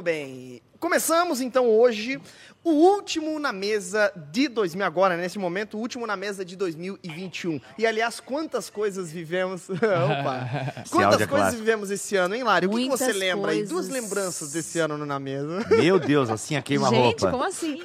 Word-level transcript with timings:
Muito 0.00 0.04
bem. 0.06 0.62
Começamos 0.78 1.42
então 1.42 1.68
hoje 1.68 2.18
o 2.64 2.70
último 2.70 3.38
na 3.38 3.52
mesa 3.52 4.10
de 4.32 4.48
2000 4.48 4.86
agora, 4.86 5.14
nesse 5.14 5.38
momento, 5.38 5.76
o 5.76 5.80
último 5.80 6.06
na 6.06 6.16
mesa 6.16 6.42
de 6.42 6.56
2021. 6.56 7.60
E 7.76 7.86
aliás, 7.86 8.18
quantas 8.18 8.70
coisas 8.70 9.12
vivemos? 9.12 9.68
Opa. 9.68 10.48
Quantas 10.90 11.20
é 11.20 11.26
coisas 11.26 11.28
clássico. 11.28 11.58
vivemos 11.58 11.90
esse 11.90 12.16
ano, 12.16 12.34
hein, 12.34 12.42
Lari? 12.42 12.66
O 12.66 12.70
que, 12.70 12.84
que 12.84 12.88
você 12.88 13.12
lembra 13.12 13.52
aí? 13.52 13.62
Duas 13.64 13.88
lembranças 13.90 14.52
desse 14.52 14.78
ano 14.78 14.96
no 14.96 15.04
na 15.04 15.20
mesa. 15.20 15.66
Meu 15.68 15.98
Deus, 16.00 16.30
assim 16.30 16.54
a 16.54 16.58
Gente, 16.60 16.66
queima-roupa. 16.68 17.30
como 17.30 17.44
assim? 17.44 17.82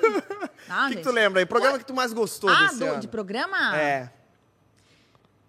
Ah, 0.69 0.85
O 0.85 0.87
que, 0.87 0.89
que 0.91 0.93
gente. 0.95 1.03
tu 1.03 1.11
lembra 1.11 1.41
aí? 1.41 1.45
Programa 1.45 1.77
que 1.77 1.85
tu 1.85 1.93
mais 1.93 2.13
gostou 2.13 2.49
Ah, 2.49 2.63
desse 2.67 2.79
do- 2.79 2.85
ano? 2.85 2.99
de 3.01 3.09
programa? 3.09 3.75
É, 3.77 4.09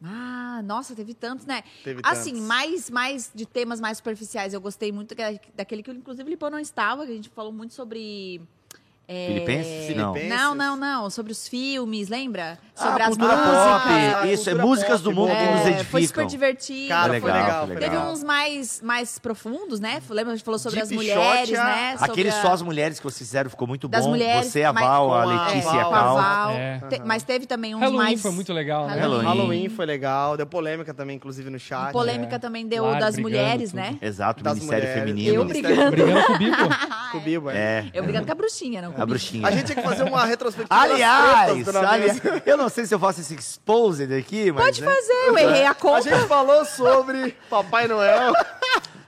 Ah, 0.08 0.62
nossa, 0.64 0.94
teve 0.94 1.12
tantos, 1.14 1.44
né? 1.46 1.62
teve 1.82 2.00
Assim, 2.04 2.32
tantos. 2.32 2.46
mais, 2.46 2.90
mais 2.90 3.30
de 3.34 3.44
temas 3.46 3.80
mais 3.80 3.98
superficiais. 3.98 4.54
Eu 4.54 4.60
gostei 4.60 4.92
muito 4.92 5.14
da- 5.14 5.38
daquele 5.54 5.82
que, 5.82 5.90
inclusive, 5.90 6.28
o 6.28 6.30
Lipão 6.30 6.48
não 6.50 6.58
estava, 6.58 7.04
que 7.04 7.12
a 7.12 7.14
gente 7.16 7.28
falou 7.30 7.52
muito 7.52 7.74
sobre. 7.74 8.40
É, 9.08 9.26
Filipenses? 9.28 9.96
Não. 9.96 10.14
Não, 10.14 10.54
não, 10.54 10.76
não. 10.76 11.10
Sobre 11.10 11.32
os 11.32 11.46
filmes, 11.48 12.08
lembra? 12.08 12.58
Ah, 12.78 12.84
Sobre 12.88 13.02
as 13.04 13.08
cultura 13.10 13.36
músicas. 13.36 13.56
pop. 13.56 13.88
Ah, 13.88 14.26
Isso, 14.26 14.50
é 14.50 14.54
músicas 14.54 15.00
pop, 15.00 15.02
do 15.04 15.12
mundo 15.12 15.28
boa. 15.28 15.36
que 15.38 15.44
nos 15.44 15.60
É, 15.60 15.66
edificam. 15.68 15.84
foi 15.90 16.06
super 16.06 16.26
divertido. 16.26 16.88
Cara, 16.88 17.12
Legal, 17.12 17.20
foi 17.30 17.40
legal, 17.40 17.66
foi 17.66 17.66
foi 17.66 17.74
legal. 17.86 18.00
Teve 18.02 18.12
uns 18.12 18.24
mais, 18.24 18.82
mais 18.82 19.18
profundos, 19.18 19.80
né? 19.80 20.02
Lembra? 20.10 20.32
A 20.32 20.36
gente 20.36 20.44
falou 20.44 20.58
sobre 20.58 20.80
Deep 20.80 20.92
as 20.92 20.96
mulheres, 20.96 21.48
Shot, 21.48 21.56
a- 21.58 21.64
né? 21.64 21.96
Sobre 21.96 22.10
Aquele 22.12 22.28
a- 22.28 22.42
só 22.42 22.52
as 22.52 22.62
mulheres 22.62 22.98
que 22.98 23.04
vocês 23.04 23.28
fizeram 23.28 23.48
ficou 23.48 23.66
muito 23.66 23.88
bom. 23.88 24.08
mulheres, 24.08 24.46
Você, 24.46 24.62
a 24.62 24.72
Val, 24.72 25.14
a 25.14 25.24
Letícia 25.24 25.70
e 25.74 25.78
a 25.80 25.84
Cal. 25.84 26.14
Val. 26.16 26.50
É. 26.50 26.80
Te- 26.90 27.02
mas 27.04 27.22
teve 27.22 27.46
também 27.46 27.74
uns 27.74 27.80
Halloween 27.80 27.98
mais... 27.98 28.20
foi 28.22 28.30
muito 28.32 28.52
legal, 28.52 28.86
né? 28.88 29.00
Halloween. 29.00 29.24
Halloween 29.24 29.68
foi 29.70 29.86
legal, 29.86 30.36
deu 30.36 30.46
polêmica 30.46 30.92
também, 30.92 31.16
inclusive 31.16 31.48
no 31.48 31.58
chat. 31.58 31.92
Polêmica 31.92 32.36
É. 32.36 32.38
também 32.38 32.66
deu 32.66 32.84
Lari 32.84 33.00
das 33.00 33.16
mulheres, 33.18 33.70
tudo. 33.70 33.76
né? 33.80 33.96
Exato, 34.02 34.42
Das 34.44 34.54
Ministério 34.56 34.84
mulheres. 34.88 35.00
Feminino. 35.08 35.34
Eu 35.34 35.44
brigando. 35.44 35.90
Brigando 35.90 36.24
com 36.26 36.32
o 36.34 36.38
Bibo? 36.38 36.56
Com 37.12 37.18
o 37.18 37.20
Bibo, 37.20 37.50
é. 37.50 37.56
É. 37.56 37.84
Eu 37.94 38.02
brigando 38.02 38.26
com 38.26 38.32
a 38.32 38.34
bruxinha, 38.34 38.82
não 38.82 38.92
A 38.98 39.06
bruxinha. 39.06 39.46
A 39.46 39.50
gente 39.50 39.66
tinha 39.66 39.76
que 39.76 39.88
fazer 39.88 40.02
uma 40.04 40.24
retrospectiva 40.24 40.80
Aliás, 40.80 41.66
Na 41.66 41.90
aliás, 41.92 42.20
eu 42.46 42.56
não 42.56 42.68
sei 42.68 42.86
se 42.86 42.94
eu 42.94 42.98
faço 42.98 43.20
esse 43.20 43.34
exposed 43.34 44.12
aqui, 44.14 44.50
mas. 44.52 44.64
Pode 44.64 44.82
né? 44.82 44.94
fazer, 44.94 45.12
eu 45.28 45.38
errei 45.38 45.64
a 45.64 45.70
A 45.70 45.74
conta. 45.74 46.02
gente 46.02 46.26
falou 46.26 46.64
sobre 46.64 47.36
Papai 47.50 47.86
Noel. 47.88 48.32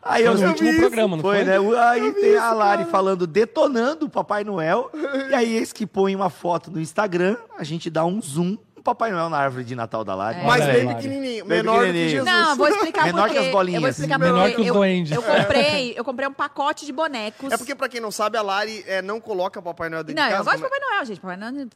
Aí 0.01 0.25
eu 0.25 0.33
Foi 0.33 0.41
no 0.41 0.47
eu 0.47 0.51
último 0.51 0.77
programa, 0.79 1.17
não 1.17 1.23
foi, 1.23 1.45
foi? 1.45 1.45
né? 1.45 1.81
Aí 1.91 2.13
tem 2.15 2.37
a 2.39 2.53
Lari 2.55 2.85
falando, 2.87 3.27
detonando 3.27 4.07
o 4.07 4.09
Papai 4.09 4.43
Noel. 4.43 4.91
e 5.31 5.35
aí, 5.35 5.55
eles 5.57 5.71
que 5.73 5.87
põem 5.87 6.17
uma 6.17 6.31
foto 6.31 6.71
no 6.71 6.81
Instagram, 6.81 7.37
a 7.59 7.65
gente 7.65 7.91
dá 7.91 8.07
um 8.07 8.23
zoom 8.23 8.57
no 8.79 8.83
Papai 8.83 9.11
Noel 9.11 9.29
na 9.29 9.37
árvore 9.39 9.65
de 9.65 9.75
Natal 9.75 10.05
da 10.05 10.15
Lari. 10.15 10.41
É. 10.41 10.45
Mas 10.45 10.65
bem 10.65 10.89
pequenininho, 10.95 11.45
Bem 11.45 11.59
menor 11.59 11.87
do 11.87 11.93
que. 11.93 12.09
Jesus. 12.09 12.25
Não, 12.25 12.51
eu 12.51 12.57
vou 12.57 12.69
explicar 12.69 13.05
Menor 13.07 13.23
porque. 13.27 13.39
que 13.41 13.47
as 13.47 13.53
bolinhas. 13.53 13.75
Eu 13.77 13.81
vou 13.83 13.91
explicar 13.91 14.19
Menor 14.19 14.51
que 14.53 14.61
os 14.61 14.67
eu, 14.67 14.75
duendes. 14.75 15.13
eu 15.13 15.23
comprei, 15.23 15.95
eu 15.97 16.05
comprei 16.05 16.29
um 16.29 16.33
pacote 16.33 16.87
de 16.87 16.93
bonecos. 16.93 17.53
É 17.53 17.57
porque, 17.59 17.75
pra 17.75 17.89
quem 17.89 18.01
não 18.01 18.11
sabe, 18.11 18.39
a 18.39 18.43
Lari 18.43 18.85
é, 18.87 19.03
não 19.03 19.21
coloca 19.21 19.61
Papai 19.61 19.89
Noel 19.91 20.05
dentro 20.05 20.23
Não, 20.23 20.29
de 20.29 20.35
eu 20.35 20.45
casa. 20.45 20.51
gosto 20.51 20.57
de 20.57 20.63
como 20.63 20.81
Papai 20.81 20.91
Noel, 20.97 21.05
gente. 21.07 21.21
Papai 21.21 21.37
Noel. 21.37 21.69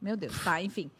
Meu 0.00 0.16
Deus, 0.16 0.44
tá, 0.44 0.62
enfim. 0.62 0.90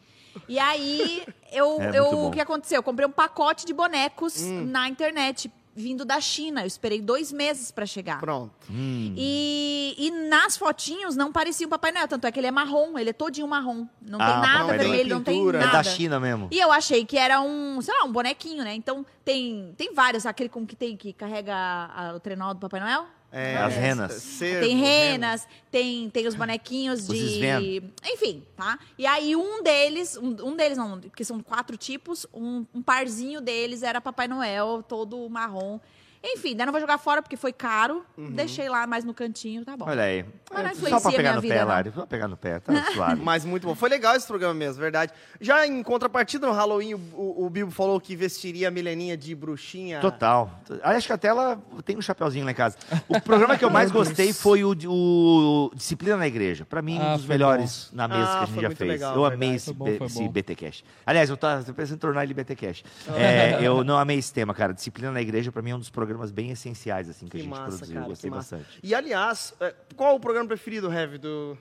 E 0.49 0.59
aí, 0.59 1.23
eu, 1.51 1.81
É 1.81 1.97
eu, 1.97 2.25
o 2.25 2.31
que 2.31 2.41
aconteceu? 2.41 2.77
Eu 2.79 2.83
comprei 2.83 3.07
um 3.07 3.11
pacote 3.11 3.65
de 3.65 3.73
bonecos 3.73 4.41
Hum. 4.41 4.65
na 4.65 4.89
internet, 4.89 5.49
vindo 5.75 6.05
da 6.05 6.21
China. 6.21 6.61
Eu 6.61 6.67
esperei 6.67 7.01
dois 7.01 7.31
meses 7.31 7.69
pra 7.69 7.85
chegar. 7.85 8.17
é- 8.17 8.19
Pronto. 8.21 8.53
Hum. 8.69 9.13
E, 9.17 9.93
e 9.97 10.11
nas 10.29 10.55
fotinhos 10.55 11.15
não 11.15 11.31
parecia 11.31 11.67
um 11.67 11.69
Papai 11.69 11.91
Noel, 11.91 12.07
tanto 12.07 12.25
é 12.25 12.31
que 12.31 12.39
ele 12.39 12.47
é 12.47 12.51
marrom, 12.51 12.97
ele 12.97 13.09
é 13.09 13.13
todinho 13.13 13.47
marrom. 13.47 13.85
Não 14.01 14.19
Ah, 14.21 14.25
tem 14.31 14.41
nada 14.41 14.63
Noel. 14.65 14.79
vermelho, 14.79 15.15
não 15.15 15.23
tem 15.23 15.35
Pintura. 15.35 15.57
É 15.59 15.65
nada. 15.65 15.77
da 15.77 15.83
China 15.83 16.19
mesmo. 16.19 16.47
E 16.51 16.57
eu 16.59 16.71
achei 16.71 17.03
que 17.05 17.17
era 17.17 17.41
um, 17.41 17.81
sei 17.81 17.93
lá, 17.97 18.05
um 18.05 18.11
bonequinho, 18.11 18.63
né? 18.63 18.73
Então 18.73 19.05
tem, 19.23 19.73
tem 19.77 19.93
vários, 19.93 20.25
aquele 20.25 20.49
com 20.49 20.65
que 20.65 20.75
tem 20.75 20.95
que 20.95 21.11
carrega 21.11 21.53
a- 21.53 22.09
a- 22.11 22.15
o 22.15 22.19
trenó 22.19 22.53
do 22.53 22.59
Papai 22.59 22.79
Noel. 22.79 23.05
É, 23.37 23.57
As 23.57 23.73
renas. 23.75 24.13
cervo, 24.13 24.65
Tem 24.65 24.77
rena. 24.77 25.27
renas, 25.27 25.47
tem, 25.69 26.09
tem 26.09 26.25
os 26.25 26.35
bonequinhos 26.35 27.01
Os 27.01 27.17
de. 27.17 27.83
Enfim, 28.05 28.43
tá? 28.55 28.79
E 28.97 29.05
aí 29.05 29.35
um 29.35 29.61
deles, 29.61 30.15
um, 30.15 30.29
um 30.51 30.55
deles 30.55 30.77
não, 30.77 30.97
porque 31.01 31.25
são 31.25 31.41
quatro 31.43 31.75
tipos, 31.75 32.25
um, 32.33 32.65
um 32.73 32.81
parzinho 32.81 33.41
deles 33.41 33.83
era 33.83 33.99
Papai 33.99 34.29
Noel, 34.29 34.81
todo 34.87 35.29
marrom. 35.29 35.79
Enfim, 36.27 36.55
daí 36.55 36.65
não 36.65 36.71
vou 36.73 36.81
jogar 36.81 36.97
fora 36.97 37.21
porque 37.21 37.37
foi 37.37 37.53
caro. 37.53 38.03
Deixei 38.17 38.67
lá 38.67 38.87
mais 38.87 39.03
no 39.03 39.13
cantinho, 39.13 39.63
tá 39.63 39.77
bom. 39.77 39.85
Olha 39.87 40.03
aí. 40.03 40.25
Mas 40.51 40.63
não 40.63 40.69
É, 40.69 40.71
influencia 40.73 40.99
Só 40.99 41.09
pra 41.09 41.17
pegar 41.17 41.33
no 41.35 41.41
vida, 41.41 41.53
pé, 41.53 41.61
não. 41.61 41.67
Lari. 41.67 41.89
Só 41.89 41.95
pra 41.97 42.07
pegar 42.07 42.27
no 42.27 42.37
pé, 42.37 42.59
tá 42.59 42.73
suave. 42.93 43.21
Mas 43.21 43.45
muito 43.45 43.67
bom. 43.67 43.75
Foi 43.75 43.89
legal 43.89 44.15
esse 44.15 44.25
programa 44.25 44.53
mesmo, 44.53 44.81
verdade. 44.81 45.11
Já 45.39 45.67
em 45.67 45.83
contrapartida, 45.83 46.47
no 46.47 46.53
Halloween, 46.53 46.95
o, 46.95 46.99
o, 47.13 47.45
o 47.45 47.49
Bibo 47.49 47.69
falou 47.71 47.99
que 48.01 48.15
vestiria 48.15 48.67
a 48.69 48.71
Mileninha 48.71 49.15
de 49.15 49.35
bruxinha. 49.35 49.99
Total. 49.99 50.49
Ah, 50.81 50.91
Acho 50.91 51.07
que 51.07 51.13
até 51.13 51.27
ela 51.27 51.61
tem 51.85 51.97
um 51.97 52.01
chapeuzinho 52.01 52.43
lá 52.45 52.51
em 52.51 52.55
casa. 52.55 52.77
O 53.07 53.21
programa 53.21 53.57
que 53.57 53.63
eu 53.65 53.69
mais 53.69 53.91
gostei 53.91 54.33
foi 54.33 54.63
o, 54.63 54.71
o 54.71 55.71
Disciplina 55.75 56.17
na 56.17 56.27
Igreja. 56.27 56.65
Pra 56.65 56.81
mim, 56.81 56.97
Ah, 56.99 57.13
um 57.13 57.17
dos 57.17 57.25
melhores 57.25 57.89
na 57.93 58.07
mesa 58.07 58.23
Ah, 58.23 58.37
que 58.37 58.43
a 58.43 58.47
foi 58.47 58.53
gente 58.63 58.71
já 58.71 58.75
fez. 58.75 58.89
legal, 58.91 59.15
eu 59.15 59.21
verdade. 59.21 59.43
amei 59.43 59.55
esse, 59.55 59.73
bom, 59.73 59.87
esse 59.87 60.23
bom. 60.23 60.29
BT 60.31 60.55
Cash. 60.55 60.83
Aliás, 61.05 61.29
eu 61.29 61.37
tô, 61.37 61.47
tô 61.65 61.73
pensando 61.73 61.95
em 61.97 61.99
tornar 61.99 62.23
ele 62.23 62.33
BT 62.33 62.55
Cash. 62.55 62.83
É, 63.15 63.59
eu 63.61 63.83
não 63.83 63.97
amei 63.97 64.17
esse 64.17 64.33
tema, 64.33 64.53
cara. 64.53 64.73
Disciplina 64.73 65.11
na 65.11 65.21
Igreja, 65.21 65.51
pra 65.51 65.61
mim, 65.61 65.71
é 65.71 65.75
um 65.75 65.79
dos 65.79 65.89
programas 65.89 66.14
bem 66.31 66.51
essenciais 66.51 67.09
assim, 67.09 67.25
que, 67.25 67.31
Que 67.31 67.37
a 67.37 67.39
gente 67.41 67.49
massa, 67.49 67.69
produziu. 67.69 67.95
cara, 67.95 68.07
gostei 68.07 68.29
bastante. 68.29 68.65
E 68.83 68.93
aliás, 68.95 69.53
é, 69.59 69.73
qual 69.95 70.15
o 70.15 70.19
programa 70.19 70.47
preferido, 70.47 70.91
Heavy, 70.91 71.17
do. 71.17 71.57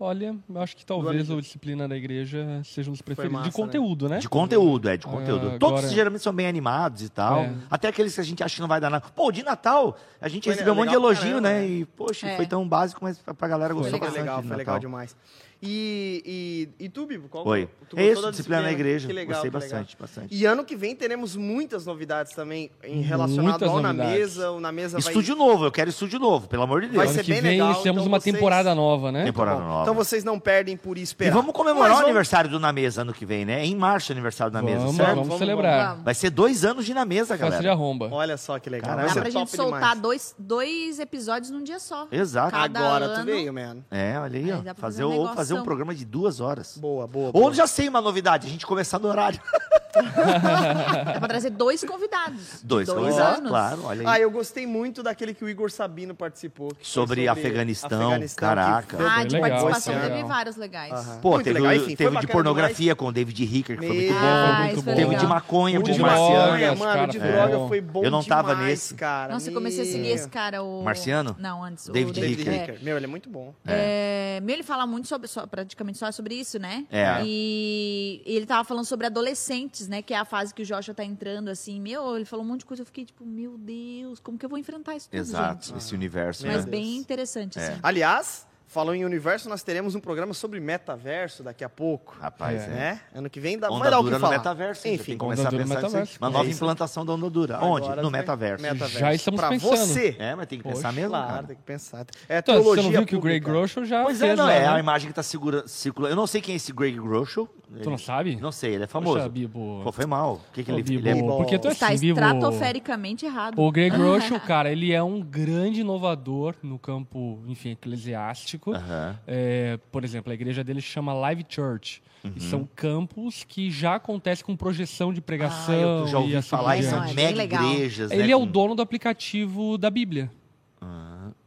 Olha, 0.00 0.34
eu 0.52 0.60
acho 0.60 0.76
que 0.76 0.84
talvez 0.84 1.30
o 1.30 1.40
Disciplina 1.40 1.86
da 1.86 1.96
Igreja 1.96 2.60
seja 2.64 2.90
um 2.90 2.92
dos 2.92 3.02
preferidos. 3.02 3.34
massa, 3.34 3.50
de 3.50 3.54
conteúdo, 3.54 4.08
né? 4.08 4.18
De 4.18 4.28
conteúdo, 4.28 4.88
é, 4.88 4.96
de 4.96 5.06
Ah, 5.06 5.10
conteúdo. 5.10 5.58
Todos 5.60 5.78
agora- 5.80 5.94
geralmente 5.94 6.22
são 6.22 6.32
bem 6.32 6.48
animados 6.48 7.02
e 7.02 7.08
tal. 7.08 7.38
É. 7.42 7.54
Até 7.70 7.86
aqueles 7.86 8.12
que 8.12 8.20
a 8.20 8.24
gente 8.24 8.42
acha 8.42 8.56
que 8.56 8.60
não 8.60 8.66
vai 8.66 8.80
dar 8.80 8.90
nada. 8.90 9.04
Pô, 9.14 9.30
de 9.30 9.44
Natal, 9.44 9.96
a 10.20 10.28
gente 10.28 10.44
Foi 10.44 10.54
recebeu 10.54 10.72
um 10.72 10.76
monte 10.76 10.88
de 10.88 10.96
legal 10.96 11.04
elogio, 11.12 11.24
caramba, 11.34 11.48
né? 11.48 11.60
né? 11.60 11.66
E, 11.68 11.84
poxa, 11.84 12.26
É. 12.26 12.36
foi 12.36 12.46
tão 12.46 12.66
básico, 12.68 12.98
mas 13.04 13.18
pra 13.18 13.46
galera 13.46 13.72
gostou 13.74 13.90
Foi 13.92 14.00
bastante 14.00 14.18
legal, 14.22 14.36
de 14.42 14.48
foi 14.48 14.56
Natal. 14.56 14.58
legal 14.58 14.78
demais. 14.80 15.16
E, 15.64 16.68
e, 16.78 16.84
e 16.86 16.88
tu, 16.88 17.06
Bibo? 17.06 17.28
Qual 17.28 17.46
Oi. 17.46 17.68
tu 17.88 17.96
É 17.98 18.10
isso, 18.10 18.20
da 18.22 18.30
disciplina 18.30 18.62
na 18.62 18.72
igreja. 18.72 19.06
Que 19.06 19.12
legal, 19.12 19.34
Gostei 19.40 19.50
que 19.50 19.56
legal. 19.56 19.70
bastante, 19.70 19.96
bastante. 19.98 20.34
E 20.34 20.44
ano 20.44 20.64
que 20.64 20.74
vem 20.74 20.96
teremos 20.96 21.36
muitas 21.36 21.86
novidades 21.86 22.32
também 22.34 22.70
em 22.82 23.00
relacionado 23.00 23.62
ao 23.64 23.80
Na. 23.80 23.92
Mesa. 23.92 24.50
O 24.50 24.58
Na 24.60 24.72
Mesa 24.72 24.98
vai... 24.98 25.08
Estúdio 25.12 25.36
novo, 25.36 25.64
eu 25.66 25.70
quero 25.70 25.88
estúdio 25.90 26.18
novo, 26.18 26.48
pelo 26.48 26.64
amor 26.64 26.80
de 26.80 26.88
Deus. 26.88 26.96
Vai 26.96 27.06
ano 27.06 27.14
ser 27.14 27.22
que 27.24 27.30
bem 27.32 27.40
vem 27.40 27.50
legal, 27.52 27.74
temos 27.82 28.00
então 28.02 28.06
uma 28.12 28.18
vocês- 28.20 28.34
temporada 28.34 28.74
nova, 28.74 29.12
né? 29.12 29.24
Temporada 29.24 29.60
Bom, 29.60 29.66
nova. 29.68 29.82
Então 29.82 29.94
vocês 29.94 30.24
não 30.24 30.40
perdem 30.40 30.76
por 30.76 30.98
E 30.98 31.02
esperar. 31.02 31.32
vamos 31.34 31.52
comemorar 31.54 31.82
Mas 31.82 31.90
o 31.90 31.94
vamos- 31.94 32.04
aniversário 32.08 32.50
do 32.50 32.58
Na 32.58 32.72
Mesa 32.72 33.02
ano 33.02 33.12
que 33.12 33.24
vem, 33.24 33.44
né? 33.44 33.64
Em 33.64 33.76
março 33.76 34.10
é 34.10 34.14
aniversário 34.14 34.50
do 34.50 34.54
Na 34.54 34.62
Mesa, 34.62 34.78
Vamos, 34.80 34.96
certo? 34.96 35.08
vamos, 35.10 35.26
Vamos, 35.28 35.38
celebrar. 35.38 35.88
vamos. 35.90 36.04
Vai 36.04 36.14
ser 36.14 36.30
dois 36.30 36.64
anos 36.64 36.84
de 36.84 36.92
Na 36.92 37.04
Mesa, 37.04 37.36
Festa 37.36 37.44
de 37.44 37.50
galera. 37.52 37.72
arromba. 37.72 38.08
Olha 38.10 38.36
só 38.36 38.58
que 38.58 38.68
legal. 38.68 38.90
Caramba. 38.90 39.06
Vai 39.06 39.14
Dá 39.14 39.20
pra 39.22 39.30
gente 39.30 39.50
soltar 39.56 39.96
dois, 39.96 40.34
dois 40.36 40.98
episódios 40.98 41.50
num 41.50 41.62
dia 41.62 41.78
só. 41.78 42.08
Exato. 42.10 42.56
Agora 42.56 43.10
tu 43.20 43.24
veio, 43.24 43.52
man. 43.52 43.76
É, 43.90 44.18
olha 44.18 44.38
aí, 44.38 44.50
ó. 44.52 44.74
Fazer, 44.74 45.02
fazer 45.32 45.51
um 45.51 45.51
ou 45.51 45.51
fazer 45.52 45.54
um 45.54 45.56
negoção. 45.58 45.64
programa 45.64 45.94
de 45.94 46.04
duas 46.04 46.40
horas. 46.40 46.76
Boa, 46.78 47.06
boa. 47.06 47.26
Ou 47.28 47.32
boa. 47.42 47.54
já 47.54 47.66
sei 47.66 47.88
uma 47.88 48.00
novidade, 48.00 48.46
a 48.46 48.50
gente 48.50 48.66
começar 48.66 48.98
no 48.98 49.08
horário. 49.08 49.40
Dá 49.92 51.18
pra 51.18 51.28
trazer 51.28 51.50
dois 51.50 51.84
convidados. 51.84 52.60
Dois, 52.62 52.86
dois 52.88 52.98
convidados, 52.98 53.38
anos. 53.38 53.50
claro, 53.50 53.84
olha 53.84 54.00
aí. 54.00 54.06
Ah, 54.06 54.20
eu 54.20 54.30
gostei 54.30 54.66
muito 54.66 55.02
daquele 55.02 55.34
que 55.34 55.44
o 55.44 55.48
Igor 55.48 55.70
Sabino 55.70 56.14
participou. 56.14 56.68
foi 56.74 56.78
Sobre 56.82 57.28
Afeganistão, 57.28 58.18
que 58.18 58.34
caraca. 58.34 58.96
Ah, 59.00 59.24
de 59.24 59.34
legal, 59.36 59.50
participação 59.66 60.00
teve 60.00 60.24
vários 60.24 60.56
legais. 60.56 60.92
Aham. 60.92 61.18
Pô, 61.20 61.30
Muito 61.32 61.44
teve, 61.44 61.60
legal. 61.60 61.72
o- 61.72 61.76
Enfim, 61.86 61.96
teve 61.96 62.18
de 62.20 62.26
pornografia 62.26 62.94
com 62.96 63.06
o 63.06 63.12
David 63.12 63.44
Ricker, 63.44 63.78
que 63.78 63.86
foi 63.86 63.96
muito 63.96 64.12
Meu 64.12 64.20
bom. 64.20 64.26
Ah, 64.26 64.62
muito 64.64 64.82
bom. 64.82 64.94
Teve 64.94 65.14
de 65.16 65.26
maconha, 65.26 65.78
O 65.78 65.82
com 65.82 65.90
de 65.90 65.92
o 65.92 65.96
drogas, 66.02 66.18
Marciano. 66.18 66.78
mano, 66.78 66.92
cara, 66.92 67.06
de 67.06 67.18
droga 67.18 67.68
foi 67.68 67.80
bom 67.80 68.02
Eu 68.04 68.10
não 68.10 68.24
tava 68.24 68.54
demais, 68.54 68.68
nesse. 68.70 68.94
cara. 68.94 69.32
Nossa, 69.34 69.50
eu 69.50 69.54
comecei 69.54 69.82
a 69.82 69.84
seguir 69.86 70.08
esse 70.08 70.28
cara, 70.28 70.62
o... 70.62 70.82
Marciano? 70.82 71.36
Não, 71.38 71.62
antes. 71.62 71.88
o 71.88 71.92
David 71.92 72.18
David 72.18 72.38
Ricker. 72.44 72.60
Ricker. 72.60 72.78
Meu, 72.84 72.96
ele 72.96 73.04
é 73.04 73.08
muito 73.08 73.28
bom. 73.28 73.52
É, 73.66 74.40
meu, 74.42 74.54
ele 74.54 74.62
fala 74.62 74.86
muito 74.86 75.06
sobre, 75.06 75.28
só- 75.42 75.46
praticamente 75.46 75.98
só 75.98 76.10
sobre 76.12 76.34
isso, 76.34 76.58
né? 76.58 76.86
É. 76.90 77.20
E, 77.24 78.22
e 78.24 78.36
ele 78.36 78.46
tava 78.46 78.64
falando 78.64 78.84
sobre 78.84 79.06
adolescentes, 79.06 79.88
né? 79.88 80.02
Que 80.02 80.14
é 80.14 80.18
a 80.18 80.24
fase 80.24 80.54
que 80.54 80.62
o 80.62 80.64
Joshua 80.64 80.94
tá 80.94 81.04
entrando, 81.04 81.48
assim. 81.48 81.80
Meu, 81.80 82.16
ele 82.16 82.24
falou 82.24 82.44
um 82.44 82.48
monte 82.48 82.60
de 82.60 82.66
coisa. 82.66 82.82
Eu 82.82 82.86
fiquei 82.86 83.04
tipo, 83.04 83.24
meu 83.24 83.56
Deus, 83.58 84.20
como 84.20 84.38
que 84.38 84.44
eu 84.44 84.50
vou 84.50 84.58
enfrentar 84.58 84.96
isso 84.96 85.08
tudo, 85.10 85.18
Exato, 85.18 85.66
gente? 85.66 85.78
esse 85.78 85.94
universo. 85.94 86.46
Mas 86.46 86.64
né? 86.64 86.70
Bem 86.70 86.96
interessante, 86.96 87.58
É. 87.58 87.68
assim. 87.68 87.80
Aliás, 87.82 88.46
falou 88.72 88.94
em 88.94 89.04
universo, 89.04 89.48
nós 89.48 89.62
teremos 89.62 89.94
um 89.94 90.00
programa 90.00 90.32
sobre 90.34 90.58
metaverso 90.60 91.42
daqui 91.42 91.62
a 91.62 91.68
pouco. 91.68 92.16
Rapaz, 92.20 92.62
É. 92.62 92.64
é. 92.64 92.68
Né? 92.68 93.00
Ano 93.14 93.28
que 93.30 93.38
vem 93.38 93.58
dá, 93.58 93.68
vai 93.68 93.76
Onda 93.78 93.90
dar 93.90 94.00
o 94.00 94.04
que 94.04 94.10
no 94.10 94.18
falar. 94.18 94.38
metaverso. 94.38 94.88
Enfim, 94.88 94.96
tem 95.04 95.14
que 95.14 95.16
começar 95.16 95.48
a 95.48 95.50
pensar 95.50 96.00
nisso. 96.00 96.18
Uma 96.20 96.28
É 96.28 96.32
nova 96.32 96.44
isso. 96.48 96.56
implantação 96.64 97.04
da 97.04 97.12
onda 97.12 97.28
dura. 97.30 97.58
Onde? 97.62 97.84
Agora 97.86 98.02
No 98.02 98.10
vai- 98.10 98.20
metaverso. 98.20 98.62
metaverso. 98.62 98.98
Já 98.98 99.14
estamos 99.14 99.38
pra 99.40 99.50
pensando. 99.50 99.76
você. 99.76 100.16
É, 100.18 100.34
mas 100.34 100.46
tem 100.46 100.58
que 100.58 100.62
Poxa. 100.64 100.76
pensar 100.76 100.92
mesmo, 100.92 101.10
Claro, 101.10 101.26
cara. 101.32 101.46
tem 101.46 101.56
que 101.56 101.62
pensar. 101.62 102.06
É 102.28 102.38
Então, 102.38 102.54
teologia 102.54 102.82
você 102.82 102.82
não 102.82 102.90
viu 102.98 103.06
que 103.06 103.16
o 103.16 103.20
Greg 103.20 103.40
pública. 103.40 103.58
Groeschel 103.58 103.84
já 103.84 104.02
Pois 104.04 104.22
é, 104.22 104.34
não, 104.34 104.44
lá, 104.46 104.52
é 104.52 104.66
a 104.66 104.74
né? 104.74 104.80
imagem 104.80 105.08
que 105.08 105.14
tá 105.14 105.22
segura, 105.22 105.68
circula. 105.68 106.08
Eu 106.08 106.16
não 106.16 106.26
sei 106.26 106.40
quem 106.40 106.54
é 106.54 106.56
esse 106.56 106.72
Greg 106.72 106.98
Groeschel. 106.98 107.48
Tu 107.82 107.88
não 107.88 107.96
sabe? 107.96 108.36
Não 108.36 108.52
sei, 108.52 108.74
ele 108.74 108.84
é 108.84 108.86
famoso. 108.86 109.16
Poxa, 109.16 109.28
Bibo. 109.30 109.80
Pô, 109.82 109.90
foi 109.92 110.04
mal. 110.04 110.34
O 110.34 110.52
que, 110.52 110.62
que 110.62 110.70
ele, 110.70 110.82
Bibo, 110.82 111.08
ele 111.08 111.18
é 111.18 111.22
Porque 111.22 111.58
tu 111.58 111.68
é 111.68 111.72
Está 111.72 111.88
assim, 111.88 112.00
Bibo. 112.00 112.20
estratosfericamente 112.20 113.24
errado. 113.24 113.58
O 113.58 113.72
Greg 113.72 113.90
Groeschel, 113.96 114.38
cara, 114.40 114.70
ele 114.70 114.92
é 114.92 115.02
um 115.02 115.20
grande 115.22 115.80
inovador 115.80 116.54
no 116.62 116.78
campo, 116.78 117.42
enfim, 117.46 117.70
eclesiástico. 117.70 118.61
Aham. 118.70 119.18
É, 119.26 119.78
por 119.90 120.04
exemplo, 120.04 120.30
a 120.30 120.34
igreja 120.34 120.62
dele 120.62 120.80
chama 120.80 121.12
Live 121.12 121.44
Church. 121.48 122.02
Uhum. 122.22 122.32
E 122.36 122.40
são 122.40 122.68
campos 122.76 123.42
que 123.42 123.70
já 123.70 123.96
acontece 123.96 124.44
com 124.44 124.56
projeção 124.56 125.12
de 125.12 125.18
Ah, 125.18 125.22
pregação 125.22 125.74
eu 125.74 126.06
já 126.06 126.18
ouvi 126.18 126.32
e 126.32 126.36
assim 126.36 126.48
falar 126.48 126.76
Não, 126.76 126.82
são 126.82 127.14
mega 127.14 127.42
igrejas, 127.42 128.10
né? 128.10 128.16
Ele 128.16 128.30
é 128.30 128.36
o 128.36 128.46
dono 128.46 128.74
do 128.74 128.82
aplicativo 128.82 129.76
da 129.76 129.90
Bíblia. 129.90 130.30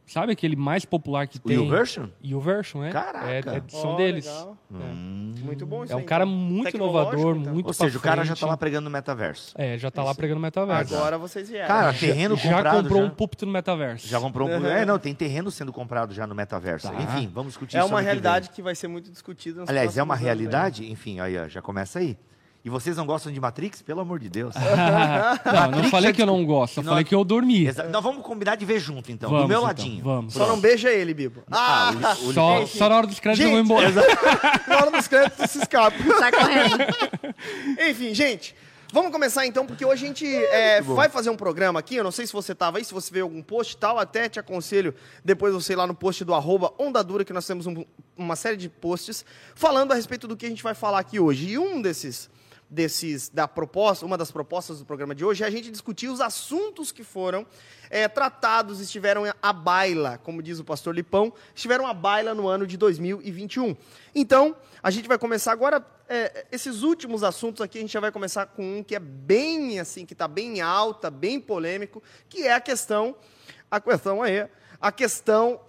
Sabe 0.08 0.32
aquele 0.32 0.56
mais 0.56 0.86
popular 0.86 1.28
que 1.28 1.38
O 1.38 1.42
tem? 1.42 1.56
YouVersion? 1.58 2.08
YouVersion, 2.24 2.84
é. 2.84 2.92
Caraca. 2.92 3.28
É, 3.28 3.40
é- 3.40 3.64
são 3.68 3.92
Ó, 3.94 3.96
deles. 3.96 4.28
Hum. 4.72 5.34
Muito 5.42 5.66
bom 5.66 5.84
isso 5.84 5.94
É 5.94 5.96
um 5.96 6.04
cara 6.04 6.24
então. 6.26 6.36
muito 6.36 6.76
inovador, 6.76 7.36
então. 7.38 7.54
muito 7.54 7.68
Ou 7.68 7.74
seja, 7.74 7.98
o 7.98 8.02
cara 8.02 8.24
já 8.24 8.36
tá 8.36 8.46
lá 8.46 8.56
pregando 8.56 8.86
no 8.86 8.92
metaverso. 8.92 9.54
É, 9.58 9.78
já 9.78 9.90
tá 9.90 10.04
lá 10.04 10.14
pregando 10.14 10.40
metaverso. 10.40 10.96
Agora 10.96 11.18
vocês 11.18 11.50
vieram. 11.50 11.68
Cara, 11.68 11.94
terreno 11.94 12.36
já 12.36 12.56
comprado. 12.56 12.84
comprou 12.84 13.02
já. 13.02 13.08
um 13.08 13.10
púlpito 13.10 13.46
no 13.46 13.52
metaverso. 13.52 14.08
Já 14.08 14.20
comprou 14.20 14.48
um. 14.48 14.56
Uhum. 14.58 14.66
É, 14.68 14.86
não, 14.86 15.00
tem 15.00 15.14
terreno 15.14 15.50
sendo 15.50 15.74
comprado 15.74 16.14
já 16.14 16.28
no 16.28 16.36
metaverso. 16.36 16.90
Tá. 16.90 17.02
Enfim, 17.02 17.30
vamos 17.34 17.54
discutir 17.54 17.78
é 17.78 17.80
isso 17.80 17.88
uma 17.88 17.98
ano 17.98 18.04
que 18.04 18.06
realidade 18.06 18.50
que 18.50 18.62
vai 18.62 18.76
ser 18.76 18.88
muito 18.88 19.10
discutida. 19.12 19.64
Aliás, 19.68 19.98
é 19.98 20.04
uma 20.04 20.14
anos 20.14 20.24
realidade? 20.24 20.92
Enfim, 20.92 21.20
aí 21.20 21.38
ó, 21.38 21.48
já 21.48 21.62
começa 21.62 22.00
aí. 22.00 22.18
E 22.66 22.70
vocês 22.70 22.98
não 22.98 23.06
gostam 23.06 23.32
de 23.32 23.40
Matrix? 23.40 23.84
Pelo 23.84 24.02
amor 24.02 24.18
de 24.20 24.28
Deus. 24.28 24.56
não, 25.46 25.82
não 25.84 25.90
falei 25.92 26.10
já 26.10 26.16
que 26.16 26.22
eu 26.24 26.26
não 26.26 26.44
gosto, 26.44 26.78
eu 26.80 26.84
Não- 26.84 26.90
falei 26.94 27.06
que 27.06 27.14
eu 27.14 27.24
dormi. 27.24 27.68
Exa- 27.68 27.84
Nós 27.84 28.02
vamos 28.04 28.24
combinar 28.26 28.56
de 28.56 28.66
ver 28.66 28.80
junto, 28.80 29.12
então. 29.12 29.30
Vamos, 29.30 29.46
do 29.46 29.48
meu 29.48 29.58
então, 29.60 29.68
ladinho. 29.68 30.04
vamos. 30.04 30.34
Só 30.34 30.48
não 30.48 30.60
beija 30.60 30.90
ele, 30.92 31.14
Bibo. 31.14 31.44
Ah, 31.52 31.94
Ah, 32.04 32.16
o, 32.22 32.30
o, 32.30 32.34
Só, 32.34 32.66
só 32.66 32.90
na 32.90 32.98
hora 32.98 33.06
dos 33.08 33.20
créditos 33.20 33.46
eu 33.52 33.64
vou 33.64 33.78
Gente, 33.82 33.92
embora. 33.92 34.64
na 34.68 34.78
hora 34.78 34.90
dos 34.92 35.08
créditos 35.08 35.52
se 35.52 35.60
escapa. 35.60 35.96
Sai 36.20 36.32
correndo. 36.32 36.78
Enfim, 37.88 38.16
gente, 38.16 38.56
vamos 38.92 39.12
começar 39.12 39.46
então, 39.46 39.64
porque 39.68 39.86
hoje 39.86 40.04
a 40.04 40.08
gente 40.08 40.26
é, 40.26 40.82
vai 40.82 41.08
fazer 41.08 41.30
um 41.30 41.36
programa 41.38 41.80
aqui. 41.80 41.96
Eu 41.96 42.04
não 42.04 42.12
sei 42.12 42.26
se 42.26 42.34
você 42.34 42.56
tava 42.56 42.80
aí, 42.80 42.84
se 42.84 42.94
você 42.96 43.14
veio 43.14 43.26
algum 43.26 43.44
post 43.44 43.76
e 43.76 43.78
tal, 43.78 44.00
até 44.00 44.28
te 44.28 44.40
aconselho 44.40 44.96
depois 45.24 45.54
você 45.54 45.74
ir 45.74 45.76
lá 45.76 45.86
no 45.86 45.94
post 45.94 46.26
do 46.26 46.34
arroba 46.34 46.74
Onda 46.80 47.04
Dura, 47.04 47.24
que 47.24 47.32
nós 47.34 47.46
temos 47.46 47.68
um- 47.68 47.86
uma 48.18 48.36
série 48.36 48.58
de 48.58 48.70
posts 48.70 49.24
falando 49.54 49.92
a 49.92 49.96
respeito 49.96 50.28
do 50.28 50.36
que 50.36 50.48
a 50.48 50.50
gente 50.50 50.64
vai 50.64 50.74
falar 50.74 50.98
aqui 50.98 51.20
hoje. 51.20 51.50
E 51.50 51.60
um 51.60 51.80
desses. 51.80 52.34
Desses, 52.68 53.30
da 53.30 53.48
proposta, 53.48 54.06
uma 54.06 54.18
das 54.18 54.32
propostas 54.32 54.80
do 54.80 54.86
programa 54.86 55.14
de 55.14 55.24
hoje 55.24 55.44
é 55.44 55.48
a 55.48 55.50
gente 55.52 55.70
discutir 55.70 56.10
os 56.10 56.20
assuntos 56.20 56.92
que 56.92 57.04
foram 57.04 57.46
é, 57.92 58.08
tratados, 58.08 58.80
estiveram 58.80 59.24
à 59.40 59.54
baila, 59.54 60.18
como 60.24 60.42
diz 60.42 60.60
o 60.60 60.64
pastor 60.64 60.96
Lipão, 60.96 61.32
estiveram 61.54 61.86
à 61.86 61.94
baila 61.94 62.34
no 62.34 62.48
ano 62.48 62.66
de 62.66 62.76
2021. 62.76 63.76
Então, 64.16 64.56
a 64.82 64.90
gente 64.90 65.08
vai 65.08 65.18
começar 65.18 65.52
agora, 65.52 65.86
é, 66.10 66.48
esses 66.52 66.82
últimos 66.82 67.24
assuntos 67.24 67.62
aqui, 67.62 67.78
a 67.78 67.82
gente 67.82 67.94
já 67.94 68.00
vai 68.00 68.12
começar 68.12 68.48
com 68.48 68.80
um 68.80 68.84
que 68.84 68.96
é 68.96 69.00
bem 69.00 69.80
assim, 69.80 70.06
que 70.06 70.14
está 70.14 70.28
bem 70.28 70.60
alta, 70.60 71.12
bem 71.12 71.40
polêmico, 71.40 72.02
que 72.28 72.48
é 72.48 72.54
a 72.54 72.60
questão, 72.60 73.16
a 73.70 73.80
questão 73.80 74.24
aí, 74.24 74.48
a 74.80 74.92
questão 74.92 75.60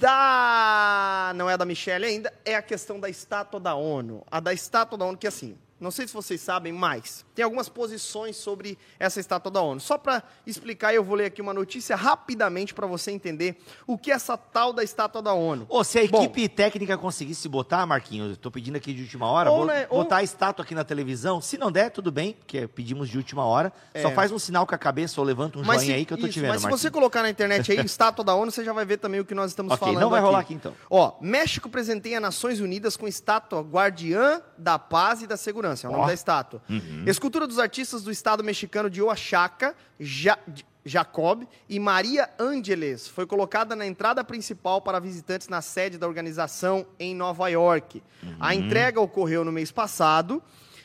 da, 0.00 1.32
não 1.34 1.50
é 1.50 1.56
da 1.56 1.64
Michelle 1.64 2.04
ainda, 2.04 2.32
é 2.44 2.54
a 2.54 2.62
questão 2.62 3.00
da 3.00 3.08
estátua 3.08 3.58
da 3.58 3.74
ONU. 3.74 4.24
A 4.30 4.40
da 4.40 4.52
estátua 4.52 4.96
da 4.96 5.04
ONU, 5.04 5.18
que 5.18 5.26
assim, 5.26 5.56
não 5.80 5.90
sei 5.90 6.06
se 6.08 6.14
vocês 6.14 6.40
sabem, 6.40 6.72
mas 6.72 7.24
tem 7.34 7.44
algumas 7.44 7.68
posições 7.68 8.36
sobre 8.36 8.76
essa 8.98 9.20
estátua 9.20 9.50
da 9.50 9.60
ONU. 9.62 9.80
Só 9.80 9.96
para 9.96 10.22
explicar, 10.46 10.92
eu 10.94 11.04
vou 11.04 11.14
ler 11.16 11.26
aqui 11.26 11.40
uma 11.40 11.54
notícia 11.54 11.94
rapidamente 11.94 12.74
para 12.74 12.86
você 12.86 13.10
entender 13.10 13.60
o 13.86 13.96
que 13.96 14.10
é 14.10 14.14
essa 14.14 14.36
tal 14.36 14.72
da 14.72 14.82
estátua 14.82 15.22
da 15.22 15.32
ONU. 15.32 15.66
Ô, 15.68 15.84
se 15.84 15.98
a 15.98 16.06
Bom. 16.08 16.22
equipe 16.22 16.48
técnica 16.48 16.98
conseguisse 16.98 17.48
botar, 17.48 17.86
Marquinhos, 17.86 18.36
tô 18.38 18.50
pedindo 18.50 18.76
aqui 18.76 18.92
de 18.92 19.02
última 19.02 19.26
hora, 19.30 19.50
Ou, 19.50 19.64
né, 19.66 19.86
ou- 19.90 20.02
botar 20.02 20.16
a 20.16 20.22
estátua 20.22 20.64
aqui 20.64 20.74
na 20.74 20.84
televisão. 20.84 21.40
Se 21.40 21.56
não 21.56 21.70
der, 21.70 21.90
tudo 21.90 22.10
bem, 22.10 22.32
porque 22.34 22.66
pedimos 22.66 23.08
de 23.08 23.16
última 23.16 23.44
hora. 23.44 23.72
Só 24.02 24.08
É. 24.08 24.14
faz 24.14 24.32
um 24.32 24.38
sinal 24.38 24.66
com 24.66 24.74
a 24.74 24.78
cabeça 24.78 25.20
ou 25.20 25.26
levanta 25.26 25.58
um 25.58 25.64
Mas 25.64 25.82
joinha 25.82 25.94
se- 25.94 25.98
aí 26.00 26.04
que 26.04 26.12
eu 26.12 26.18
isso, 26.18 26.28
te 26.28 26.40
vendo, 26.40 26.48
Mas 26.50 26.60
se 26.60 26.64
Marquinhos. 26.64 26.80
você 26.80 26.90
colocar 26.90 27.22
na 27.22 27.30
internet 27.30 27.70
aí, 27.70 27.78
estátua 27.86 28.24
da 28.24 28.34
ONU, 28.34 28.50
você 28.50 28.64
já 28.64 28.72
vai 28.72 28.84
ver 28.84 28.96
também 28.98 29.20
o 29.20 29.24
que 29.24 29.34
nós 29.34 29.50
estamos 29.52 29.72
Ok, 29.72 29.80
falando 29.86 30.00
não 30.00 30.10
vai 30.10 30.20
rolar 30.20 30.40
aqui 30.40 30.48
aqui, 30.48 30.54
então. 30.54 30.74
Ó, 30.90 31.12
México 31.20 31.68
presenteia 31.68 32.18
Nações 32.20 32.58
Unidas 32.60 32.96
com 32.96 33.06
estátua 33.06 33.60
guardiã 33.60 34.40
da 34.56 34.78
paz 34.78 35.20
e 35.22 35.26
da 35.26 35.36
segurança. 35.36 35.67
É 35.86 35.88
o 35.88 35.92
nome 35.92 36.06
da 36.06 36.14
estátua. 36.14 36.62
Escultura 37.06 37.46
dos 37.46 37.58
artistas 37.58 38.02
do 38.02 38.10
estado 38.10 38.42
mexicano 38.44 38.88
de 38.90 39.00
Oaxaca, 39.02 39.74
Ja- 40.00 40.38
Jacob 40.84 41.44
e 41.68 41.78
Maria 41.78 42.30
Ângeles 42.38 43.06
foi 43.08 43.26
colocada 43.26 43.76
na 43.76 43.86
entrada 43.86 44.24
principal 44.24 44.80
para 44.80 44.98
visitantes 44.98 45.48
na 45.48 45.60
sede 45.60 45.98
da 45.98 46.06
organização 46.08 46.86
em 46.98 47.14
Nova 47.14 47.48
York. 47.48 48.02
A 48.40 48.54
entrega 48.54 48.98
ocorreu 49.00 49.44
no 49.44 49.52
mês 49.52 49.70
passado 49.70 50.42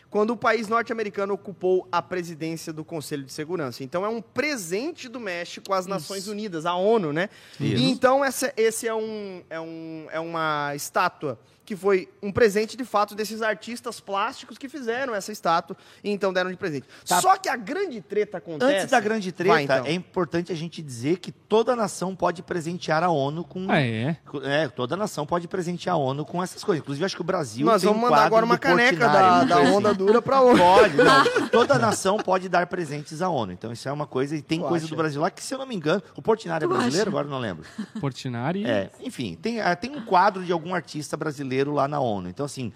quando 0.09 0.31
o 0.31 0.38
país 0.38 0.68
norte-americano 0.68 1.33
ocupou 1.33 1.88
a 1.91 2.00
presidência 2.01 2.71
do 2.74 2.83
Conselho 2.86 3.24
de 3.24 3.31
Segurança. 3.31 3.83
Então 3.83 4.06
é 4.06 4.09
um 4.09 4.21
presente 4.21 5.07
do 5.09 5.19
México 5.19 5.74
às 5.74 5.88
Nações 5.88 6.27
Unidas, 6.27 6.65
à 6.68 6.75
ONU, 6.75 7.12
né? 7.13 7.29
Isso. 7.59 7.81
E 7.81 7.89
então 7.89 8.24
essa, 8.24 8.53
esse 8.56 8.88
é, 8.88 8.94
um, 8.94 9.41
é, 9.50 9.59
um, 9.59 10.07
é 10.12 10.19
uma 10.19 10.75
estátua 10.75 11.39
que 11.65 11.75
foi 11.75 12.10
um 12.21 12.31
presente 12.31 12.75
de 12.75 12.83
fato 12.83 13.15
desses 13.15 13.42
artistas 13.42 14.00
plásticos 14.00 14.57
que 14.57 14.68
fizeram 14.68 15.15
essa 15.15 15.31
estátua 15.31 15.77
e 16.04 16.10
então 16.10 16.33
deram 16.33 16.51
de 16.51 16.57
presente. 16.57 16.88
Tá. 17.07 17.21
Só 17.21 17.38
que 17.38 17.48
a 17.48 17.56
grande 17.56 18.01
treta 18.01 18.38
acontece. 18.38 18.74
Antes 18.75 18.92
da 18.92 19.00
grande 19.00 19.31
treta, 19.31 19.54
Vai, 19.54 19.63
então. 19.63 19.86
é 19.86 19.94
importante 19.94 20.51
a 20.51 20.56
gente 20.56 20.81
dizer 20.81 21.19
que 21.19 21.31
toda 21.31 21.75
nação 21.75 22.15
pode 22.15 22.42
presentear 22.44 23.04
a 23.04 23.10
ONU 23.10 23.44
com. 23.44 23.68
Ah, 23.69 23.81
é? 23.81 24.18
É, 24.44 24.68
toda 24.68 24.98
nação 24.98 25.25
pode 25.25 25.48
presentear 25.48 25.95
a 25.95 25.98
ONU 25.98 26.25
com 26.25 26.44
essas 26.44 26.63
coisas. 26.63 26.81
Inclusive, 26.81 27.06
acho 27.06 27.15
que 27.15 27.21
o 27.21 27.25
Brasil. 27.25 27.65
Nós 27.65 27.81
tem 27.81 27.89
vamos 27.89 28.04
um 28.04 28.10
mandar 28.10 28.30
quadro 28.30 28.36
agora 28.36 28.45
uma 28.45 28.57
caneca 28.57 29.07
da, 29.07 29.44
da 29.44 29.56
coisa 29.57 29.71
onda 29.71 29.89
assim. 29.89 29.98
dura 29.98 30.21
para 30.21 30.42
ONU. 30.42 30.57
Pode, 30.57 30.98
não. 30.98 31.48
Toda 31.50 31.80
nação 31.80 32.18
pode 32.18 32.50
dar 32.50 32.68
presentes 32.68 33.21
à 33.21 33.30
ONU. 33.30 33.51
Então, 33.54 33.71
isso 33.71 33.88
é 33.88 33.92
uma 33.92 34.06
coisa. 34.07 34.36
E 34.36 34.42
tem 34.42 34.60
Tu 34.60 34.68
coisa 34.68 34.86
acha? 34.86 34.94
do 34.94 34.98
Brasil 34.98 35.21
lá 35.21 35.31
que, 35.31 35.42
se 35.44 35.54
eu 35.54 35.57
não 35.57 35.65
me 35.65 35.75
engano, 35.75 36.01
o 36.15 36.21
Portinari 36.21 36.65
é 36.65 36.68
brasileiro, 36.68 37.01
acha? 37.01 37.10
agora 37.10 37.27
não 37.27 37.39
lembro. 37.39 37.65
Portinari. 38.00 38.65
É, 38.65 38.89
enfim, 39.00 39.38
tem, 39.42 39.62
ah, 39.62 39.75
tem 39.75 39.95
um 39.95 40.04
quadro 40.04 40.44
de 40.44 40.51
algum 40.51 40.74
artista 40.75 41.15
brasileiro 41.15 41.52
lá 41.61 41.88
na 41.88 42.00
ONU. 42.00 42.27
Então, 42.29 42.45
assim, 42.45 42.71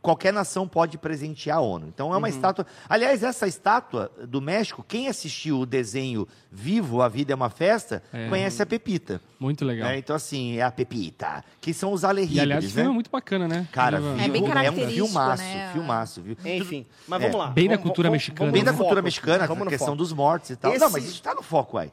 qualquer 0.00 0.32
nação 0.32 0.66
pode 0.66 0.96
presentear 0.98 1.58
a 1.58 1.60
ONU. 1.60 1.86
Então, 1.88 2.12
é 2.12 2.16
uma 2.16 2.28
estátua. 2.28 2.66
Aliás, 2.88 3.22
essa 3.22 3.46
estátua 3.46 4.10
do 4.26 4.40
México, 4.40 4.84
quem 4.86 5.08
assistiu 5.08 5.60
o 5.60 5.66
desenho 5.66 6.26
Vivo, 6.50 7.02
A 7.02 7.08
Vida 7.08 7.32
é 7.32 7.36
uma 7.36 7.50
Festa, 7.50 8.02
É. 8.12 8.28
conhece 8.28 8.62
a 8.62 8.66
Pepita. 8.66 9.20
Muito 9.38 9.64
legal. 9.64 9.88
né? 9.88 9.98
Então, 9.98 10.16
assim, 10.16 10.56
é 10.56 10.62
a 10.62 10.70
Pepita, 10.70 11.44
que 11.60 11.72
são 11.72 11.92
os 11.92 12.04
alehibres, 12.04 12.38
E 12.38 12.40
aliás, 12.40 12.64
o 12.64 12.68
né? 12.68 12.74
filme 12.74 12.90
é 12.90 12.92
muito 12.92 13.10
bacana, 13.10 13.46
né? 13.46 13.68
Cara, 13.72 13.98
Ele- 13.98 14.06
viu, 14.06 14.12
É 14.24 14.28
bem 14.28 14.42
é 14.66 14.70
um 14.70 14.88
filmaço, 14.90 15.42
né? 15.42 15.70
filmaço, 15.72 16.22
viu? 16.22 16.36
Enfim, 16.44 16.86
mas 17.06 17.20
É, 17.22 17.26
vamos 17.26 17.40
lá. 17.46 17.50
bem 17.52 17.68
da 17.68 17.78
cultura 17.78 18.08
vamos- 18.08 18.22
mexicana. 18.22 18.38
vamos 18.40 18.52
Bem 18.52 18.64
da 18.64 18.72
cultura 18.72 18.96
foco. 18.96 19.04
mexicana, 19.04 19.44
a 19.44 19.66
questão 19.66 19.86
foco. 19.88 19.96
dos 19.98 20.12
mortos 20.12 20.50
e 20.50 20.56
tal. 20.56 20.72
Esse- 20.72 20.80
Não, 20.84 20.90
mas 20.90 21.04
isso 21.04 21.22
tá 21.22 21.34
no 21.34 21.42
foco, 21.42 21.76
uai. 21.76 21.92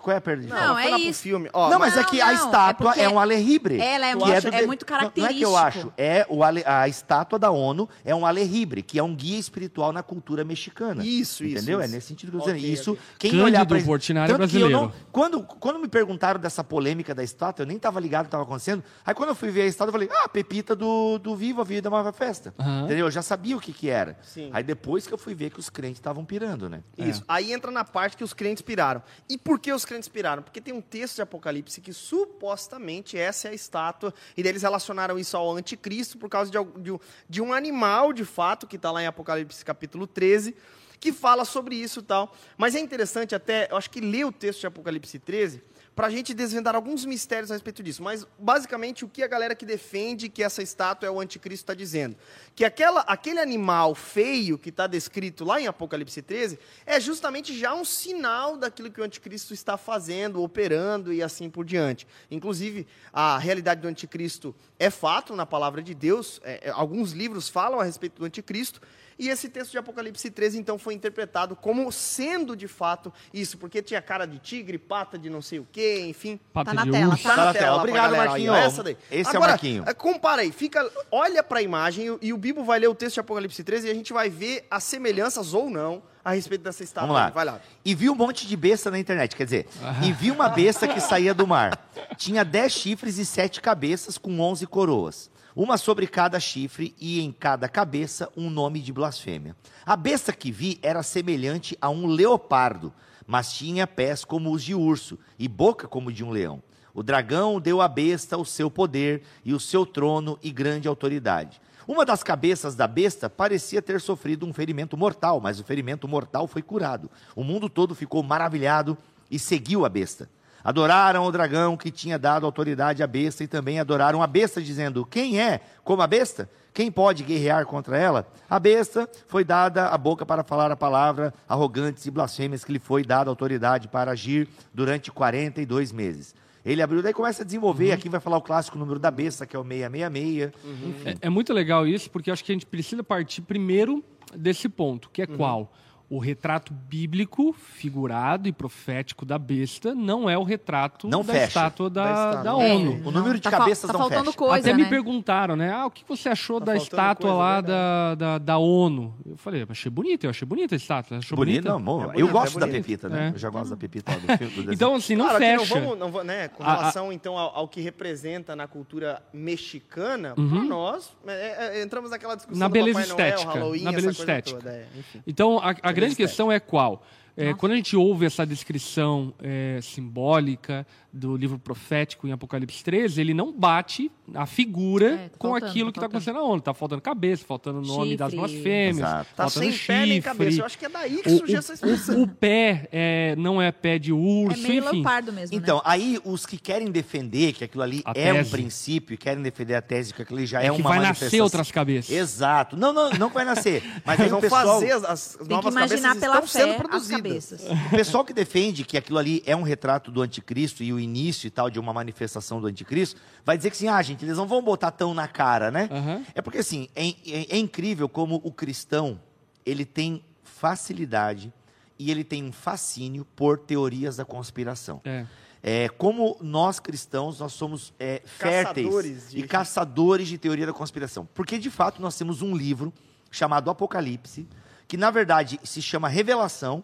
Qual 0.00 0.12
é 0.14 0.18
a 0.18 0.20
perda 0.20 0.42
de 0.42 0.48
Não, 0.48 0.76
é 0.78 0.88
lá 0.88 0.96
pro 0.98 1.08
isso. 1.08 1.22
filme. 1.22 1.48
Ó, 1.52 1.70
Não, 1.70 1.78
mas 1.78 1.94
Não, 1.94 2.02
é 2.02 2.04
que 2.04 2.20
a 2.20 2.26
não, 2.26 2.34
estátua 2.34 2.94
é 2.96 3.02
é, 3.04 3.08
um 3.08 3.20
alehibre. 3.20 3.78
ela 3.80 4.06
é 4.06 4.10
que 4.10 4.16
um- 4.16 4.18
do 4.50 4.56
é 4.56 4.66
muito 4.66 4.86
Não, 4.88 4.98
não 5.00 5.06
é 5.06 5.10
que 5.32 5.42
eu 5.42 5.52
característico. 5.52 5.56
acho, 5.56 5.92
é 5.96 6.26
o 6.28 6.42
ale- 6.42 6.64
a 6.66 6.88
estátua 6.88 7.38
da 7.38 7.50
ONU 7.50 7.88
é 8.04 8.12
um 8.14 8.26
alehibre, 8.26 8.82
que 8.82 8.98
é 8.98 9.02
um 9.02 9.14
guia 9.14 9.38
espiritual 9.38 9.92
na 9.92 10.02
cultura 10.02 10.44
mexicana. 10.44 11.04
Isso, 11.04 11.44
isso, 11.44 11.56
Entendeu? 11.58 11.78
isso. 11.80 11.88
É 11.88 11.92
nesse 11.94 12.06
sentido 12.08 12.30
que 12.32 12.36
eu 12.38 12.40
tô 12.40 12.52
dizendo. 12.52 12.72
Isso, 12.72 12.98
quem 13.18 13.30
Cândido 13.30 13.46
olhar 13.46 13.66
pra 13.66 13.80
Portinari 13.82 14.32
é 14.32 14.36
brasileiro. 14.36 14.70
não- 14.72 14.92
quando, 15.12 15.42
quando 15.42 15.78
me 15.78 15.88
perguntaram 15.88 16.40
dessa 16.40 16.64
polêmica 16.64 17.14
da 17.14 17.22
estátua, 17.22 17.62
eu 17.62 17.66
nem 17.66 17.78
tava 17.78 18.00
ligado 18.00 18.22
o 18.22 18.24
que 18.26 18.30
tava 18.32 18.42
acontecendo. 18.44 18.82
Aí 19.06 19.14
quando 19.14 19.28
eu 19.28 19.34
fui 19.36 19.50
ver 19.50 19.62
a 19.62 19.66
estátua, 19.66 19.90
eu 19.90 19.92
falei, 19.92 20.08
ah, 20.10 20.28
Pepita 20.28 20.74
do, 20.74 21.18
do 21.18 21.36
Viva 21.36 21.60
a 21.60 21.64
Vida 21.64 21.88
é 21.88 21.90
uma 21.90 22.12
Festa. 22.12 22.52
Aham. 22.58 22.84
Entendeu? 22.86 23.06
Eu 23.06 23.10
já 23.10 23.22
sabia 23.22 23.56
o 23.56 23.60
que 23.60 23.72
que 23.72 23.88
era. 23.88 24.18
Sim. 24.22 24.50
Aí 24.52 24.62
depois 24.64 25.06
que 25.06 25.14
eu 25.14 25.18
fui 25.18 25.34
ver 25.34 25.50
que 25.50 25.60
os 25.60 25.70
crentes 25.70 25.98
estavam 25.98 26.24
pirando, 26.24 26.68
né? 26.68 26.82
Isso. 26.98 27.22
Aí 27.28 27.52
entra 27.52 27.70
na 27.70 27.84
parte 27.84 28.16
que 28.16 28.24
os 28.24 28.32
crentes 28.32 28.62
piraram. 28.62 29.02
E 29.28 29.38
por 29.38 29.58
que 29.58 29.70
os 29.82 29.86
crentes 29.86 30.08
piraram? 30.08 30.42
Porque 30.42 30.60
tem 30.60 30.72
um 30.72 30.80
texto 30.80 31.16
de 31.16 31.22
Apocalipse 31.22 31.80
que 31.80 31.92
supostamente 31.92 33.18
essa 33.18 33.48
é 33.48 33.50
a 33.50 33.54
estátua, 33.54 34.14
e 34.36 34.40
eles 34.40 34.62
relacionaram 34.62 35.18
isso 35.18 35.36
ao 35.36 35.56
anticristo 35.56 36.18
por 36.18 36.28
causa 36.28 36.50
de, 36.50 36.58
de 36.80 36.92
de 37.28 37.42
um 37.42 37.52
animal, 37.52 38.12
de 38.12 38.24
fato, 38.24 38.66
que 38.66 38.76
está 38.76 38.90
lá 38.90 39.02
em 39.02 39.06
Apocalipse 39.06 39.64
capítulo 39.64 40.06
13, 40.06 40.54
que 41.00 41.12
fala 41.12 41.44
sobre 41.44 41.74
isso 41.74 42.00
e 42.00 42.02
tal. 42.02 42.34
Mas 42.56 42.74
é 42.74 42.80
interessante 42.80 43.34
até, 43.34 43.68
eu 43.70 43.76
acho 43.76 43.90
que 43.90 44.00
ler 44.00 44.24
o 44.24 44.32
texto 44.32 44.60
de 44.60 44.66
Apocalipse 44.66 45.18
13 45.18 45.71
para 45.94 46.06
a 46.06 46.10
gente 46.10 46.32
desvendar 46.32 46.74
alguns 46.74 47.04
mistérios 47.04 47.50
a 47.50 47.54
respeito 47.54 47.82
disso. 47.82 48.02
Mas, 48.02 48.26
basicamente, 48.38 49.04
o 49.04 49.08
que 49.08 49.22
a 49.22 49.26
galera 49.26 49.54
que 49.54 49.66
defende 49.66 50.28
que 50.28 50.42
essa 50.42 50.62
estátua 50.62 51.06
é 51.06 51.10
o 51.10 51.20
anticristo 51.20 51.64
está 51.64 51.74
dizendo? 51.74 52.16
Que 52.54 52.64
aquela, 52.64 53.00
aquele 53.02 53.38
animal 53.38 53.94
feio 53.94 54.58
que 54.58 54.70
está 54.70 54.86
descrito 54.86 55.44
lá 55.44 55.60
em 55.60 55.66
Apocalipse 55.66 56.22
13 56.22 56.58
é 56.86 56.98
justamente 56.98 57.56
já 57.56 57.74
um 57.74 57.84
sinal 57.84 58.56
daquilo 58.56 58.90
que 58.90 59.00
o 59.00 59.04
anticristo 59.04 59.52
está 59.52 59.76
fazendo, 59.76 60.42
operando 60.42 61.12
e 61.12 61.22
assim 61.22 61.50
por 61.50 61.64
diante. 61.64 62.06
Inclusive, 62.30 62.86
a 63.12 63.36
realidade 63.38 63.82
do 63.82 63.88
anticristo 63.88 64.54
é 64.78 64.88
fato 64.88 65.36
na 65.36 65.44
palavra 65.44 65.82
de 65.82 65.94
Deus. 65.94 66.40
É, 66.42 66.68
é, 66.68 66.70
alguns 66.70 67.12
livros 67.12 67.48
falam 67.48 67.80
a 67.80 67.84
respeito 67.84 68.18
do 68.18 68.24
anticristo. 68.24 68.80
E 69.22 69.28
esse 69.28 69.48
texto 69.48 69.70
de 69.70 69.78
Apocalipse 69.78 70.28
13, 70.30 70.58
então, 70.58 70.76
foi 70.78 70.94
interpretado 70.94 71.54
como 71.54 71.92
sendo 71.92 72.56
de 72.56 72.66
fato 72.66 73.12
isso, 73.32 73.56
porque 73.56 73.80
tinha 73.80 74.02
cara 74.02 74.26
de 74.26 74.38
tigre, 74.40 74.76
pata 74.78 75.16
de 75.16 75.30
não 75.30 75.40
sei 75.40 75.60
o 75.60 75.66
quê, 75.70 76.04
enfim. 76.08 76.40
Pata 76.52 76.70
Tá 76.70 76.74
na 76.74 76.84
de 76.84 76.90
tela, 76.90 77.16
tá? 77.16 77.22
Tá 77.22 77.28
na 77.28 77.44
na 77.44 77.52
tela, 77.52 77.64
tela. 77.66 77.76
Obrigado, 77.76 78.10
galera, 78.10 78.30
Marquinho. 78.30 78.52
ó, 78.52 78.56
Essa 78.56 78.82
daí. 78.82 78.96
Esse 79.10 79.30
é 79.30 79.32
o 79.34 79.36
Agora, 79.36 79.52
Marquinho. 79.52 79.84
eh, 79.86 79.94
Compara 79.94 80.42
aí, 80.42 80.50
fica, 80.50 80.90
olha 81.10 81.40
para 81.42 81.60
a 81.60 81.62
imagem 81.62 82.18
e, 82.20 82.32
o 82.32 82.36
Bibo 82.36 82.64
vai 82.64 82.80
ler 82.80 82.88
o 82.88 82.94
texto 82.96 83.14
de 83.14 83.20
Apocalipse 83.20 83.62
13 83.62 83.86
e 83.86 83.90
a 83.90 83.94
gente 83.94 84.12
vai 84.12 84.28
ver 84.28 84.66
as 84.68 84.82
semelhanças 84.82 85.54
ou 85.54 85.70
não 85.70 86.02
a 86.24 86.32
respeito 86.32 86.62
dessa 86.62 86.82
estátua. 86.82 87.06
Vamos 87.08 87.20
lá. 87.22 87.26
aí. 87.28 87.32
Vai 87.32 87.44
lá. 87.44 87.60
E 87.84 87.94
vi 87.94 88.10
um 88.10 88.14
monte 88.16 88.46
de 88.46 88.56
besta 88.56 88.90
na 88.90 88.98
internet, 88.98 89.36
quer 89.36 89.44
dizer, 89.44 89.66
e 90.04 90.12
vi 90.12 90.30
uma 90.32 90.48
besta 90.48 90.86
que 90.88 91.00
saía 91.00 91.32
do 91.32 91.46
mar. 91.46 91.78
Tinha 92.16 92.44
dez 92.44 92.72
chifres 92.72 93.18
e 93.18 93.24
sete 93.24 93.60
cabeças 93.60 94.18
com 94.18 94.40
onze 94.40 94.66
coroas. 94.66 95.30
Uma 95.54 95.76
sobre 95.76 96.06
cada 96.06 96.40
chifre 96.40 96.94
e 96.98 97.20
em 97.20 97.30
cada 97.30 97.68
cabeça 97.68 98.30
um 98.34 98.48
nome 98.48 98.80
de 98.80 98.90
blasfêmia. 98.90 99.54
A 99.84 99.94
besta 99.94 100.32
que 100.32 100.50
vi 100.50 100.78
era 100.80 101.02
semelhante 101.02 101.76
a 101.78 101.90
um 101.90 102.06
leopardo, 102.06 102.90
mas 103.26 103.52
tinha 103.52 103.86
pés 103.86 104.24
como 104.24 104.50
os 104.50 104.64
de 104.64 104.74
urso 104.74 105.18
e 105.38 105.46
boca 105.46 105.86
como 105.86 106.10
de 106.10 106.24
um 106.24 106.30
leão. 106.30 106.62
O 106.94 107.02
dragão 107.02 107.60
deu 107.60 107.82
à 107.82 107.88
besta 107.88 108.38
o 108.38 108.46
seu 108.46 108.70
poder 108.70 109.24
e 109.44 109.52
o 109.52 109.60
seu 109.60 109.84
trono 109.84 110.38
e 110.42 110.50
grande 110.50 110.88
autoridade. 110.88 111.60
Uma 111.86 112.06
das 112.06 112.22
cabeças 112.22 112.74
da 112.74 112.86
besta 112.86 113.28
parecia 113.28 113.82
ter 113.82 114.00
sofrido 114.00 114.46
um 114.46 114.54
ferimento 114.54 114.96
mortal, 114.96 115.38
mas 115.38 115.60
o 115.60 115.64
ferimento 115.64 116.08
mortal 116.08 116.46
foi 116.46 116.62
curado. 116.62 117.10
O 117.36 117.44
mundo 117.44 117.68
todo 117.68 117.94
ficou 117.94 118.22
maravilhado 118.22 118.96
e 119.30 119.38
seguiu 119.38 119.84
a 119.84 119.88
besta. 119.90 120.30
Adoraram 120.64 121.24
o 121.24 121.32
dragão 121.32 121.76
que 121.76 121.90
tinha 121.90 122.18
dado 122.18 122.46
autoridade 122.46 123.02
à 123.02 123.06
besta 123.06 123.42
e 123.42 123.46
também 123.46 123.80
adoraram 123.80 124.22
a 124.22 124.26
besta, 124.26 124.62
dizendo: 124.62 125.04
Quem 125.04 125.40
é 125.40 125.60
como 125.82 126.02
a 126.02 126.06
besta? 126.06 126.48
Quem 126.72 126.90
pode 126.90 127.22
guerrear 127.22 127.66
contra 127.66 127.98
ela? 127.98 128.26
A 128.48 128.58
besta 128.58 129.08
foi 129.26 129.44
dada 129.44 129.88
a 129.88 129.98
boca 129.98 130.24
para 130.24 130.42
falar 130.42 130.70
a 130.70 130.76
palavra 130.76 131.34
arrogantes 131.46 132.06
e 132.06 132.10
blasfêmias 132.10 132.64
que 132.64 132.72
lhe 132.72 132.78
foi 132.78 133.04
dada 133.04 133.28
autoridade 133.28 133.88
para 133.88 134.12
agir 134.12 134.48
durante 134.72 135.10
42 135.10 135.92
meses. 135.92 136.34
Ele 136.64 136.80
abriu, 136.80 137.02
daí 137.02 137.12
começa 137.12 137.42
a 137.42 137.44
desenvolver. 137.44 137.92
Aqui 137.92 138.08
vai 138.08 138.20
falar 138.20 138.36
o 138.36 138.42
clássico 138.42 138.78
número 138.78 138.98
da 138.98 139.10
besta, 139.10 139.44
que 139.44 139.56
é 139.56 139.58
o 139.58 139.64
666. 139.64 140.52
Enfim. 140.64 141.08
É, 141.20 141.26
é 141.26 141.28
muito 141.28 141.52
legal 141.52 141.86
isso, 141.86 142.08
porque 142.10 142.30
acho 142.30 142.44
que 142.44 142.52
a 142.52 142.54
gente 142.54 142.66
precisa 142.66 143.02
partir 143.02 143.42
primeiro 143.42 144.02
desse 144.34 144.68
ponto, 144.68 145.10
que 145.10 145.22
é 145.22 145.26
qual? 145.26 145.72
O 146.14 146.18
retrato 146.18 146.74
bíblico, 146.74 147.54
figurado 147.54 148.46
e 148.46 148.52
profético 148.52 149.24
da 149.24 149.38
besta 149.38 149.94
não 149.94 150.28
é 150.28 150.36
o 150.36 150.42
retrato 150.42 151.08
Não 151.08 151.24
da 151.24 151.32
fecha. 151.32 151.46
estátua 151.46 151.88
da, 151.88 152.04
Da 152.04 152.10
estátua. 152.10 152.42
da 152.42 152.50
É, 152.68 152.74
ONU. 152.74 153.08
O 153.08 153.10
número 153.10 153.34
de 153.36 153.40
tá 153.40 153.50
cabeças 153.50 153.86
tá 153.86 153.92
não 153.94 154.00
faltando 154.00 154.24
fecha. 154.26 154.36
coisa, 154.36 154.58
Até 154.68 154.76
me 154.76 154.82
né? 154.82 154.88
perguntaram, 154.90 155.56
né? 155.56 155.72
Ah, 155.72 155.86
o 155.86 155.90
que 155.90 156.04
você 156.06 156.28
achou 156.28 156.58
Tá 156.60 156.66
da 156.66 156.76
estátua 156.76 157.30
coisa, 157.30 157.34
lá 157.38 157.60
da, 157.62 158.14
da, 158.14 158.38
da 158.38 158.58
ONU? 158.58 159.14
Eu 159.24 159.38
falei, 159.38 159.64
achei 159.66 159.90
bonita, 159.90 160.26
eu 160.26 160.30
achei 160.30 160.46
bonita 160.46 160.74
a 160.74 160.76
estátua. 160.76 161.16
Achou 161.16 161.34
Bonito, 161.34 161.62
bonita? 161.64 161.68
não, 161.70 161.80
bom, 161.82 162.02
É 162.02 162.04
eu 162.04 162.10
bonito, 162.12 162.32
gosto 162.32 162.56
é 162.58 162.60
da. 162.60 162.68
Pepita, 162.68 163.08
né? 163.08 163.28
É. 163.28 163.34
Eu 163.34 163.38
já 163.38 163.48
gosto 163.48 163.70
da 163.70 163.76
Pepita 163.78 164.12
lá 164.12 164.18
do 164.18 164.26
filme. 164.36 164.66
do. 164.66 164.72
Então, 164.74 164.94
assim, 164.94 165.16
não 165.16 165.24
Claro 165.24 165.38
fecha. 165.38 165.74
não 165.74 165.80
vamos, 165.82 165.98
não 165.98 166.10
va- 166.12 166.24
né, 166.24 166.48
com 166.48 166.62
A- 166.62 166.66
a- 166.66 166.76
relação, 166.76 167.10
então, 167.10 167.38
ao, 167.38 167.56
ao 167.56 167.68
que 167.68 167.80
representa 167.80 168.54
na 168.54 168.66
cultura 168.66 169.22
mexicana, 169.32 170.34
Uhum. 170.36 170.50
para 170.50 170.64
nós, 170.64 171.10
é, 171.26 171.78
é, 171.78 171.82
entramos 171.82 172.10
naquela 172.10 172.34
discussão 172.34 172.58
Na 172.60 172.68
do 172.68 172.72
beleza 172.72 172.98
Noel, 173.00 173.08
estética, 173.10 173.52
Halloween, 173.52 173.82
na 173.82 173.92
beleza 173.92 174.10
estética. 174.10 174.68
é. 174.68 174.86
Então, 175.26 175.58
a, 175.58 175.70
a 175.82 175.92
grande 176.02 176.16
questão 176.16 176.50
é 176.50 176.60
qual? 176.60 177.02
É, 177.36 177.54
quando 177.54 177.72
a 177.72 177.76
gente 177.76 177.96
ouve 177.96 178.26
essa 178.26 178.44
descrição 178.46 179.32
é, 179.42 179.78
simbólica 179.82 180.86
do 181.12 181.36
livro 181.36 181.58
profético 181.58 182.26
em 182.26 182.32
Apocalipse 182.32 182.82
13, 182.84 183.20
ele 183.20 183.34
não 183.34 183.52
bate 183.52 184.10
a 184.34 184.46
figura 184.46 185.12
É, 185.14 185.28
tá 185.28 185.36
com 185.38 185.48
faltando, 185.50 185.70
aquilo 185.70 185.86
tá 185.86 185.92
que 185.92 185.98
está 185.98 186.06
acontecendo 186.06 186.34
na 186.36 186.42
ONU. 186.42 186.58
Está 186.58 186.74
faltando 186.74 187.00
cabeça, 187.02 187.44
faltando 187.46 187.78
o 187.80 187.82
nome 187.82 188.16
das 188.16 188.30
Chifre. 188.32 188.36
blasfêmias, 188.38 188.98
Exato. 188.98 189.30
Tá 189.36 189.48
faltando 189.50 189.72
sem 189.72 189.86
pé 189.86 189.98
nem 190.00 190.06
chifre. 190.08 190.20
cabeça. 190.22 190.60
Eu 190.60 190.64
acho 190.66 190.78
que 190.78 190.84
é 190.86 190.88
daí 190.88 191.22
que 191.22 191.28
O, 191.30 191.36
surgiu 191.38 191.58
essa 191.58 191.72
expressão. 191.74 192.18
o- 192.18 192.22
o 192.22 192.28
pé 192.28 192.88
é, 192.92 193.34
não 193.36 193.60
é 193.60 193.70
pé 193.72 193.98
de 193.98 194.10
É 194.10 194.14
urso, 194.14 194.60
meio 194.62 194.82
enfim. 194.84 194.92
leopardo 194.96 195.32
mesmo, 195.32 195.56
Então, 195.56 195.76
né? 195.76 195.82
aí 195.86 196.18
os 196.24 196.46
que 196.46 196.56
querem 196.58 196.90
defender 196.90 197.52
que 197.52 197.64
aquilo 197.64 197.82
ali 197.82 198.02
A 198.06 198.12
é 198.14 198.32
um 198.32 198.36
tese. 198.36 198.50
princípio, 198.50 199.18
querem 199.18 199.42
defender 199.42 199.74
a 199.74 199.82
tese 199.82 200.14
que 200.14 200.22
aquilo 200.22 200.38
ali 200.38 200.46
já 200.46 200.62
é, 200.62 200.66
É 200.66 200.70
uma 200.70 200.76
que 200.76 200.82
vai 200.82 200.98
nascer 201.00 201.40
outras 201.42 201.70
cabeças. 201.70 202.10
Exato. 202.10 202.76
Não, 202.76 202.92
não, 202.92 203.10
não 203.10 203.28
vai 203.28 203.44
nascer. 203.44 203.82
Mas 204.04 204.18
aí 204.20 204.26
Eles 204.26 204.32
o 204.32 204.34
vão 204.34 204.40
pessoal, 204.40 204.80
fazer 204.80 204.92
as, 204.92 205.04
as 205.04 205.34
Tem 205.36 205.46
que 205.46 205.52
novas 205.52 205.72
imaginar 205.74 206.08
cabeças 206.14 206.20
pela 206.20 206.34
estão 206.36 206.46
sendo 206.48 206.68
fé 206.68 206.74
as 206.74 206.76
produzidas. 206.82 207.21
Cabeças. 207.28 207.62
o 207.86 207.90
pessoal 207.90 208.24
que 208.24 208.32
defende 208.32 208.84
que 208.84 208.96
aquilo 208.96 209.18
ali 209.18 209.42
é 209.46 209.54
um 209.56 209.62
retrato 209.62 210.10
do 210.10 210.22
anticristo 210.22 210.82
e 210.82 210.92
o 210.92 210.98
início 211.00 211.46
e 211.46 211.50
tal 211.50 211.70
de 211.70 211.78
uma 211.78 211.92
manifestação 211.92 212.60
do 212.60 212.66
anticristo, 212.66 213.20
vai 213.44 213.56
dizer 213.56 213.70
que 213.70 213.76
assim, 213.76 213.88
ah, 213.88 214.00
gente, 214.02 214.24
eles 214.24 214.36
não 214.36 214.46
vão 214.46 214.62
botar 214.62 214.90
tão 214.90 215.12
na 215.14 215.26
cara, 215.28 215.70
né? 215.70 215.88
Aham. 215.90 216.24
É 216.34 216.42
porque 216.42 216.58
assim, 216.58 216.88
é, 216.94 217.08
é- 217.08 217.46
é 217.50 217.56
incrível 217.58 218.08
como 218.08 218.40
o 218.44 218.52
cristão, 218.52 219.20
ele 219.64 219.84
tem 219.84 220.22
facilidade 220.42 221.52
e 221.98 222.10
ele 222.10 222.24
tem 222.24 222.42
um 222.44 222.52
fascínio 222.52 223.24
por 223.36 223.58
teorias 223.58 224.16
da 224.16 224.24
conspiração. 224.24 225.00
É. 225.04 225.26
É, 225.64 225.88
como 225.90 226.36
nós 226.40 226.80
cristãos, 226.80 227.38
nós 227.38 227.52
somos 227.52 227.92
é, 228.00 228.20
férteis 228.24 228.86
Caçadores 228.88 229.30
de- 229.30 229.38
e 229.38 229.42
caçadores 229.46 230.26
de 230.28 230.36
teoria 230.38 230.66
da 230.66 230.72
conspiração. 230.72 231.28
Porque, 231.34 231.56
de 231.58 231.70
fato, 231.70 232.02
nós 232.02 232.16
temos 232.16 232.42
um 232.42 232.56
livro 232.56 232.92
chamado 233.30 233.70
Apocalipse, 233.70 234.48
que, 234.88 234.96
na 234.96 235.08
verdade, 235.10 235.60
se 235.62 235.80
chama 235.80 236.08
Revelação, 236.08 236.82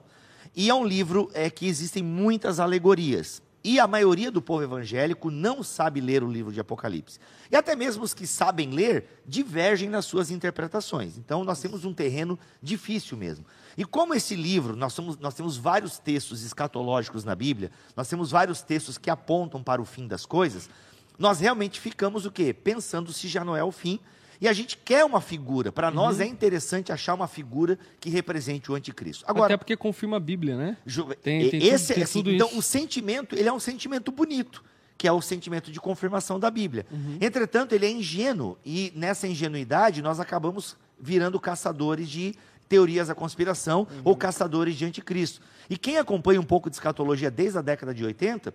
e 0.59 0.69
é 0.69 0.75
um 0.75 0.85
livro 0.85 1.31
é, 1.35 1.49
que 1.49 1.69
existem 1.69 2.03
muitas 2.03 2.59
alegorias. 2.59 3.41
E 3.63 3.79
a 3.79 3.87
maioria 3.87 4.29
do 4.29 4.43
povo 4.43 4.65
evangélico 4.65 5.31
não 5.31 5.63
sabe 5.63 6.01
ler 6.01 6.25
o 6.25 6.31
livro 6.31 6.53
de 6.53 6.59
Apocalipse. 6.59 7.21
E 7.49 7.55
até 7.55 7.77
mesmo 7.77 8.03
os 8.03 8.13
que 8.13 8.27
sabem 8.27 8.71
ler 8.71 9.23
divergem 9.25 9.89
nas 9.89 10.05
suas 10.05 10.33
interpretações. 10.33 11.17
Então, 11.17 11.45
nós 11.45 11.61
temos 11.61 11.85
um 11.85 11.95
terreno 11.95 12.37
difícil 12.61 13.17
mesmo. 13.17 13.45
E 13.77 13.85
como 13.85 14.15
esse 14.15 14.35
livro, 14.35 14.75
nós, 14.75 14.93
somos- 14.93 15.17
nós 15.19 15.35
temos 15.35 15.57
vários 15.57 15.97
textos 15.97 16.43
escatológicos 16.43 17.23
na 17.23 17.37
Bíblia, 17.37 17.71
nós 17.95 18.09
temos 18.09 18.33
vários 18.33 18.61
textos 18.61 18.99
que 18.99 19.11
apontam 19.11 19.63
para 19.63 19.81
o 19.81 19.85
fim 19.85 20.09
das 20.09 20.27
coisas, 20.27 20.69
nós 21.17 21.39
realmente 21.39 21.79
ficamos 21.79 22.27
o 22.27 22.33
quê? 22.33 22.53
Pensando 22.53 23.13
se 23.13 23.29
já 23.29 23.45
não 23.45 23.57
é 23.57 23.63
o 23.63 23.71
fim. 23.71 24.01
E 24.41 24.47
a 24.47 24.53
gente 24.53 24.77
quer 24.77 25.05
uma 25.05 25.21
figura. 25.21 25.73
Para 25.73 25.91
nós 25.91 26.21
é 26.21 26.27
interessante 26.27 26.93
achar 26.93 27.15
uma 27.15 27.27
figura 27.27 27.79
que 27.99 28.09
represente 28.09 28.71
o 28.71 28.75
anticristo. 28.75 29.25
Agora, 29.27 29.55
Até 29.55 29.57
porque 29.57 29.77
confirma 29.77 30.17
a 30.17 30.21
Bíblia, 30.21 30.57
né? 30.57 30.77
Tem- 31.23 31.51
tem 31.51 31.63
esse, 31.67 31.87
tudo- 31.89 31.95
tem 31.95 32.03
assim, 32.05 32.19
tudo 32.21 32.31
então, 32.33 32.49
isso. 32.49 32.59
o 32.59 32.63
sentimento, 32.63 33.35
ele 33.35 33.49
é 33.49 33.53
um 33.53 33.59
sentimento 33.59 34.13
bonito, 34.13 34.63
que 34.97 35.09
é 35.09 35.13
o 35.13 35.21
sentimento 35.21 35.73
de 35.73 35.81
confirmação 35.81 36.39
da 36.39 36.51
Bíblia. 36.51 36.87
Uhum. 36.91 37.19
Entretanto, 37.21 37.75
ele 37.75 37.87
é 37.87 37.91
ingênuo, 37.91 38.57
e 38.65 38.93
nessa 38.95 39.27
ingenuidade 39.27 40.01
nós 40.03 40.21
acabamos 40.21 40.77
virando 41.01 41.39
caçadores 41.41 42.09
de 42.09 42.35
teorias 42.69 43.09
da 43.09 43.15
conspiração 43.15 43.81
Uhum. 43.91 44.01
ou 44.05 44.17
caçadores 44.17 44.77
de 44.77 44.85
anticristo. 44.85 45.41
E 45.71 45.77
quem 45.77 45.97
acompanha 45.99 46.41
um 46.41 46.45
pouco 46.45 46.69
de 46.71 46.77
escatologia 46.77 47.31
desde 47.31 47.59
a 47.59 47.63
década 47.63 47.93
de 47.95 48.05
80, 48.05 48.55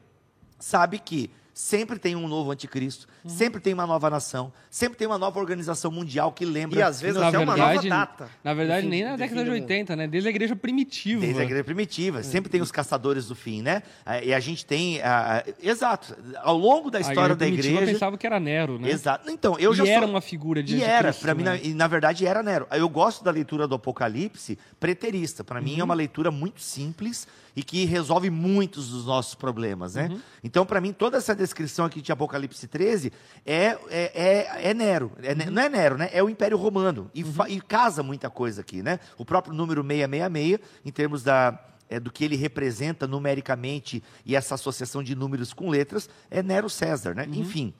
sabe 0.60 1.00
que 1.00 1.30
sempre 1.54 2.00
tem 2.00 2.16
um 2.16 2.28
novo 2.28 2.52
anticristo, 2.52 3.08
Uhum. 3.24 3.30
sempre 3.30 3.62
tem 3.62 3.74
uma 3.74 3.86
nova 3.88 4.10
nação, 4.10 4.52
sempre 4.70 4.98
tem 4.98 5.08
uma 5.08 5.18
nova 5.18 5.40
organização 5.40 5.92
mundial 5.92 6.32
que 6.32 6.44
lembra 6.46 6.80
E 6.80 6.82
às 6.82 7.00
vezes 7.00 7.22
até 7.22 7.38
uma 7.38 7.54
verdade, 7.56 7.88
nova 7.90 8.02
data. 8.06 8.30
na 8.44 8.54
verdade 8.54 8.88
nem 8.88 9.04
na 9.04 9.16
década 9.16 9.44
de 9.44 9.50
do 9.50 9.54
mundo. 9.56 9.62
80, 9.62 9.96
né? 9.96 10.08
Desde 10.08 10.28
a 10.28 10.32
igreja 10.32 10.56
primitiva. 10.56 11.22
Desde 11.22 11.40
a 11.40 11.44
igreja 11.44 11.64
primitiva. 11.64 12.24
Sempre 12.24 12.50
tem 12.52 12.60
os 12.62 12.72
caçadores 12.72 13.28
do 13.28 13.36
fim, 13.36 13.62
né? 13.62 13.84
Ah, 14.06 14.22
E 14.22 14.34
a 14.34 14.40
gente 14.40 14.66
tem. 14.66 15.02
ah, 15.02 15.44
ah, 15.48 15.54
exato. 15.62 16.18
Ao 16.42 16.58
longo 16.58 16.90
da 16.92 16.98
A 16.98 17.02
história 17.02 17.36
da 17.36 17.48
igreja. 17.48 17.86
pensava 17.86 18.18
que 18.18 18.26
era 18.26 18.40
Nero, 18.40 18.80
né? 18.80 18.90
Exato. 18.90 19.30
Então, 19.30 19.56
eu 19.60 19.74
e 19.74 19.76
já 19.76 19.88
era 19.88 20.02
sou... 20.02 20.10
uma 20.10 20.22
figura 20.22 20.62
de 20.64 20.78
E 20.78 20.84
era, 20.84 21.14
para 21.14 21.34
mim, 21.36 21.44
né? 21.44 21.52
na, 21.52 21.58
e 21.58 21.74
na 21.74 21.88
verdade 21.88 22.26
era 22.26 22.42
Nero. 22.44 22.68
Eu 22.72 22.90
gosto 22.90 23.24
da 23.24 23.32
leitura 23.32 23.68
do 23.68 23.76
Apocalipse 23.76 24.58
preterista. 24.80 25.44
Para 25.44 25.60
Uhum. 25.60 25.66
mim 25.66 25.80
é 25.80 25.84
uma 25.84 25.94
leitura 25.94 26.32
muito 26.32 26.62
simples 26.62 27.28
e 27.56 27.64
que 27.64 27.86
resolve 27.86 28.30
muitos 28.30 28.90
dos 28.90 29.06
nossos 29.06 29.36
problemas, 29.36 29.96
né? 29.96 30.08
Uhum. 30.12 30.20
Então, 30.44 30.66
para 30.66 30.82
mim, 30.82 30.92
toda 30.92 31.18
essa 31.18 31.36
descrição 31.36 31.86
aqui 31.86 32.02
de 32.02 32.12
Apocalipse 32.12 32.68
13 32.68 33.12
é, 33.46 33.78
é, 33.90 34.12
é, 34.60 34.70
é 34.70 34.74
Nero. 34.74 35.12
É 35.22 35.34
Uhum. 35.34 35.52
Não 35.52 35.62
é 35.62 35.70
Nero, 35.70 35.98
né? 35.98 36.10
É 36.12 36.24
o 36.24 36.30
Império 36.30 36.58
Romano. 36.58 37.12
E, 37.14 37.24
fa- 37.24 37.50
e 37.50 37.62
casa 37.62 38.02
muita 38.02 38.30
coisa 38.30 38.62
aqui, 38.62 38.82
né? 38.82 39.00
O 39.18 39.24
próprio 39.26 39.54
número 39.54 39.84
666, 39.84 40.60
em 40.84 40.92
termos 40.92 41.22
da, 41.24 41.60
é, 41.90 42.00
do 42.00 42.12
que 42.12 42.24
ele 42.26 42.36
representa 42.36 43.06
numericamente 43.08 44.04
e 44.26 44.36
essa 44.36 44.56
associação 44.56 45.04
de 45.04 45.16
números 45.16 45.54
com 45.54 45.70
letras, 45.70 46.10
é 46.32 46.42
Nero 46.42 46.70
César, 46.70 47.14
né? 47.14 47.28
Enfim. 47.32 47.74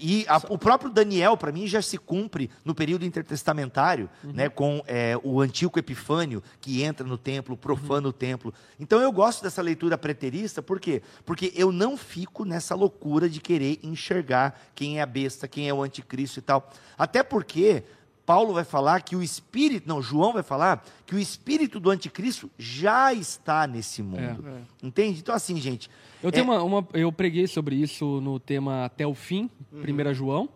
E 0.00 0.24
a- 0.28 0.40
o 0.48 0.56
próprio 0.56 0.90
Daniel, 0.90 1.36
para 1.36 1.52
mim, 1.52 1.66
já 1.66 1.82
se 1.82 1.98
cumpre 1.98 2.50
no 2.64 2.74
período 2.74 3.04
intertestamentário, 3.04 4.08
né, 4.22 4.48
com 4.48 4.82
é, 4.86 5.18
o 5.22 5.40
Antíoco 5.40 5.78
Epifânio, 5.78 6.42
que 6.60 6.82
entra 6.82 7.06
no 7.06 7.18
templo, 7.18 7.56
profana 7.56 8.08
o 8.08 8.12
templo. 8.12 8.52
Então 8.80 9.00
eu 9.00 9.12
gosto 9.12 9.42
dessa 9.42 9.60
leitura 9.60 9.98
preterista, 9.98 10.62
por 10.62 10.80
quê? 10.80 11.02
Porque 11.24 11.52
eu 11.54 11.70
não 11.70 11.96
fico 11.96 12.44
nessa 12.44 12.74
loucura 12.74 13.28
de 13.28 13.40
querer 13.40 13.78
enxergar 13.82 14.58
quem 14.74 14.98
é 14.98 15.02
a 15.02 15.06
besta, 15.06 15.46
quem 15.46 15.68
é 15.68 15.74
o 15.74 15.82
anticristo 15.82 16.38
e 16.38 16.42
tal. 16.42 16.70
Até 16.96 17.22
porque 17.22 17.82
Paulo 18.26 18.54
vai 18.54 18.64
falar 18.64 19.00
que 19.02 19.14
o 19.14 19.22
espírito, 19.22 19.86
não, 19.88 20.00
João 20.00 20.32
vai 20.32 20.42
falar 20.42 20.84
que 21.06 21.14
o 21.14 21.18
espírito 21.18 21.78
do 21.78 21.90
anticristo 21.90 22.50
já 22.58 23.12
está 23.12 23.66
nesse 23.66 24.02
mundo. 24.02 24.44
É, 24.48 24.86
Entende? 24.86 25.20
Então, 25.20 25.34
assim, 25.34 25.56
gente. 25.60 25.90
Eu 26.22 26.28
é- 26.30 26.32
tenho 26.32 26.44
uma, 26.44 26.62
uma- 26.62 26.88
eu 26.94 27.12
preguei 27.12 27.46
sobre 27.46 27.76
isso 27.76 28.20
no 28.20 28.40
tema 28.40 28.84
Até 28.86 29.06
o 29.06 29.14
Fim, 29.14 29.50
1 29.72 30.14
João, 30.14 30.48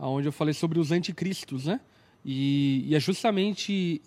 onde 0.00 0.28
eu 0.28 0.32
falei 0.32 0.52
sobre 0.54 0.78
os 0.78 0.92
anticristos, 0.92 1.66
né? 1.66 1.80
E, 2.24 2.84
e 2.86 2.94
é 2.94 3.00
justamente 3.00 4.02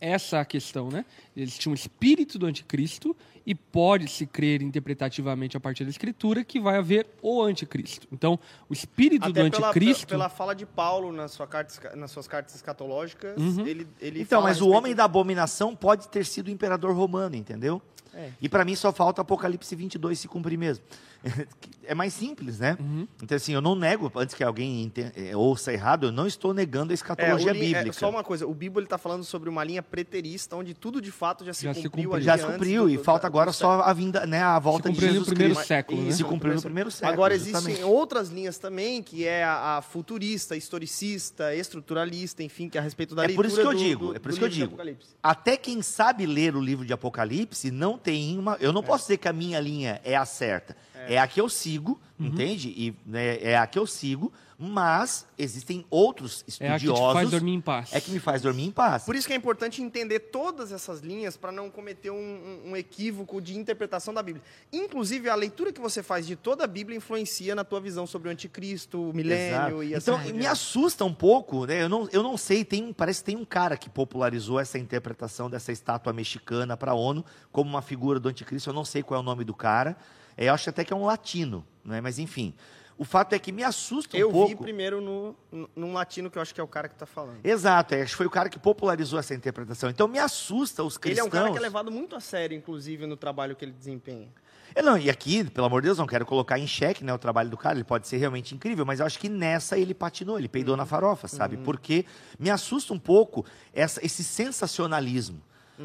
essa 0.00 0.40
a 0.40 0.44
questão, 0.44 0.88
né? 0.88 1.04
Eles 1.36 1.58
tinham 1.58 1.72
o 1.72 1.74
espírito 1.74 2.38
do 2.38 2.46
anticristo 2.46 3.14
e 3.44 3.54
pode-se 3.54 4.26
crer 4.26 4.62
interpretativamente 4.62 5.56
a 5.56 5.60
partir 5.60 5.84
da 5.84 5.90
escritura 5.90 6.42
que 6.42 6.58
vai 6.58 6.78
haver 6.78 7.06
o 7.22 7.42
anticristo. 7.42 8.08
Então, 8.10 8.38
o 8.68 8.72
espírito 8.72 9.24
Até 9.28 9.44
do 9.44 9.50
pela, 9.50 9.68
anticristo... 9.68 10.06
pela 10.08 10.28
fala 10.28 10.54
de 10.54 10.64
Paulo 10.66 11.12
na 11.12 11.28
sua 11.28 11.46
carta, 11.46 11.94
nas 11.94 12.10
suas 12.10 12.26
cartas 12.26 12.54
escatológicas, 12.54 13.36
Uhum. 13.40 13.66
ele, 13.66 13.86
ele 14.00 14.22
Então, 14.22 14.40
mas 14.42 14.56
o 14.60 14.64
respeito- 14.64 14.78
homem 14.78 14.94
da 14.94 15.04
abominação 15.04 15.76
pode 15.76 16.08
ter 16.08 16.24
sido 16.24 16.48
o 16.48 16.50
imperador 16.50 16.94
romano, 16.96 17.36
entendeu? 17.36 17.80
É. 18.14 18.30
E 18.40 18.48
pra 18.48 18.64
mim 18.64 18.74
só 18.74 18.90
falta 18.92 19.20
Apocalipse 19.20 19.76
22 19.76 20.18
se 20.18 20.26
cumprir 20.26 20.56
mesmo. 20.56 20.82
É 21.88 21.94
mais 21.94 22.12
simples, 22.14 22.58
né? 22.58 22.76
Uhum. 22.80 23.06
Então, 23.22 23.36
assim, 23.36 23.52
eu 23.52 23.60
não 23.60 23.76
nego, 23.76 24.10
antes 24.16 24.34
que 24.34 24.42
alguém 24.42 24.92
eh, 25.14 25.36
ouça 25.36 25.72
errado, 25.72 26.06
eu 26.06 26.10
não 26.12 26.26
estou 26.26 26.52
negando 26.52 26.90
a 26.90 26.94
É, 26.94 26.96
escatologia 26.96 27.52
o 27.52 27.54
li- 27.54 27.72
é, 27.72 27.78
bíblica. 27.78 27.92
só 27.96 28.10
uma 28.10 28.24
coisa, 28.24 28.44
o 28.44 28.52
Bíblia 28.52 28.80
ele 28.80 28.88
tá 28.88 28.98
falando 28.98 29.22
sobre 29.22 29.48
uma 29.48 29.62
linha 29.62 29.80
preterista, 29.84 30.56
onde 30.56 30.74
tudo 30.74 31.00
de 31.00 31.12
fato 31.12 31.25
já 31.44 31.52
se 31.54 31.64
Já 31.64 31.74
se 31.74 31.82
cumpriu. 31.88 32.14
ali 32.14 32.24
Já 32.24 32.38
se 32.38 32.44
cumpriu, 32.44 32.88
e 32.88 32.96
do- 32.96 33.02
falta 33.04 33.22
do- 33.22 33.26
agora 33.26 33.50
do 33.50 33.54
só 33.54 33.80
a 33.82 33.92
vinda, 33.92 34.26
né, 34.26 34.42
a 34.42 34.58
volta 34.58 34.90
de 34.90 35.00
Jesus 35.00 35.26
primeiro 35.28 35.54
Cristo. 35.54 35.68
século, 35.68 36.02
né? 36.02 36.10
Se 36.12 36.22
cumpriu 36.24 36.54
no 36.54 36.62
primeiro 36.62 36.90
século. 36.90 37.12
Agora 37.12 37.34
existem 37.34 37.82
outras 37.84 38.28
linhas 38.28 38.58
também, 38.58 39.02
que 39.02 39.24
é 39.26 39.44
a, 39.44 39.78
a 39.78 39.82
futurista, 39.82 40.56
historicista, 40.56 41.54
estruturalista, 41.54 42.42
enfim, 42.42 42.68
que 42.68 42.76
é 42.78 42.80
a 42.80 42.84
respeito 42.84 43.14
da 43.14 43.24
É 43.24 43.28
por 43.28 43.44
leitura 43.44 43.48
isso 43.48 43.56
que 43.60 43.66
eu 43.66 43.74
digo, 43.74 44.06
do- 44.08 44.16
é 44.16 44.18
por 44.18 44.30
isso 44.30 44.38
que 44.38 44.44
eu 44.44 44.48
digo. 44.48 44.76
Até 45.22 45.56
quem 45.56 45.82
sabe 45.82 46.26
ler 46.26 46.54
o 46.56 46.60
livro 46.60 46.84
de 46.84 46.92
Apocalipse 46.92 47.70
não 47.70 47.98
tem 47.98 48.38
uma. 48.38 48.56
Eu 48.60 48.72
não 48.72 48.82
posso 48.82 49.04
dizer 49.04 49.16
que 49.18 49.28
a 49.28 49.32
minha 49.32 49.58
linha 49.60 50.00
é 50.04 50.16
a 50.16 50.24
certa. 50.24 50.76
É, 51.08 51.18
a 51.18 51.26
que 51.26 51.40
eu 51.40 51.48
sigo, 51.48 52.00
Uhum. 52.18 52.26
entende? 52.26 52.68
E 52.68 52.94
né, 53.04 53.38
é 53.42 53.56
a 53.58 53.66
que 53.66 53.78
eu 53.78 53.86
sigo, 53.86 54.32
mas 54.58 55.26
existem 55.36 55.84
outros 55.90 56.42
É 56.58 56.68
a 56.70 56.72
que 56.74 56.78
te 56.80 56.86
estudiosos. 56.86 57.12
faz 57.12 57.30
dormir 57.30 57.52
em 57.52 57.60
paz. 57.60 57.92
É 57.92 58.00
que 58.00 58.10
me 58.10 58.18
faz 58.18 58.40
dormir 58.40 58.64
em 58.64 58.70
paz. 58.70 59.02
Por 59.04 59.14
isso 59.14 59.26
que 59.26 59.34
é 59.34 59.36
importante 59.36 59.82
entender 59.82 60.18
todas 60.18 60.72
essas 60.72 61.00
linhas 61.00 61.36
para 61.36 61.52
não 61.52 61.68
cometer 61.70 62.10
um, 62.10 62.62
um- 62.64 62.74
equívoco 62.76 63.38
de 63.40 63.54
interpretação 63.58 64.14
da 64.14 64.22
Bíblia. 64.22 64.42
Inclusive, 64.72 65.28
a 65.28 65.34
leitura 65.34 65.70
que 65.72 65.80
você 65.80 66.02
faz 66.02 66.26
de 66.26 66.36
toda 66.36 66.64
a 66.64 66.66
Bíblia 66.66 66.96
influencia 66.96 67.54
na 67.54 67.64
tua 67.64 67.80
visão 67.82 68.06
sobre 68.06 68.28
o 68.28 68.32
anticristo, 68.32 69.10
o 69.10 69.12
milênio 69.12 69.82
Exato. 69.82 69.82
e 69.82 69.94
assim 69.94 70.10
Então, 70.10 70.34
me 70.38 70.46
assusta 70.46 71.04
um 71.04 71.12
pouco, 71.12 71.66
né? 71.66 71.82
Eu 71.82 71.88
não, 71.90 72.08
eu 72.10 72.22
não 72.22 72.38
sei, 72.38 72.64
tem, 72.64 72.82
um- 72.82 72.92
parece 72.94 73.20
que 73.20 73.26
tem 73.26 73.36
um 73.36 73.44
cara 73.44 73.76
que 73.76 73.90
popularizou 73.90 74.58
essa 74.58 74.78
interpretação 74.78 75.50
dessa 75.50 75.70
estátua 75.70 76.14
mexicana 76.14 76.78
para 76.78 76.92
a 76.92 76.94
ONU 76.94 77.22
como 77.52 77.68
uma 77.68 77.82
figura 77.82 78.18
do 78.18 78.28
anticristo. 78.30 78.70
Eu 78.70 78.74
não 78.74 78.86
sei 78.86 79.02
qual 79.02 79.18
é 79.18 79.22
o 79.22 79.24
nome 79.26 79.44
do 79.44 79.52
cara. 79.54 79.98
Eu 80.36 80.52
acho 80.54 80.68
até 80.70 80.84
que 80.84 80.92
é 80.92 80.96
um 80.96 81.04
latino, 81.06 81.64
né? 81.84 82.00
Mas 82.00 82.18
enfim. 82.18 82.52
O 82.98 83.04
fato 83.04 83.34
é 83.34 83.38
que 83.38 83.52
me 83.52 83.62
assusta 83.62 84.16
um 84.16 84.20
Eu 84.20 84.30
pouco. 84.30 84.48
vi 84.48 84.56
primeiro 84.56 85.02
no, 85.02 85.36
no- 85.52 85.68
num 85.76 85.92
latino 85.92 86.30
que 86.30 86.38
eu 86.38 86.42
acho 86.42 86.54
que 86.54 86.60
é 86.60 86.64
o 86.64 86.66
cara 86.68 86.88
que 86.88 86.94
está 86.94 87.04
falando. 87.04 87.38
Exato, 87.44 87.94
é, 87.94 88.00
acho 88.00 88.12
que 88.12 88.16
foi 88.16 88.24
o 88.26 88.30
cara 88.30 88.48
que 88.48 88.58
popularizou 88.58 89.18
essa 89.18 89.34
interpretação. 89.34 89.90
Então 89.90 90.08
me 90.08 90.18
assusta 90.18 90.82
os 90.82 90.94
Ele 90.94 91.00
cristãos. 91.00 91.26
é 91.26 91.28
um 91.28 91.30
cara 91.30 91.50
que 91.52 91.58
é 91.58 91.60
levado 91.60 91.92
muito 91.92 92.16
a 92.16 92.20
sério, 92.20 92.56
inclusive, 92.56 93.04
no 93.06 93.14
trabalho 93.14 93.54
que 93.54 93.66
ele 93.66 93.72
desempenha. 93.72 94.28
É, 94.74 94.80
não, 94.80 94.96
e 94.96 95.10
aqui, 95.10 95.44
pelo 95.44 95.66
amor 95.66 95.82
de 95.82 95.88
Deus, 95.88 95.98
não 95.98 96.06
quero 96.06 96.24
colocar 96.24 96.58
em 96.58 96.66
xeque 96.66 97.04
né, 97.04 97.12
o 97.12 97.18
trabalho 97.18 97.50
do 97.50 97.56
cara, 97.58 97.74
ele 97.76 97.84
pode 97.84 98.08
ser 98.08 98.16
realmente 98.16 98.54
incrível, 98.54 98.86
mas 98.86 99.00
eu 99.00 99.04
acho 99.06 99.18
que 99.18 99.28
nessa 99.28 99.76
ele 99.78 99.92
patinou, 99.92 100.38
ele 100.38 100.48
peidou 100.48 100.74
na 100.76 100.86
farofa, 100.86 101.28
sabe? 101.28 101.58
Porque 101.58 102.04
me 102.38 102.48
assusta 102.48 102.94
um 102.94 102.98
pouco 102.98 103.44
essa- 103.74 104.04
esse 104.04 104.24
sensacionalismo, 104.24 105.40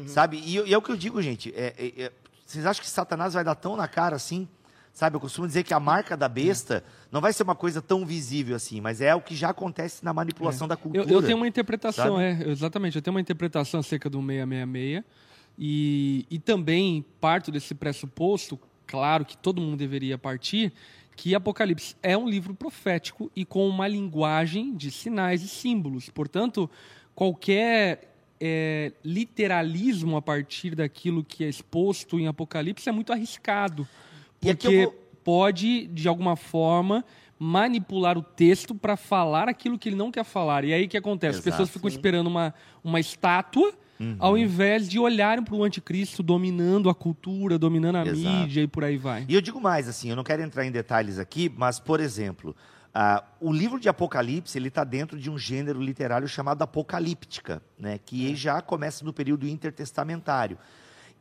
sabe? 0.06 0.38
E, 0.38 0.58
e 0.60 0.72
é 0.72 0.78
o 0.78 0.82
que 0.82 0.90
eu 0.90 0.96
digo, 0.96 1.20
gente, 1.22 1.52
é- 1.54 1.74
é- 1.78 2.02
é, 2.04 2.12
vocês 2.52 2.66
acham 2.66 2.82
que 2.82 2.88
Satanás 2.90 3.34
vai 3.34 3.42
dar 3.44 3.54
tão 3.54 3.76
na 3.76 3.88
cara 3.88 4.16
assim? 4.16 4.48
Sabe, 4.92 5.16
eu 5.16 5.20
costumo 5.20 5.46
dizer 5.46 5.62
que 5.62 5.72
a 5.72 5.80
marca 5.80 6.14
da 6.14 6.28
besta 6.28 6.84
não 7.10 7.18
vai 7.20 7.32
ser 7.32 7.44
uma 7.44 7.54
coisa 7.54 7.80
tão 7.80 8.04
visível 8.04 8.54
assim, 8.54 8.78
mas 8.78 9.00
é 9.00 9.14
o 9.14 9.22
que 9.22 9.34
já 9.34 9.48
acontece 9.48 10.04
na 10.04 10.12
manipulação 10.12 10.68
da 10.68 10.74
Eu, 10.74 10.78
cultura. 10.78 11.10
eu 11.10 11.22
tenho 11.22 11.38
uma 11.38 11.48
interpretação, 11.48 12.16
sabe? 12.18 12.22
é, 12.44 12.50
exatamente. 12.50 12.96
Eu 12.96 13.02
tenho 13.02 13.14
uma 13.14 13.20
interpretação 13.20 13.80
acerca 13.80 14.10
do 14.10 14.18
666 14.18 15.02
e, 15.58 16.26
e 16.30 16.38
também 16.38 17.04
parto 17.20 17.50
desse 17.50 17.74
pressuposto, 17.74 18.60
claro 18.86 19.24
que 19.24 19.34
todo 19.36 19.62
mundo 19.62 19.78
deveria 19.78 20.18
partir, 20.18 20.74
que 21.16 21.34
Apocalipse 21.34 21.96
é 22.02 22.16
um 22.16 22.28
livro 22.28 22.54
profético 22.54 23.30
e 23.34 23.46
com 23.46 23.66
uma 23.66 23.88
linguagem 23.88 24.74
de 24.74 24.90
sinais 24.90 25.42
e 25.42 25.48
símbolos. 25.48 26.10
Portanto, 26.10 26.68
qualquer 27.14 28.11
é, 28.44 28.90
literalismo 29.04 30.16
a 30.16 30.22
partir 30.22 30.74
daquilo 30.74 31.22
que 31.22 31.44
é 31.44 31.48
exposto 31.48 32.18
em 32.18 32.26
Apocalipse 32.26 32.88
é 32.88 32.92
muito 32.92 33.12
arriscado. 33.12 33.86
Porque 34.40 34.84
vou- 34.86 34.94
pode, 35.22 35.86
de 35.86 36.08
alguma 36.08 36.34
forma, 36.34 37.04
manipular 37.38 38.18
o 38.18 38.22
texto 38.22 38.74
para 38.74 38.96
falar 38.96 39.48
aquilo 39.48 39.78
que 39.78 39.88
ele 39.88 39.94
não 39.96 40.10
quer 40.10 40.24
falar. 40.24 40.64
E 40.64 40.72
aí 40.72 40.86
o 40.86 40.88
que 40.88 40.96
acontece? 40.96 41.38
As 41.38 41.46
Exato, 41.46 41.50
pessoas 41.62 41.70
ficam 41.70 41.88
esperando 41.88 42.26
uma, 42.26 42.52
uma 42.82 42.98
estátua, 42.98 43.72
Uhum. 44.00 44.16
ao 44.18 44.36
invés 44.36 44.88
de 44.88 44.98
olharem 44.98 45.44
para 45.44 45.54
o 45.54 45.62
anticristo 45.62 46.24
dominando 46.24 46.90
a 46.90 46.94
cultura, 46.94 47.56
dominando 47.56 47.96
a 47.96 48.06
Exato. 48.06 48.16
mídia 48.36 48.62
e 48.62 48.66
por 48.66 48.82
aí 48.82 48.96
vai. 48.96 49.24
E 49.28 49.34
eu 49.34 49.40
digo 49.40 49.60
mais, 49.60 49.86
assim, 49.88 50.10
eu 50.10 50.16
não 50.16 50.24
quero 50.24 50.42
entrar 50.42 50.66
em 50.66 50.72
detalhes 50.72 51.20
aqui, 51.20 51.48
mas, 51.56 51.78
por 51.78 52.00
exemplo, 52.00 52.56
ah, 52.94 53.24
o 53.40 53.52
livro 53.52 53.80
de 53.80 53.88
Apocalipse, 53.88 54.58
ele 54.58 54.68
está 54.68 54.84
dentro 54.84 55.18
de 55.18 55.30
um 55.30 55.38
gênero 55.38 55.80
literário 55.80 56.28
chamado 56.28 56.62
apocalíptica, 56.62 57.62
né, 57.78 57.98
que 57.98 58.34
já 58.36 58.60
começa 58.60 59.04
no 59.04 59.12
período 59.12 59.48
intertestamentário. 59.48 60.58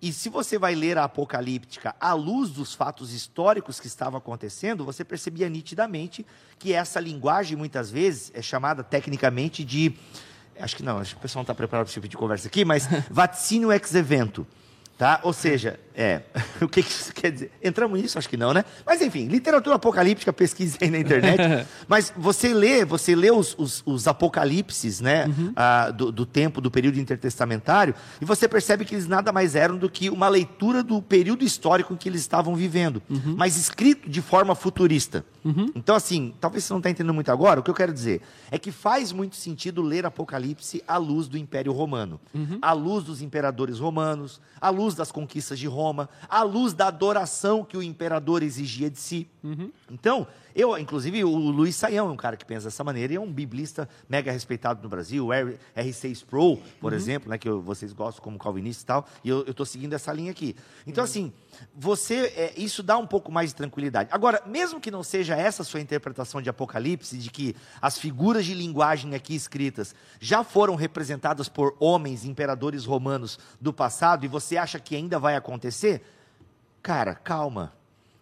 E 0.01 0.11
se 0.11 0.29
você 0.29 0.57
vai 0.57 0.73
ler 0.73 0.97
a 0.97 1.03
apocalíptica 1.03 1.95
à 1.99 2.13
luz 2.13 2.49
dos 2.49 2.73
fatos 2.73 3.13
históricos 3.13 3.79
que 3.79 3.85
estavam 3.85 4.17
acontecendo, 4.17 4.83
você 4.83 5.05
percebia 5.05 5.47
nitidamente 5.47 6.25
que 6.57 6.73
essa 6.73 6.99
linguagem, 6.99 7.55
muitas 7.55 7.91
vezes, 7.91 8.31
é 8.33 8.41
chamada 8.41 8.83
tecnicamente 8.83 9.63
de. 9.63 9.95
Acho 10.59 10.75
que 10.75 10.83
não, 10.83 10.97
acho 10.97 11.13
que 11.13 11.19
o 11.19 11.21
pessoal 11.21 11.41
não 11.41 11.43
está 11.43 11.53
preparado 11.53 11.85
para 11.85 11.91
esse 11.91 11.93
tipo 11.93 12.07
de 12.07 12.17
conversa 12.17 12.47
aqui, 12.47 12.65
mas 12.65 12.87
vaticínio 13.11 13.71
ex 13.71 13.93
evento. 13.93 14.45
Tá? 15.01 15.19
Ou 15.23 15.33
seja, 15.33 15.79
é. 15.95 16.21
o 16.61 16.67
que, 16.67 16.83
que 16.83 16.91
isso 16.91 17.11
quer 17.11 17.31
dizer? 17.31 17.51
Entramos 17.63 17.99
nisso? 17.99 18.19
Acho 18.19 18.29
que 18.29 18.37
não, 18.37 18.53
né? 18.53 18.63
Mas 18.85 19.01
enfim, 19.01 19.25
literatura 19.25 19.77
apocalíptica, 19.77 20.31
pesquise 20.31 20.77
aí 20.79 20.91
na 20.91 20.99
internet. 20.99 21.41
Mas 21.89 22.13
você 22.15 22.53
lê, 22.53 22.85
você 22.85 23.15
lê 23.15 23.31
os, 23.31 23.55
os, 23.57 23.81
os 23.83 24.07
apocalipses, 24.07 25.01
né? 25.01 25.25
ah, 25.55 25.89
do, 25.89 26.11
do 26.11 26.23
tempo, 26.23 26.61
do 26.61 26.69
período 26.69 26.99
intertestamentário, 26.99 27.95
e 28.21 28.25
você 28.25 28.47
percebe 28.47 28.85
que 28.85 28.93
eles 28.93 29.07
nada 29.07 29.31
mais 29.31 29.55
eram 29.55 29.75
do 29.75 29.89
que 29.89 30.07
uma 30.07 30.29
leitura 30.29 30.83
do 30.83 31.01
período 31.01 31.43
histórico 31.43 31.95
em 31.95 31.97
que 31.97 32.07
eles 32.07 32.21
estavam 32.21 32.55
vivendo, 32.55 33.01
mas 33.35 33.57
escrito 33.57 34.07
de 34.07 34.21
forma 34.21 34.53
futurista. 34.53 35.25
Então, 35.75 35.95
assim, 35.95 36.33
talvez 36.39 36.63
você 36.63 36.73
não 36.73 36.79
está 36.79 36.89
entendendo 36.89 37.13
muito 37.13 37.31
agora, 37.31 37.59
o 37.59 37.63
que 37.63 37.69
eu 37.69 37.75
quero 37.75 37.91
dizer 37.93 38.21
é 38.51 38.59
que 38.59 38.71
faz 38.71 39.11
muito 39.11 39.35
sentido 39.35 39.81
ler 39.81 40.05
Apocalipse 40.05 40.83
à 40.87 40.97
luz 40.97 41.27
do 41.27 41.37
Império 41.37 41.71
Romano, 41.71 42.19
à 42.61 42.73
luz 42.73 43.03
dos 43.03 43.21
imperadores 43.21 43.79
romanos, 43.79 44.39
à 44.59 44.69
luz 44.69 44.93
das 44.93 45.11
conquistas 45.11 45.57
de 45.57 45.67
Roma, 45.67 46.09
à 46.29 46.43
luz 46.43 46.73
da 46.73 46.87
adoração 46.87 47.63
que 47.63 47.75
o 47.75 47.83
imperador 47.83 48.43
exigia 48.43 48.89
de 48.89 48.99
si. 48.99 49.27
Então, 49.89 50.27
eu, 50.55 50.77
inclusive, 50.77 51.23
o 51.23 51.29
Luiz 51.29 51.75
Saião 51.75 52.09
é 52.09 52.11
um 52.11 52.17
cara 52.17 52.35
que 52.37 52.45
pensa 52.45 52.65
dessa 52.65 52.83
maneira 52.83 53.13
e 53.13 53.15
é 53.15 53.19
um 53.19 53.31
biblista 53.31 53.87
mega 54.09 54.31
respeitado 54.31 54.81
no 54.83 54.89
Brasil, 54.89 55.27
o 55.27 55.33
R- 55.33 55.57
R6 55.75 56.23
Pro, 56.25 56.57
por 56.79 56.93
exemplo, 56.93 57.29
né, 57.29 57.37
que 57.37 57.47
eu- 57.49 57.61
vocês 57.61 57.93
gostam 57.93 58.23
como 58.23 58.37
calvinista 58.37 58.83
e 58.83 58.85
tal, 58.85 59.07
e 59.23 59.29
eu 59.29 59.41
estou 59.41 59.65
seguindo 59.65 59.93
essa 59.93 60.11
linha 60.13 60.31
aqui. 60.31 60.55
Então, 60.85 61.03
assim, 61.03 61.31
você, 61.75 62.33
é, 62.35 62.53
isso 62.57 62.81
dá 62.83 62.97
um 62.97 63.07
pouco 63.07 63.31
mais 63.31 63.49
de 63.49 63.55
tranquilidade. 63.55 64.09
Agora, 64.11 64.41
mesmo 64.45 64.79
que 64.79 64.89
não 64.91 65.03
seja 65.03 65.35
essa 65.35 65.61
a 65.61 65.65
sua 65.65 65.79
interpretação 65.79 66.41
de 66.41 66.49
Apocalipse, 66.49 67.17
de 67.17 67.29
que 67.29 67.55
as 67.81 67.97
figuras 67.97 68.45
de 68.45 68.53
linguagem 68.53 69.13
aqui 69.15 69.35
escritas 69.35 69.93
já 70.19 70.43
foram 70.43 70.75
representadas 70.75 71.47
por 71.49 71.75
homens, 71.79 72.25
imperadores 72.25 72.85
romanos 72.85 73.37
do 73.59 73.71
passado, 73.73 74.25
e 74.25 74.27
você 74.27 74.57
acha 74.57 74.79
que 74.79 74.95
ainda 74.95 75.19
vai 75.19 75.35
acontecer, 75.35 76.01
cara, 76.81 77.13
calma. 77.15 77.73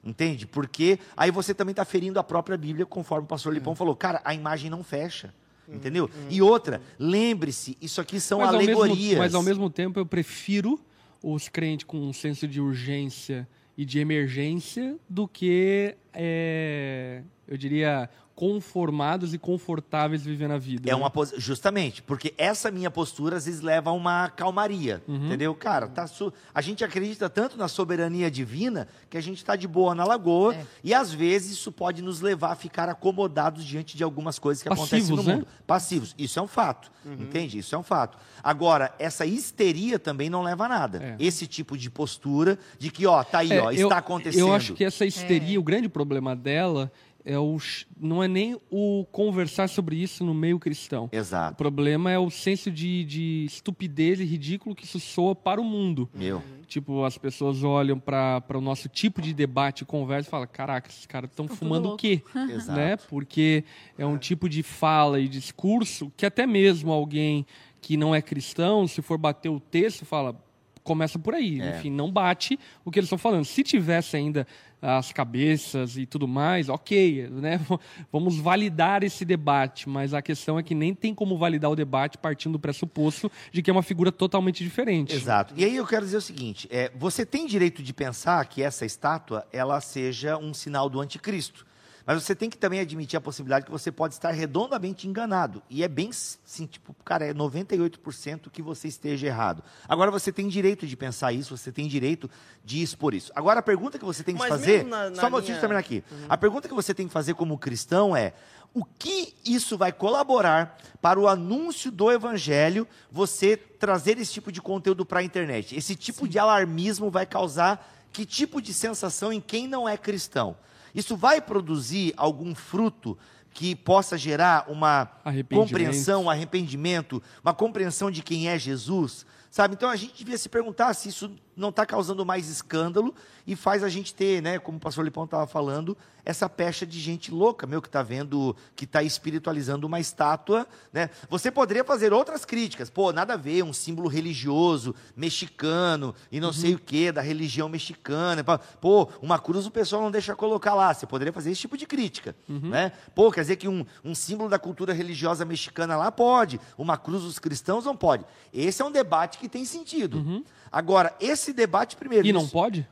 Entende? 0.04 0.48
Porque 0.48 1.00
aí 1.16 1.30
você 1.30 1.54
também 1.54 1.72
está 1.72 1.84
ferindo 1.84 2.20
a 2.20 2.24
própria 2.24 2.58
Bíblia, 2.58 2.86
conforme 2.86 3.26
o 3.26 3.28
pastor 3.28 3.54
Lipão 3.54 3.76
falou. 3.76 3.96
Cara, 3.96 4.22
a 4.24 4.34
imagem 4.34 4.70
não 4.70 4.84
fecha. 4.84 5.34
Entendeu? 5.72 6.10
E 6.30 6.42
outra, 6.42 6.82
lembre-se, 6.98 7.78
isso 7.80 8.02
aqui 8.02 8.20
são 8.20 8.40
Mas 8.40 8.54
ao, 8.54 8.58
mesmo, 8.58 8.82
alegorias. 8.82 9.20
mas 9.20 9.36
ao 9.36 9.44
mesmo 9.44 9.70
tempo 9.70 10.00
eu 10.00 10.06
prefiro 10.06 10.80
os 11.22 11.48
crentes 11.48 11.86
com 11.86 12.00
um 12.00 12.14
senso 12.14 12.48
de 12.48 12.60
urgência 12.60 13.48
e 13.78 13.86
de 13.86 14.00
emergência 14.00 14.98
do 15.08 15.28
que, 15.28 15.96
é, 16.12 17.22
eu 17.48 17.56
diria, 17.56 18.10
conformados 18.39 19.34
e 19.34 19.38
confortáveis 19.38 20.23
vivendo 20.23 20.52
a 20.52 20.58
vida. 20.58 20.89
É 20.89 20.93
né? 20.93 20.95
uma 20.95 21.10
pos- 21.10 21.34
justamente, 21.38 22.02
porque 22.02 22.34
essa 22.38 22.71
minha 22.71 22.89
postura 22.89 23.36
às 23.36 23.45
vezes 23.45 23.60
leva 23.60 23.89
a 23.89 23.93
uma 23.93 24.30
calmaria, 24.30 25.04
Uhum. 25.10 25.25
entendeu? 25.25 25.54
Cara, 25.54 25.89
tá 25.89 26.08
su- 26.08 26.32
a 26.56 26.62
gente 26.62 26.82
acredita 26.82 27.30
tanto 27.30 27.58
na 27.58 27.67
soberania 27.67 28.32
divina 28.32 28.88
que 29.10 29.17
a 29.17 29.21
gente 29.21 29.39
está 29.39 29.58
de 29.58 29.67
boa 29.67 29.93
na 29.93 30.06
lagoa 30.06 30.56
É. 30.56 30.65
e 30.82 30.93
às 30.93 31.12
vezes 31.13 31.52
isso 31.52 31.69
pode 31.69 32.02
nos 32.02 32.21
levar 32.21 32.54
a 32.54 32.56
ficar 32.56 32.88
acomodados 32.88 33.65
diante 33.65 33.97
de 33.97 34.06
algumas 34.06 34.39
coisas 34.39 34.63
que 34.63 34.69
acontecem 34.69 34.99
Passivos, 35.02 35.25
no 35.25 35.30
né? 35.32 35.36
mundo. 35.36 35.47
Passivos, 35.67 36.15
isso 36.17 36.39
é 36.39 36.41
um 36.41 36.47
fato, 36.47 36.89
entende? 37.19 37.58
Isso 37.58 37.75
é 37.75 37.78
um 37.78 37.84
fato. 37.84 38.17
Agora, 38.41 38.95
essa 38.97 39.25
histeria 39.25 39.99
também 39.99 40.30
não 40.30 40.41
leva 40.43 40.63
a 40.65 40.69
nada. 40.69 41.04
É. 41.04 41.15
Esse 41.19 41.45
tipo 41.45 41.78
de 41.78 41.89
postura 41.89 42.58
de 42.78 42.89
que, 42.89 43.06
ó, 43.06 43.21
tá 43.21 43.39
aí, 43.39 43.52
É, 43.52 43.62
ó, 43.62 43.71
eu- 43.71 43.88
está 43.89 43.97
acontecendo. 43.97 44.39
Eu 44.47 44.54
acho 44.54 44.73
que 44.73 44.86
essa 44.86 45.06
histeria, 45.06 45.58
É. 45.58 45.60
o 45.60 45.63
grande 45.63 45.89
problema 45.89 46.34
dela 46.36 46.89
é 47.25 47.38
o, 47.38 47.58
não 47.99 48.23
é 48.23 48.27
nem 48.27 48.60
o 48.69 49.05
conversar 49.12 49.67
sobre 49.67 49.95
isso 49.95 50.23
no 50.23 50.34
meio 50.34 50.60
cristão. 50.60 51.10
O 51.12 51.15
Exato. 51.15 51.55
problema 51.55 52.12
é 52.12 52.17
o 52.17 52.29
senso 52.29 52.71
de, 52.71 53.03
de 53.03 53.45
estupidez 53.45 54.19
e 54.19 54.23
ridículo 54.23 54.75
que 54.75 54.86
isso 54.86 54.99
soa 54.99 55.36
para 55.36 55.60
o 55.60 55.63
mundo. 55.63 56.10
Meu. 56.13 56.41
Tipo, 56.67 57.03
as 57.03 57.17
pessoas 57.17 57.63
olham 57.63 57.99
para 57.99 58.43
o 58.53 58.62
nosso 58.62 58.88
tipo 58.88 59.21
de 59.21 59.34
debate 59.34 59.82
e 59.82 59.86
conversa 59.86 60.29
e 60.29 60.32
falam: 60.32 60.47
caraca, 60.51 60.89
esses 60.89 61.05
caras 61.05 61.29
estão 61.29 61.47
fumando 61.47 61.86
o 61.86 61.88
louco." 61.89 62.01
quê? 62.01 62.21
Exato. 62.49 62.79
né? 62.79 62.95
Porque 62.95 63.63
é 63.97 64.05
um 64.05 64.17
tipo 64.17 64.47
de 64.47 64.62
fala 64.62 65.19
e 65.19 65.27
discurso 65.27 66.12
que 66.15 66.25
até 66.25 66.45
mesmo 66.45 66.91
alguém 66.91 67.45
que 67.82 67.97
não 67.97 68.13
é 68.13 68.21
cristão, 68.21 68.88
se 68.88 69.01
for 69.01 69.17
bater 69.17 69.49
o 69.49 69.60
texto, 69.60 70.05
fala: 70.05 70.36
começa 70.84 71.20
por 71.20 71.34
aí. 71.34 71.62
É. 71.62 71.78
Enfim, 71.78 71.89
não 71.89 72.12
bate 72.12 72.60
o 72.84 72.92
que 72.92 73.00
eles 73.00 73.08
estão 73.08 73.18
falando. 73.18 73.46
Se 73.46 73.63
tivesse 73.63 74.15
ainda 74.15 74.48
as 74.82 75.12
cabeças 75.12 75.98
e 75.98 76.06
tudo 76.06 76.28
mais, 76.28 76.70
ok, 76.70 77.28
né? 77.30 77.60
Vamos 78.12 78.38
validar 78.38 79.04
esse 79.04 79.26
debate, 79.26 79.89
mas 79.89 80.13
a 80.13 80.22
questão 80.22 80.58
é 80.58 80.63
que 80.63 80.74
nem 80.74 80.94
tem 80.94 81.13
como 81.13 81.38
validar 81.38 81.70
o 81.70 81.76
debate 81.76 82.18
partindo 82.18 82.54
do 82.54 82.60
pressuposto 82.60 83.30
de 83.52 83.62
que 83.62 83.70
é 83.70 83.74
uma 83.74 83.84
figura 83.84 84.12
totalmente 84.12 84.63
diferente. 84.63 85.13
Exato. 85.13 85.54
E 85.58 85.65
aí 85.65 85.76
eu 85.76 85.86
quero 85.86 86.06
dizer 86.06 86.18
o 86.18 86.22
seguinte: 86.22 86.68
é, 86.72 86.92
você 86.96 87.26
tem 87.26 87.46
direito 87.46 87.84
de 87.84 87.94
pensar 87.94 88.46
que 88.46 88.63
essa 88.63 88.86
estátua 88.86 89.46
ela 89.52 89.82
seja 89.82 90.38
um 90.38 90.54
sinal 90.54 90.89
do 90.89 91.02
anticristo. 91.02 91.68
Mas 92.12 92.24
você 92.24 92.34
tem 92.34 92.50
que 92.50 92.58
também 92.58 92.80
admitir 92.80 93.17
a 93.17 93.22
possibilidade 93.22 93.65
que 93.65 93.72
você 93.72 93.91
pode 93.91 94.15
estar 94.15 94.32
redondamente 94.32 95.08
enganado. 95.08 95.62
E 95.69 95.84
é 95.84 95.88
bem, 95.88 96.10
sim, 96.12 96.65
tipo, 96.65 96.91
cara, 97.06 97.24
é 97.28 97.36
98% 97.36 98.50
que 98.50 98.63
você 98.63 98.88
esteja 98.88 99.28
errado. 99.28 99.63
Agora 99.88 100.10
você 100.10 100.32
tem 100.32 100.48
direito 100.48 100.88
de 100.88 100.98
pensar 100.98 101.34
isso, 101.34 101.56
você 101.56 101.72
tem 101.72 101.88
direito 101.88 102.28
de 102.65 102.82
expor 102.82 103.13
isso. 103.13 103.32
Agora 103.36 103.60
a 103.60 103.62
pergunta 103.62 104.00
que 104.00 104.06
você 104.06 104.24
tem 104.24 104.34
que 104.34 104.39
Mas 104.39 104.50
fazer. 104.50 104.86
na- 104.86 105.12
na 105.12 105.22
só 105.22 105.28
um 105.28 105.32
deixa 105.34 105.52
eu 105.54 105.60
terminar 105.60 105.80
aqui. 105.80 106.04
A 106.28 106.36
pergunta 106.36 106.67
que 106.67 106.74
você 106.74 106.95
tem 106.95 107.06
que 107.06 107.13
fazer 107.13 107.36
como 107.36 107.56
cristão 107.60 108.15
é. 108.17 108.34
O 108.74 108.84
que 108.84 109.36
isso 109.45 109.78
vai 109.78 109.91
colaborar 109.91 110.80
para 111.00 111.19
o 111.19 111.28
anúncio 111.28 111.91
do 111.91 112.12
evangelho, 112.12 112.88
você 113.12 113.56
trazer 113.56 114.17
esse 114.17 114.34
tipo 114.34 114.52
de 114.52 114.60
conteúdo 114.63 115.06
para 115.06 115.19
a 115.19 115.24
internet? 115.24 115.76
Esse 115.76 115.95
tipo 115.95 116.28
de 116.28 116.39
alarmismo 116.39 117.12
vai 117.12 117.28
causar 117.28 117.88
que 118.12 118.26
tipo 118.26 118.60
de 118.60 118.74
sensação 118.74 119.32
em 119.32 119.39
quem 119.39 119.67
não 119.67 119.88
é 119.88 119.95
cristão? 119.95 120.58
Isso 120.93 121.15
vai 121.15 121.41
produzir 121.41 122.13
algum 122.17 122.54
fruto 122.56 123.17
que 123.54 123.75
possa 123.75 124.17
gerar 124.17 124.65
uma 124.69 125.10
Arrependimento. 125.23 125.67
compreensão, 125.67 126.23
um 126.25 126.30
arrependimento, 126.30 127.21
uma 127.43 127.54
compreensão 127.54 128.12
de 128.12 128.21
quem 128.21 128.47
é 128.49 128.58
Jesus? 128.58 129.25
Sabe? 129.49 129.73
Então 129.73 129.89
a 129.89 129.95
gente 129.95 130.13
devia 130.17 130.38
se 130.38 130.47
perguntar 130.47 130.93
se 130.93 131.10
isso 131.10 131.32
não 131.60 131.69
está 131.69 131.86
causando 131.86 132.26
mais 132.26 132.48
escândalo 132.50 133.13
e 133.45 133.56
faz 133.56 133.84
a 133.84 133.89
gente 133.89 134.13
ter, 134.13 134.41
né, 134.41 134.58
como 134.60 134.78
o 134.78 134.82
pastor 134.82 135.04
Lipão 135.04 135.26
estava 135.26 135.45
falando, 135.45 135.98
essa 136.30 136.48
pecha 136.48 136.86
de 136.86 137.00
gente 137.00 137.32
louca, 137.32 137.65
meu, 137.65 137.82
que 137.82 137.88
está 137.88 138.04
vendo, 138.04 138.56
que 138.76 138.86
está 138.86 139.02
espiritualizando 139.02 139.88
uma 139.88 140.00
estátua. 140.00 140.67
Né? 140.93 141.10
Você 141.30 141.50
poderia 141.50 141.84
fazer 141.84 142.13
outras 142.13 142.45
críticas. 142.45 142.89
Pô, 142.89 143.12
nada 143.12 143.34
a 143.34 143.38
ver, 143.38 143.63
um 143.63 143.74
símbolo 143.74 144.08
religioso, 144.08 144.93
mexicano, 145.15 146.13
e 146.32 146.39
não 146.39 146.54
sei 146.54 146.76
o 146.76 146.80
que, 146.80 147.12
da 147.12 147.22
religião 147.22 147.67
mexicana. 147.67 148.43
Pô, 148.80 149.10
uma 149.22 149.39
cruz 149.39 149.65
o 149.65 149.72
pessoal 149.72 150.04
não 150.04 150.12
deixa 150.12 150.36
colocar 150.36 150.76
lá. 150.76 150.93
Você 150.93 151.08
poderia 151.08 151.34
fazer 151.34 151.52
esse 151.52 151.62
tipo 151.62 151.76
de 151.76 151.88
crítica. 151.88 152.36
Né? 152.69 152.91
Pô, 153.15 153.32
quer 153.32 153.41
dizer 153.41 153.56
que 153.56 153.67
um, 153.67 153.84
um 154.04 154.13
símbolo 154.13 154.50
da 154.50 154.60
cultura 154.60 154.93
religiosa 154.93 155.43
mexicana 155.45 155.98
lá 155.98 156.12
pode, 156.12 156.60
uma 156.78 156.98
cruz 156.98 157.24
dos 157.24 157.39
cristãos 157.39 157.86
não 157.86 157.95
pode. 157.95 158.24
Esse 158.54 158.82
é 158.82 158.86
um 158.86 158.91
debate 158.91 159.39
que 159.39 159.50
tem 159.50 159.65
sentido. 159.65 160.43
Agora, 160.72 161.15
esse 161.19 161.49
debate 161.54 161.96
primeiro. 161.96 162.28
E 162.28 162.32
não 162.34 162.42
isso- 162.44 162.52
pode? 162.52 162.88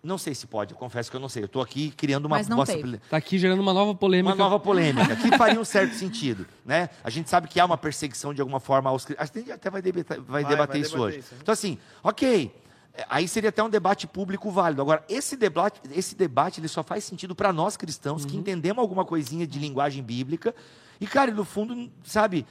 Não 0.00 0.16
sei 0.16 0.32
se 0.32 0.46
pode, 0.46 0.72
eu 0.74 0.78
confesso 0.78 1.10
que 1.10 1.16
eu 1.16 1.20
não 1.20 1.28
sei. 1.28 1.42
Eu 1.42 1.46
estou 1.46 1.60
aqui 1.60 1.90
criando 1.90 2.26
uma 2.26 2.36
Mas 2.36 2.46
não 2.48 2.56
bosta- 2.58 2.72
teve. 2.76 2.98
Tá 3.10 3.16
aqui 3.16 3.36
gerando 3.36 3.58
uma 3.60 3.74
nova 3.74 3.94
polêmica. 3.96 4.32
uma 4.32 4.36
nova 4.44 4.60
polêmica, 4.60 5.16
que 5.16 5.36
faria 5.36 5.60
um 5.60 5.64
certo 5.64 5.92
sentido. 5.94 6.46
Né? 6.64 6.88
A 7.02 7.10
gente 7.10 7.28
sabe 7.28 7.48
que 7.48 7.58
há 7.58 7.64
uma 7.66 7.76
perseguição 7.76 8.32
de 8.32 8.40
alguma 8.40 8.60
forma 8.60 8.88
aos 8.88 9.04
cristãos. 9.04 9.28
A 9.34 9.38
gente 9.38 9.50
até 9.50 9.68
vai 9.68 9.82
debater, 9.82 10.20
vai 10.20 10.42
Vai, 10.44 10.52
debater 10.52 10.72
vai 10.74 10.80
isso 10.82 10.92
debater 10.92 11.08
hoje. 11.14 11.18
isso, 11.18 11.34
né? 11.34 11.40
Então, 11.42 11.52
assim, 11.52 11.78
ok. 12.02 12.54
é, 12.94 13.06
Aí 13.10 13.26
seria 13.26 13.48
até 13.48 13.60
um 13.62 13.68
debate 13.68 14.06
público 14.06 14.50
válido. 14.52 14.80
Agora, 14.80 15.02
esse 15.08 15.36
debate, 15.36 15.80
esse 15.92 16.14
debate 16.14 16.60
ele 16.60 16.68
só 16.68 16.84
faz 16.84 17.02
sentido 17.02 17.34
para 17.34 17.52
nós 17.52 17.76
cristãos 17.76 18.24
que 18.24 18.36
entendemos 18.36 18.80
alguma 18.80 19.04
coisinha 19.04 19.48
de 19.48 19.58
linguagem 19.58 20.02
bíblica. 20.02 20.54
E, 21.00 21.08
cara, 21.08 21.32
no 21.32 21.44
fundo, 21.44 21.90
sabe, 22.04 22.46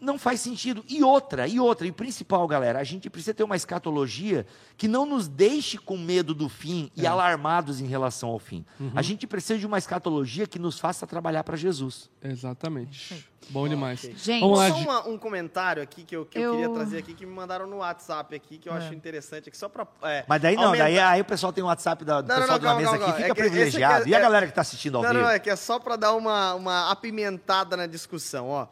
não 0.00 0.18
faz 0.18 0.40
sentido. 0.40 0.84
E 0.88 1.02
outra, 1.02 1.46
e 1.48 1.58
outra, 1.58 1.86
e 1.86 1.92
principal, 1.92 2.46
galera, 2.46 2.78
a 2.78 2.84
gente 2.84 3.08
precisa 3.08 3.32
ter 3.34 3.42
uma 3.44 3.56
escatologia 3.56 4.46
que 4.76 4.86
não 4.88 5.06
nos 5.06 5.26
deixe 5.28 5.78
com 5.78 5.96
medo 5.96 6.34
do 6.34 6.48
fim 6.48 6.90
e 6.96 7.06
alarmados 7.06 7.80
em 7.80 7.86
relação 7.86 8.28
ao 8.28 8.38
fim. 8.38 8.64
A 8.94 9.02
gente 9.02 9.26
precisa 9.26 9.58
de 9.58 9.66
uma 9.66 9.78
escatologia 9.78 10.46
que 10.46 10.58
nos 10.58 10.78
faça 10.78 11.06
trabalhar 11.06 11.42
para 11.44 11.56
Jesus. 11.56 12.10
Exatamente. 12.22 13.26
Bom 13.50 13.68
demais. 13.68 14.00
Gente, 14.00 14.40
Vamos 14.40 14.58
lá, 14.58 14.68
Só 14.70 14.76
uma- 14.78 15.08
um 15.08 15.16
comentário 15.16 15.80
aqui 15.80 16.02
que 16.02 16.16
eu, 16.16 16.26
que 16.26 16.36
eu 16.36 16.42
Eu- 16.42 16.50
queria 16.52 16.68
trazer 16.70 16.98
aqui, 16.98 17.14
que 17.14 17.24
me 17.24 17.32
mandaram 17.32 17.64
no 17.66 17.76
WhatsApp 17.76 18.34
aqui, 18.34 18.58
que 18.58 18.68
eu 18.68 18.72
acho 18.72 18.92
interessante 18.92 19.48
aqui, 19.48 19.56
só 19.56 19.68
pra... 19.68 19.86
é, 20.02 20.24
Mas 20.26 20.42
daí 20.42 20.56
não, 20.56 20.64
aumentar- 20.64 20.84
daí 20.84 20.98
aí 20.98 21.20
o 21.20 21.24
pessoal 21.24 21.52
tem 21.52 21.62
o 21.62 21.68
WhatsApp 21.68 22.04
da, 22.04 22.20
do 22.22 22.26
Não, 22.28 22.34
não, 22.34 22.40
pessoal 22.42 22.58
não, 22.58 22.62
da 22.64 22.68
calma, 22.70 22.80
mesa 22.80 22.90
calma, 22.98 23.04
aqui, 23.04 23.12
calma. 23.22 23.34
fica 23.34 23.40
É 23.40 23.48
privilegiado. 23.48 24.08
e 24.08 24.14
a 24.14 24.18
é- 24.18 24.20
galera 24.20 24.46
que 24.46 24.50
está 24.50 24.62
assistindo 24.62 24.96
ao 24.96 25.02
Não, 25.04 25.10
vivo? 25.10 25.22
não, 25.22 25.30
é 25.30 25.38
que 25.38 25.48
é 25.48 25.54
só 25.54 25.78
pra 25.78 25.94
dar 25.94 26.14
uma, 26.14 26.54
uma 26.54 26.90
apimentada 26.90 27.76
na 27.76 27.86
discussão, 27.86 28.48
ó. 28.48 28.66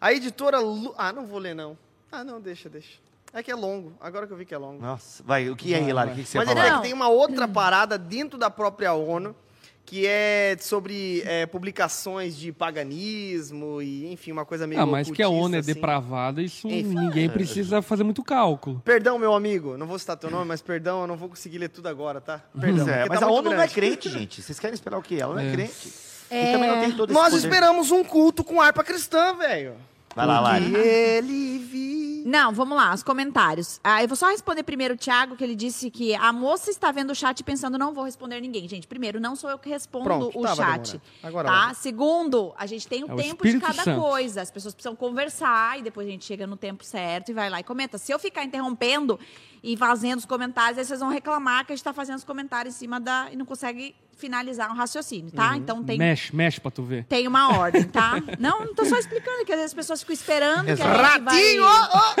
A 0.00 0.12
editora... 0.12 0.58
Lu... 0.58 0.94
Ah, 0.98 1.12
não 1.12 1.26
vou 1.26 1.38
ler, 1.38 1.54
não. 1.54 1.76
Ah, 2.10 2.22
não, 2.24 2.40
deixa, 2.40 2.68
deixa. 2.68 2.98
É 3.32 3.42
que 3.42 3.50
é 3.50 3.54
longo, 3.54 3.92
agora 4.00 4.26
que 4.26 4.32
eu 4.32 4.36
vi 4.36 4.46
que 4.46 4.54
é 4.54 4.58
longo. 4.58 4.80
Nossa, 4.80 5.22
vai, 5.22 5.50
o 5.50 5.56
que 5.56 5.74
é, 5.74 5.82
Hilário? 5.82 6.12
O 6.12 6.14
vai. 6.14 6.16
que, 6.16 6.22
que 6.22 6.28
você 6.30 6.38
Mas 6.38 6.48
falar? 6.48 6.66
é 6.66 6.76
que 6.76 6.82
tem 6.82 6.92
uma 6.94 7.08
outra 7.08 7.46
parada 7.46 7.98
dentro 7.98 8.38
da 8.38 8.48
própria 8.48 8.94
ONU, 8.94 9.36
que 9.84 10.06
é 10.06 10.56
sobre 10.58 11.22
é, 11.26 11.44
publicações 11.44 12.34
de 12.36 12.50
paganismo 12.50 13.82
e, 13.82 14.10
enfim, 14.12 14.32
uma 14.32 14.44
coisa 14.46 14.66
meio 14.66 14.80
Ah, 14.80 14.86
mas 14.86 15.10
que 15.10 15.22
a 15.22 15.28
ONU 15.28 15.54
é 15.54 15.58
assim. 15.58 15.74
depravada, 15.74 16.40
isso 16.40 16.66
Enfim. 16.66 16.94
ninguém 16.94 17.28
precisa 17.28 17.82
fazer 17.82 18.02
muito 18.04 18.22
cálculo. 18.24 18.80
Perdão, 18.84 19.18
meu 19.18 19.34
amigo, 19.34 19.76
não 19.76 19.86
vou 19.86 19.98
citar 19.98 20.16
teu 20.16 20.30
nome, 20.30 20.46
mas 20.46 20.62
perdão, 20.62 21.02
eu 21.02 21.06
não 21.06 21.16
vou 21.16 21.28
conseguir 21.28 21.58
ler 21.58 21.68
tudo 21.68 21.88
agora, 21.88 22.20
tá? 22.20 22.42
Perdão. 22.58 22.88
É, 22.88 23.06
mas 23.06 23.20
tá 23.20 23.26
a 23.26 23.28
muito 23.28 23.38
ONU 23.48 23.50
não 23.50 23.62
é 23.62 23.68
grande. 23.68 23.74
crente, 23.74 24.08
gente. 24.08 24.40
Vocês 24.42 24.58
querem 24.58 24.74
esperar 24.74 24.98
o 24.98 25.02
quê? 25.02 25.16
Ela 25.20 25.34
não 25.34 25.40
é, 25.42 25.48
É. 25.48 25.52
crente. 25.52 26.05
É, 26.30 26.50
E 26.50 26.52
também 26.52 26.70
não 26.70 26.80
tem 26.80 26.92
todo 26.92 27.10
esse 27.10 27.18
Nós 27.18 27.32
poder. 27.32 27.44
esperamos 27.46 27.90
um 27.90 28.02
culto 28.04 28.42
com 28.44 28.60
harpa 28.60 28.82
cristã, 28.84 29.34
velho. 29.34 29.74
Vai 30.14 30.26
lá, 30.26 30.40
Lari. 30.40 30.74
Ele 30.74 31.58
vi... 31.58 32.22
Não, 32.26 32.50
vamos 32.52 32.76
lá, 32.76 32.92
os 32.92 33.04
comentários. 33.04 33.78
Ah, 33.84 34.02
eu 34.02 34.08
vou 34.08 34.16
só 34.16 34.28
responder 34.30 34.64
primeiro 34.64 34.94
o 34.94 34.96
Thiago, 34.96 35.36
que 35.36 35.44
ele 35.44 35.54
disse 35.54 35.90
que 35.92 36.12
a 36.16 36.32
moça 36.32 36.70
está 36.70 36.90
vendo 36.90 37.10
o 37.10 37.14
chat 37.14 37.44
pensando, 37.44 37.78
não 37.78 37.92
vou 37.94 38.02
responder 38.02 38.40
ninguém. 38.40 38.66
Gente, 38.66 38.86
primeiro, 38.88 39.20
não 39.20 39.36
sou 39.36 39.48
eu 39.48 39.58
que 39.58 39.68
respondo 39.68 40.04
Pronto, 40.04 40.30
o 40.36 40.56
chat. 40.56 41.00
Agora 41.22 41.48
tá? 41.48 41.66
vai. 41.66 41.74
Segundo, 41.76 42.52
a 42.58 42.66
gente 42.66 42.88
tem 42.88 43.04
um 43.04 43.10
É 43.10 43.14
o 43.14 43.16
tempo 43.16 43.44
de 43.44 43.50
Espírito 43.50 43.60
cada 43.66 43.84
Santo. 43.84 44.00
coisa. 44.00 44.42
As 44.42 44.50
pessoas 44.50 44.74
precisam 44.74 44.96
conversar 44.96 45.78
e 45.78 45.82
depois 45.82 46.08
a 46.08 46.10
gente 46.10 46.24
chega 46.24 46.46
no 46.48 46.56
tempo 46.56 46.82
certo 46.84 47.28
e 47.28 47.34
vai 47.34 47.48
lá 47.48 47.60
e 47.60 47.62
comenta. 47.62 47.96
Se 47.96 48.10
eu 48.10 48.18
ficar 48.18 48.42
interrompendo 48.42 49.20
e 49.62 49.76
fazendo 49.76 50.18
os 50.18 50.24
comentários, 50.26 50.78
aí 50.78 50.84
vocês 50.84 50.98
vão 50.98 51.10
reclamar 51.10 51.64
que 51.64 51.72
a 51.72 51.76
gente 51.76 51.80
está 51.82 51.92
fazendo 51.92 52.16
os 52.16 52.24
comentários 52.24 52.74
em 52.74 52.78
cima 52.78 52.98
da. 52.98 53.28
e 53.30 53.36
não 53.36 53.44
consegue 53.46 53.94
finalizar 54.16 54.70
um 54.72 54.74
raciocínio, 54.74 55.30
tá? 55.30 55.50
Uhum. 55.50 55.56
Então 55.56 55.84
tem. 55.84 55.98
Mexe, 55.98 56.34
mexe 56.34 56.60
pra 56.60 56.70
tu 56.70 56.82
ver. 56.82 57.04
Tem 57.04 57.28
uma 57.28 57.58
ordem, 57.58 57.84
tá? 57.84 58.14
Não, 58.38 58.64
não 58.64 58.74
tô 58.74 58.84
só 58.84 58.96
explicando, 58.98 59.44
que 59.44 59.52
às 59.52 59.58
vezes 59.58 59.70
as 59.70 59.74
pessoas 59.74 60.00
ficam 60.00 60.14
esperando 60.14 60.64
que 60.64 60.70
a 60.72 60.76
gente 60.76 60.86
Ratinho! 60.86 61.62
vai... 61.62 61.72
ó, 61.72 61.88
ó. 61.92 62.14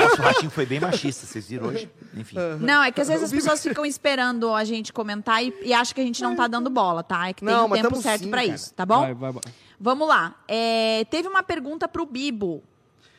Nossa, 0.00 0.20
o 0.20 0.24
ratinho 0.24 0.50
foi 0.50 0.66
bem 0.66 0.80
machista, 0.80 1.26
vocês 1.26 1.48
viram 1.48 1.68
hoje? 1.68 1.88
Enfim. 2.16 2.36
Não, 2.60 2.82
é 2.82 2.90
que 2.90 3.00
às 3.00 3.08
vezes 3.08 3.24
as 3.24 3.30
pessoas 3.30 3.62
ficam 3.62 3.84
esperando 3.84 4.52
a 4.54 4.64
gente 4.64 4.92
comentar 4.92 5.44
e, 5.44 5.52
e 5.62 5.72
acham 5.72 5.94
que 5.94 6.00
a 6.00 6.04
gente 6.04 6.22
não 6.22 6.34
tá 6.34 6.46
dando 6.46 6.70
bola, 6.70 7.02
tá? 7.02 7.28
É 7.28 7.32
que 7.32 7.44
tem 7.44 7.54
Não, 7.54 7.66
um 7.66 7.70
tempo 7.70 7.96
certo 8.00 8.24
sim, 8.24 8.30
pra 8.30 8.40
cara. 8.42 8.54
isso, 8.54 8.74
tá 8.74 8.86
bom? 8.86 9.00
Vai, 9.00 9.14
vai, 9.14 9.32
vai. 9.32 9.42
Vamos 9.78 10.08
lá. 10.08 10.34
É, 10.48 11.04
teve 11.10 11.28
uma 11.28 11.42
pergunta 11.42 11.86
pro 11.88 12.06
Bibo. 12.06 12.62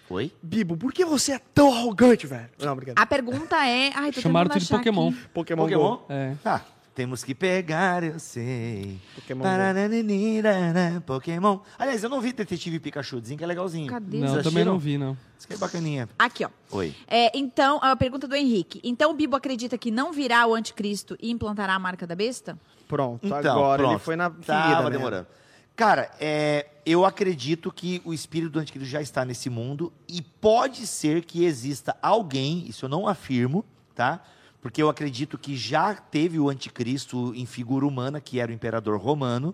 Foi? 0.08 0.32
Bibo, 0.41 0.76
por 0.78 0.91
que 0.93 1.06
você 1.06 1.34
é 1.34 1.39
tão 1.54 1.73
arrogante, 1.73 2.28
velho? 2.28 2.49
Não, 2.60 2.73
obrigado. 2.73 2.97
A 2.97 3.06
pergunta 3.06 3.56
é. 3.65 3.91
Ai, 3.95 4.12
tô 4.12 4.21
Chamaram 4.21 4.56
de 4.56 4.67
Pokémon. 4.67 5.10
aqui. 5.10 5.17
Pokémon, 5.34 5.63
Pokémon? 5.63 5.95
Go. 5.97 6.06
É. 6.10 6.34
Ah, 6.43 6.62
temos 6.93 7.23
que 7.23 7.34
pegar, 7.34 8.03
eu 8.03 8.19
sei. 8.19 8.99
Pokémon. 9.15 9.43
Parananirana, 9.43 11.03
Pokémon. 11.06 11.60
Aliás, 11.77 12.03
eu 12.03 12.10
não 12.10 12.21
vi 12.21 12.34
Detetive 12.34 12.79
Pikachu, 12.79 13.19
dizem 13.19 13.38
que 13.38 13.43
é 13.43 13.47
legalzinho. 13.47 13.88
Cadê? 13.89 14.19
Não, 14.19 14.27
Vocês 14.29 14.43
também 14.43 14.63
não 14.63 14.77
vi, 14.77 14.97
não. 14.97 15.17
Isso 15.38 15.47
que 15.47 15.53
é 15.53 15.58
bacaninha. 15.58 16.08
Aqui, 16.17 16.45
ó. 16.45 16.49
Oi. 16.71 16.95
É, 17.08 17.38
então, 17.38 17.79
a 17.82 17.95
pergunta 17.95 18.27
do 18.27 18.36
Henrique. 18.36 18.79
Então 18.84 19.12
o 19.12 19.13
Bibo 19.13 19.36
acredita 19.36 19.77
que 19.77 19.91
não 19.91 20.13
virá 20.13 20.45
o 20.47 20.53
anticristo 20.53 21.17
e 21.21 21.32
implantará 21.32 21.73
a 21.75 21.79
marca 21.79 22.06
da 22.06 22.15
besta? 22.15 22.58
Pronto, 22.88 23.25
Então, 23.25 23.38
agora 23.38 23.82
ele 23.82 23.89
pronto. 23.89 24.01
foi 24.01 24.15
na 24.15 24.29
Tava 24.29 24.63
ferida, 24.69 24.84
né? 24.84 24.89
demorando. 24.97 25.27
Cara, 25.75 26.12
é, 26.19 26.67
eu 26.86 27.03
acredito 27.03 27.71
que 27.71 27.99
o 28.06 28.13
espírito 28.13 28.51
do 28.51 28.60
anticristo 28.60 28.88
já 28.89 29.01
está 29.01 29.25
nesse 29.25 29.49
mundo 29.49 29.91
e 30.08 30.21
pode 30.21 30.86
ser 30.86 31.23
que 31.25 31.43
exista 31.43 31.97
alguém, 31.99 32.67
isso 32.67 32.86
eu 32.86 32.89
não 32.89 33.08
afirmo, 33.08 33.65
tá? 33.95 34.21
Porque 34.63 34.82
eu 34.82 34.88
acredito 34.89 35.38
que 35.38 35.56
já 35.58 35.93
teve 35.93 36.39
o 36.39 36.49
anticristo 36.49 37.34
em 37.36 37.45
figura 37.45 37.86
humana, 37.86 38.19
que 38.21 38.39
era 38.39 38.49
o 38.49 38.56
imperador 38.56 38.97
romano, 38.99 39.54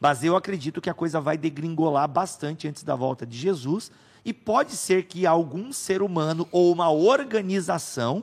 mas 0.00 0.22
eu 0.24 0.34
acredito 0.36 0.80
que 0.80 0.90
a 0.90 0.94
coisa 0.94 1.20
vai 1.20 1.38
degringolar 1.38 2.08
bastante 2.08 2.66
antes 2.68 2.82
da 2.82 2.94
volta 2.96 3.24
de 3.24 3.38
Jesus 3.38 3.90
e 4.24 4.34
pode 4.34 4.72
ser 4.72 5.04
que 5.04 5.24
algum 5.26 5.72
ser 5.72 6.02
humano 6.02 6.46
ou 6.50 6.72
uma 6.72 6.90
organização 6.90 8.22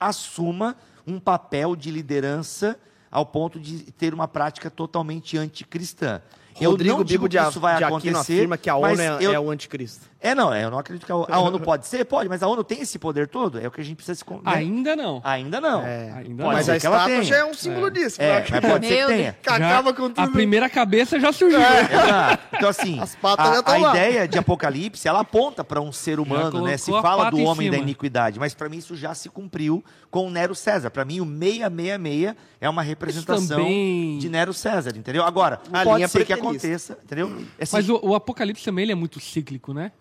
assuma 0.00 0.76
um 1.06 1.20
papel 1.20 1.76
de 1.76 1.90
liderança 1.90 2.78
ao 3.10 3.24
ponto 3.24 3.60
de 3.60 3.80
ter 3.92 4.12
uma 4.12 4.26
prática 4.26 4.70
totalmente 4.70 5.38
anticristã. 5.38 6.20
Eu 6.60 6.70
Rodrigo 6.70 6.96
não 6.98 7.04
digo 7.04 7.24
Bibo 7.24 7.28
que 7.30 7.42
de, 7.42 7.48
isso 7.50 7.60
vai 7.60 7.76
de 7.76 7.84
Aquino 7.84 7.96
acontecer, 7.98 8.32
afirma 8.34 8.56
que 8.56 8.70
a 8.70 8.76
ONU 8.76 9.00
é, 9.00 9.18
eu- 9.20 9.32
é 9.34 9.38
o 9.38 9.50
anticristo. 9.50 10.06
É, 10.26 10.34
não, 10.34 10.52
é, 10.52 10.64
eu 10.64 10.70
não 10.70 10.78
acredito 10.78 11.06
que 11.06 11.12
a, 11.12 11.14
a 11.14 11.38
ONU 11.38 11.60
pode 11.60 11.86
ser, 11.86 12.04
pode, 12.04 12.28
mas 12.28 12.42
a 12.42 12.48
ONU 12.48 12.64
tem 12.64 12.80
esse 12.80 12.98
poder 12.98 13.28
todo, 13.28 13.60
é 13.60 13.68
o 13.68 13.70
que 13.70 13.80
a 13.80 13.84
gente 13.84 13.96
precisa 13.96 14.14
se... 14.18 14.24
né? 14.28 14.40
Ainda 14.44 14.96
não. 14.96 15.20
Ainda 15.22 15.60
não. 15.60 15.82
É, 15.82 16.10
Ainda 16.10 16.22
Pode 16.22 16.28
não. 16.34 16.46
mas 16.46 16.68
a 16.68 16.76
estátua 16.76 17.22
já 17.22 17.36
é 17.36 17.44
um 17.44 17.54
símbolo 17.54 17.90
disso. 17.90 18.20
É, 18.20 18.40
né? 18.40 18.46
mas 18.50 18.60
pode 18.72 18.86
ser 18.88 19.06
que 19.06 19.12
tenha. 19.12 19.36
Que 19.40 19.48
acaba 19.48 19.92
com 19.94 20.06
A 20.06 20.10
tudo. 20.10 20.32
primeira 20.32 20.68
cabeça 20.68 21.20
já 21.20 21.32
surgiu. 21.32 21.60
Exato. 21.62 22.42
Então, 22.54 22.68
assim, 22.68 22.98
As 22.98 23.14
patas 23.14 23.46
já 23.46 23.58
a, 23.58 23.62
tão 23.62 23.74
a 23.74 23.78
lá. 23.78 23.90
ideia 23.90 24.26
de 24.26 24.38
Apocalipse, 24.38 25.06
ela 25.06 25.20
aponta 25.20 25.62
para 25.62 25.80
um 25.80 25.92
ser 25.92 26.18
humano, 26.18 26.62
né? 26.62 26.76
Se 26.76 26.92
a 26.92 27.00
fala 27.00 27.30
do 27.30 27.38
em 27.38 27.46
homem 27.46 27.70
da 27.70 27.76
iniquidade, 27.76 28.38
mas 28.40 28.52
para 28.54 28.68
mim 28.68 28.78
isso 28.78 28.96
já 28.96 29.14
se 29.14 29.28
cumpriu 29.28 29.84
com 30.10 30.26
o 30.26 30.30
Nero 30.30 30.54
César. 30.54 30.90
Para 30.90 31.04
mim, 31.04 31.20
o 31.20 31.24
666 31.26 32.34
é 32.60 32.68
uma 32.68 32.82
representação 32.82 33.46
também- 33.58 34.18
de 34.18 34.28
Nero 34.28 34.52
César, 34.52 34.92
entendeu? 34.96 35.22
Agora, 35.24 35.60
A 35.72 35.84
pode 35.84 35.96
linha 35.96 36.08
ser 36.08 36.24
que 36.24 36.32
aconteça, 36.32 36.98
entendeu? 37.04 37.28
Assim, 37.60 37.76
Mas 37.76 37.88
o, 37.88 38.00
o 38.02 38.14
Apocalipse 38.14 38.64
também 38.64 38.82
ele 38.84 38.92
é 38.92 38.96
muito 38.96 39.20
cíclico, 39.20 39.72
né? 39.72 39.92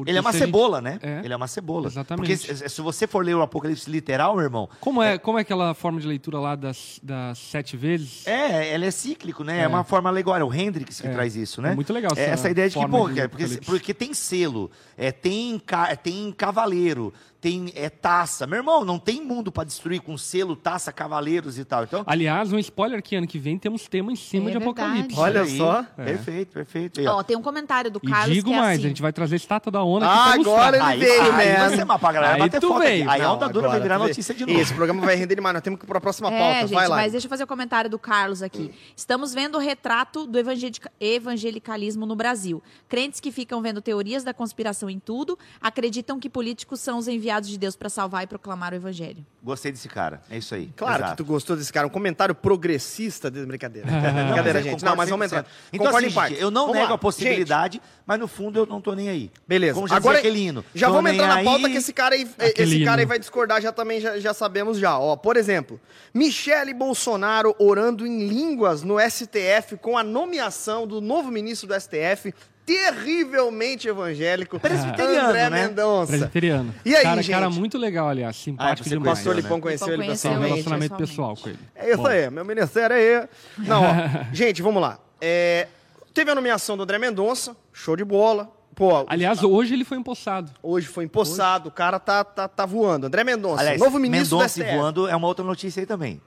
Porque 0.00 0.10
ele 0.10 0.18
é 0.18 0.20
uma 0.20 0.30
se 0.32 0.36
a 0.36 0.40
gente- 0.40 0.46
cebola, 0.48 0.80
né? 0.80 0.98
É. 1.02 1.20
Ele 1.24 1.32
é 1.32 1.36
uma 1.36 1.46
cebola. 1.48 1.86
Exatamente. 1.86 2.20
Porque 2.26 2.36
se, 2.36 2.68
se 2.68 2.80
você 2.80 3.06
for 3.06 3.24
ler 3.24 3.34
o 3.36 3.42
Apocalipse 3.42 3.90
literal, 3.90 4.34
meu 4.34 4.44
irmão, 4.44 4.68
Como 4.80 5.02
é, 5.02 5.18
como 5.18 5.38
é 5.38 5.42
aquela 5.42 5.74
forma 5.74 6.00
de 6.00 6.06
leitura 6.06 6.38
lá 6.38 6.54
das, 6.56 6.98
das 7.02 7.38
sete 7.38 7.76
vezes? 7.76 8.26
É, 8.26 8.74
ele 8.74 8.86
é 8.86 8.90
cíclico, 8.90 9.42
né? 9.44 9.60
É, 9.60 9.62
É. 9.62 9.68
uma 9.68 9.84
forma 9.84 10.08
alegórica. 10.08 10.46
O 10.46 10.54
Hendrix 10.54 11.00
que 11.00 11.06
É. 11.06 11.10
traz 11.12 11.36
isso, 11.36 11.60
né? 11.62 11.72
É 11.72 11.74
muito 11.74 11.92
legal 11.92 12.12
É, 12.16 12.20
essa 12.22 12.30
essa 12.32 12.50
ideia 12.50 12.68
de 12.68 12.78
que, 12.78 12.88
pô, 12.88 13.08
de 13.08 13.28
porque, 13.28 13.46
porque 13.66 13.94
tem 13.94 14.14
selo, 14.14 14.70
é, 14.96 15.12
tem, 15.12 15.58
ca- 15.58 15.94
tem 15.96 16.32
cavaleiro, 16.32 17.12
tem 17.40 17.72
é, 17.74 17.88
taça. 17.88 18.46
Meu 18.46 18.58
irmão, 18.58 18.84
não 18.84 18.98
tem 18.98 19.24
mundo 19.24 19.50
pra 19.50 19.64
destruir 19.64 20.00
com 20.00 20.16
selo, 20.18 20.54
taça, 20.54 20.92
cavaleiros 20.92 21.58
e 21.58 21.64
tal. 21.64 21.84
Então, 21.84 22.02
Aliás, 22.06 22.52
um 22.52 22.58
spoiler 22.58 23.02
que 23.02 23.16
ano 23.16 23.26
que 23.26 23.38
vem 23.38 23.58
temos 23.58 23.88
tema 23.88 24.12
em 24.12 24.16
cima 24.16 24.50
É 24.50 24.52
de 24.52 24.58
verdade. 24.58 24.80
Apocalipse. 24.80 25.18
Olha 25.18 25.42
aí, 25.42 25.56
só. 25.56 25.82
Perfeito, 25.96 26.52
perfeito. 26.52 27.00
Aí, 27.00 27.06
ó. 27.06 27.16
Ó, 27.18 27.22
tem 27.22 27.36
um 27.36 27.42
comentário 27.42 27.90
do 27.90 27.98
E 28.02 28.06
Carlos 28.08 28.34
digo 28.34 28.48
que 28.50 28.54
é 28.54 28.58
mais, 28.58 28.78
assim. 28.78 28.84
a 28.84 28.88
gente 28.88 29.00
vai 29.02 29.12
trazer 29.12 29.34
a 29.34 29.38
estátua 29.38 29.72
da 29.72 29.82
ONU 29.82 30.04
Ah, 30.04 30.32
agora 30.34 30.76
ele 30.76 30.84
aí, 30.84 30.98
veio, 31.00 31.32
aí 31.32 31.58
man. 31.58 31.70
você 31.70 31.84
mapa, 31.84 32.12
galera. 32.12 32.34
Aí 32.34 32.40
bater 32.40 32.60
tu 32.60 32.68
foto 32.68 32.80
veio. 32.80 33.04
aqui. 33.04 33.10
Aí 33.12 33.20
a 33.22 33.24
Não, 33.24 33.34
onda 33.36 33.48
dura 33.48 33.68
vai 33.68 33.80
virar 33.80 33.98
notícia 33.98 34.34
de 34.34 34.44
novo. 34.44 34.60
Esse 34.60 34.74
programa 34.74 35.00
vai 35.06 35.16
render 35.16 35.34
demais. 35.34 35.54
Nós 35.54 35.62
temos 35.62 35.78
que 35.80 35.86
ir 35.86 35.88
para 35.88 35.96
a 35.98 36.00
próxima 36.00 36.28
É, 36.30 36.38
pauta. 36.38 36.60
gente, 36.68 36.74
vai 36.74 36.88
lá. 36.88 36.96
mas 36.96 37.12
deixa 37.12 37.26
eu 37.26 37.30
fazer 37.30 37.44
o 37.44 37.46
comentário 37.46 37.88
do 37.88 37.98
Carlos 37.98 38.42
aqui. 38.42 38.70
Estamos 38.94 39.32
vendo 39.32 39.56
o 39.56 39.58
retrato 39.58 40.26
do 40.26 40.38
evangelica- 40.38 40.90
evangelicalismo 41.00 42.04
no 42.04 42.14
Brasil. 42.14 42.62
Crentes 42.88 43.18
que 43.18 43.32
ficam 43.32 43.62
vendo 43.62 43.80
teorias 43.80 44.22
da 44.24 44.34
conspiração 44.34 44.90
em 44.90 44.98
tudo, 44.98 45.38
acreditam 45.58 46.20
que 46.20 46.28
políticos 46.28 46.80
são 46.80 46.98
os 46.98 47.08
enviados 47.08 47.29
de 47.38 47.56
Deus 47.58 47.76
para 47.76 47.88
salvar 47.88 48.24
e 48.24 48.26
proclamar 48.26 48.72
o 48.72 48.76
evangelho. 48.76 49.24
Gostei 49.42 49.70
desse 49.70 49.88
cara. 49.88 50.20
É 50.30 50.36
isso 50.38 50.54
aí. 50.54 50.70
Claro 50.76 50.96
Exato. 50.96 51.10
que 51.12 51.16
tu 51.18 51.24
gostou 51.24 51.56
desse 51.56 51.72
cara. 51.72 51.86
Um 51.86 51.90
comentário 51.90 52.34
progressista. 52.34 53.30
de- 53.30 53.44
Brincadeira. 53.46 53.86
Gente. 54.62 54.84
Não, 54.84 54.96
mas 54.96 55.08
vamos 55.08 55.26
100%. 55.26 55.28
entrar. 55.28 55.46
Então, 55.72 55.86
Concordo 55.86 55.96
assim, 55.98 56.06
em 56.06 56.14
parte. 56.14 56.30
gente, 56.34 56.42
eu 56.42 56.50
não 56.50 56.62
Vamos 56.62 56.76
nego 56.76 56.88
lá. 56.88 56.94
a 56.94 56.98
possibilidade, 56.98 57.80
mas 58.06 58.18
no 58.18 58.26
fundo 58.26 58.58
eu 58.58 58.66
não 58.66 58.80
tô 58.80 58.94
nem 58.94 59.08
aí. 59.08 59.30
Beleza. 59.46 59.74
Como 59.74 59.86
já 59.86 59.96
Agora, 59.96 60.16
dizia 60.16 60.30
Aquilino, 60.30 60.64
já 60.74 60.86
tô 60.88 60.94
vamos 60.94 61.12
entrar 61.12 61.26
na 61.28 61.34
aí. 61.36 61.44
pauta 61.44 61.68
que 61.70 61.76
esse 61.76 61.92
cara 61.92 62.14
aí, 62.14 62.28
esse 62.56 62.84
cara 62.84 63.00
aí 63.00 63.06
vai 63.06 63.18
discordar 63.18 63.60
já 63.60 63.70
também, 63.72 64.00
já, 64.00 64.18
já 64.18 64.34
sabemos 64.34 64.78
já. 64.78 64.98
Ó, 64.98 65.16
por 65.16 65.36
exemplo, 65.36 65.80
Michele 66.12 66.74
Bolsonaro 66.74 67.54
orando 67.58 68.06
em 68.06 68.26
línguas 68.26 68.82
no 68.82 68.96
STF 68.98 69.76
com 69.80 69.96
a 69.96 70.02
nomeação 70.02 70.86
do 70.86 71.00
novo 71.00 71.30
ministro 71.30 71.68
do 71.68 71.74
STF, 71.80 72.34
terrivelmente 72.76 73.88
evangélico, 73.88 74.58
Presbiteriano, 74.60 75.28
André 75.28 75.50
né? 75.50 75.66
Mendonça. 75.66 76.06
Presbiteriano. 76.12 76.74
E 76.84 76.94
aí, 76.94 77.02
cara, 77.02 77.22
gente? 77.22 77.32
cara 77.34 77.50
muito 77.50 77.76
legal, 77.76 78.08
aliás. 78.08 78.36
Simpático 78.36 78.86
Ah, 78.86 78.88
você 78.88 78.96
O 78.96 78.98
demais. 78.98 79.18
pastor 79.18 79.32
conheceu, 79.34 79.42
Lipão 79.42 79.56
né? 79.56 79.62
conheceu 79.62 79.88
ele 79.88 79.96
Lipão 80.02 80.06
Tem 80.06 80.10
um 80.10 80.14
pessoalmente. 80.14 80.52
relacionamento 80.52 80.96
pessoalmente. 80.96 81.10
pessoal 81.10 81.36
com 81.36 81.48
ele. 81.48 81.58
É 81.74 81.88
isso 81.92 82.02
Bom, 82.02 82.06
aí, 82.08 82.30
meu 82.30 82.44
ministério 82.44 82.96
aí. 82.96 83.28
Não, 83.58 83.82
ó, 83.82 83.86
gente, 84.32 84.62
vamos 84.62 84.80
lá. 84.80 84.98
É, 85.20 85.66
teve 86.14 86.30
a 86.30 86.34
nomeação 86.34 86.76
do 86.76 86.82
André 86.84 86.98
Mendonça, 86.98 87.56
show 87.72 87.96
de 87.96 88.04
bola. 88.04 88.50
Pô, 88.74 89.04
Aliás, 89.08 89.42
hoje 89.42 89.74
ele 89.74 89.84
foi 89.84 89.98
empossado. 89.98 90.50
hoje 90.62 90.86
foi 90.86 91.04
empossado, 91.04 91.68
o 91.68 91.72
cara 91.72 91.98
tá, 91.98 92.24
tá, 92.24 92.48
tá 92.48 92.64
voando. 92.64 93.06
André 93.08 93.24
Mendonça, 93.24 93.60
Aliás, 93.60 93.80
novo 93.80 93.98
ministro 93.98 94.38
Mendonça 94.38 94.58
do 94.60 94.64
STF. 94.64 94.76
voando 94.76 95.08
é 95.08 95.14
uma 95.16 95.26
outra 95.26 95.44
notícia 95.44 95.80
aí 95.80 95.86
também. 95.86 96.20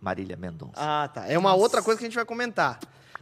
Marília 0.00 0.36
Mendonça. 0.36 0.72
Ah, 0.76 1.08
tá. 1.12 1.26
É 1.28 1.38
uma 1.38 1.54
outra 1.54 1.82
coisa 1.82 1.98
que 1.98 2.04
a 2.04 2.08
gente 2.08 2.16
vai 2.16 2.24
comentar. 2.24 2.78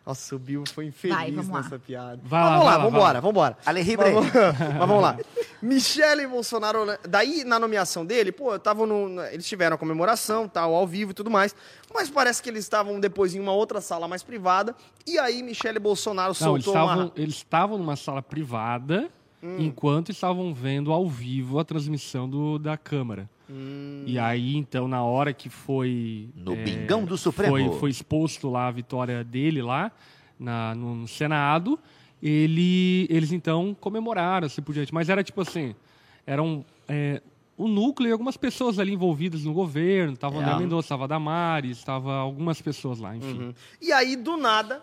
Nossa, 0.08 0.34
o 0.34 0.38
Bill 0.38 0.64
foi 0.72 0.86
infeliz 0.86 1.14
Vai, 1.14 1.30
vamos 1.30 1.48
nessa 1.64 1.78
piada. 1.78 2.18
Vai 2.24 2.40
Mas 2.42 2.50
lá, 2.50 2.56
vamos 2.56 2.64
lá, 2.64 2.70
vai 2.70 2.78
lá, 2.78 2.84
vambora, 2.90 3.12
vai 3.12 3.20
vambora. 3.20 3.58
Ale 3.66 3.82
Ribre. 3.82 4.10
Mas, 4.10 4.32
vamos- 4.32 4.32
mas 4.58 4.88
vamos 4.88 5.02
lá. 5.02 5.16
Michele 5.60 6.26
Bolsonaro, 6.26 6.86
né, 6.86 6.96
daí 7.06 7.44
na 7.44 7.58
nomeação 7.58 8.06
dele, 8.06 8.32
pô, 8.32 8.54
eu 8.54 8.58
tava 8.58 8.86
no, 8.86 9.22
eles 9.26 9.46
tiveram 9.46 9.74
a 9.74 9.78
comemoração, 9.78 10.48
tal, 10.48 10.74
ao 10.74 10.86
vivo 10.86 11.10
e 11.10 11.14
tudo 11.14 11.30
mais, 11.30 11.54
mas 11.92 12.08
parece 12.08 12.42
que 12.42 12.48
eles 12.48 12.64
estavam 12.64 12.98
depois 12.98 13.34
em 13.34 13.40
uma 13.40 13.52
outra 13.52 13.82
sala 13.82 14.08
mais 14.08 14.22
privada, 14.22 14.74
e 15.06 15.18
aí 15.18 15.42
Michele 15.42 15.78
Bolsonaro 15.78 16.32
Não, 16.40 16.54
eles 16.54 16.64
soltou 16.64 16.82
estavam, 16.82 17.04
uma... 17.04 17.12
eles 17.14 17.34
estavam 17.34 17.76
numa 17.76 17.96
sala 17.96 18.22
privada 18.22 19.10
Hum. 19.42 19.56
enquanto 19.60 20.10
estavam 20.10 20.52
vendo 20.52 20.92
ao 20.92 21.08
vivo 21.08 21.58
a 21.58 21.64
transmissão 21.64 22.28
do, 22.28 22.58
da 22.58 22.76
Câmara. 22.76 23.30
Hum. 23.48 24.02
E 24.06 24.18
aí, 24.18 24.56
então, 24.56 24.86
na 24.86 25.02
hora 25.02 25.32
que 25.32 25.48
foi. 25.48 26.28
No 26.34 26.52
é, 26.54 26.64
Bingão 26.64 27.04
do 27.04 27.16
Supremo. 27.16 27.52
Foi, 27.52 27.78
foi 27.78 27.90
exposto 27.90 28.50
lá 28.50 28.66
a 28.66 28.70
vitória 28.70 29.24
dele 29.24 29.62
lá 29.62 29.90
na, 30.38 30.74
no, 30.74 30.94
no 30.94 31.08
Senado. 31.08 31.78
Ele, 32.22 33.06
eles 33.08 33.32
então 33.32 33.76
comemoraram 33.80 34.46
assim 34.46 34.60
por 34.60 34.74
diante. 34.74 34.92
Mas 34.92 35.08
era 35.08 35.22
tipo 35.22 35.40
assim: 35.40 35.74
eram 36.26 36.64
é, 36.88 37.22
o 37.56 37.66
núcleo 37.66 38.08
e 38.08 38.12
algumas 38.12 38.36
pessoas 38.36 38.78
ali 38.78 38.92
envolvidas 38.92 39.44
no 39.44 39.52
governo. 39.52 40.16
Tava 40.16 40.36
o 40.36 40.40
É. 40.40 40.44
André 40.44 40.58
Mendonça, 40.58 40.86
estava 40.86 41.08
Damares, 41.08 41.78
estava 41.78 42.16
algumas 42.16 42.60
pessoas 42.60 42.98
lá, 42.98 43.16
enfim. 43.16 43.38
Uhum. 43.38 43.54
E 43.80 43.92
aí, 43.92 44.14
do 44.14 44.36
nada, 44.36 44.82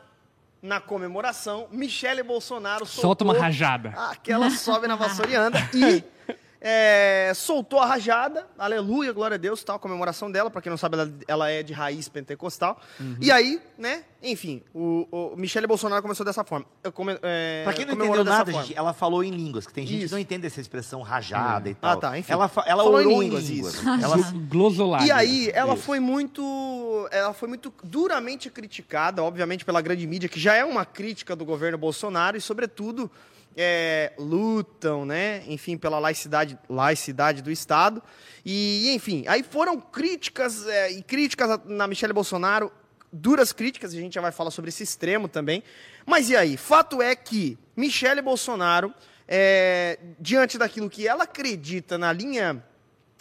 na 0.65 0.81
comemoração, 0.81 1.67
Michele 1.71 2.23
Bolsonaro. 2.23 2.85
Solta 2.85 3.23
uma 3.23 3.37
rajada. 3.37 3.89
Aquela 4.09 4.49
sobe 4.49 4.87
na 4.87 4.95
vassoura 4.95 5.31
e 5.31 5.35
anda. 5.35 5.59
E 5.73 6.03
é, 6.61 7.31
soltou 7.35 7.79
a 7.79 7.85
rajada, 7.85 8.47
aleluia, 8.57 9.11
glória 9.11 9.35
a 9.35 9.37
Deus, 9.37 9.63
tal, 9.63 9.75
a 9.75 9.79
comemoração 9.79 10.31
dela. 10.31 10.49
Pra 10.49 10.61
quem 10.61 10.69
não 10.69 10.77
sabe, 10.77 10.95
ela, 10.95 11.13
ela 11.27 11.49
é 11.49 11.61
de 11.61 11.73
raiz 11.73 12.07
pentecostal. 12.07 12.79
Uhum. 12.99 13.17
E 13.21 13.31
aí, 13.31 13.61
né, 13.77 14.03
enfim, 14.23 14.63
o, 14.73 15.07
o 15.11 15.35
Michele 15.35 15.67
Bolsonaro 15.67 16.01
começou 16.01 16.25
dessa 16.25 16.43
forma. 16.43 16.65
Come, 16.93 17.17
é, 17.21 17.63
Pra 17.63 17.73
quem 17.73 17.85
não 17.85 17.93
entendeu 17.93 18.23
dessa 18.23 18.37
nada, 18.37 18.51
gente, 18.51 18.75
ela 18.75 18.93
falou 18.93 19.23
em 19.23 19.29
línguas, 19.29 19.67
que 19.67 19.73
tem 19.73 19.85
gente 19.85 19.99
que 19.99 20.05
Isso. 20.05 20.13
não 20.13 20.19
entende 20.19 20.47
essa 20.47 20.59
expressão 20.59 21.01
rajada 21.01 21.69
e 21.69 21.75
tal. 21.75 21.91
Ah, 21.91 21.97
tá, 21.97 22.17
enfim. 22.17 22.31
Ela, 22.31 22.51
ela 22.65 22.83
Falou 22.83 23.01
em 23.01 23.05
orou 23.05 23.23
em 23.23 23.25
línguas, 23.25 23.49
línguas. 23.49 23.81
Ela. 23.85 25.05
E 25.05 25.11
aí, 25.11 25.51
ela 25.53 25.73
Isso. 25.75 25.83
foi 25.83 25.99
muito. 25.99 27.07
Ela 27.11 27.33
foi 27.33 27.47
muito 27.47 27.71
duramente 27.83 28.49
criticada, 28.49 29.23
obviamente, 29.23 29.63
pela 29.63 29.81
grande 29.81 30.07
mídia, 30.07 30.27
que 30.27 30.39
já 30.39 30.55
é 30.55 30.65
uma 30.65 30.85
crítica 30.85 31.35
do 31.35 31.45
governo 31.45 31.77
Bolsonaro, 31.77 32.37
e, 32.37 32.41
sobretudo, 32.41 33.11
é, 33.55 34.13
lutam, 34.17 35.05
né? 35.05 35.43
Enfim, 35.47 35.77
pela 35.77 35.99
laicidade, 35.99 36.57
laicidade 36.69 37.41
do 37.41 37.51
Estado. 37.51 38.01
E, 38.45 38.93
enfim, 38.93 39.23
aí 39.27 39.43
foram 39.43 39.79
críticas 39.79 40.67
é, 40.67 40.91
e 40.91 41.01
críticas 41.01 41.59
na 41.65 41.87
Michelle 41.87 42.13
Bolsonaro, 42.13 42.71
duras 43.11 43.53
críticas, 43.53 43.93
a 43.93 43.95
gente 43.95 44.13
já 44.13 44.21
vai 44.21 44.31
falar 44.31 44.51
sobre 44.51 44.69
esse 44.69 44.83
extremo 44.83 45.27
também. 45.27 45.63
Mas 46.05 46.29
e 46.29 46.35
aí? 46.35 46.57
Fato 46.57 47.01
é 47.01 47.15
que 47.15 47.57
Michelle 47.75 48.21
Bolsonaro, 48.21 48.93
é, 49.27 49.97
diante 50.19 50.57
daquilo 50.57 50.89
que 50.89 51.07
ela 51.07 51.23
acredita 51.23 51.97
na 51.97 52.11
linha 52.11 52.63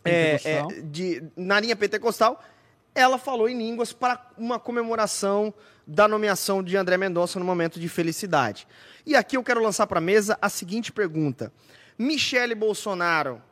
é, 0.04 0.38
é, 0.44 0.62
de, 0.82 1.22
na 1.36 1.60
linha 1.60 1.76
pentecostal, 1.76 2.42
ela 2.94 3.18
falou 3.18 3.48
em 3.48 3.56
línguas 3.56 3.92
para 3.92 4.30
uma 4.36 4.58
comemoração 4.58 5.54
da 5.86 6.08
nomeação 6.08 6.62
de 6.62 6.76
André 6.76 6.96
Mendonça 6.96 7.38
no 7.38 7.44
momento 7.44 7.78
de 7.78 7.88
felicidade. 7.88 8.66
E 9.06 9.14
aqui 9.14 9.36
eu 9.36 9.42
quero 9.42 9.62
lançar 9.62 9.86
para 9.86 9.98
a 9.98 10.02
mesa 10.02 10.38
a 10.40 10.48
seguinte 10.48 10.90
pergunta: 10.90 11.52
Michele 11.98 12.54
Bolsonaro 12.54 13.42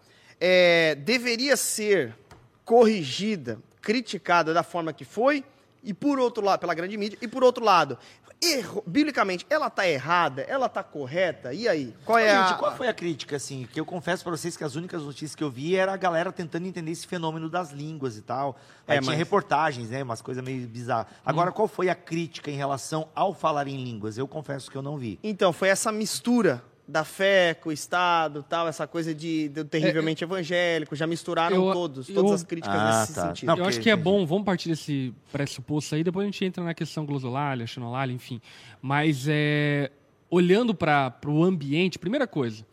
é, 0.40 0.94
deveria 0.94 1.56
ser 1.56 2.16
corrigida, 2.64 3.58
criticada 3.80 4.54
da 4.54 4.62
forma 4.62 4.92
que 4.92 5.04
foi, 5.04 5.44
e 5.82 5.92
por 5.92 6.18
outro 6.18 6.44
lado, 6.44 6.60
pela 6.60 6.74
grande 6.74 6.96
mídia, 6.96 7.18
e 7.20 7.28
por 7.28 7.42
outro 7.42 7.64
lado, 7.64 7.98
erro- 8.42 8.82
biblicamente, 8.86 9.46
ela 9.48 9.68
está 9.68 9.86
errada, 9.86 10.42
ela 10.42 10.66
está 10.66 10.82
correta? 10.82 11.52
E 11.54 11.68
aí? 11.68 11.94
Qual 12.04 12.18
é 12.18 12.28
Gente, 12.28 12.52
a. 12.52 12.56
qual 12.56 12.76
foi 12.76 12.88
a 12.88 12.94
crítica, 12.94 13.36
assim? 13.36 13.68
Que 13.72 13.78
eu 13.80 13.84
confesso 13.86 14.22
pra 14.24 14.32
vocês 14.32 14.56
que 14.56 14.64
as 14.64 14.74
únicas 14.74 15.02
notícias 15.02 15.34
que 15.34 15.44
eu 15.44 15.50
vi 15.50 15.76
era 15.76 15.92
a 15.92 15.96
galera 15.96 16.32
tentando 16.32 16.66
entender 16.66 16.90
esse 16.90 17.06
fenômeno 17.06 17.48
das 17.48 17.70
línguas 17.70 18.16
e 18.16 18.22
tal. 18.22 18.56
Aí 18.86 18.96
É, 18.96 19.00
tinha 19.00 19.10
mas- 19.10 19.18
reportagens, 19.18 19.90
né? 19.90 20.02
Umas 20.02 20.20
coisas 20.20 20.42
meio 20.42 20.66
bizarras. 20.66 21.06
Agora, 21.24 21.52
qual 21.52 21.68
foi 21.68 21.88
a 21.88 21.94
crítica 21.94 22.50
em 22.50 22.56
relação 22.56 23.08
ao 23.14 23.32
falar 23.32 23.68
em 23.68 23.76
línguas? 23.82 24.18
Eu 24.18 24.26
confesso 24.26 24.70
que 24.70 24.76
eu 24.76 24.82
não 24.82 24.96
vi. 24.98 25.18
Então, 25.22 25.52
foi 25.52 25.68
essa 25.68 25.92
mistura 25.92 26.62
da 26.92 27.04
fé 27.04 27.54
com 27.54 27.70
o 27.70 27.72
Estado, 27.72 28.44
tal, 28.46 28.68
essa 28.68 28.86
coisa 28.86 29.14
de, 29.14 29.48
de 29.48 29.64
terrivelmente 29.64 30.22
evangélico, 30.22 30.94
já 30.94 31.06
misturaram 31.06 31.56
eu- 31.68 31.72
todos, 31.72 32.08
eu- 32.08 32.14
todas 32.14 32.32
as 32.32 32.42
críticas 32.42 32.78
Ah, 32.78 33.00
nesse 33.00 33.14
tá. 33.14 33.28
sentido. 33.28 33.46
Não, 33.46 33.54
eu 33.54 33.56
porque- 33.64 33.68
acho 33.70 33.80
que 33.80 33.88
é 33.88 33.96
bom, 33.96 34.26
vamos 34.26 34.44
partir 34.44 34.68
desse 34.68 35.14
pressuposto 35.32 35.94
aí, 35.94 36.04
depois 36.04 36.24
a 36.24 36.30
gente 36.30 36.44
entra 36.44 36.62
na 36.62 36.74
questão 36.74 37.06
glosolalia, 37.06 37.66
xenolalia, 37.66 38.14
enfim. 38.14 38.42
Mas 38.82 39.24
é, 39.26 39.90
olhando 40.30 40.74
para 40.74 41.14
o 41.26 41.42
ambiente, 41.42 41.98
primeira 41.98 42.26
coisa, 42.26 42.64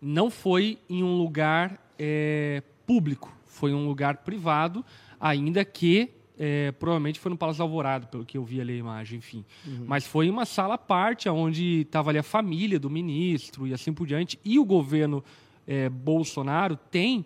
não 0.00 0.30
foi 0.30 0.78
em 0.88 1.02
um 1.02 1.16
lugar 1.18 1.76
é, 1.98 2.62
público, 2.86 3.34
foi 3.46 3.74
um 3.74 3.88
lugar 3.88 4.18
privado, 4.18 4.84
ainda 5.18 5.64
que 5.64 6.10
é, 6.38 6.72
provavelmente 6.72 7.18
foi 7.18 7.30
no 7.30 7.36
Palácio 7.36 7.62
Alvorada, 7.62 8.06
pelo 8.06 8.24
que 8.24 8.36
eu 8.36 8.44
vi 8.44 8.60
ali 8.60 8.74
a 8.74 8.76
imagem, 8.76 9.18
enfim. 9.18 9.44
Mas 9.86 10.06
foi 10.06 10.28
uma 10.28 10.44
sala 10.44 10.74
à 10.74 10.78
parte, 10.78 11.28
onde 11.28 11.82
estava 11.82 12.10
ali 12.10 12.18
a 12.18 12.22
família 12.22 12.78
do 12.78 12.90
ministro 12.90 13.66
e 13.66 13.72
assim 13.72 13.92
por 13.92 14.06
diante. 14.06 14.38
E 14.44 14.58
o 14.58 14.64
governo 14.64 15.24
é, 15.66 15.88
Bolsonaro 15.88 16.76
tem 16.76 17.24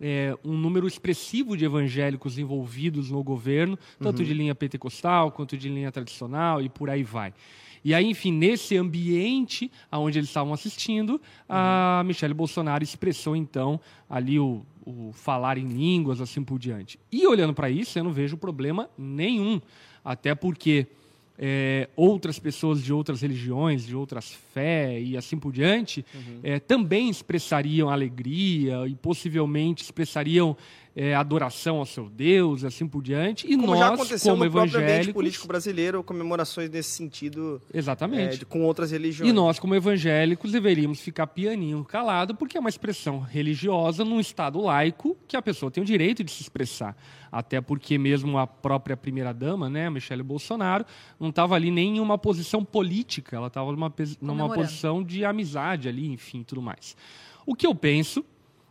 é, 0.00 0.36
um 0.44 0.56
número 0.56 0.86
expressivo 0.86 1.56
de 1.56 1.64
evangélicos 1.64 2.38
envolvidos 2.38 3.10
no 3.10 3.22
governo, 3.22 3.78
tanto 4.00 4.24
de 4.24 4.34
linha 4.34 4.54
pentecostal 4.54 5.30
quanto 5.30 5.56
de 5.56 5.68
linha 5.68 5.92
tradicional 5.92 6.60
e 6.60 6.68
por 6.68 6.90
aí 6.90 7.04
vai. 7.04 7.32
E 7.84 7.94
aí, 7.94 8.06
enfim, 8.06 8.32
nesse 8.32 8.76
ambiente 8.76 9.70
onde 9.90 10.18
eles 10.18 10.28
estavam 10.28 10.52
assistindo, 10.52 11.20
a 11.48 12.02
Michelle 12.06 12.34
Bolsonaro 12.34 12.84
expressou 12.84 13.34
então 13.34 13.80
ali 14.08 14.38
o, 14.38 14.64
o 14.84 15.12
falar 15.12 15.58
em 15.58 15.66
línguas, 15.66 16.20
assim 16.20 16.42
por 16.42 16.58
diante. 16.58 16.98
E 17.10 17.26
olhando 17.26 17.54
para 17.54 17.70
isso, 17.70 17.98
eu 17.98 18.04
não 18.04 18.12
vejo 18.12 18.36
problema 18.36 18.90
nenhum, 18.98 19.60
até 20.04 20.34
porque 20.34 20.86
é, 21.38 21.88
outras 21.96 22.38
pessoas 22.38 22.82
de 22.82 22.92
outras 22.92 23.22
religiões, 23.22 23.86
de 23.86 23.96
outras 23.96 24.32
fé 24.52 25.00
e 25.00 25.16
assim 25.16 25.38
por 25.38 25.52
diante, 25.52 26.04
é, 26.42 26.58
também 26.58 27.08
expressariam 27.08 27.88
alegria 27.88 28.86
e 28.86 28.94
possivelmente 28.94 29.82
expressariam 29.82 30.56
é, 30.94 31.14
adoração 31.14 31.78
ao 31.78 31.86
seu 31.86 32.08
Deus, 32.10 32.62
e 32.62 32.66
assim 32.66 32.86
por 32.86 33.02
diante. 33.02 33.46
E 33.46 33.54
Como 33.56 33.68
nós, 33.68 33.78
já 33.78 33.88
aconteceu 33.94 34.32
como 34.32 34.44
no 34.44 34.50
evangélicos, 34.50 35.12
político 35.14 35.48
brasileiro, 35.48 36.02
comemorações 36.04 36.68
nesse 36.68 36.90
sentido 36.90 37.60
exatamente. 37.72 38.34
é, 38.34 38.38
de- 38.38 38.44
com 38.46 38.62
outras 38.64 38.90
religiões. 38.90 39.30
E 39.30 39.32
nós, 39.32 39.58
como 39.58 39.74
evangélicos, 39.74 40.52
deveríamos 40.52 41.00
ficar 41.00 41.26
pianinho 41.28 41.82
calado, 41.84 42.34
porque 42.34 42.56
é 42.56 42.60
uma 42.60 42.68
expressão 42.68 43.20
religiosa 43.20 44.04
num 44.04 44.20
Estado 44.20 44.60
laico 44.60 45.16
que 45.26 45.36
a 45.36 45.42
pessoa 45.42 45.70
tem 45.70 45.82
o 45.82 45.86
direito 45.86 46.22
de 46.22 46.30
se 46.30 46.42
expressar. 46.42 46.96
Até 47.30 47.62
porque 47.62 47.96
mesmo 47.96 48.36
a 48.36 48.46
própria 48.46 48.94
primeira-dama, 48.94 49.70
né, 49.70 49.86
a 49.86 49.90
Michelle 49.90 50.22
Bolsonaro, 50.22 50.84
não 51.18 51.30
estava 51.30 51.54
ali 51.54 51.70
nem 51.70 51.96
em 51.96 52.00
uma 52.00 52.18
posição 52.18 52.62
política, 52.62 53.34
ela 53.36 53.46
estava 53.46 53.72
numa, 53.72 53.90
numa 54.20 54.44
posição 54.54 55.02
de 55.02 55.24
amizade 55.24 55.88
ali, 55.88 56.06
enfim, 56.12 56.42
tudo 56.42 56.60
mais. 56.60 56.94
O 57.46 57.54
que 57.54 57.66
eu 57.66 57.74
penso, 57.74 58.22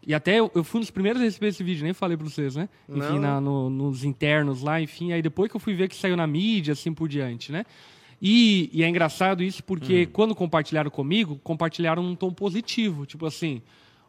e 0.05 0.13
até 0.13 0.39
eu, 0.39 0.51
eu 0.55 0.63
fui 0.63 0.79
um 0.79 0.81
dos 0.81 0.89
primeiros 0.91 1.21
a 1.21 1.25
receber 1.25 1.47
esse 1.47 1.63
vídeo, 1.63 1.83
nem 1.83 1.93
falei 1.93 2.17
para 2.17 2.27
vocês, 2.27 2.55
né? 2.55 2.67
Enfim, 2.89 3.19
na- 3.19 3.39
no- 3.41 3.69
nos 3.69 4.03
internos 4.03 4.61
lá, 4.63 4.81
enfim, 4.81 5.11
aí 5.13 5.21
depois 5.21 5.49
que 5.49 5.55
eu 5.55 5.59
fui 5.59 5.73
ver 5.73 5.87
que 5.89 5.95
saiu 5.95 6.17
na 6.17 6.25
mídia, 6.27 6.73
assim 6.73 6.93
por 6.93 7.07
diante, 7.07 7.51
né? 7.51 7.65
E, 8.21 8.69
e 8.71 8.83
é 8.83 8.87
engraçado 8.87 9.43
isso 9.43 9.63
porque 9.63 10.05
quando 10.07 10.35
compartilharam 10.35 10.91
comigo, 10.91 11.39
compartilharam 11.43 12.03
num 12.03 12.15
tom 12.15 12.31
positivo. 12.31 13.05
Tipo 13.05 13.25
assim, 13.25 13.61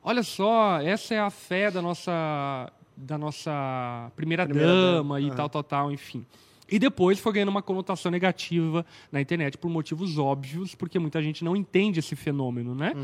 olha 0.02 0.22
só, 0.22 0.80
essa 0.80 1.14
é 1.14 1.18
a 1.18 1.30
fé 1.30 1.70
da 1.70 1.80
nossa, 1.80 2.70
da 2.96 3.16
nossa 3.16 4.10
primeira, 4.14 4.44
Primeira 4.46 4.72
dama 4.74 4.96
dama, 4.98 5.20
e 5.20 5.26
aham. 5.28 5.34
tal, 5.36 5.48
tal, 5.48 5.62
tal, 5.62 5.92
enfim. 5.92 6.24
E 6.72 6.78
depois 6.78 7.18
foi 7.18 7.34
ganhando 7.34 7.50
uma 7.50 7.60
conotação 7.60 8.10
negativa 8.10 8.86
na 9.12 9.20
internet 9.20 9.58
por 9.58 9.68
motivos 9.68 10.16
óbvios, 10.16 10.74
porque 10.74 10.98
muita 10.98 11.22
gente 11.22 11.44
não 11.44 11.54
entende 11.54 11.98
esse 11.98 12.16
fenômeno, 12.16 12.74
né? 12.74 12.94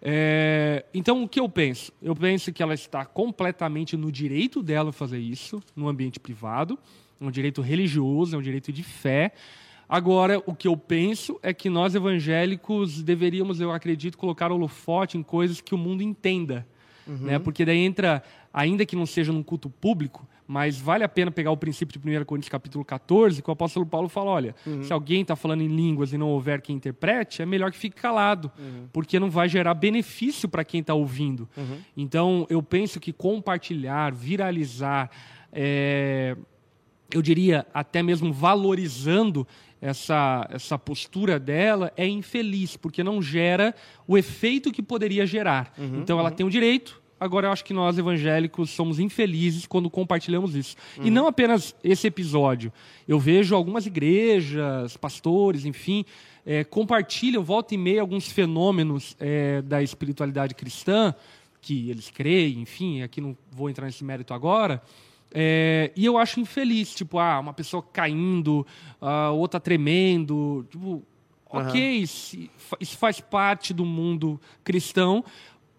É, 0.00 0.86
então, 0.94 1.22
o 1.22 1.28
que 1.28 1.38
eu 1.38 1.46
penso? 1.46 1.92
Eu 2.02 2.16
penso 2.16 2.50
que 2.50 2.62
ela 2.62 2.72
está 2.72 3.04
completamente 3.04 3.94
no 3.94 4.10
direito 4.10 4.62
dela 4.62 4.90
fazer 4.90 5.18
isso, 5.18 5.62
no 5.76 5.86
ambiente 5.86 6.18
privado. 6.18 6.78
É 7.20 7.24
um 7.26 7.30
direito 7.30 7.60
religioso, 7.60 8.34
é 8.34 8.38
um 8.38 8.42
direito 8.42 8.72
de 8.72 8.82
fé. 8.82 9.32
Agora, 9.86 10.42
o 10.46 10.54
que 10.54 10.66
eu 10.66 10.74
penso 10.74 11.38
é 11.42 11.52
que 11.52 11.68
nós 11.68 11.94
evangélicos 11.94 13.02
deveríamos, 13.02 13.60
eu 13.60 13.70
acredito, 13.70 14.16
colocar 14.16 14.50
holofote 14.50 15.18
em 15.18 15.22
coisas 15.22 15.60
que 15.60 15.74
o 15.74 15.78
mundo 15.78 16.02
entenda. 16.02 16.66
Né? 17.06 17.38
Porque 17.38 17.64
daí 17.64 17.78
entra, 17.78 18.22
ainda 18.50 18.86
que 18.86 18.96
não 18.96 19.04
seja 19.04 19.32
num 19.32 19.42
culto 19.42 19.68
público, 19.68 20.26
mas 20.50 20.80
vale 20.80 21.04
a 21.04 21.08
pena 21.08 21.30
pegar 21.30 21.52
o 21.52 21.56
princípio 21.56 21.96
de 21.96 22.18
1 22.18 22.24
Coríntios 22.24 22.48
capítulo 22.48 22.84
14, 22.84 23.40
que 23.40 23.48
o 23.48 23.52
apóstolo 23.52 23.86
Paulo 23.86 24.08
fala, 24.08 24.32
olha, 24.32 24.56
se 24.82 24.92
alguém 24.92 25.22
está 25.22 25.36
falando 25.36 25.60
em 25.60 25.68
línguas 25.68 26.12
e 26.12 26.18
não 26.18 26.28
houver 26.28 26.60
quem 26.60 26.74
interprete, 26.74 27.40
é 27.40 27.46
melhor 27.46 27.70
que 27.70 27.78
fique 27.78 27.94
calado, 27.94 28.50
porque 28.92 29.20
não 29.20 29.30
vai 29.30 29.48
gerar 29.48 29.74
benefício 29.74 30.48
para 30.48 30.64
quem 30.64 30.80
está 30.80 30.92
ouvindo. 30.92 31.48
Então, 31.96 32.48
eu 32.50 32.60
penso 32.60 32.98
que 32.98 33.12
compartilhar, 33.12 34.12
viralizar, 34.12 35.08
é, 35.52 36.36
eu 37.14 37.22
diria 37.22 37.64
até 37.72 38.02
mesmo 38.02 38.32
valorizando 38.32 39.46
essa, 39.80 40.48
essa 40.50 40.76
postura 40.76 41.38
dela 41.38 41.92
é 41.96 42.08
infeliz, 42.08 42.76
porque 42.76 43.04
não 43.04 43.22
gera 43.22 43.72
o 44.04 44.18
efeito 44.18 44.72
que 44.72 44.82
poderia 44.82 45.24
gerar. 45.24 45.72
então 45.78 46.18
ela 46.18 46.32
tem 46.32 46.44
o 46.44 46.50
direito. 46.50 46.99
Agora 47.20 47.48
eu 47.48 47.52
acho 47.52 47.62
que 47.64 47.74
nós 47.74 47.98
evangélicos 47.98 48.70
somos 48.70 48.98
infelizes 48.98 49.66
quando 49.66 49.90
compartilhamos 49.90 50.54
isso. 50.54 50.74
E 51.02 51.10
não 51.10 51.26
apenas 51.26 51.74
esse 51.84 52.06
episódio. 52.06 52.72
Eu 53.06 53.18
vejo 53.20 53.54
algumas 53.54 53.84
igrejas, 53.86 54.96
pastores, 54.96 55.66
enfim, 55.66 56.04
eh, 56.46 56.64
compartilham 56.64 57.42
volta 57.44 57.74
e 57.74 57.78
meia 57.78 58.00
alguns 58.00 58.32
fenômenos 58.32 59.14
eh, 59.20 59.60
da 59.62 59.82
espiritualidade 59.82 60.54
cristã 60.54 61.14
que 61.60 61.90
eles 61.90 62.08
creem, 62.08 62.60
enfim, 62.62 63.02
aqui 63.02 63.20
não 63.20 63.36
vou 63.52 63.68
entrar 63.68 63.84
nesse 63.84 64.02
mérito 64.02 64.32
agora. 64.32 64.82
É, 65.32 65.92
e 65.94 66.04
eu 66.06 66.16
acho 66.18 66.40
infeliz, 66.40 66.92
tipo, 66.94 67.18
ah, 67.18 67.38
uma 67.38 67.52
pessoa 67.52 67.82
caindo, 67.82 68.66
ah, 69.00 69.30
outra 69.30 69.60
tremendo. 69.60 70.66
Tipo, 70.70 71.02
ok, 71.48 72.04
fa- 72.56 72.76
isso 72.80 72.96
faz 72.96 73.20
parte 73.20 73.72
do 73.74 73.84
mundo 73.84 74.40
cristão, 74.64 75.24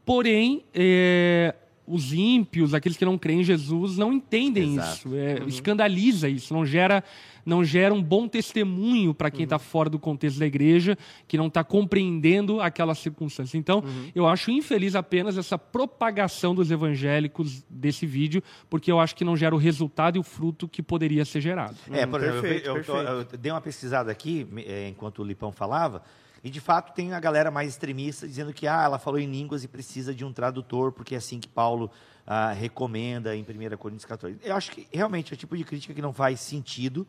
porém, 0.06 0.64
é, 0.74 1.56
os 1.88 2.14
ímpios, 2.14 2.74
aqueles 2.74 2.98
que 2.98 3.04
não 3.06 3.18
creem 3.18 3.42
em 3.42 3.44
Jesus, 3.44 3.98
não 3.98 4.14
entendem 4.14 4.74
Exato. 4.76 4.96
isso. 5.10 5.16
É, 5.16 5.44
Escandaliza 5.48 6.30
isso, 6.30 6.54
não 6.54 6.66
gera, 6.66 7.04
não 7.46 7.66
gera 7.66 7.94
um 7.94 8.02
bom 8.02 8.28
testemunho 8.28 9.14
para 9.14 9.28
Uhum. 9.28 9.32
quem 9.32 9.44
está 9.44 9.60
fora 9.60 9.90
do 9.90 10.00
contexto 10.00 10.40
da 10.40 10.46
igreja, 10.46 10.98
que 11.28 11.38
não 11.38 11.48
está 11.48 11.64
compreendendo 11.64 12.62
aquela 12.62 12.96
circunstância. 12.96 13.58
Então, 13.58 13.80
Uhum. 13.80 14.12
eu 14.16 14.28
acho 14.28 14.52
infeliz 14.52 14.96
apenas 14.96 15.38
essa 15.38 15.58
propagação 15.58 16.56
dos 16.56 16.72
evangélicos 16.72 17.64
desse 17.70 18.06
vídeo, 18.06 18.42
porque 18.70 18.92
eu 18.92 19.00
acho 19.00 19.16
que 19.16 19.26
não 19.26 19.36
gera 19.36 19.54
o 19.54 19.58
resultado 19.58 20.16
e 20.16 20.20
o 20.20 20.24
fruto 20.24 20.68
que 20.68 20.82
poderia 20.82 21.26
ser 21.26 21.42
gerado. 21.42 21.76
É, 21.92 22.06
Hum, 22.06 22.10
por 22.10 22.22
exemplo, 22.22 22.38
eu- 22.38 22.42
perfeito, 22.42 22.92
eu, 22.92 22.98
eu 22.98 23.26
dei 23.38 23.52
uma 23.52 23.60
pesquisada 23.62 24.12
aqui, 24.12 24.48
é, 24.66 24.88
enquanto 24.88 25.20
o 25.20 25.26
Lipão 25.26 25.52
falava, 25.52 26.04
e 26.44 26.50
de 26.50 26.60
fato 26.60 26.94
tem 26.94 27.14
a 27.14 27.20
galera 27.20 27.52
mais 27.52 27.70
extremista 27.70 28.28
dizendo 28.28 28.54
que 28.54 28.68
ah, 28.68 28.84
ela 28.84 28.98
falou 28.98 29.20
em 29.20 29.30
línguas 29.30 29.64
e 29.64 29.68
precisa 29.68 30.14
de 30.14 30.26
um 30.26 30.34
tradutor, 30.34 30.92
porque 30.92 31.14
é 31.14 31.18
assim 31.18 31.40
que 31.40 31.48
Paulo 31.48 31.92
ah, 32.26 32.52
recomenda 32.52 33.36
em 33.36 33.44
1 33.44 33.78
Coríntios 33.78 34.06
14. 34.06 34.38
Eu 34.44 34.56
acho 34.56 34.72
que 34.72 34.88
realmente 34.92 35.34
é 35.34 35.36
o 35.36 35.38
tipo 35.38 35.56
de 35.56 35.64
crítica 35.64 35.94
que 35.94 36.02
não 36.02 36.14
faz 36.14 36.40
sentido, 36.40 37.08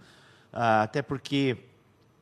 ah, 0.52 0.82
até 0.82 1.00
porque 1.00 1.56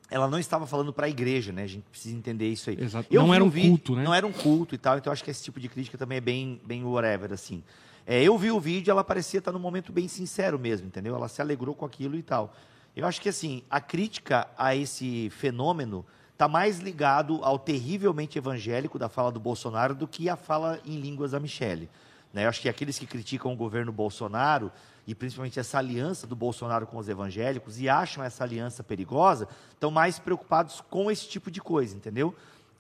ela 0.09 0.29
não 0.29 0.39
estava 0.39 0.67
falando 0.67 0.93
para 0.93 1.07
a 1.07 1.09
igreja, 1.09 1.53
né? 1.53 1.63
A 1.63 1.69
gente 1.69 1.85
precisa 1.89 2.17
entender 2.17 2.49
isso 2.49 2.71
aí. 2.71 2.77
Exato. 2.81 3.09
Eu 3.11 3.23
Não 3.23 3.33
era 3.33 3.45
um 3.45 3.51
culto, 3.51 3.95
né? 3.95 4.03
Não 4.03 4.15
era 4.15 4.27
um 4.27 4.33
culto 4.33 4.75
e 4.75 4.79
tal, 4.79 4.99
então 4.99 5.13
acho 5.13 5.23
que 5.23 5.31
esse 5.31 5.43
tipo 5.43 5.61
de 5.61 5.69
crítica 5.69 5.97
também 5.97 6.19
é 6.19 6.21
bem, 6.21 6.61
bem 6.65 6.85
whatever, 6.85 7.33
assim. 7.33 7.63
É, 8.07 8.23
eu 8.23 8.37
vi 8.37 8.51
o 8.51 8.59
vídeo, 8.59 8.91
ela 8.91 9.05
parecia 9.05 9.39
estar 9.39 9.53
num 9.53 9.59
momento 9.61 9.93
bem 9.93 10.09
sincero 10.09 10.59
mesmo, 10.59 10.87
entendeu? 10.87 11.15
Ela 11.15 11.29
se 11.29 11.41
alegrou 11.41 11.75
com 11.75 11.85
aquilo 11.85 12.17
e 12.17 12.23
tal. 12.23 12.53
Eu 12.97 13.07
acho 13.07 13.21
que, 13.21 13.29
assim, 13.29 13.63
a 13.71 13.81
crítica 13.81 14.49
a 14.59 14.75
esse 14.75 15.31
fenômeno 15.31 16.05
está 16.33 16.49
mais 16.49 16.79
ligado 16.79 17.39
ao 17.43 17.59
terrivelmente 17.59 18.39
evangélico 18.39 18.99
da 18.99 19.09
fala 19.09 19.31
do 19.31 19.39
Bolsonaro 19.39 19.95
do 19.95 20.09
que 20.09 20.29
a 20.29 20.37
fala 20.37 20.81
em 20.85 20.99
línguas 20.99 21.33
da 21.33 21.41
Michelle. 21.41 21.89
Né? 22.33 22.45
Eu 22.45 22.49
acho 22.49 22.61
que 22.61 22.69
aqueles 22.69 22.99
que 22.99 23.07
criticam 23.07 23.53
o 23.53 23.57
governo 23.57 23.93
Bolsonaro, 23.93 24.73
e 25.07 25.15
principalmente 25.15 25.61
essa 25.61 25.79
aliança 25.79 26.27
do 26.27 26.35
Bolsonaro 26.35 26.87
com 26.87 26.97
os 26.97 27.09
evangélicos, 27.09 27.81
e 27.81 27.89
acham 27.89 28.25
essa 28.25 28.43
aliança 28.43 28.83
perigosa, 28.83 29.49
estão 29.73 29.91
mais 29.91 30.19
preocupados 30.19 30.81
com 30.81 31.11
esse 31.11 31.29
tipo 31.29 31.51
de 31.51 31.61
coisa, 31.61 31.97
entendeu? 31.97 32.35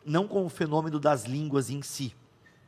Não 0.04 0.26
com 0.26 0.44
o 0.44 0.48
fenômeno 0.48 0.98
das 0.98 1.24
línguas 1.24 1.70
em 1.70 1.82
si. 1.82 2.14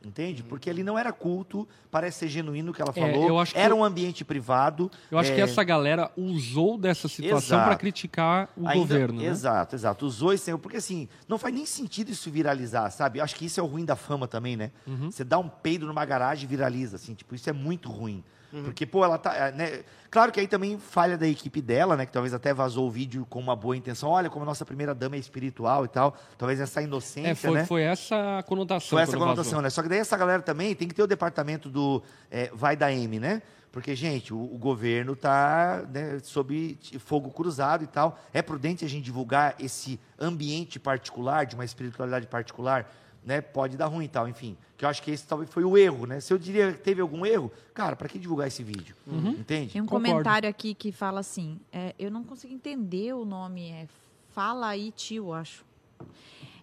Entende? 0.05 0.43
Porque 0.43 0.69
ali 0.69 0.83
não 0.83 0.99
era 0.99 1.13
culto, 1.13 1.65
parece 1.89 2.19
ser 2.19 2.27
genuíno 2.27 2.71
o 2.71 2.73
que 2.73 2.81
ela 2.81 2.91
É, 2.93 2.99
falou. 3.13 3.27
eu 3.27 3.39
acho 3.39 3.53
que- 3.53 3.59
era 3.59 3.73
um 3.73 3.83
ambiente 3.83 4.25
privado. 4.25 4.91
Eu 5.09 5.17
acho 5.17 5.31
é, 5.31 5.35
que 5.35 5.41
essa 5.41 5.63
galera 5.63 6.11
usou 6.17 6.77
dessa 6.77 7.07
situação 7.07 7.63
para 7.63 7.75
criticar 7.77 8.49
o 8.57 8.67
ainda- 8.67 8.79
governo. 8.79 9.21
né? 9.21 9.27
Exato, 9.27 9.75
exato. 9.75 10.05
Usou 10.05 10.33
esse 10.33 10.53
porque 10.57 10.75
assim, 10.77 11.07
não 11.27 11.37
faz 11.37 11.55
nem 11.55 11.65
sentido 11.65 12.11
isso 12.11 12.29
viralizar, 12.29 12.89
sabe? 12.91 13.19
Eu 13.19 13.23
acho 13.23 13.35
que 13.35 13.45
isso 13.45 13.59
é 13.59 13.63
o 13.63 13.65
ruim 13.65 13.85
da 13.85 13.95
fama 13.95 14.27
também, 14.27 14.57
né? 14.57 14.71
Uhum. 14.85 15.09
Você 15.09 15.23
dá 15.23 15.39
um 15.39 15.47
peido 15.47 15.85
numa 15.87 16.03
garagem 16.03 16.43
e 16.43 16.47
viraliza, 16.47 16.97
assim, 16.97 17.13
tipo, 17.13 17.33
isso 17.33 17.49
é 17.49 17.53
muito 17.53 17.89
ruim. 17.89 18.21
Uhum. 18.53 18.63
Porque, 18.65 18.85
pô, 18.85 19.03
ela 19.03 19.17
tá. 19.17 19.35
é, 19.35 19.51
Né? 19.51 19.83
Claro 20.11 20.31
que 20.31 20.39
aí 20.39 20.47
também 20.47 20.77
falha 20.77 21.17
da 21.17 21.27
equipe 21.27 21.59
dela, 21.59 21.97
né? 21.97 22.05
Que 22.05 22.11
talvez 22.11 22.35
até 22.35 22.53
vazou 22.53 22.87
o 22.87 22.91
vídeo 22.91 23.25
com 23.27 23.39
uma 23.39 23.55
boa 23.55 23.75
intenção. 23.75 24.09
Olha 24.11 24.29
como 24.29 24.43
a 24.43 24.45
nossa 24.45 24.63
primeira 24.63 24.93
dama 24.93 25.15
é 25.15 25.19
espiritual 25.19 25.85
e 25.85 25.87
tal. 25.87 26.15
Talvez 26.37 26.59
essa 26.59 26.79
inocência, 26.83 27.31
É, 27.31 27.35
foi, 27.35 27.51
né? 27.53 27.65
foi 27.65 27.81
essa 27.81 28.43
conotação. 28.47 28.89
Foi 28.89 29.01
essa 29.01 29.17
conotação, 29.17 29.53
vazou. 29.53 29.61
né? 29.63 29.69
Só 29.71 29.81
que 29.81 29.89
daí 29.89 29.97
essa 29.97 30.15
galera 30.15 30.43
também 30.43 30.75
tem 30.75 30.87
que 30.87 30.93
ter 30.93 31.01
o 31.01 31.07
departamento 31.07 31.67
do 31.67 32.03
é, 32.29 32.51
vai 32.53 32.75
da 32.75 32.91
M, 32.93 33.19
né? 33.19 33.41
Porque, 33.71 33.95
gente, 33.95 34.31
o, 34.31 34.37
o 34.39 34.57
governo 34.59 35.13
está 35.13 35.81
sob 36.21 36.75
t- 36.75 36.99
fogo 36.99 37.31
cruzado 37.31 37.83
e 37.83 37.87
tal. 37.87 38.19
É 38.31 38.39
prudente 38.43 38.85
a 38.85 38.87
gente 38.87 39.03
divulgar 39.03 39.55
esse 39.59 39.99
ambiente 40.19 40.79
particular, 40.79 41.47
de 41.47 41.55
uma 41.55 41.65
espiritualidade 41.65 42.27
particular, 42.27 42.87
né, 43.25 43.41
pode 43.41 43.77
dar 43.77 43.87
ruim 43.87 44.05
e 44.05 44.07
tal, 44.07 44.27
enfim. 44.27 44.57
Que 44.77 44.85
eu 44.85 44.89
acho 44.89 45.01
que 45.01 45.11
esse 45.11 45.25
talvez 45.25 45.49
foi 45.49 45.63
o 45.63 45.77
erro, 45.77 46.05
né? 46.05 46.19
Se 46.19 46.33
eu 46.33 46.37
diria 46.37 46.71
que 46.73 46.79
teve 46.79 47.01
algum 47.01 47.25
erro, 47.25 47.51
cara, 47.73 47.95
para 47.95 48.07
que 48.09 48.19
divulgar 48.19 48.47
esse 48.47 48.63
vídeo? 48.63 48.95
Entende? 49.07 49.73
Tem 49.73 49.81
um 49.81 49.85
Concordo. 49.85 50.07
comentário 50.09 50.49
aqui 50.49 50.73
que 50.73 50.91
fala 50.91 51.19
assim: 51.21 51.59
é, 51.71 51.93
eu 51.97 52.11
não 52.11 52.23
consigo 52.23 52.53
entender 52.53 53.13
o 53.13 53.25
nome, 53.25 53.69
é 53.71 53.87
Fala 54.33 54.69
aí, 54.69 54.91
tio, 54.91 55.31
acho. 55.31 55.63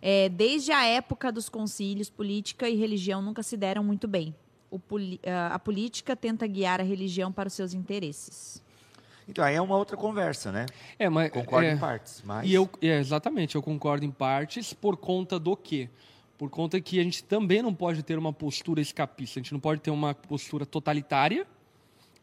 É, 0.02 0.28
desde 0.28 0.72
a 0.72 0.84
época 0.84 1.30
dos 1.30 1.48
concílios, 1.48 2.10
política 2.10 2.68
e 2.68 2.74
religião 2.74 3.22
nunca 3.22 3.44
se 3.44 3.56
deram 3.56 3.84
muito 3.84 4.08
bem. 4.08 4.34
O 4.68 4.78
poli- 4.78 5.20
a 5.24 5.54
a 5.54 5.58
política 5.58 6.16
tenta 6.16 6.46
guiar 6.48 6.80
a 6.80 6.82
religião 6.82 7.30
para 7.30 7.46
os 7.46 7.52
seus 7.54 7.72
interesses. 7.72 8.60
Então, 9.28 9.44
aí 9.44 9.54
é 9.54 9.60
uma 9.60 9.76
outra 9.76 9.96
conversa, 9.96 10.50
né? 10.50 10.66
É, 10.98 11.08
mas 11.08 11.30
Concordo 11.30 11.68
é, 11.68 11.74
em 11.74 11.78
partes, 11.78 12.22
mas... 12.24 12.48
E 12.48 12.52
eu, 12.52 12.68
é, 12.82 12.98
exatamente, 12.98 13.54
eu 13.54 13.62
concordo 13.62 14.04
em 14.04 14.10
partes 14.10 14.72
por 14.72 14.96
conta 14.96 15.38
do 15.38 15.56
quê? 15.56 15.88
Por 16.40 16.48
conta 16.48 16.80
que 16.80 16.98
a 16.98 17.02
gente 17.02 17.22
também 17.22 17.60
não 17.60 17.74
pode 17.74 18.02
ter 18.02 18.18
uma 18.18 18.32
postura 18.32 18.80
escapista, 18.80 19.38
a 19.38 19.42
gente 19.42 19.52
não 19.52 19.60
pode 19.60 19.82
ter 19.82 19.90
uma 19.90 20.14
postura 20.14 20.64
totalitária, 20.64 21.46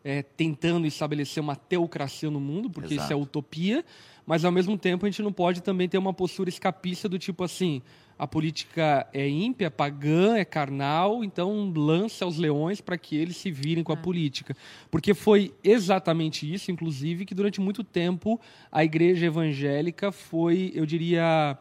é, 0.03 0.23
tentando 0.23 0.87
estabelecer 0.87 1.39
uma 1.39 1.55
teocracia 1.55 2.31
no 2.31 2.39
mundo, 2.39 2.67
porque 2.67 2.95
isso 2.95 3.03
é 3.03 3.13
Exato. 3.13 3.21
utopia, 3.21 3.85
mas 4.25 4.43
ao 4.43 4.51
mesmo 4.51 4.75
tempo 4.75 5.05
a 5.05 5.09
gente 5.09 5.21
não 5.21 5.31
pode 5.31 5.61
também 5.61 5.87
ter 5.87 5.99
uma 5.99 6.15
postura 6.15 6.49
escapista 6.49 7.07
do 7.07 7.19
tipo 7.19 7.43
assim, 7.43 7.83
a 8.17 8.25
política 8.25 9.07
é 9.13 9.29
ímpia, 9.29 9.69
pagã, 9.69 10.35
é 10.35 10.43
carnal, 10.43 11.23
então 11.23 11.71
lança 11.75 12.25
aos 12.25 12.39
leões 12.39 12.81
para 12.81 12.97
que 12.97 13.15
eles 13.15 13.37
se 13.37 13.51
virem 13.51 13.83
com 13.83 13.91
a 13.91 13.97
política. 13.97 14.57
Porque 14.89 15.13
foi 15.13 15.53
exatamente 15.63 16.51
isso, 16.51 16.71
inclusive, 16.71 17.23
que 17.23 17.35
durante 17.35 17.61
muito 17.61 17.83
tempo 17.83 18.41
a 18.71 18.83
igreja 18.83 19.27
evangélica 19.27 20.11
foi, 20.11 20.71
eu 20.73 20.87
diria, 20.87 21.55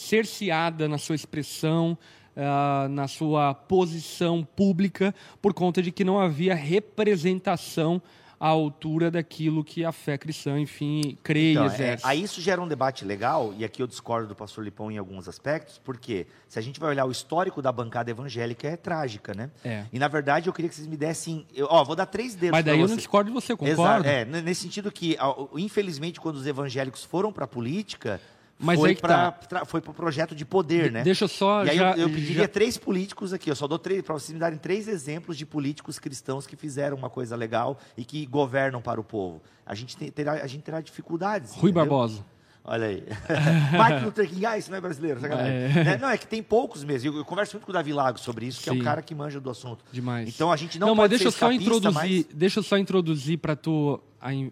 cerceada 0.00 0.88
na 0.88 0.98
sua 0.98 1.14
expressão, 1.14 1.96
ah, 2.36 2.86
na 2.90 3.06
sua 3.08 3.54
posição 3.54 4.42
pública, 4.56 5.14
por 5.42 5.52
conta 5.52 5.82
de 5.82 5.92
que 5.92 6.04
não 6.04 6.18
havia 6.18 6.54
representação 6.54 8.00
à 8.38 8.48
altura 8.48 9.10
daquilo 9.10 9.62
que 9.62 9.84
a 9.84 9.92
fé 9.92 10.16
cristã, 10.16 10.58
enfim, 10.58 11.18
crê 11.22 11.50
Então, 11.52 11.64
e 11.64 11.66
é, 11.68 11.72
exerce. 11.74 12.06
aí 12.06 12.22
isso 12.22 12.40
gera 12.40 12.62
um 12.62 12.66
debate 12.66 13.04
legal, 13.04 13.52
e 13.58 13.66
aqui 13.66 13.82
eu 13.82 13.86
discordo 13.86 14.28
do 14.28 14.34
pastor 14.34 14.64
Lipão 14.64 14.90
em 14.90 14.96
alguns 14.96 15.28
aspectos, 15.28 15.78
porque 15.84 16.26
se 16.48 16.58
a 16.58 16.62
gente 16.62 16.80
vai 16.80 16.88
olhar 16.88 17.04
o 17.04 17.10
histórico 17.10 17.60
da 17.60 17.70
bancada 17.70 18.10
evangélica, 18.10 18.66
é 18.66 18.76
trágica, 18.78 19.34
né? 19.34 19.50
É. 19.62 19.84
E 19.92 19.98
na 19.98 20.08
verdade 20.08 20.48
eu 20.48 20.54
queria 20.54 20.70
que 20.70 20.74
vocês 20.74 20.86
me 20.86 20.96
dessem. 20.96 21.46
Eu, 21.54 21.66
ó, 21.70 21.84
vou 21.84 21.94
dar 21.94 22.06
três 22.06 22.34
dedos 22.34 22.52
Mas 22.52 22.64
daí 22.64 22.80
eu 22.80 22.88
não 22.88 22.96
discordo 22.96 23.28
de 23.28 23.34
você, 23.34 23.52
Exato, 23.52 23.66
concordo? 23.74 24.08
é, 24.08 24.22
n- 24.24 24.40
nesse 24.40 24.62
sentido 24.62 24.90
que, 24.90 25.18
infelizmente, 25.56 26.18
quando 26.18 26.36
os 26.36 26.46
evangélicos 26.46 27.04
foram 27.04 27.30
para 27.30 27.44
a 27.44 27.48
política, 27.48 28.18
Mas 28.62 28.78
foi 28.78 28.94
para 28.94 29.32
tá. 29.32 29.64
foi 29.64 29.80
pro 29.80 29.94
projeto 29.94 30.34
de 30.34 30.44
poder, 30.44 30.84
De- 30.84 30.90
né? 30.90 31.02
Deixa 31.02 31.24
eu 31.24 31.28
só 31.28 31.64
E 31.64 31.70
aí 31.70 31.76
já, 31.76 31.92
eu, 31.92 32.00
eu 32.02 32.10
pediria 32.10 32.42
já- 32.42 32.48
três 32.48 32.76
políticos 32.76 33.32
aqui, 33.32 33.50
eu 33.50 33.56
só 33.56 33.66
dou 33.66 33.78
três 33.78 34.02
para 34.02 34.12
vocês 34.12 34.32
me 34.34 34.38
darem 34.38 34.58
três 34.58 34.86
exemplos 34.86 35.36
de 35.38 35.46
políticos 35.46 35.98
cristãos 35.98 36.46
que 36.46 36.56
fizeram 36.56 36.96
uma 36.96 37.08
coisa 37.08 37.34
legal 37.36 37.78
e 37.96 38.04
que 38.04 38.26
governam 38.26 38.82
para 38.82 39.00
o 39.00 39.04
povo. 39.04 39.40
A 39.64 39.74
gente 39.74 39.96
tem- 39.96 40.10
terá, 40.10 40.32
a 40.34 40.46
gente 40.46 40.62
terá 40.62 40.80
dificuldades. 40.80 41.52
Rui 41.52 41.70
entendeu? 41.70 41.74
Barbosa. 41.88 42.24
Olha 42.62 42.88
aí. 42.88 43.02
Martin 43.76 44.04
Luther 44.04 44.28
King, 44.28 44.44
ah, 44.44 44.58
isso 44.58 44.70
não 44.70 44.76
é 44.76 44.80
brasileiro. 44.82 45.18
É. 45.24 45.82
Né? 45.82 45.98
Não, 45.98 46.10
é 46.10 46.18
que 46.18 46.26
tem 46.26 46.42
poucos 46.42 46.84
mesmo. 46.84 47.08
Eu, 47.08 47.16
eu 47.16 47.24
converso 47.24 47.56
muito 47.56 47.64
com 47.64 47.70
o 47.70 47.72
Davi 47.72 47.90
Lago 47.90 48.20
sobre 48.20 48.44
isso, 48.46 48.62
que 48.62 48.68
é 48.68 48.72
Sim. 48.74 48.80
um 48.80 48.84
cara 48.84 49.00
que 49.00 49.14
manja 49.14 49.40
do 49.40 49.48
assunto. 49.48 49.82
Demais. 49.90 50.28
Então 50.28 50.52
a 50.52 50.56
gente 50.56 50.78
não, 50.78 50.88
Não, 50.88 50.94
mas 50.94 51.04
pode 51.04 51.10
deixa 51.10 51.24
eu 51.24 51.32
só 51.32 51.50
introduzir, 51.50 51.94
mas- 51.94 52.24
deixa 52.34 52.58
eu 52.58 52.62
só 52.62 52.76
introduzir 52.76 53.38
para 53.38 53.56
tu 53.56 53.98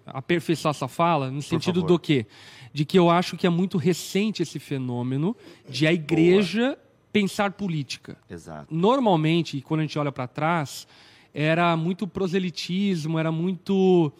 aperfeiçoar 0.07 0.75
essa 0.75 0.89
fala 0.89 1.31
no 1.31 1.43
sentido 1.43 1.81
favor. 1.83 1.87
do 1.89 1.99
quê? 1.99 2.27
De 2.73 2.85
que 2.85 2.99
eu 2.99 3.11
acho 3.11 3.37
que 3.37 3.47
é 3.47 3.51
muito 3.51 3.79
recente 3.79 4.43
esse 4.43 4.59
fenômeno 4.59 5.37
de 5.69 5.87
a 5.87 5.93
igreja 5.93 6.79
pensar 7.13 7.53
política. 7.53 8.17
Exato. 8.29 8.75
Normalmente, 8.75 9.61
quando 9.61 9.81
a 9.81 9.83
gente 9.85 9.99
olha 9.99 10.13
para 10.13 10.27
trás, 10.27 10.87
era 11.33 11.77
muito 11.77 12.07
proselitismo, 12.07 13.19
era 13.19 13.33
muito 13.33 14.13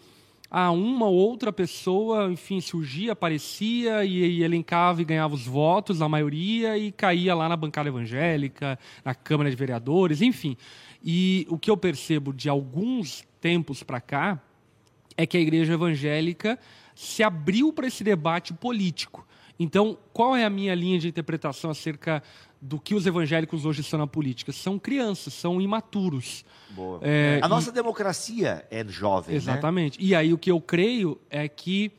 ah, 0.49 0.71
uma 0.71 1.05
ou 1.05 1.15
outra 1.15 1.53
pessoa, 1.53 2.31
enfim, 2.31 2.59
surgia, 2.59 3.11
aparecia 3.11 4.03
e, 4.03 4.39
e 4.39 4.43
elencava 4.43 5.01
e 5.01 5.05
ganhava 5.05 5.35
os 5.35 5.45
votos, 5.45 6.01
a 6.01 6.09
maioria, 6.09 6.77
e 6.77 6.91
caía 6.91 7.35
lá 7.35 7.47
na 7.47 7.55
bancada 7.55 7.89
evangélica, 7.89 8.79
na 9.05 9.13
Câmara 9.13 9.49
de 9.49 9.55
Vereadores, 9.55 10.21
enfim. 10.21 10.57
E 11.03 11.45
o 11.49 11.57
que 11.57 11.69
eu 11.69 11.77
percebo 11.77 12.33
de 12.33 12.49
alguns 12.49 13.23
tempos 13.39 13.83
para 13.83 14.01
cá 14.01 14.41
é 15.15 15.25
que 15.25 15.37
a 15.37 15.39
igreja 15.39 15.73
evangélica 15.73 16.57
se 16.99 17.23
abriu 17.23 17.71
para 17.71 17.87
esse 17.87 18.03
debate 18.03 18.53
político. 18.53 19.25
Então, 19.57 19.97
qual 20.11 20.35
é 20.35 20.43
a 20.43 20.49
minha 20.49 20.75
linha 20.75 20.99
de 20.99 21.07
interpretação 21.07 21.71
acerca 21.71 22.21
do 22.61 22.77
que 22.77 22.93
os 22.93 23.05
evangélicos 23.05 23.65
hoje 23.65 23.81
são 23.83 23.97
na 23.97 24.05
política? 24.05 24.51
São 24.51 24.77
crianças, 24.77 25.33
são 25.33 25.61
imaturos. 25.61 26.43
É, 27.01 27.39
a 27.41 27.45
e- 27.45 27.49
nossa 27.49 27.71
democracia 27.71 28.67
é 28.69 28.85
jovem, 28.85 29.31
né? 29.31 29.37
Exatamente. 29.37 29.97
E 30.01 30.13
aí 30.13 30.33
o 30.33 30.37
que 30.37 30.51
eu 30.51 30.59
creio 30.59 31.17
é 31.29 31.47
que 31.47 31.89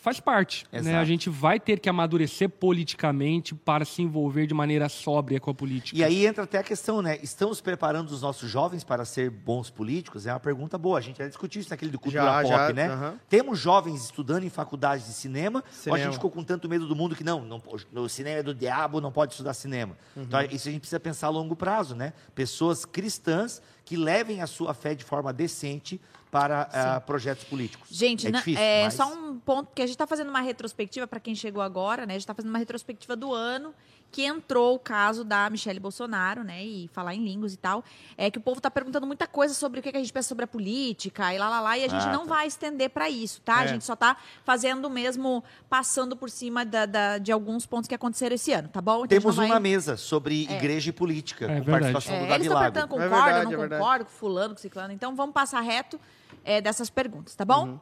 faz 0.00 0.18
parte. 0.18 0.66
Né? 0.72 0.96
A 0.96 1.04
gente 1.04 1.28
vai 1.28 1.60
ter 1.60 1.78
que 1.78 1.88
amadurecer 1.88 2.48
politicamente 2.48 3.54
para 3.54 3.84
se 3.84 4.02
envolver 4.02 4.46
de 4.46 4.54
maneira 4.54 4.88
sóbria 4.88 5.38
com 5.38 5.50
a 5.50 5.54
política. 5.54 5.96
E 5.96 6.02
aí 6.02 6.26
entra 6.26 6.44
até 6.44 6.58
a 6.58 6.62
questão, 6.62 7.02
né? 7.02 7.18
Estamos 7.22 7.60
preparando 7.60 8.10
os 8.10 8.22
nossos 8.22 8.50
jovens 8.50 8.82
para 8.82 9.04
ser 9.04 9.30
bons 9.30 9.70
políticos? 9.70 10.26
É 10.26 10.32
uma 10.32 10.40
pergunta 10.40 10.78
boa. 10.78 10.98
A 10.98 11.02
gente 11.02 11.18
já 11.18 11.28
discutiu 11.28 11.60
isso 11.60 11.70
naquele 11.70 11.90
do 11.90 11.98
Cultura 11.98 12.24
Já, 12.24 12.42
Pop, 12.42 12.48
já, 12.48 12.72
né? 12.72 12.88
aham. 12.88 13.20
Temos 13.28 13.58
jovens 13.58 14.04
estudando 14.04 14.44
em 14.44 14.50
faculdades 14.50 15.06
de 15.06 15.12
cinema, 15.12 15.60
ou 15.60 15.64
a 15.68 15.72
Cinema. 15.72 15.98
gente 15.98 16.14
ficou 16.14 16.30
com 16.30 16.42
tanto 16.42 16.68
medo 16.68 16.86
do 16.86 16.96
mundo 16.96 17.14
que 17.14 17.22
não, 17.22 17.44
não 17.44 17.62
o 17.94 18.08
cinema 18.08 18.38
é 18.38 18.42
do 18.42 18.54
diabo, 18.54 19.00
não 19.00 19.12
pode 19.12 19.32
estudar 19.32 19.52
cinema. 19.52 19.96
Uhum. 20.16 20.22
Então 20.22 20.40
isso 20.42 20.68
a 20.68 20.72
gente 20.72 20.80
precisa 20.80 20.98
pensar 20.98 21.26
a 21.26 21.30
longo 21.30 21.54
prazo, 21.54 21.94
né? 21.94 22.14
Pessoas 22.34 22.86
cristãs 22.86 23.60
que 23.84 23.96
levem 23.96 24.40
a 24.40 24.46
sua 24.46 24.72
fé 24.72 24.94
de 24.94 25.04
forma 25.04 25.32
decente 25.32 26.00
para 26.30 26.68
ah, 26.72 27.00
projetos 27.00 27.44
políticos. 27.44 27.88
Gente, 27.90 28.26
é 28.26 28.30
difícil, 28.30 28.62
é 28.62 28.84
mas- 28.84 28.94
só 28.94 29.12
um 29.12 29.38
ponto 29.38 29.70
que 29.74 29.82
a 29.82 29.86
gente 29.86 29.94
está 29.94 30.06
fazendo 30.06 30.28
uma 30.28 30.40
retrospectiva 30.40 31.06
para 31.06 31.18
quem 31.18 31.34
chegou 31.34 31.62
agora, 31.62 32.06
né? 32.06 32.12
A 32.12 32.16
gente 32.16 32.22
está 32.22 32.34
fazendo 32.34 32.50
uma 32.50 32.58
retrospectiva 32.58 33.16
do 33.16 33.34
ano 33.34 33.74
que 34.12 34.24
entrou 34.24 34.74
o 34.74 34.78
caso 34.78 35.22
da 35.24 35.48
Michelle 35.48 35.78
Bolsonaro, 35.78 36.42
né? 36.42 36.64
E 36.64 36.88
falar 36.92 37.14
em 37.14 37.24
línguas 37.24 37.54
e 37.54 37.56
tal. 37.56 37.84
É 38.18 38.28
que 38.28 38.38
o 38.38 38.40
povo 38.40 38.58
está 38.58 38.68
perguntando 38.70 39.06
muita 39.06 39.24
coisa 39.26 39.54
sobre 39.54 39.78
o 39.78 39.82
que 39.82 39.90
que 39.92 39.96
a 39.96 40.00
gente 40.00 40.12
pensa 40.12 40.28
sobre 40.28 40.44
a 40.44 40.48
política 40.48 41.32
e 41.32 41.38
lá 41.38 41.48
lá 41.48 41.60
lá 41.60 41.78
e 41.78 41.84
a 41.84 41.88
gente 41.88 42.04
Ah, 42.06 42.12
não 42.12 42.26
tá. 42.26 42.34
vai 42.34 42.46
estender 42.46 42.90
para 42.90 43.08
isso, 43.08 43.40
tá? 43.40 43.58
A 43.58 43.64
É. 43.64 43.68
gente 43.68 43.84
só 43.84 43.94
está 43.94 44.16
fazendo 44.44 44.88
mesmo 44.90 45.42
passando 45.68 46.16
por 46.16 46.28
cima 46.28 46.64
da- 46.64 46.86
da- 46.86 47.18
de 47.18 47.30
alguns 47.30 47.66
pontos 47.66 47.86
que 47.88 47.94
aconteceram 47.94 48.34
esse 48.34 48.52
ano, 48.52 48.68
tá 48.68 48.80
bom? 48.80 49.04
Então 49.04 49.16
a 49.16 49.20
Temos 49.20 49.36
um 49.38 49.42
vai- 49.42 49.48
na 49.48 49.60
mesa 49.60 49.96
sobre 49.96 50.42
igreja 50.42 50.90
e 50.90 50.92
política, 50.92 51.44
É 51.44 51.48
com 51.48 51.54
verdade. 51.64 51.70
participação 51.92 52.14
É, 52.14 52.18
do 52.18 52.22
eles 52.24 52.30
Davi 52.30 52.42
estão 52.46 52.54
Lago. 52.60 52.72
perguntando, 52.72 53.02
É 53.02 53.08
concorda, 53.08 53.24
verdade, 53.32 53.56
não 53.56 53.64
é 53.64 53.68
concorda, 53.68 54.04
com 54.04 54.10
fulano, 54.10 54.54
com 54.54 54.60
ciclano. 54.60 54.92
Então 54.92 55.14
vamos 55.14 55.32
passar 55.32 55.60
reto 55.60 56.00
é, 56.44 56.60
dessas 56.60 56.90
perguntas, 56.90 57.34
tá 57.34 57.44
bom? 57.44 57.78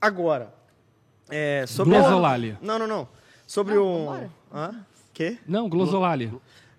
Agora, 0.00 0.52
é, 1.30 1.64
sobre... 1.66 1.96
Glosolalia. 1.96 2.58
Não, 2.60 2.78
não, 2.78 2.86
não. 2.86 3.08
Sobre 3.46 3.74
Não, 3.74 4.06
o... 4.06 4.30
Hã? 4.54 4.84
Quê? 5.12 5.38
Não, 5.46 5.68
glosolalia. 5.68 6.32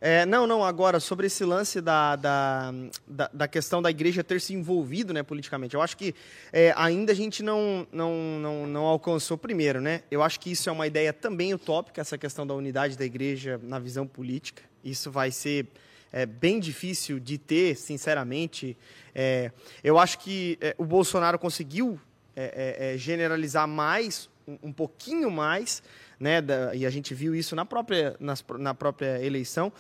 É, 0.06 0.26
não, 0.26 0.46
não, 0.46 0.66
agora, 0.66 1.00
sobre 1.00 1.28
esse 1.28 1.46
lance 1.46 1.80
da, 1.80 2.18
da, 2.18 2.74
da, 3.08 3.30
da 3.32 3.48
questão 3.48 3.82
da 3.82 3.90
igreja 3.90 4.22
ter 4.22 4.42
se 4.42 4.54
envolvido 4.54 5.14
né, 5.14 5.24
politicamente. 5.24 5.76
Eu 5.76 5.82
acho 5.82 5.96
que 5.96 6.14
é, 6.52 6.74
ainda 6.76 7.14
a 7.14 7.16
gente 7.16 7.42
não, 7.42 7.88
não, 7.90 8.14
não, 8.42 8.68
não 8.68 8.84
alcançou 8.84 9.38
primeiro, 9.38 9.80
né? 9.80 10.02
Eu 10.12 10.22
acho 10.22 10.42
que 10.42 10.52
isso 10.52 10.68
é 10.68 10.74
uma 10.74 10.86
ideia 10.88 11.14
também 11.14 11.54
utópica, 11.54 12.02
essa 12.02 12.18
questão 12.18 12.46
da 12.46 12.54
unidade 12.54 12.98
da 12.98 13.06
igreja 13.06 13.58
na 13.64 13.80
visão 13.80 14.06
política. 14.06 14.64
Isso 14.84 15.10
vai 15.10 15.32
ser 15.32 15.68
é, 16.14 16.26
bem 16.26 16.60
difícil 16.60 17.20
de 17.20 17.38
ter, 17.38 17.76
sinceramente. 17.76 18.78
É, 19.14 19.52
eu 19.84 19.98
acho 20.00 20.20
que 20.20 20.58
é, 20.62 20.76
o 20.78 20.86
Bolsonaro 20.86 21.38
conseguiu 21.40 22.00
é, 22.36 22.86
é, 22.90 22.94
é, 22.94 22.98
generalizar 22.98 23.68
mais, 23.68 24.30
um, 24.48 24.58
um 24.70 24.72
pouquinho 24.74 25.30
mais, 25.30 25.84
né, 26.20 26.42
da- 26.42 26.74
e 26.76 26.86
a 26.86 26.90
gente 26.90 27.14
viu 27.14 27.36
isso 27.36 27.56
na 27.56 27.66
própria, 27.66 28.16
nas- 28.20 28.44
na 28.60 28.74
própria 28.74 29.24
eleição. 29.24 29.74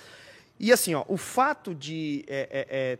E 0.59 0.71
assim, 0.71 0.93
ó, 0.95 1.05
o 1.07 1.17
fato 1.17 1.73
de 1.73 2.23
é, 2.27 2.97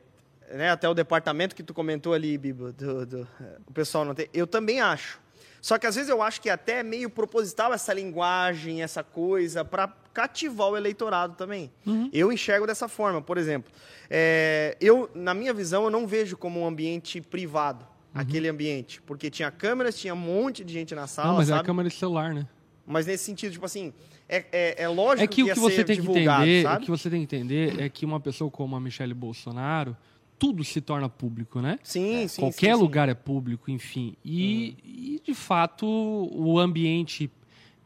né, 0.51 0.69
até 0.69 0.87
o 0.87 0.93
departamento 0.93 1.55
que 1.55 1.63
tu 1.63 1.73
comentou 1.73 2.13
ali, 2.13 2.37
Bibo, 2.37 2.71
do, 2.71 3.05
do- 3.05 3.27
o 3.65 3.73
pessoal 3.73 4.05
não 4.05 4.13
tem, 4.13 4.27
eu 4.33 4.45
também 4.47 4.79
acho. 4.81 5.19
Só 5.63 5.77
que 5.77 5.87
às 5.87 5.95
vezes 5.95 6.09
eu 6.09 6.21
acho 6.21 6.41
que 6.41 6.49
é 6.49 6.51
até 6.51 6.83
meio 6.83 7.09
proposital 7.09 7.71
essa 7.71 7.93
linguagem, 7.93 8.83
essa 8.83 9.01
coisa, 9.01 9.63
para 9.63 9.87
cativar 10.13 10.67
o 10.67 10.75
eleitorado 10.75 11.35
também. 11.35 11.71
Eu 12.11 12.33
enxergo 12.33 12.67
dessa 12.67 12.89
forma. 12.89 13.21
Por 13.21 13.37
exemplo, 13.37 13.71
é, 14.09 14.75
eu, 14.81 15.09
na 15.15 15.33
minha 15.33 15.53
visão, 15.53 15.85
eu 15.85 15.89
não 15.89 16.05
vejo 16.05 16.35
como 16.35 16.59
um 16.59 16.67
ambiente 16.67 17.21
privado, 17.21 17.87
aquele 18.13 18.49
ambiente. 18.49 19.01
Porque 19.03 19.29
tinha 19.29 19.49
câmeras, 19.49 19.97
tinha 19.97 20.13
um 20.13 20.17
monte 20.17 20.65
de 20.65 20.73
gente 20.73 20.93
na 20.93 21.07
sala, 21.07 21.29
Não, 21.29 21.35
mas 21.37 21.49
é 21.49 21.53
sabe? 21.53 21.65
câmera 21.65 21.87
de 21.87 21.95
celular, 21.95 22.33
né? 22.33 22.45
Mas 22.85 23.05
nesse 23.05 23.23
sentido, 23.23 23.53
tipo 23.53 23.65
assim, 23.65 23.93
é, 24.27 24.43
é, 24.51 24.83
é 24.83 24.87
lógico 24.89 25.23
É 25.23 25.27
que 25.27 25.43
o 25.43 25.47
ia 25.47 25.53
que 25.53 25.59
você 25.61 25.75
ser 25.77 25.83
tem 25.85 25.95
que 26.01 26.09
entender, 26.09 26.59
o 26.59 26.63
sabe? 26.63 26.83
que 26.83 26.91
você 26.91 27.09
tem 27.09 27.25
que 27.25 27.35
entender 27.35 27.79
é 27.79 27.87
que 27.87 28.05
uma 28.05 28.19
pessoa 28.19 28.51
como 28.51 28.75
a 28.75 28.81
Michelle 28.81 29.13
Bolsonaro, 29.13 29.95
tudo 30.43 30.61
se 30.61 30.81
torna 30.81 31.07
público, 31.07 31.61
né? 31.61 31.79
Sim, 31.81 32.27
sim, 32.27 32.41
Qualquer 32.41 32.59
sim, 32.59 32.71
Uhum. 32.71 32.77
sim. 32.77 32.83
lugar 32.83 33.07
é 33.07 33.13
público, 33.13 33.71
enfim. 33.71 34.13
E, 34.25 34.75
e, 34.83 35.21
de 35.23 35.33
fato, 35.33 35.87
o 35.87 36.59
ambiente 36.59 37.31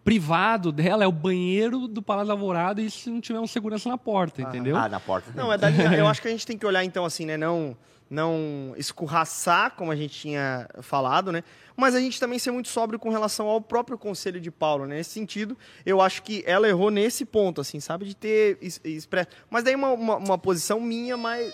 privado 0.04 0.72
dela 0.72 1.04
é 1.04 1.08
o 1.08 1.12
banheiro 1.12 1.88
do 1.88 2.02
Palácio 2.02 2.30
da 2.30 2.34
Alvorada 2.34 2.82
e 2.82 2.90
se 2.90 3.12
não 3.12 3.22
tiver 3.22 3.40
um 3.40 3.46
segurança 3.46 3.88
na 3.88 3.98
porta, 3.98 4.42
entendeu? 4.42 4.76
Ah, 4.76 4.90
na 4.90 5.00
porta. 5.00 5.32
Não, 5.36 5.54
é 5.54 5.58
da 5.58 5.70
linha, 5.70 5.94
eu 5.94 6.08
acho 6.08 6.20
que 6.20 6.28
a 6.28 6.32
gente 6.32 6.48
tem 6.48 6.58
que 6.58 6.66
olhar 6.66 6.84
então 6.84 7.06
assim, 7.06 7.28
né, 7.28 7.38
não 7.38 7.78
não 8.10 8.74
escorraçar, 8.78 9.76
como 9.76 9.92
a 9.92 9.96
gente 9.96 10.18
tinha 10.18 10.68
falado, 10.82 11.30
né? 11.30 11.44
Mas 11.76 11.94
a 11.94 12.00
gente 12.00 12.20
também 12.20 12.40
ser 12.40 12.52
muito 12.52 12.70
sóbrio 12.70 12.98
com 12.98 13.10
relação 13.10 13.48
ao 13.48 13.60
próprio 13.60 13.98
conselho 13.98 14.40
de 14.40 14.50
Paulo, 14.50 14.88
né? 14.88 14.96
Nesse 14.96 15.10
sentido, 15.12 15.58
eu 15.86 16.02
acho 16.02 16.24
que 16.24 16.42
ela 16.48 16.68
errou 16.70 16.90
nesse 16.90 17.26
ponto, 17.26 17.60
assim, 17.60 17.82
sabe? 17.82 18.06
De 18.06 18.16
ter 18.16 18.58
expresso. 18.62 19.28
Mas 19.50 19.66
daí 19.66 19.76
uma, 19.76 19.92
uma, 19.92 20.16
uma 20.16 20.38
posição 20.38 20.80
minha, 20.80 21.18
mas 21.18 21.54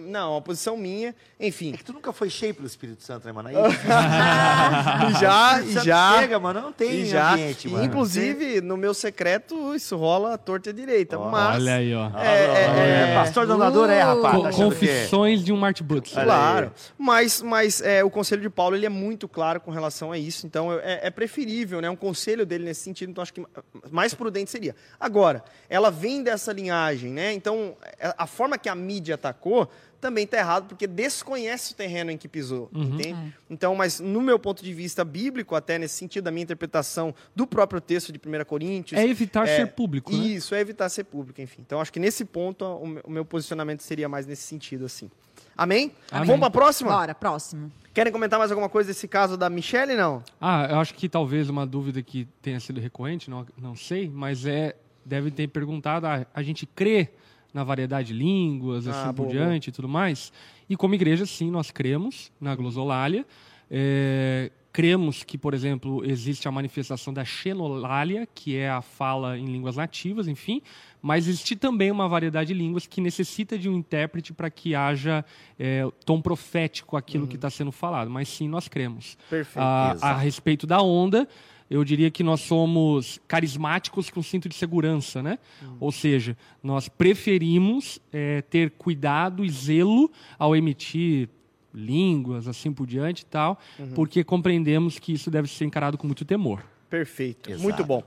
não, 0.00 0.32
uma 0.32 0.40
posição 0.40 0.76
minha, 0.76 1.14
enfim. 1.38 1.72
É 1.74 1.76
que 1.76 1.84
tu 1.84 1.92
nunca 1.92 2.12
foi 2.12 2.30
cheio 2.30 2.54
pelo 2.54 2.66
Espírito 2.66 3.02
Santo, 3.02 3.26
né, 3.26 3.32
mano? 3.32 3.48
Aí, 3.50 3.54
e 5.10 5.20
já, 5.20 5.60
e 5.62 5.72
já. 5.84 6.18
Chega, 6.20 6.38
mano, 6.38 6.60
não 6.60 6.72
tem 6.72 6.90
e 7.02 7.06
já, 7.06 7.32
ambiente, 7.32 7.68
mano. 7.68 7.84
Inclusive, 7.84 8.60
no 8.60 8.76
meu 8.76 8.94
secreto, 8.94 9.74
isso 9.74 9.96
rola 9.96 10.38
torta 10.38 10.70
e 10.70 10.72
direita. 10.72 11.18
Ó, 11.18 11.30
mas. 11.30 11.56
Olha 11.56 11.74
aí, 11.76 11.94
ó. 11.94 12.10
É, 12.18 12.26
é, 12.28 13.10
é, 13.10 13.14
Pastor 13.14 13.46
donador 13.46 13.90
é, 13.90 14.00
rapaz. 14.02 14.36
Co- 14.36 14.42
tá 14.42 14.48
achando 14.48 14.74
que- 14.74 14.86
confissões 14.86 15.44
de 15.44 15.52
um 15.52 15.56
Martin. 15.56 15.84
Olha 15.90 16.24
Claro, 16.24 16.72
mas, 16.96 17.42
mas 17.42 17.80
é, 17.80 18.02
o 18.02 18.10
conselho 18.10 18.40
de 18.42 18.50
Paulo 18.50 18.76
ele 18.76 18.86
é 18.86 18.90
muito 18.90 19.28
claro 19.28 19.60
com 19.60 19.70
relação 19.70 20.12
a 20.12 20.18
isso, 20.18 20.46
então 20.46 20.72
é, 20.72 21.00
é 21.06 21.10
preferível, 21.10 21.80
né? 21.80 21.90
Um 21.90 21.96
conselho 21.96 22.46
dele 22.46 22.64
nesse 22.64 22.80
sentido, 22.82 23.10
então 23.10 23.22
acho 23.22 23.32
que 23.34 23.44
mais 23.90 24.14
prudente 24.14 24.50
seria. 24.50 24.74
Agora, 24.98 25.42
ela 25.68 25.90
vem 25.90 26.22
dessa 26.22 26.52
linhagem, 26.52 27.10
né? 27.10 27.32
Então, 27.32 27.76
é- 27.98 28.14
a 28.16 28.26
forma 28.26 28.56
que 28.56 28.68
a 28.68 28.74
mídia 28.74 29.14
atacou 29.16 29.68
também 30.04 30.24
está 30.24 30.36
errado, 30.36 30.66
porque 30.68 30.86
desconhece 30.86 31.72
o 31.72 31.76
terreno 31.76 32.10
em 32.10 32.18
que 32.18 32.28
pisou, 32.28 32.68
entende? 32.74 33.34
Então, 33.48 33.74
mas 33.74 34.00
no 34.00 34.20
meu 34.20 34.38
ponto 34.38 34.62
de 34.62 34.74
vista 34.74 35.02
bíblico, 35.02 35.54
até 35.54 35.78
nesse 35.78 35.94
sentido, 35.94 36.24
da 36.24 36.30
minha 36.30 36.42
interpretação 36.44 37.14
do 37.34 37.46
próprio 37.46 37.80
texto 37.80 38.12
de 38.12 38.18
1 38.18 38.44
Coríntios... 38.44 39.00
É 39.00 39.06
evitar 39.08 39.48
É, 39.48 39.56
ser 39.56 39.66
público, 39.68 40.12
né? 40.14 40.18
Isso, 40.18 40.54
é 40.54 40.60
evitar 40.60 40.90
ser 40.90 41.04
público, 41.04 41.40
enfim. 41.40 41.62
Então, 41.64 41.80
acho 41.80 41.90
que 41.90 41.98
nesse 41.98 42.22
ponto, 42.24 42.64
o 42.66 42.86
meu- 42.86 43.02
o 43.06 43.10
meu 43.10 43.24
posicionamento 43.24 43.80
seria 43.80 44.06
mais 44.06 44.26
nesse 44.26 44.42
sentido, 44.42 44.84
assim. 44.84 45.10
Amém? 45.56 45.92
Amém. 46.10 46.26
Vamos 46.26 46.40
para 46.40 46.48
a 46.48 46.50
próxima? 46.50 46.90
Bora, 46.90 47.14
próximo. 47.14 47.72
Querem 47.94 48.12
comentar 48.12 48.38
mais 48.38 48.50
alguma 48.50 48.68
coisa 48.68 48.88
desse 48.90 49.08
caso 49.08 49.36
da 49.38 49.48
Michelle, 49.48 49.94
não? 49.94 50.22
Ah, 50.40 50.66
eu 50.70 50.78
acho 50.80 50.92
que 50.94 51.08
talvez 51.08 51.48
uma 51.48 51.64
dúvida 51.66 52.02
que 52.02 52.26
tenha 52.42 52.60
sido 52.60 52.78
recorrente, 52.80 53.30
não, 53.30 53.46
não 53.56 53.74
sei, 53.74 54.10
mas 54.12 54.44
é 54.44 54.76
deve 55.06 55.30
ter 55.30 55.48
perguntado, 55.48 56.06
ah, 56.06 56.26
a 56.34 56.42
gente 56.42 56.66
crê 56.66 57.08
na 57.54 57.62
variedade 57.64 58.08
de 58.08 58.14
línguas, 58.14 58.86
Ah, 58.88 58.90
assim 58.90 59.14
por 59.14 59.28
diante 59.28 59.68
e 59.68 59.72
tudo 59.72 59.88
mais. 59.88 60.32
E 60.68 60.76
como 60.76 60.94
igreja, 60.94 61.24
sim, 61.24 61.50
nós 61.50 61.70
cremos 61.70 62.32
na 62.40 62.54
glossolália. 62.56 63.24
É, 63.70 64.50
cremos 64.72 65.22
que, 65.22 65.38
por 65.38 65.54
exemplo, 65.54 66.04
existe 66.04 66.48
a 66.48 66.50
manifestação 66.50 67.14
da 67.14 67.24
xenolália, 67.24 68.26
que 68.34 68.56
é 68.56 68.68
a 68.68 68.82
fala 68.82 69.38
em 69.38 69.44
línguas 69.44 69.76
nativas, 69.76 70.26
enfim, 70.26 70.60
mas 71.00 71.28
existe 71.28 71.54
também 71.54 71.92
uma 71.92 72.08
variedade 72.08 72.52
de 72.52 72.58
línguas 72.58 72.86
que 72.86 73.00
necessita 73.00 73.56
de 73.56 73.68
um 73.68 73.76
intérprete 73.76 74.32
para 74.32 74.50
que 74.50 74.74
haja 74.74 75.24
é, 75.58 75.86
tom 76.04 76.20
profético 76.20 76.96
aquilo 76.96 77.28
que 77.28 77.36
está 77.36 77.48
sendo 77.50 77.70
falado. 77.70 78.10
Mas 78.10 78.28
sim, 78.28 78.48
nós 78.48 78.66
cremos. 78.66 79.16
Perfeito. 79.30 79.62
A, 79.64 79.92
a 80.00 80.16
respeito 80.16 80.66
da 80.66 80.82
onda, 80.82 81.28
eu 81.70 81.82
diria 81.84 82.10
que 82.10 82.22
nós 82.22 82.40
somos 82.40 83.20
carismáticos 83.26 84.10
com 84.10 84.22
cinto 84.22 84.48
de 84.48 84.54
segurança, 84.54 85.22
né? 85.22 85.38
Ou 85.80 85.90
seja, 85.90 86.36
nós 86.62 86.88
preferimos 86.88 87.98
é, 88.12 88.42
ter 88.42 88.70
cuidado 88.72 89.44
e 89.44 89.50
zelo 89.50 90.10
ao 90.38 90.54
emitir 90.54 91.28
línguas, 91.72 92.46
assim 92.46 92.72
por 92.72 92.86
diante 92.86 93.22
e 93.22 93.26
tal, 93.26 93.58
porque 93.94 94.22
compreendemos 94.22 94.98
que 94.98 95.12
isso 95.12 95.30
deve 95.30 95.48
ser 95.48 95.64
encarado 95.64 95.98
com 95.98 96.06
muito 96.06 96.24
temor. 96.24 96.64
Perfeito. 96.88 97.50
Exato. 97.50 97.62
Muito 97.62 97.84
bom. 97.84 98.04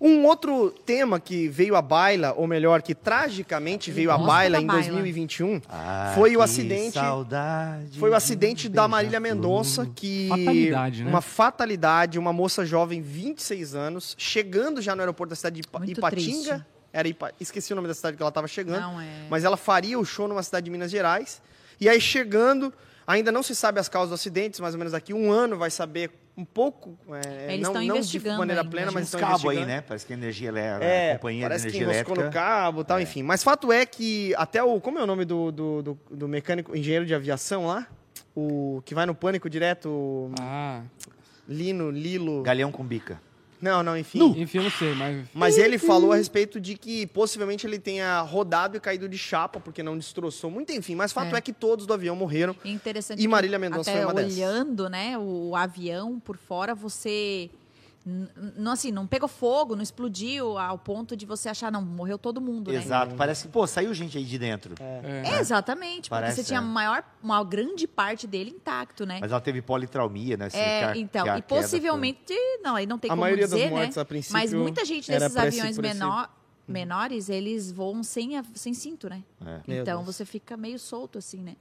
Um 0.00 0.24
outro 0.24 0.70
tema 0.70 1.20
que 1.20 1.46
veio 1.46 1.76
à 1.76 1.82
baila, 1.82 2.32
ou 2.34 2.46
melhor, 2.46 2.80
que 2.80 2.94
tragicamente 2.94 3.90
veio 3.90 4.10
à 4.10 4.16
baila 4.16 4.58
em 4.58 4.66
baila. 4.66 4.82
2021, 4.82 5.60
Ah, 5.68 6.12
foi 6.14 6.34
o 6.36 6.40
acidente. 6.42 6.94
Saudade 6.94 7.98
Foi 7.98 8.08
o 8.08 8.12
de 8.12 8.16
acidente 8.16 8.68
da 8.68 8.88
Marília. 8.88 9.20
Mendonça, 9.20 9.86
que. 9.94 10.28
Fatalidade, 10.30 11.04
né? 11.04 11.10
Uma 11.10 11.20
fatalidade, 11.20 12.18
uma 12.18 12.32
moça 12.32 12.64
jovem, 12.64 13.02
26 13.02 13.74
anos, 13.74 14.14
chegando 14.18 14.80
já 14.80 14.94
no 14.96 15.02
aeroporto 15.02 15.30
da 15.30 15.36
cidade 15.36 15.56
de 15.56 15.66
Ipa- 15.68 15.78
Muito 15.80 15.98
Ipatinga. 15.98 16.48
triste. 16.54 16.64
Era 16.92 17.06
Ipa... 17.06 17.32
Esqueci 17.38 17.72
o 17.72 17.76
nome 17.76 17.86
da 17.86 17.94
cidade 17.94 18.16
que 18.16 18.22
ela 18.22 18.30
estava 18.30 18.48
chegando. 18.48 18.80
Não, 18.80 19.00
é- 19.00 19.26
Mas 19.28 19.44
ela 19.44 19.56
faria 19.58 19.98
o 19.98 20.04
show 20.04 20.26
numa 20.26 20.42
cidade 20.42 20.64
de 20.64 20.70
Minas 20.70 20.90
Gerais. 20.90 21.42
E 21.78 21.88
aí, 21.88 22.00
chegando, 22.00 22.72
ainda 23.06 23.30
não 23.30 23.42
se 23.42 23.54
sabe 23.54 23.78
as 23.78 23.88
causas 23.88 24.08
do 24.10 24.14
acidente, 24.14 24.60
mais 24.62 24.74
ou 24.74 24.78
menos 24.78 24.92
daqui 24.92 25.12
um 25.12 25.30
ano 25.30 25.56
vai 25.58 25.70
saber 25.70 26.10
um 26.40 26.44
pouco. 26.44 26.96
é, 27.12 27.54
Eles 27.54 27.62
não, 27.68 27.80
estão 27.80 27.96
não 27.96 28.00
de 28.00 28.20
maneira 28.20 28.60
ainda, 28.62 28.70
plena, 28.70 28.90
mas 28.90 29.04
estão 29.04 29.20
cabos 29.20 29.40
aí, 29.44 29.48
investigando. 29.58 29.66
né? 29.66 29.80
Parece 29.86 30.06
que 30.06 30.12
a 30.12 30.16
energia 30.16 30.48
elétrica, 30.48 30.84
É, 30.84 31.10
a 31.12 31.14
companhia 31.16 31.40
de 31.40 31.44
parece 31.48 31.64
que 31.70 31.76
energia 31.76 31.92
enroscou 31.94 32.14
no 32.16 32.22
elétrica. 32.22 32.44
cabo 32.44 32.80
e 32.80 32.84
tal, 32.84 33.00
enfim. 33.00 33.22
Mas 33.22 33.42
fato 33.42 33.72
é 33.72 33.84
que 33.86 34.34
até 34.36 34.62
o. 34.62 34.80
Como 34.80 34.98
é 34.98 35.02
o 35.02 35.06
nome 35.06 35.24
do, 35.24 35.52
do, 35.52 35.82
do, 35.82 35.98
do 36.10 36.28
mecânico, 36.28 36.76
engenheiro 36.76 37.04
de 37.06 37.14
aviação 37.14 37.66
lá? 37.66 37.86
O 38.34 38.80
que 38.84 38.94
vai 38.94 39.06
no 39.06 39.14
pânico 39.14 39.50
direto, 39.50 40.30
Ah, 40.40 40.82
Lino, 41.48 41.90
Lilo. 41.90 42.42
Galeão 42.42 42.70
com 42.70 42.84
bica. 42.84 43.20
Não, 43.60 43.82
não, 43.82 43.96
enfim. 43.96 44.18
enfim, 44.40 44.58
eu 44.58 44.64
não 44.64 44.70
sei, 44.70 44.94
mas 44.94 45.26
Mas 45.34 45.58
ele 45.58 45.76
falou 45.78 46.12
a 46.12 46.16
respeito 46.16 46.60
de 46.60 46.76
que 46.76 47.06
possivelmente 47.08 47.66
ele 47.66 47.78
tenha 47.78 48.20
rodado 48.22 48.76
e 48.76 48.80
caído 48.80 49.08
de 49.08 49.18
chapa, 49.18 49.60
porque 49.60 49.82
não 49.82 49.96
destroçou 49.98 50.50
muito, 50.50 50.72
enfim. 50.72 50.94
Mas 50.94 51.12
fato 51.12 51.34
é, 51.34 51.38
É. 51.38 51.40
que 51.40 51.52
todos 51.52 51.86
do 51.86 51.92
avião 51.92 52.16
morreram. 52.16 52.54
E 52.64 52.70
interessante 52.70 53.22
E 53.22 53.28
Marília 53.28 53.58
Mendonça 53.58 53.90
foi 53.92 54.04
uma 54.04 54.14
dessas. 54.14 54.36
olhando, 54.36 54.88
né, 54.88 55.16
o 55.18 55.54
avião 55.54 56.18
por 56.20 56.36
fora, 56.36 56.74
você 56.74 57.50
não 58.56 58.72
assim, 58.72 58.90
não 58.90 59.06
pegou 59.06 59.28
fogo, 59.28 59.76
não 59.76 59.82
explodiu 59.82 60.56
ao 60.58 60.78
ponto 60.78 61.14
de 61.14 61.26
você 61.26 61.48
achar 61.50 61.70
não, 61.70 61.82
morreu 61.82 62.18
todo 62.18 62.40
mundo, 62.40 62.72
né? 62.72 62.78
Exato. 62.78 63.14
Parece 63.14 63.46
que, 63.46 63.52
pô, 63.52 63.66
saiu 63.66 63.92
gente 63.92 64.16
aí 64.16 64.24
de 64.24 64.38
dentro. 64.38 64.74
é, 64.80 65.22
É, 65.34 65.38
exatamente, 65.40 66.08
porque 66.08 66.22
Parece, 66.22 66.36
você 66.42 66.44
tinha 66.44 66.60
é. 66.60 66.62
maior, 66.62 67.04
uma 67.22 67.44
grande 67.44 67.86
parte 67.86 68.26
dele 68.26 68.50
intacto, 68.50 69.04
né? 69.04 69.18
Mas 69.20 69.30
ela 69.30 69.40
teve 69.40 69.60
politraumia, 69.60 70.36
né? 70.36 70.46
Assim, 70.46 70.58
É, 70.58 70.92
então, 70.96 71.36
e 71.36 71.42
possivelmente, 71.42 72.34
não, 72.62 72.74
aí 72.76 72.86
não 72.86 72.98
tem 72.98 73.10
A 73.10 73.12
como 73.12 73.20
maioria 73.20 73.46
das 73.46 73.58
dizer, 73.58 73.70
mortes, 73.70 73.96
né? 73.96 74.02
a 74.02 74.04
princípio, 74.04 74.32
Mas 74.40 74.52
muita 74.54 74.84
gente 74.84 75.10
desses 75.10 75.36
aviões 75.36 75.76
menor, 75.78 76.30
menores, 76.66 77.28
eles 77.28 77.70
voam 77.70 78.02
sem, 78.02 78.36
a- 78.38 78.44
sem 78.54 78.72
cinto, 78.72 79.10
né? 79.10 79.22
foi- 79.38 79.74
é. 79.74 79.80
Então 79.80 80.02
você 80.04 80.24
fica 80.24 80.56
meio 80.56 80.78
solto 80.78 81.18
assim, 81.18 81.42
né? 81.42 81.56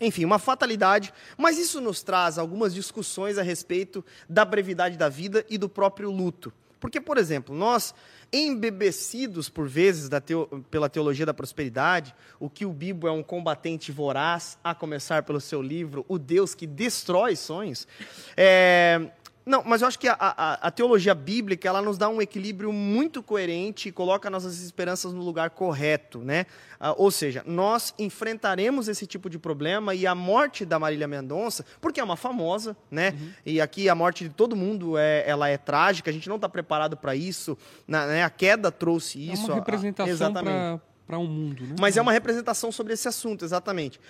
Enfim, 0.00 0.24
uma 0.24 0.38
fatalidade. 0.38 1.12
Mas 1.38 1.58
isso 1.58 1.80
nos 1.80 2.02
traz 2.02 2.38
algumas 2.38 2.74
discussões 2.74 3.38
a 3.38 3.42
respeito 3.42 4.04
da 4.28 4.44
brevidade 4.44 4.96
da 4.96 5.08
vida 5.08 5.44
e 5.48 5.56
do 5.56 5.68
próprio 5.68 6.10
luto. 6.10 6.52
Porque, 6.78 6.98
por 6.98 7.18
exemplo, 7.18 7.54
nós, 7.54 7.94
embebecidos 8.32 9.50
por 9.50 9.68
vezes 9.68 10.08
teo- 10.18 10.64
pela 10.70 10.88
teologia 10.88 11.26
da 11.26 11.34
prosperidade, 11.34 12.14
o 12.38 12.48
que 12.48 12.64
o 12.64 12.72
Bibo 12.72 13.06
é 13.06 13.12
um 13.12 13.22
combatente 13.22 13.92
voraz, 13.92 14.58
a 14.64 14.74
começar 14.74 15.22
pelo 15.22 15.40
seu 15.40 15.60
livro 15.60 16.06
O 16.08 16.18
Deus 16.18 16.54
que 16.54 16.66
Destrói 16.66 17.36
Sonhos. 17.36 17.86
É, 18.34 19.10
Não, 19.50 19.64
mas 19.64 19.82
eu 19.82 19.88
acho 19.88 19.98
que 19.98 20.06
a, 20.06 20.16
a- 20.20 20.54
a 20.68 20.70
teologia 20.70 21.12
bíblica 21.12 21.66
ela 21.68 21.82
nos 21.82 21.98
dá 21.98 22.08
um 22.08 22.22
equilíbrio 22.22 22.72
muito 22.72 23.20
coerente 23.20 23.88
e 23.88 23.92
coloca 23.92 24.30
nossas 24.30 24.60
esperanças 24.62 25.12
no 25.12 25.20
lugar 25.22 25.50
correto, 25.50 26.20
né? 26.20 26.46
Ah, 26.78 26.94
ou 26.96 27.10
seja, 27.10 27.42
nós 27.44 27.92
enfrentaremos 27.98 28.86
esse 28.86 29.06
tipo 29.08 29.28
de 29.28 29.38
problema 29.40 29.92
e 29.92 30.06
a 30.06 30.14
morte 30.14 30.64
da 30.64 30.78
Marília 30.78 31.08
Mendonça, 31.08 31.64
porque 31.80 31.98
é 31.98 32.04
uma 32.04 32.16
famosa, 32.16 32.76
né? 32.90 33.12
E 33.44 33.60
aqui 33.60 33.88
a 33.88 33.94
morte 33.94 34.22
de 34.22 34.30
todo 34.30 34.54
mundo 34.54 34.96
é, 34.96 35.24
ela 35.28 35.48
é 35.48 35.58
trágica. 35.58 36.10
A 36.10 36.12
gente 36.12 36.28
não 36.28 36.36
está 36.36 36.48
preparado 36.48 36.96
para 36.96 37.16
isso. 37.16 37.58
na- 37.88 38.06
né? 38.06 38.22
A 38.22 38.30
queda 38.30 38.70
trouxe 38.70 39.18
é 39.28 39.32
isso. 39.32 39.46
uma 39.46 39.54
a- 39.54 39.56
a- 39.56 39.58
representação 39.58 40.32
para 41.06 41.18
um 41.18 41.26
mundo, 41.26 41.64
né? 41.64 41.74
Mas 41.80 41.96
é 41.96 42.00
uma 42.00 42.12
representação 42.12 42.70
sobre 42.70 42.92
esse 42.92 43.08
assunto, 43.08 43.44
exatamente. 43.44 44.00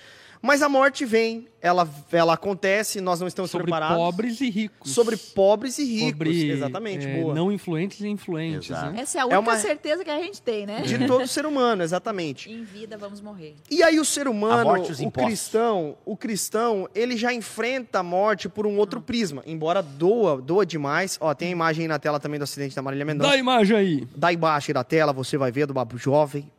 Mas 0.42 0.62
a 0.62 0.68
morte 0.70 1.04
vem, 1.04 1.48
ela, 1.60 1.86
ela 2.10 2.32
acontece, 2.32 2.98
nós 3.00 3.20
não 3.20 3.28
estamos 3.28 3.50
sobre 3.50 3.64
preparados. 3.66 3.96
pobres 3.96 4.40
e 4.40 4.48
ricos. 4.48 4.90
Sobre 4.90 5.14
pobres 5.16 5.78
e 5.78 5.84
ricos. 5.84 6.10
Sobre, 6.12 6.50
exatamente, 6.50 7.06
é, 7.06 7.20
boa. 7.20 7.34
não 7.34 7.52
influentes 7.52 8.00
e 8.00 8.08
influentes, 8.08 8.70
né? 8.70 8.94
Essa 8.96 9.18
é 9.18 9.20
a 9.20 9.24
É 9.24 9.26
única 9.26 9.40
uma- 9.40 9.56
certeza 9.58 10.02
que 10.02 10.10
a 10.10 10.18
gente 10.18 10.40
tem, 10.40 10.64
né? 10.64 10.80
De 10.80 11.06
todo 11.06 11.26
ser 11.26 11.44
humano, 11.44 11.82
exatamente. 11.82 12.48
Em 12.50 12.64
vida 12.64 12.96
vamos 12.96 13.20
morrer. 13.20 13.54
E 13.70 13.82
aí 13.82 14.00
o 14.00 14.04
ser 14.04 14.26
humano, 14.28 14.64
morte 14.64 14.92
o 14.92 15.04
impostos. 15.04 15.24
cristão, 15.26 15.96
o 16.06 16.16
cristão, 16.16 16.88
ele 16.94 17.18
já 17.18 17.34
enfrenta 17.34 17.98
a 17.98 18.02
morte 18.02 18.48
por 18.48 18.66
um 18.66 18.78
outro 18.78 19.00
prisma, 19.00 19.42
embora 19.46 19.82
doa, 19.82 20.40
doa 20.40 20.64
demais. 20.64 21.18
Ó, 21.20 21.34
tem 21.34 21.48
a 21.48 21.52
imagem 21.52 21.82
aí 21.82 21.88
na 21.88 21.98
tela 21.98 22.18
também 22.18 22.38
do 22.38 22.44
acidente 22.44 22.74
da 22.74 22.80
Marília 22.80 23.04
Dá 23.04 23.12
Mendonça. 23.12 23.30
a 23.32 23.36
imagem 23.36 23.76
aí. 23.76 24.08
Dá 24.16 24.32
embaixo 24.32 24.70
aí 24.70 24.74
da 24.74 24.84
tela, 24.84 25.12
você 25.12 25.36
vai 25.36 25.52
ver 25.52 25.66
do 25.66 25.74
Babu 25.74 25.98
Jovem. 25.98 26.50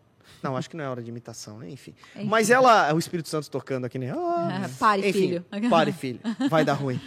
Não, 0.42 0.58
acho 0.58 0.70
que 0.70 0.76
não 0.76 0.84
é 0.84 0.90
hora 0.90 1.02
de 1.04 1.10
imitação, 1.10 1.60
né? 1.60 1.70
Enfim. 1.70 1.94
Mas 2.26 2.50
ela, 2.50 2.90
é 2.90 2.94
o 2.94 3.00
Espírito 3.00 3.30
Santo 3.30 3.50
tocando 3.50 3.86
aqui, 3.86 4.00
né? 4.00 4.12
Ah, 4.12 4.70
Pare, 4.80 5.08
Enfim, 5.08 5.20
filho. 5.20 5.46
Pare, 5.70 5.92
filho. 5.94 6.20
Vai 6.50 6.66
dar 6.66 6.74
ruim. 6.74 7.00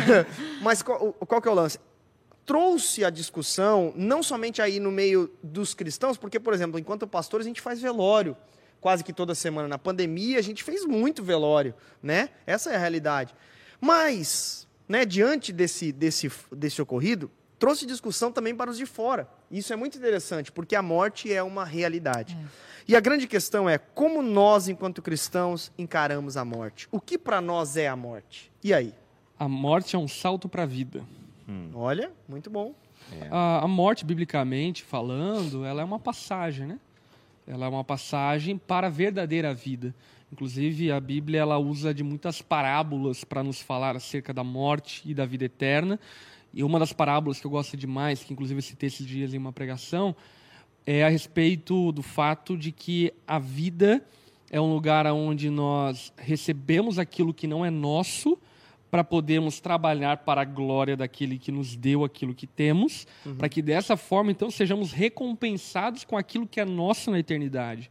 Mas 0.60 0.82
qual, 0.82 1.12
qual 1.12 1.40
que 1.40 1.48
é 1.48 1.50
o 1.50 1.54
lance? 1.54 1.78
Trouxe 2.44 3.04
a 3.04 3.10
discussão, 3.10 3.92
não 3.96 4.22
somente 4.22 4.60
aí 4.60 4.80
no 4.80 4.90
meio 4.90 5.30
dos 5.42 5.74
cristãos, 5.74 6.16
porque, 6.16 6.40
por 6.40 6.52
exemplo, 6.52 6.78
enquanto 6.78 7.06
pastor, 7.06 7.40
a 7.40 7.44
gente 7.44 7.60
faz 7.60 7.80
velório 7.80 8.36
quase 8.80 9.04
que 9.04 9.12
toda 9.12 9.34
semana. 9.34 9.68
Na 9.68 9.78
pandemia, 9.78 10.38
a 10.38 10.42
gente 10.42 10.64
fez 10.64 10.84
muito 10.84 11.22
velório, 11.22 11.72
né? 12.02 12.30
Essa 12.44 12.72
é 12.72 12.74
a 12.74 12.78
realidade. 12.78 13.32
Mas, 13.80 14.66
né, 14.88 15.04
diante 15.04 15.52
desse, 15.52 15.92
desse, 15.92 16.30
desse 16.50 16.82
ocorrido, 16.82 17.30
trouxe 17.62 17.86
discussão 17.86 18.32
também 18.32 18.56
para 18.56 18.72
os 18.72 18.76
de 18.76 18.84
fora. 18.84 19.28
Isso 19.48 19.72
é 19.72 19.76
muito 19.76 19.96
interessante, 19.96 20.50
porque 20.50 20.74
a 20.74 20.82
morte 20.82 21.32
é 21.32 21.40
uma 21.44 21.64
realidade. 21.64 22.36
E 22.88 22.96
a 22.96 22.98
grande 22.98 23.28
questão 23.28 23.70
é 23.70 23.78
como 23.78 24.20
nós, 24.20 24.66
enquanto 24.66 25.00
cristãos, 25.00 25.70
encaramos 25.78 26.36
a 26.36 26.44
morte. 26.44 26.88
O 26.90 27.00
que 27.00 27.16
para 27.16 27.40
nós 27.40 27.76
é 27.76 27.86
a 27.86 27.94
morte? 27.94 28.50
E 28.64 28.74
aí? 28.74 28.92
A 29.38 29.46
morte 29.46 29.94
é 29.94 29.98
um 29.98 30.08
salto 30.08 30.48
para 30.48 30.64
a 30.64 30.66
vida. 30.66 31.04
Olha, 31.72 32.10
muito 32.28 32.50
bom. 32.50 32.74
A, 33.30 33.62
a 33.62 33.68
morte, 33.68 34.04
biblicamente 34.04 34.82
falando, 34.82 35.64
ela 35.64 35.82
é 35.82 35.84
uma 35.84 36.00
passagem, 36.00 36.66
né? 36.66 36.80
Ela 37.46 37.66
é 37.66 37.68
uma 37.68 37.84
passagem 37.84 38.58
para 38.58 38.88
a 38.88 38.90
verdadeira 38.90 39.54
vida. 39.54 39.94
Inclusive, 40.32 40.90
a 40.90 40.98
Bíblia 40.98 41.40
ela 41.42 41.58
usa 41.58 41.94
de 41.94 42.02
muitas 42.02 42.42
parábolas 42.42 43.22
para 43.22 43.44
nos 43.44 43.60
falar 43.60 43.94
acerca 43.94 44.32
da 44.32 44.42
morte 44.42 45.02
e 45.04 45.14
da 45.14 45.24
vida 45.24 45.44
eterna. 45.44 46.00
E 46.52 46.62
uma 46.62 46.78
das 46.78 46.92
parábolas 46.92 47.40
que 47.40 47.46
eu 47.46 47.50
gosto 47.50 47.76
demais, 47.76 48.22
que 48.22 48.32
inclusive 48.32 48.58
eu 48.58 48.62
citei 48.62 48.88
esses 48.88 49.06
dias 49.06 49.32
em 49.32 49.38
uma 49.38 49.52
pregação, 49.52 50.14
é 50.84 51.04
a 51.04 51.08
respeito 51.08 51.92
do 51.92 52.02
fato 52.02 52.56
de 52.56 52.72
que 52.72 53.12
a 53.26 53.38
vida 53.38 54.04
é 54.50 54.60
um 54.60 54.72
lugar 54.74 55.06
onde 55.06 55.48
nós 55.48 56.12
recebemos 56.16 56.98
aquilo 56.98 57.32
que 57.32 57.46
não 57.46 57.64
é 57.64 57.70
nosso 57.70 58.38
para 58.92 59.02
podermos 59.02 59.58
trabalhar 59.58 60.18
para 60.18 60.42
a 60.42 60.44
glória 60.44 60.94
daquele 60.94 61.38
que 61.38 61.50
nos 61.50 61.74
deu 61.74 62.04
aquilo 62.04 62.34
que 62.34 62.46
temos, 62.46 63.06
para 63.38 63.48
que 63.48 63.62
dessa 63.62 63.96
forma 63.96 64.30
então 64.30 64.50
sejamos 64.50 64.92
recompensados 64.92 66.04
com 66.04 66.14
aquilo 66.14 66.46
que 66.46 66.60
é 66.60 66.64
nosso 66.66 67.10
na 67.10 67.18
eternidade. 67.18 67.90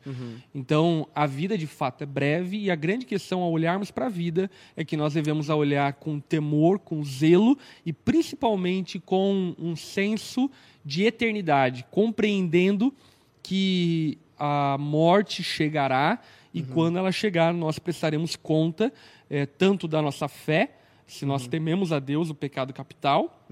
Então, 0.53 1.07
a 1.15 1.25
vida 1.25 1.57
de 1.57 1.65
fato 1.65 2.03
é 2.03 2.05
breve 2.05 2.55
e 2.55 2.69
a 2.69 2.75
grande 2.75 3.07
questão 3.07 3.41
ao 3.41 3.51
olharmos 3.51 3.89
para 3.89 4.05
a 4.05 4.09
vida 4.09 4.47
é 4.77 4.85
que 4.85 4.95
nós 4.95 5.15
devemos 5.15 5.49
olhar 5.49 5.93
com 5.93 6.19
temor, 6.19 6.77
com 6.77 7.03
zelo 7.03 7.57
e 7.83 7.91
principalmente 7.91 8.99
com 8.99 9.55
um 9.57 9.75
senso 9.75 10.51
de 10.85 11.05
eternidade, 11.05 11.83
compreendendo 11.89 12.93
que 13.41 14.19
a 14.37 14.77
morte 14.79 15.41
chegará 15.41 16.19
e 16.53 16.61
quando 16.61 16.99
ela 16.99 17.11
chegar 17.11 17.51
nós 17.55 17.79
prestaremos 17.79 18.35
conta 18.35 18.93
eh, 19.31 19.47
tanto 19.47 19.87
da 19.87 19.99
nossa 19.99 20.27
fé, 20.27 20.75
se 21.11 21.25
nós 21.25 21.45
tememos 21.45 21.91
a 21.91 21.99
Deus, 21.99 22.29
o 22.29 22.35
pecado 22.35 22.73
capital, 22.73 23.45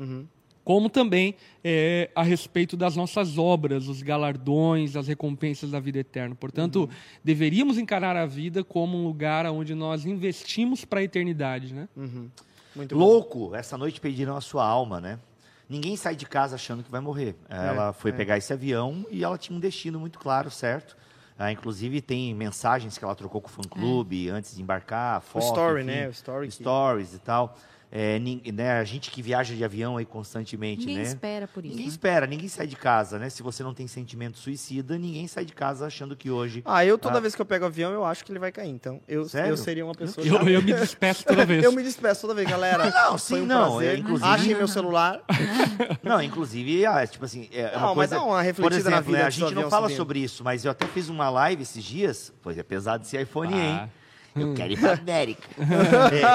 como 0.63 0.89
também 0.89 1.35
eh, 1.63 2.09
a 2.15 2.23
respeito 2.23 2.77
das 2.77 2.95
nossas 2.95 3.37
obras, 3.37 3.87
os 3.87 4.01
galardões, 4.01 4.95
as 4.95 5.07
recompensas 5.07 5.71
da 5.71 5.79
vida 5.79 5.99
eterna. 5.99 6.35
Portanto, 6.35 6.89
deveríamos 7.23 7.77
encarar 7.77 8.15
a 8.15 8.25
vida 8.25 8.63
como 8.63 8.97
um 8.97 9.03
lugar 9.03 9.45
onde 9.47 9.75
nós 9.75 10.05
investimos 10.05 10.85
para 10.85 11.01
a 11.01 11.03
eternidade, 11.03 11.73
né? 11.73 11.89
Muito 12.75 12.95
bom. 12.95 13.03
Louco, 13.03 13.55
essa 13.55 13.77
noite 13.77 13.99
pediram 13.99 14.37
a 14.37 14.41
sua 14.41 14.65
alma, 14.65 15.01
né? 15.01 15.19
Ninguém 15.67 15.97
sai 15.97 16.15
de 16.15 16.25
casa 16.25 16.55
achando 16.55 16.81
que 16.81 16.89
vai 16.89 17.01
morrer. 17.01 17.35
Ela 17.49 17.91
foi 17.91 18.11
é. 18.11 18.13
pegar 18.13 18.37
esse 18.37 18.53
avião 18.53 19.05
e 19.11 19.23
ela 19.23 19.37
tinha 19.37 19.55
um 19.55 19.59
destino 19.59 19.99
muito 19.99 20.17
claro, 20.17 20.49
certo? 20.49 20.95
Ah, 21.41 21.53
inclusive 21.53 22.01
tem 22.01 22.35
mensagens 22.35 22.97
que 22.97 23.03
ela 23.05 23.15
trocou 23.15 23.39
com 23.39 23.47
o 23.47 23.51
fã-clube 23.51 24.29
antes 24.29 24.53
de 24.57 24.61
embarcar, 24.61 25.21
fotos, 25.21 25.47
story, 25.47 25.83
né? 25.85 26.07
O 26.07 26.11
story 26.11 26.47
que- 26.47 26.53
Stories 26.53 27.13
e 27.13 27.19
tal. 27.19 27.57
É, 27.91 28.19
né, 28.53 28.73
a 28.79 28.83
gente 28.83 29.09
que 29.09 29.19
viaja 29.19 29.55
de 29.55 29.63
avião 29.63 29.97
aí 29.97 30.05
constantemente, 30.05 30.81
Ninguém 30.85 30.97
né? 30.97 31.01
espera 31.03 31.47
por 31.47 31.65
isso. 31.65 31.71
Ninguém 31.71 31.87
né? 31.87 31.91
espera, 31.91 32.27
ninguém 32.27 32.47
sai 32.47 32.67
de 32.67 32.75
casa, 32.75 33.17
né? 33.17 33.31
Se 33.31 33.41
você 33.41 33.63
não 33.63 33.73
tem 33.73 33.87
sentimento 33.87 34.37
suicida, 34.37 34.95
ninguém 34.95 35.27
sai 35.27 35.43
de 35.43 35.53
casa 35.53 35.87
achando 35.87 36.15
que 36.15 36.29
hoje... 36.29 36.61
Ah, 36.65 36.85
eu 36.85 36.99
toda 36.99 37.17
Ah. 37.17 37.19
vez 37.19 37.33
que 37.33 37.41
eu 37.41 37.45
pego 37.47 37.65
avião, 37.65 37.91
eu 37.91 38.05
acho 38.05 38.23
que 38.23 38.31
ele 38.31 38.37
vai 38.37 38.51
cair. 38.51 38.69
Então, 38.69 39.01
eu, 39.07 39.27
Sério? 39.27 39.49
eu 39.49 39.57
seria 39.57 39.83
uma 39.83 39.95
pessoa. 39.95 40.25
Eu, 40.25 40.47
eu 40.47 40.61
me 40.61 40.71
despeço 40.71 41.25
toda 41.25 41.43
vez. 41.47 41.63
Eu 41.63 41.71
me 41.71 41.81
despeço 41.81 42.21
toda 42.21 42.35
vez, 42.35 42.47
galera. 42.47 42.91
Não, 42.93 43.17
sim, 43.17 43.41
um 43.41 43.45
não, 43.47 43.71
prazer. 43.77 43.95
é, 43.95 43.97
inclusive- 43.97 44.29
Achem 44.29 44.55
meu 44.55 44.67
celular. 44.67 45.21
Não, 46.03 46.21
inclusive, 46.21 46.85
ah, 46.85 47.07
tipo 47.07 47.25
assim, 47.25 47.49
é 47.51 47.71
Não, 47.71 47.77
uma 47.79 47.87
mas 47.87 47.95
coisa... 47.95 48.15
dá 48.17 48.23
uma 48.23 48.41
refletida 48.41 48.69
por 48.69 48.71
exemplo, 48.79 48.91
na 48.91 49.01
vida 49.01 49.17
né, 49.17 49.23
a 49.23 49.29
gente 49.31 49.55
não 49.55 49.67
fala 49.67 49.89
sobre 49.89 50.19
isso, 50.19 50.43
mas 50.43 50.63
eu 50.63 50.69
até 50.69 50.85
fiz 50.85 51.09
uma 51.09 51.29
live 51.31 51.63
esses 51.63 51.83
dias, 51.83 52.31
pois 52.43 52.55
é 52.55 52.61
pesado 52.61 53.03
esse 53.03 53.19
iPhone, 53.19 53.53
Ah. 53.53 53.57
hein? 53.57 53.91
Eu 54.41 54.53
quero 54.53 54.73
ir 54.73 54.79
pra 54.79 54.93
América. 54.93 55.47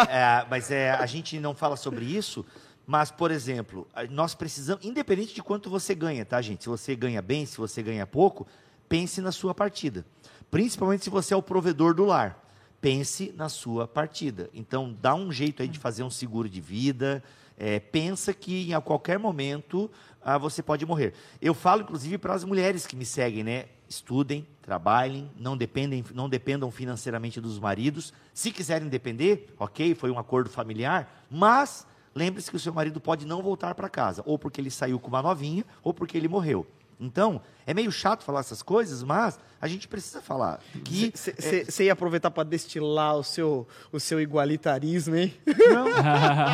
É, 0.09 0.17
é, 0.17 0.47
mas 0.49 0.71
é, 0.71 0.91
a 0.91 1.07
gente 1.07 1.39
não 1.39 1.55
fala 1.55 1.77
sobre 1.77 2.05
isso, 2.05 2.45
mas, 2.87 3.11
por 3.11 3.31
exemplo, 3.31 3.87
nós 4.11 4.35
precisamos, 4.35 4.85
independente 4.85 5.35
de 5.35 5.43
quanto 5.43 5.71
você 5.71 5.95
ganha, 5.95 6.25
tá, 6.25 6.41
gente? 6.41 6.65
Se 6.65 6.69
você 6.69 6.95
ganha 6.95 7.23
bem, 7.23 7.47
se 7.47 7.57
você 7.57 7.83
ganha 7.83 8.07
pouco, 8.07 8.47
pense 8.89 9.21
na 9.21 9.33
sua 9.33 9.55
partida. 9.55 10.05
Principalmente 10.51 11.05
se 11.05 11.11
você 11.11 11.35
é 11.35 11.37
o 11.37 11.43
provedor 11.43 11.95
do 11.95 12.05
lar. 12.05 12.43
Pense 12.81 13.33
na 13.37 13.49
sua 13.49 13.89
partida. 13.89 14.51
Então, 14.53 14.95
dá 15.01 15.15
um 15.15 15.33
jeito 15.33 15.63
aí 15.63 15.69
de 15.69 15.79
fazer 15.79 16.03
um 16.03 16.11
seguro 16.11 16.49
de 16.49 16.61
vida. 16.61 17.23
é, 17.57 17.79
pensa 17.81 18.35
que 18.35 18.69
em 18.69 18.75
a 18.75 18.81
qualquer 18.81 19.19
momento 19.19 19.91
ah, 20.25 20.39
você 20.39 20.63
pode 20.63 20.87
morrer. 20.87 21.13
Eu 21.41 21.55
falo, 21.55 21.83
inclusive, 21.83 22.19
para 22.19 22.35
as 22.35 22.45
mulheres 22.45 22.87
que 22.87 22.97
me 22.97 23.05
seguem, 23.05 23.45
né? 23.45 23.67
Estudem, 23.89 24.47
trabalhem, 24.63 25.31
não, 25.39 25.57
dependem, 25.57 26.05
não 26.15 26.29
dependam 26.29 26.71
financeiramente 26.71 27.41
dos 27.41 27.59
maridos. 27.59 28.13
Se 28.33 28.51
quiserem 28.51 28.89
depender, 28.89 29.55
ok, 29.59 29.95
foi 29.95 30.11
um 30.11 30.19
acordo 30.19 30.49
familiar, 30.51 31.27
mas 31.31 31.87
lembre-se 32.15 32.51
que 32.51 32.57
o 32.57 32.61
seu 32.61 32.73
marido 32.73 33.01
pode 33.01 33.27
não 33.27 33.43
voltar 33.43 33.75
para 33.75 33.89
casa, 33.89 34.23
ou 34.25 34.39
porque 34.39 34.61
ele 34.61 34.71
saiu 34.71 34.99
com 34.99 35.09
uma 35.09 35.23
novinha, 35.23 35.65
ou 35.83 35.93
porque 35.93 36.17
ele 36.17 36.29
morreu. 36.29 36.67
Então, 36.99 37.41
é 37.67 37.75
meio 37.75 37.91
chato 37.91 38.23
falar 38.23 38.41
essas 38.41 38.63
coisas, 38.63 39.03
mas 39.03 39.39
a 39.61 39.67
gente 39.67 39.89
precisa 39.89 40.21
falar 40.21 40.61
que 40.85 41.13
Você 41.15 41.85
ia 41.85 41.93
aproveitar 41.93 42.31
para 42.31 42.45
destilar 42.45 43.17
o 43.17 43.25
seu, 43.25 43.67
o 43.93 43.99
seu 43.99 44.21
igualitarismo, 44.21 45.17
hein? 45.17 45.35
Não. 45.47 45.85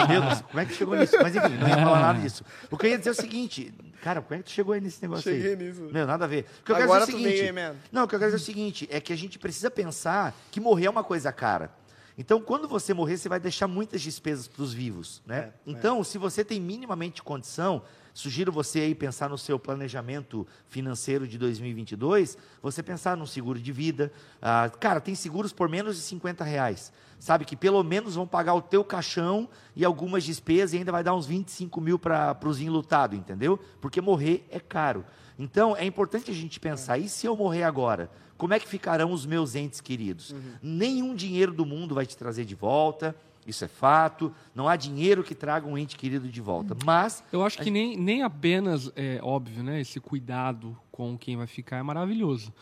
Meu 0.09 0.23
Deus, 0.23 0.41
como 0.43 0.61
é 0.61 0.67
que 0.67 0.75
chegou 0.75 0.97
nisso? 0.97 1.17
Mas 1.23 1.37
enfim, 1.37 1.57
não 1.57 1.69
ia 1.69 1.77
falar 1.77 2.01
nada 2.01 2.21
disso. 2.21 2.45
O 2.71 2.77
que 2.77 2.87
eu 2.87 2.91
ia 2.91 2.99
dizer 2.99 3.11
é 3.11 3.13
o 3.13 3.17
seguinte, 3.17 3.73
cara, 4.01 4.21
como 4.23 4.35
é 4.35 4.39
que 4.39 4.45
tu 4.45 4.51
chegou 4.51 4.75
aí 4.75 4.81
nesse 4.81 5.01
negócio 5.03 5.31
Cheguei 5.31 5.51
aí? 5.51 5.57
nisso. 5.57 5.83
Meu, 5.93 6.07
nada 6.07 6.25
a 6.25 6.29
ver. 6.29 6.47
O 6.61 6.65
que 6.65 6.73
eu 6.73 6.77
Agora 6.77 7.07
quero 7.07 7.19
dizer 7.19 7.29
é 7.29 7.33
o 7.33 7.37
seguinte. 7.39 7.53
man? 7.53 7.77
não, 7.93 8.05
o 8.05 8.09
que 8.09 8.15
eu 8.15 8.19
quero 8.19 8.31
dizer 8.33 8.41
é 8.41 8.43
o 8.43 8.47
seguinte, 8.47 8.89
é 8.91 9.01
que 9.01 9.13
a 9.13 9.17
gente 9.17 9.39
precisa 9.39 9.71
pensar 9.71 10.35
que 10.51 10.61
morrer 10.61 10.87
é 10.87 10.91
uma 10.91 11.05
coisa 11.05 11.33
cara. 11.33 11.71
Então, 12.19 12.41
quando 12.41 12.69
você 12.69 12.93
morrer, 12.93 13.17
você 13.17 13.29
vai 13.29 13.41
deixar 13.41 13.67
muitas 13.67 14.03
despesas 14.03 14.47
para 14.47 14.63
os 14.63 14.75
vivos, 14.75 15.23
né? 15.25 15.39
É, 15.39 15.53
então, 15.67 16.05
se 16.05 16.19
você 16.19 16.45
tem 16.45 16.61
minimamente 16.61 17.23
condição, 17.23 17.83
sugiro 18.15 18.53
você 18.53 18.81
aí 18.81 18.95
pensar 18.95 19.29
no 19.29 19.39
seu 19.39 19.59
planejamento 19.59 20.47
financeiro 20.69 21.27
de 21.27 21.39
2022, 21.39 22.37
você 22.63 22.83
pensar 22.83 23.17
num 23.17 23.27
seguro 23.27 23.59
de 23.59 23.73
vida. 23.73 24.13
Ah, 24.41 24.71
cara, 24.81 25.01
tem 25.01 25.15
seguros 25.15 25.53
por 25.53 25.69
menos 25.69 25.97
de 25.97 26.03
50 26.03 26.45
reais. 26.45 26.93
Sabe 27.19 27.45
que 27.45 27.55
pelo 27.55 27.83
menos 27.83 28.15
vão 28.15 28.27
pagar 28.27 28.55
o 28.55 28.63
teu 28.63 28.83
caixão 28.83 29.49
e 29.77 29.85
algumas 29.85 30.25
despesas 30.25 30.73
e 30.73 30.79
ainda 30.79 30.91
vai 30.91 31.05
dar 31.05 31.15
uns 31.15 31.27
25 31.27 31.81
mil 31.81 31.99
para 31.99 32.39
os 32.47 32.61
enlutados, 32.61 33.19
entendeu? 33.19 33.59
Porque 33.81 34.01
morrer 34.01 34.47
é 34.51 34.59
caro. 34.59 35.05
Então, 35.39 35.77
é 35.77 35.85
importante 35.85 36.31
a 36.31 36.35
gente 36.35 36.61
pensar, 36.61 36.99
e 36.99 37.09
se 37.09 37.27
eu 37.27 37.37
morrer 37.37 37.63
agora? 37.63 38.11
Como 38.37 38.55
é 38.55 38.59
que 38.59 38.69
ficarão 38.69 39.13
os 39.13 39.27
meus 39.27 39.55
entes 39.55 39.81
queridos? 39.81 40.35
Nenhum 40.63 41.15
dinheiro 41.15 41.53
do 41.53 41.67
mundo 41.67 41.95
vai 41.95 42.07
te 42.07 42.17
trazer 42.17 42.47
de 42.47 42.55
volta, 42.55 43.15
isso 43.51 43.65
é 43.65 43.69
fato. 43.69 44.33
Não 44.55 44.69
há 44.69 44.77
dinheiro 44.77 45.23
que 45.23 45.35
traga 45.35 45.67
um 45.67 45.77
ente 45.77 45.97
querido 45.97 46.29
de 46.29 46.41
volta. 46.41 46.77
Mas 46.85 47.23
Eu 47.33 47.45
acho 47.45 47.59
que 47.59 47.71
nem, 47.71 47.97
nem 47.97 48.23
apenas, 48.23 48.91
é 48.97 49.21
óbvio, 49.23 49.63
né? 49.63 49.81
Esse 49.81 50.01
cuidado 50.01 50.77
com 50.91 51.17
quem 51.19 51.37
vai 51.37 51.47
ficar 51.47 51.77
é 51.77 51.83
maravilhoso. 51.83 52.53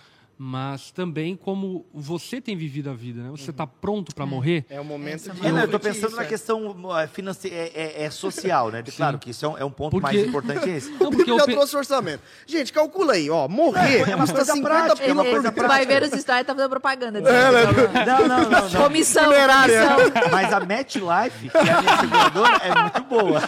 Mas 0.41 0.93
também 0.93 1.35
como 1.35 1.85
você 1.93 2.41
tem 2.41 2.57
vivido 2.57 2.89
a 2.89 2.95
vida, 2.95 3.23
né? 3.23 3.29
Você 3.33 3.51
está 3.51 3.67
pronto 3.67 4.15
para 4.15 4.25
morrer. 4.25 4.65
É 4.71 4.81
o 4.81 4.85
momento 4.85 5.33
de. 5.33 5.45
é 5.45 5.49
É, 5.49 5.51
não, 5.53 5.59
eu 5.59 5.65
estou 5.65 5.79
refletir 5.81 5.95
pensando 5.95 6.09
isso, 6.11 6.17
na 6.17 6.23
é. 6.23 6.27
questão 6.27 6.77
financeira, 7.13 7.57
é, 7.57 7.73
é- 7.75 8.05
é 8.05 8.11
social, 8.11 8.71
né? 8.71 8.85
Claro 8.97 9.19
que 9.19 9.31
isso 9.31 9.45
é 9.45 9.49
um, 9.49 9.59
é 9.59 9.65
um 9.65 9.71
ponto 9.71 9.91
Porque- 9.99 10.17
mais 10.17 10.29
importante 10.29 10.71
esse. 10.71 10.91
Não, 11.01 11.11
Porque 11.11 11.29
eu 11.29 11.45
pe- 11.45 11.53
trouxe 11.55 11.75
o 11.75 11.79
orçamento. 11.81 12.23
Gente, 12.47 12.73
calcula 12.73 13.15
aí, 13.15 13.29
ó. 13.29 13.49
Morrer 13.49 14.03
É, 14.09 14.11
é 14.13 14.15
uma 14.15 14.19
custa 14.19 14.37
coisa 14.37 14.53
50 14.55 14.69
prática, 14.85 15.05
é 15.09 15.13
uma 15.13 15.25
coisa 15.25 15.49
ele 15.57 15.67
vai 15.67 15.85
ver 15.87 16.03
os 16.05 16.11
stories 16.21 16.43
e 16.43 16.45
tá 16.45 16.55
fazendo 16.55 16.71
propaganda. 16.71 17.21
disso. 17.21 17.33
Não, 17.33 18.29
não, 18.29 18.51
não, 18.51 18.51
não. 18.71 18.71
Comissão, 18.85 19.25
comissão. 19.25 20.31
Mas 20.31 20.53
a 20.53 20.61
MetLife, 20.61 21.51
que 21.51 21.57
é 21.57 21.73
a 21.73 21.83
minha 21.83 21.97
seguradora, 21.99 22.57
é 22.63 22.81
muito 22.83 23.03
boa. 23.05 23.41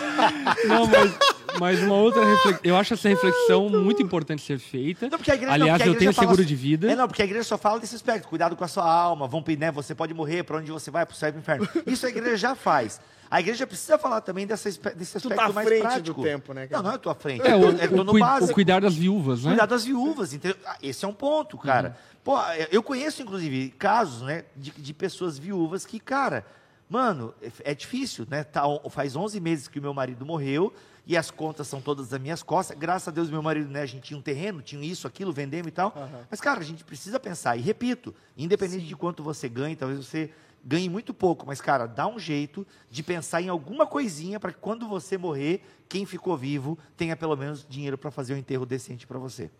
Não, 0.66 0.86
mas, 0.88 1.14
mas 1.58 1.80
uma 1.82 1.94
outra 1.94 2.24
reflexão. 2.24 2.60
Eu 2.62 2.76
acho 2.76 2.94
essa 2.94 3.08
reflexão 3.08 3.68
muito 3.68 4.02
importante 4.02 4.42
ser 4.42 4.58
feita. 4.58 5.08
Não, 5.08 5.18
porque 5.18 5.30
a 5.30 5.34
igreja, 5.34 5.52
Aliás, 5.52 5.70
não, 5.70 5.76
porque 5.78 5.88
a 5.88 5.92
eu 5.92 5.98
tenho 5.98 6.12
seguro 6.12 6.42
só- 6.42 6.48
de 6.48 6.54
vida. 6.54 6.90
É, 6.92 6.96
não, 6.96 7.06
porque 7.08 7.22
a 7.22 7.24
igreja 7.24 7.44
só 7.44 7.58
fala 7.58 7.80
desse 7.80 7.94
aspecto. 7.96 8.28
Cuidado 8.28 8.54
com 8.56 8.64
a 8.64 8.68
sua 8.68 8.84
alma, 8.90 9.26
vão, 9.26 9.42
né, 9.58 9.70
você 9.70 9.94
pode 9.94 10.14
morrer, 10.14 10.42
para 10.44 10.58
onde 10.58 10.70
você 10.70 10.90
vai, 10.90 11.04
para 11.06 11.12
o 11.14 11.16
céu 11.16 11.28
e 11.30 11.32
para 11.32 11.38
o 11.38 11.40
inferno. 11.40 11.68
Isso 11.86 12.06
a 12.06 12.08
igreja 12.08 12.36
já 12.36 12.54
faz. 12.54 13.00
A 13.30 13.38
igreja 13.40 13.64
precisa 13.66 13.96
falar 13.96 14.20
também 14.22 14.44
dessa, 14.46 14.68
desse 14.68 15.12
Tu 15.12 15.16
aspecto 15.18 15.36
tá 15.36 15.44
à 15.46 15.52
mais 15.52 15.68
frente 15.68 15.82
prático. 15.82 16.20
do 16.20 16.26
tempo, 16.26 16.52
né, 16.52 16.66
cara? 16.66 16.82
Não, 16.82 16.88
não 16.90 16.96
é 16.96 16.98
tua 16.98 17.14
frente. 17.14 17.46
É, 17.46 17.52
eu 17.52 17.58
o, 17.60 17.60
tô, 17.74 17.82
eu 17.82 17.88
tô 17.88 18.00
o, 18.00 18.04
no 18.04 18.16
o 18.16 18.18
básico. 18.18 18.54
cuidar 18.54 18.80
das 18.80 18.94
viúvas, 18.96 19.44
né? 19.44 19.50
Cuidar 19.50 19.66
das 19.66 19.84
viúvas, 19.84 20.34
entendeu? 20.34 20.56
Ah, 20.66 20.76
Esse 20.82 21.04
é 21.04 21.08
um 21.08 21.12
ponto, 21.12 21.56
cara. 21.56 21.96
Pô, 22.24 22.36
eu 22.72 22.82
conheço, 22.82 23.22
inclusive, 23.22 23.70
casos, 23.78 24.22
né, 24.22 24.44
de, 24.56 24.72
de 24.72 24.92
pessoas 24.92 25.38
viúvas 25.38 25.86
que, 25.86 26.00
cara, 26.00 26.44
mano, 26.88 27.32
é, 27.40 27.70
é 27.70 27.74
difícil, 27.74 28.26
né? 28.28 28.42
Tá, 28.42 28.62
faz 28.90 29.14
11 29.14 29.38
meses 29.38 29.68
que 29.68 29.78
o 29.78 29.82
meu 29.82 29.94
marido 29.94 30.26
morreu 30.26 30.72
e 31.06 31.16
as 31.16 31.30
contas 31.30 31.66
são 31.68 31.80
todas 31.80 32.08
das 32.08 32.20
minhas 32.20 32.42
costas. 32.42 32.76
Graças 32.78 33.08
a 33.08 33.10
Deus, 33.10 33.30
meu 33.30 33.42
marido, 33.42 33.70
né, 33.70 33.82
a 33.82 33.86
gente 33.86 34.04
tinha 34.04 34.18
um 34.18 34.22
terreno, 34.22 34.62
tinha 34.62 34.84
isso, 34.84 35.06
aquilo, 35.06 35.32
vendemos 35.32 35.68
e 35.68 35.72
tal. 35.72 35.94
Mas, 36.30 36.40
cara, 36.40 36.60
a 36.60 36.64
gente 36.64 36.84
precisa 36.84 37.18
pensar. 37.18 37.56
E 37.56 37.60
repito, 37.60 38.14
independente 38.36 38.86
de 38.86 38.96
quanto 38.96 39.22
você 39.22 39.48
ganhe, 39.48 39.76
talvez 39.76 40.04
você 40.04 40.30
ganhe 40.64 40.88
muito 40.88 41.14
pouco, 41.14 41.46
mas, 41.46 41.60
cara, 41.60 41.86
dá 41.86 42.06
um 42.06 42.18
jeito 42.18 42.66
de 42.90 43.02
pensar 43.02 43.40
em 43.40 43.48
alguma 43.48 43.86
coisinha 43.86 44.38
para 44.38 44.52
que 44.52 44.58
quando 44.58 44.86
você 44.86 45.16
morrer, 45.16 45.62
quem 45.88 46.04
ficou 46.04 46.36
vivo 46.36 46.78
tenha 46.96 47.16
pelo 47.16 47.36
menos 47.36 47.66
dinheiro 47.68 47.96
para 47.96 48.10
fazer 48.10 48.34
um 48.34 48.36
enterro 48.36 48.66
decente 48.66 49.06
para 49.06 49.18
você. 49.18 49.50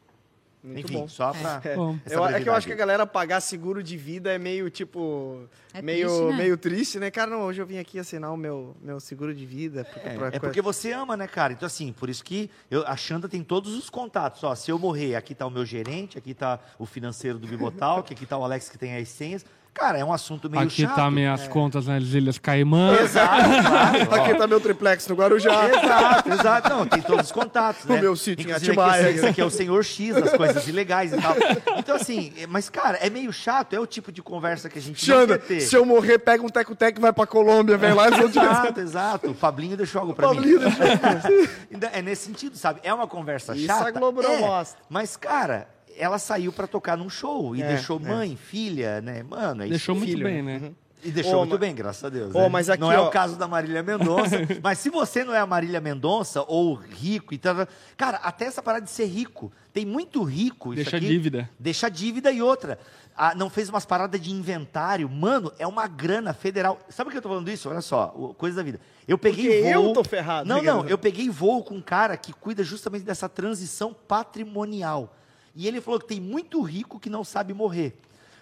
Muito 0.63 0.81
Enfim, 0.81 0.95
bom. 0.99 1.09
só 1.09 1.33
para. 1.33 1.63
É. 1.65 1.75
Eu- 2.15 2.27
é 2.27 2.41
que 2.43 2.49
eu 2.49 2.53
acho 2.55 2.67
que 2.67 2.73
a 2.73 2.77
galera 2.77 3.07
pagar 3.07 3.41
seguro 3.41 3.83
de 3.83 3.97
vida 3.97 4.31
é 4.31 4.39
meio, 4.39 4.69
tipo, 4.69 5.49
É 5.73 5.81
meio, 5.81 6.07
triste, 6.09 6.25
né? 6.25 6.37
meio 6.37 6.57
triste, 6.59 6.99
né? 6.99 7.11
Cara, 7.11 7.31
não, 7.31 7.43
hoje 7.43 7.63
eu 7.63 7.67
vim 7.67 7.79
aqui 7.79 7.99
assinar 7.99 8.31
o 8.31 8.37
meu, 8.37 8.77
meu 8.83 9.01
seguro 9.01 9.35
de 9.35 9.47
vida. 9.47 9.85
Porque, 9.91 10.07
É, 10.09 10.15
pra- 10.19 10.29
é 10.29 10.39
porque 10.39 10.61
você 10.61 10.93
ama, 10.93 11.17
né, 11.17 11.27
cara? 11.27 11.55
Então, 11.55 11.67
assim, 11.67 11.93
por 11.95 12.11
isso 12.11 12.23
que 12.23 12.51
eu, 12.71 12.87
a 12.87 12.95
Xanda 12.95 13.27
tem 13.29 13.43
todos 13.43 13.75
os 13.75 13.89
contatos. 13.89 14.45
Ó, 14.45 14.55
se 14.55 14.71
eu 14.71 14.79
morrer, 14.79 15.15
aqui 15.17 15.35
tá 15.35 15.47
o 15.47 15.51
meu 15.51 15.65
gerente, 15.65 16.19
aqui 16.19 16.35
tá 16.35 16.61
o 16.79 16.85
financeiro 16.85 17.39
do 17.39 17.47
Bibotalk, 17.47 18.13
aqui 18.13 18.27
tá 18.27 18.37
o 18.37 18.45
Alex 18.45 18.69
que 18.69 18.77
tem 18.77 18.97
as 18.97 19.09
senhas. 19.09 19.45
Cara, 19.73 19.99
é 19.99 20.05
um 20.05 20.13
assunto 20.13 20.51
meio 20.51 20.63
Aqui 20.65 20.83
chato. 20.83 20.95
tá 20.97 21.11
minhas 21.11 21.49
contas 21.49 21.87
nas 21.87 22.03
Ilhas 22.03 22.39
Caimã. 22.39 22.93
Exato, 23.01 23.49
claro. 24.07 24.15
Aqui 24.23 24.35
tá 24.35 24.47
meu 24.47 24.61
triplex 24.61 25.07
no 25.09 25.15
Guarujá. 25.15 25.69
Exato, 25.69 26.29
exato. 26.33 26.69
Não, 26.69 26.87
tem 26.87 27.01
todos 27.01 27.27
os 27.27 27.33
contatos, 27.33 27.85
O 27.85 27.93
né? 27.93 28.01
meu 28.01 28.15
sítio 28.17 28.43
em 28.47 28.51
Inclusive, 28.51 28.71
Atibaia. 28.73 29.09
aqui, 29.09 29.19
Esse 29.19 29.27
aqui 29.29 29.41
é 29.41 29.45
o 29.45 29.51
senhor 29.51 29.83
X, 29.85 30.15
das 30.17 30.33
coisas 30.37 30.67
ilegais 30.69 31.13
e 31.13 31.17
tal. 31.21 31.35
Então, 31.79 31.97
assim, 31.97 32.33
é- 32.37 32.47
mas, 32.47 32.69
cara, 32.69 32.99
é 33.01 33.09
meio 33.09 33.33
chato, 33.33 33.73
é 33.73 33.81
o 33.81 33.87
tipo 33.87 34.13
de 34.13 34.21
conversa 34.23 34.69
que 34.69 34.79
a 34.79 34.83
gente 34.83 35.09
não 35.09 35.17
Xanda, 35.17 35.39
quer 35.39 35.47
ter. 35.47 35.61
se 35.61 35.75
eu 35.77 35.87
morrer, 35.87 36.19
pega 36.19 36.45
um 36.45 36.49
teco-teco 36.49 36.99
e 36.99 37.01
vai 37.01 37.13
pra 37.13 37.27
Colômbia, 37.27 37.79
vem 37.79 37.95
lá 37.95 38.09
e 38.09 38.11
vou 38.11 38.29
te 38.29 38.39
Exato, 38.39 38.81
exato. 38.81 39.31
O 39.31 39.35
Pablinho 39.35 39.77
deixou 39.77 40.01
algo 40.03 40.13
pra 40.15 40.29
Pablinho 40.29 40.61
mim. 40.61 40.67
Ainda 41.73 41.87
é 41.93 42.03
nesse 42.03 42.27
sentido, 42.27 42.57
sabe? 42.57 42.81
É 42.83 42.93
uma 42.93 43.07
conversa 43.07 43.55
Isso 43.57 43.67
chata. 43.67 43.89
a 43.89 43.91
Globo 43.93 44.21
não 44.23 44.33
é, 44.33 44.39
mostra. 44.41 44.83
Mas, 44.91 45.17
cara, 45.17 45.69
ela 45.97 46.19
saiu 46.19 46.53
pra 46.53 46.67
tocar 46.67 46.97
num 46.97 47.09
show 47.11 47.55
e 47.57 47.63
É, 47.63 47.69
deixou 47.69 47.99
é. 47.99 48.09
mãe, 48.09 48.37
filha, 48.37 49.01
né? 49.01 49.23
Mano, 49.23 49.63
é 49.63 49.67
isso. 49.67 49.71
Deixou 49.71 49.95
muito 49.95 50.11
filho, 50.11 50.25
bem, 50.25 50.43
né? 50.43 50.73
E 51.03 51.11
deixou 51.11 51.37
Ô, 51.37 51.39
muito 51.39 51.53
ma- 51.53 51.59
bem, 51.59 51.75
graças 51.75 52.05
a 52.05 52.11
Deus. 52.11 52.35
Ô, 52.35 52.41
né? 52.41 52.49
mas 52.51 52.69
aqui, 52.69 52.81
não 52.83 52.93
é 52.93 52.99
ó- 53.01 53.09
o 53.09 53.11
caso 53.11 53.35
da 53.37 53.49
Marília 53.49 53.83
Mendonça. 53.83 54.37
mas 54.63 54.79
se 54.79 54.91
você 54.91 55.25
não 55.25 55.35
é 55.35 55.39
a 55.39 55.47
Marília 55.47 55.81
Mendonça 55.81 56.45
ou 56.47 56.75
rico 56.75 57.33
e 57.33 57.39
tal. 57.39 57.67
Cara, 57.97 58.19
até 58.19 58.45
essa 58.45 58.63
parada 58.63 58.85
de 58.85 58.91
ser 58.91 59.07
rico. 59.07 59.51
Tem 59.73 59.87
muito 59.87 60.23
rico. 60.23 60.75
isso 60.75 60.83
Deixa 60.83 60.99
aqui, 60.99 61.07
dívida. 61.07 61.49
Deixa 61.59 61.89
dívida 61.89 62.31
e 62.31 62.43
outra. 62.43 62.79
Ah, 63.17 63.35
não 63.35 63.49
fez 63.49 63.71
umas 63.71 63.87
paradas 63.87 64.21
de 64.21 64.31
inventário. 64.31 65.09
Mano, 65.09 65.51
é 65.59 65.67
uma 65.67 65.87
grana 65.87 66.35
federal. 66.35 66.79
Sabe 66.91 67.07
por 67.09 67.13
que 67.13 67.19
eu 67.19 67.23
tô 67.23 67.29
falando 67.31 67.49
isso? 67.51 67.71
Olha 67.71 67.81
só, 67.81 68.13
o- 68.15 68.35
coisa 68.35 68.57
da 68.57 68.63
vida. 68.63 68.79
Eu 69.09 69.17
peguei 69.17 69.47
Porque 69.63 69.75
voo. 69.75 69.85
eu 69.89 69.93
tô 69.95 70.05
ferrado, 70.05 70.47
Não, 70.47 70.63
não. 70.63 70.87
Eu 70.87 70.99
peguei 70.99 71.31
voo 71.31 71.65
com 71.65 71.77
um 71.77 71.81
cara 71.83 72.15
que 72.17 72.33
cuida 72.33 72.63
justamente 72.63 73.05
dessa 73.05 73.27
transição 73.27 73.95
patrimonial. 74.07 75.15
E 75.61 75.69
ele 75.69 75.79
falou 75.79 76.01
que 76.01 76.07
tem 76.07 76.19
muito 76.19 76.63
rico 76.63 76.99
que 76.99 77.11
não 77.11 77.23
sabe 77.23 77.53
morrer. 77.53 77.95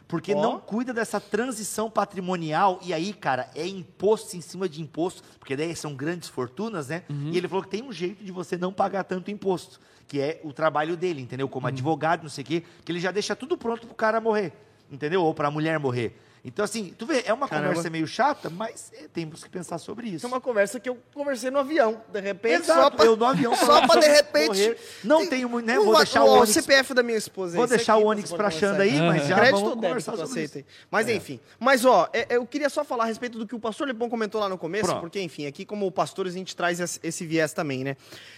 Porque 0.07 0.33
Ó. 0.33 0.41
não 0.41 0.61
cuida 0.61 0.95
dessa 0.95 1.21
transição 1.21 1.91
patrimonial. 1.91 2.79
E 2.81 2.95
aí, 2.95 3.13
cara, 3.13 3.51
é 3.57 3.67
imposto 3.67 4.37
em 4.37 4.41
cima 4.41 4.69
de 4.69 4.81
imposto. 4.81 5.25
Porque 5.37 5.57
daí 5.57 5.75
são 5.75 5.97
grandes 5.97 6.29
fortunas, 6.29 6.87
né? 6.87 7.03
E 7.33 7.37
ele 7.37 7.49
falou 7.49 7.65
que 7.65 7.71
tem 7.71 7.83
um 7.83 7.93
jeito 7.93 8.23
de 8.23 8.31
você 8.31 8.57
não 8.57 8.73
pagar 8.73 9.03
tanto 9.03 9.33
imposto. 9.33 9.81
Que 10.07 10.21
é 10.21 10.41
o 10.45 10.53
trabalho 10.53 10.97
dele, 10.97 11.21
entendeu? 11.21 11.49
Como 11.49 11.67
advogado, 11.67 12.23
não 12.23 12.31
sei 12.31 12.45
o 12.45 12.47
quê. 12.47 12.63
Que 12.85 12.93
ele 12.93 13.01
já 13.01 13.11
deixa 13.11 13.35
tudo 13.35 13.59
pronto 13.59 13.85
pro 13.85 13.97
cara 13.97 14.21
morrer. 14.21 14.53
Entendeu? 14.89 15.25
Ou 15.25 15.35
pra 15.35 15.51
mulher 15.51 15.77
morrer. 15.81 16.17
Então, 16.45 16.65
assim, 16.65 16.95
tu 16.97 17.05
vê, 17.07 17.23
é 17.27 17.33
uma 17.33 17.49
Caramba. 17.49 17.69
conversa 17.69 17.91
meio 17.91 18.07
chata, 18.07 18.49
mas 18.51 18.93
é, 18.95 19.09
temos 19.13 19.43
que 19.45 19.51
pensar 19.51 19.79
sobre 19.79 20.09
isso. 20.09 20.25
É 20.25 20.29
uma 20.29 20.41
conversa 20.41 20.79
que 20.81 20.89
eu 20.89 20.97
conversei 21.13 21.51
no 21.51 21.59
avião. 21.59 22.01
De 22.13 22.21
repente, 22.21 22.63
Exato, 22.63 22.81
só 22.81 22.91
pra, 22.91 23.05
eu 23.05 23.17
no 23.17 23.25
avião 23.25 23.55
só 23.57 23.87
pra 23.87 24.01
de 24.01 24.07
repente. 24.09 24.77
Não 25.05 25.27
tenho 25.27 25.49
muito, 25.49 25.67
né? 25.67 25.75
Não 25.77 25.85
Vou 25.85 25.97
deixar 25.97 26.23
ó, 26.25 26.27
o 26.27 26.39
Onix. 26.39 26.51
CPF 26.53 26.95
da 26.95 27.03
minha 27.03 27.19
esposa. 27.19 27.57
Vou 27.57 27.67
deixar 27.67 27.97
o 27.97 28.05
Onix 28.07 28.33
pra 28.33 28.51
Xanda 28.51 28.83
aí, 28.83 29.01
mas 29.01 29.27
já 29.27 29.37
Crédito 29.37 29.61
vamos 29.61 29.75
conversar 29.75 30.13
sobre 30.13 30.25
aceita 30.25 30.59
isso. 30.61 30.69
Mas 30.91 31.09
enfim. 31.09 31.41
Mas 31.59 31.85
ó, 31.85 32.09
é- 32.13 32.27
eu 32.37 32.47
queria 32.47 32.69
só 32.71 32.85
falar 32.85 33.05
a 33.05 33.07
respeito 33.07 33.39
do 33.39 33.47
que 33.47 33.55
o 33.55 33.61
pastor 33.61 33.87
Lebon 33.87 34.09
comentou 34.09 34.41
lá 34.41 34.49
no 34.49 34.57
começo, 34.59 34.85
Pronto. 34.87 35.01
porque 35.01 35.21
enfim, 35.21 35.47
aqui 35.47 35.65
como 35.65 35.91
pastores 35.91 36.35
a 36.35 36.39
gente 36.39 36.55
traz 36.55 36.79
esse 36.81 37.01
esse 37.03 37.27
viés 37.27 37.53
também, 37.53 37.85
né? 37.85 37.97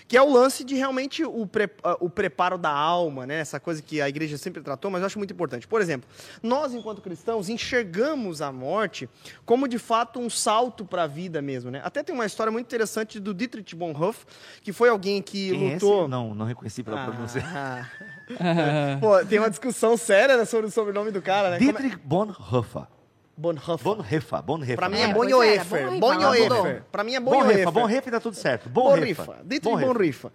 Que 0.08 0.16
é 0.16 0.22
o 0.22 0.30
lance 0.32 0.64
de 0.64 0.74
realmente 0.74 1.24
o, 1.24 1.46
pre- 1.46 1.70
ah, 1.84 1.96
o 2.00 2.08
preparo 2.10 2.56
da 2.58 2.70
alma, 2.70 3.26
né? 3.26 3.40
Essa 3.40 3.60
coisa 3.60 3.80
que 3.82 4.00
a 4.00 4.08
igreja 4.08 4.36
sempre 4.38 4.62
tratou, 4.62 4.90
mas 4.90 5.00
eu 5.02 5.06
acho 5.06 5.18
muito 5.18 5.32
importante. 5.32 5.66
Por 5.68 5.80
exemplo, 5.80 6.08
nós 6.42 6.72
enquanto 6.74 7.00
cristãos 7.02 7.48
enxergamos 7.48 7.89
a 8.40 8.52
morte 8.52 9.08
como 9.44 9.66
de 9.68 9.78
fato 9.78 10.20
um 10.20 10.30
salto 10.30 10.84
para 10.84 11.04
a 11.04 11.06
vida 11.06 11.40
mesmo, 11.42 11.70
né? 11.70 11.80
Até 11.84 12.02
tem 12.02 12.14
uma 12.14 12.26
história 12.26 12.50
muito 12.50 12.66
interessante 12.66 13.18
do 13.18 13.34
Dietrich 13.34 13.74
Bonhoeffer, 13.74 14.26
que 14.62 14.72
foi 14.72 14.88
alguém 14.88 15.20
que 15.22 15.50
Quem 15.50 15.70
é 15.70 15.72
lutou 15.74 16.00
esse? 16.02 16.10
Não, 16.10 16.34
não 16.34 16.46
reconheci 16.46 16.82
pela 16.82 17.04
pronúncia. 17.06 17.42
ah. 17.46 17.86
Pô, 19.00 19.24
tem 19.24 19.38
uma 19.38 19.50
discussão 19.50 19.96
séria 19.96 20.36
né, 20.36 20.44
sobre 20.44 20.66
o 20.66 20.70
sobrenome 20.70 21.10
do 21.10 21.20
cara, 21.20 21.50
né? 21.50 21.58
Como 21.58 21.70
é- 21.70 21.72
Dietrich 21.72 21.96
Bonhoeffer. 22.04 22.86
Bonhoeffer. 23.36 23.78
Bonhoeffer, 23.82 24.42
Bonhoeffer. 24.42 24.76
Pra 24.76 24.88
mim 24.90 24.98
É, 24.98 25.02
é 25.04 25.12
Bonhoeffer. 25.14 25.86
Bonhoeffer. 25.98 26.48
Bonhoeffer. 26.48 26.82
Pra 26.92 27.02
mim 27.04 27.14
é 27.14 27.20
Bonhoeffer, 27.20 27.48
Bonhoeffer. 27.54 27.72
Bonhoeffer 27.72 28.12
dá 28.12 28.20
tudo 28.20 28.36
certo. 28.36 28.68
Bonhoeffer. 28.68 29.24
Bonhoeffer. 29.24 29.46
Dietrich 29.46 29.76
Bonhoeffer. 29.86 30.30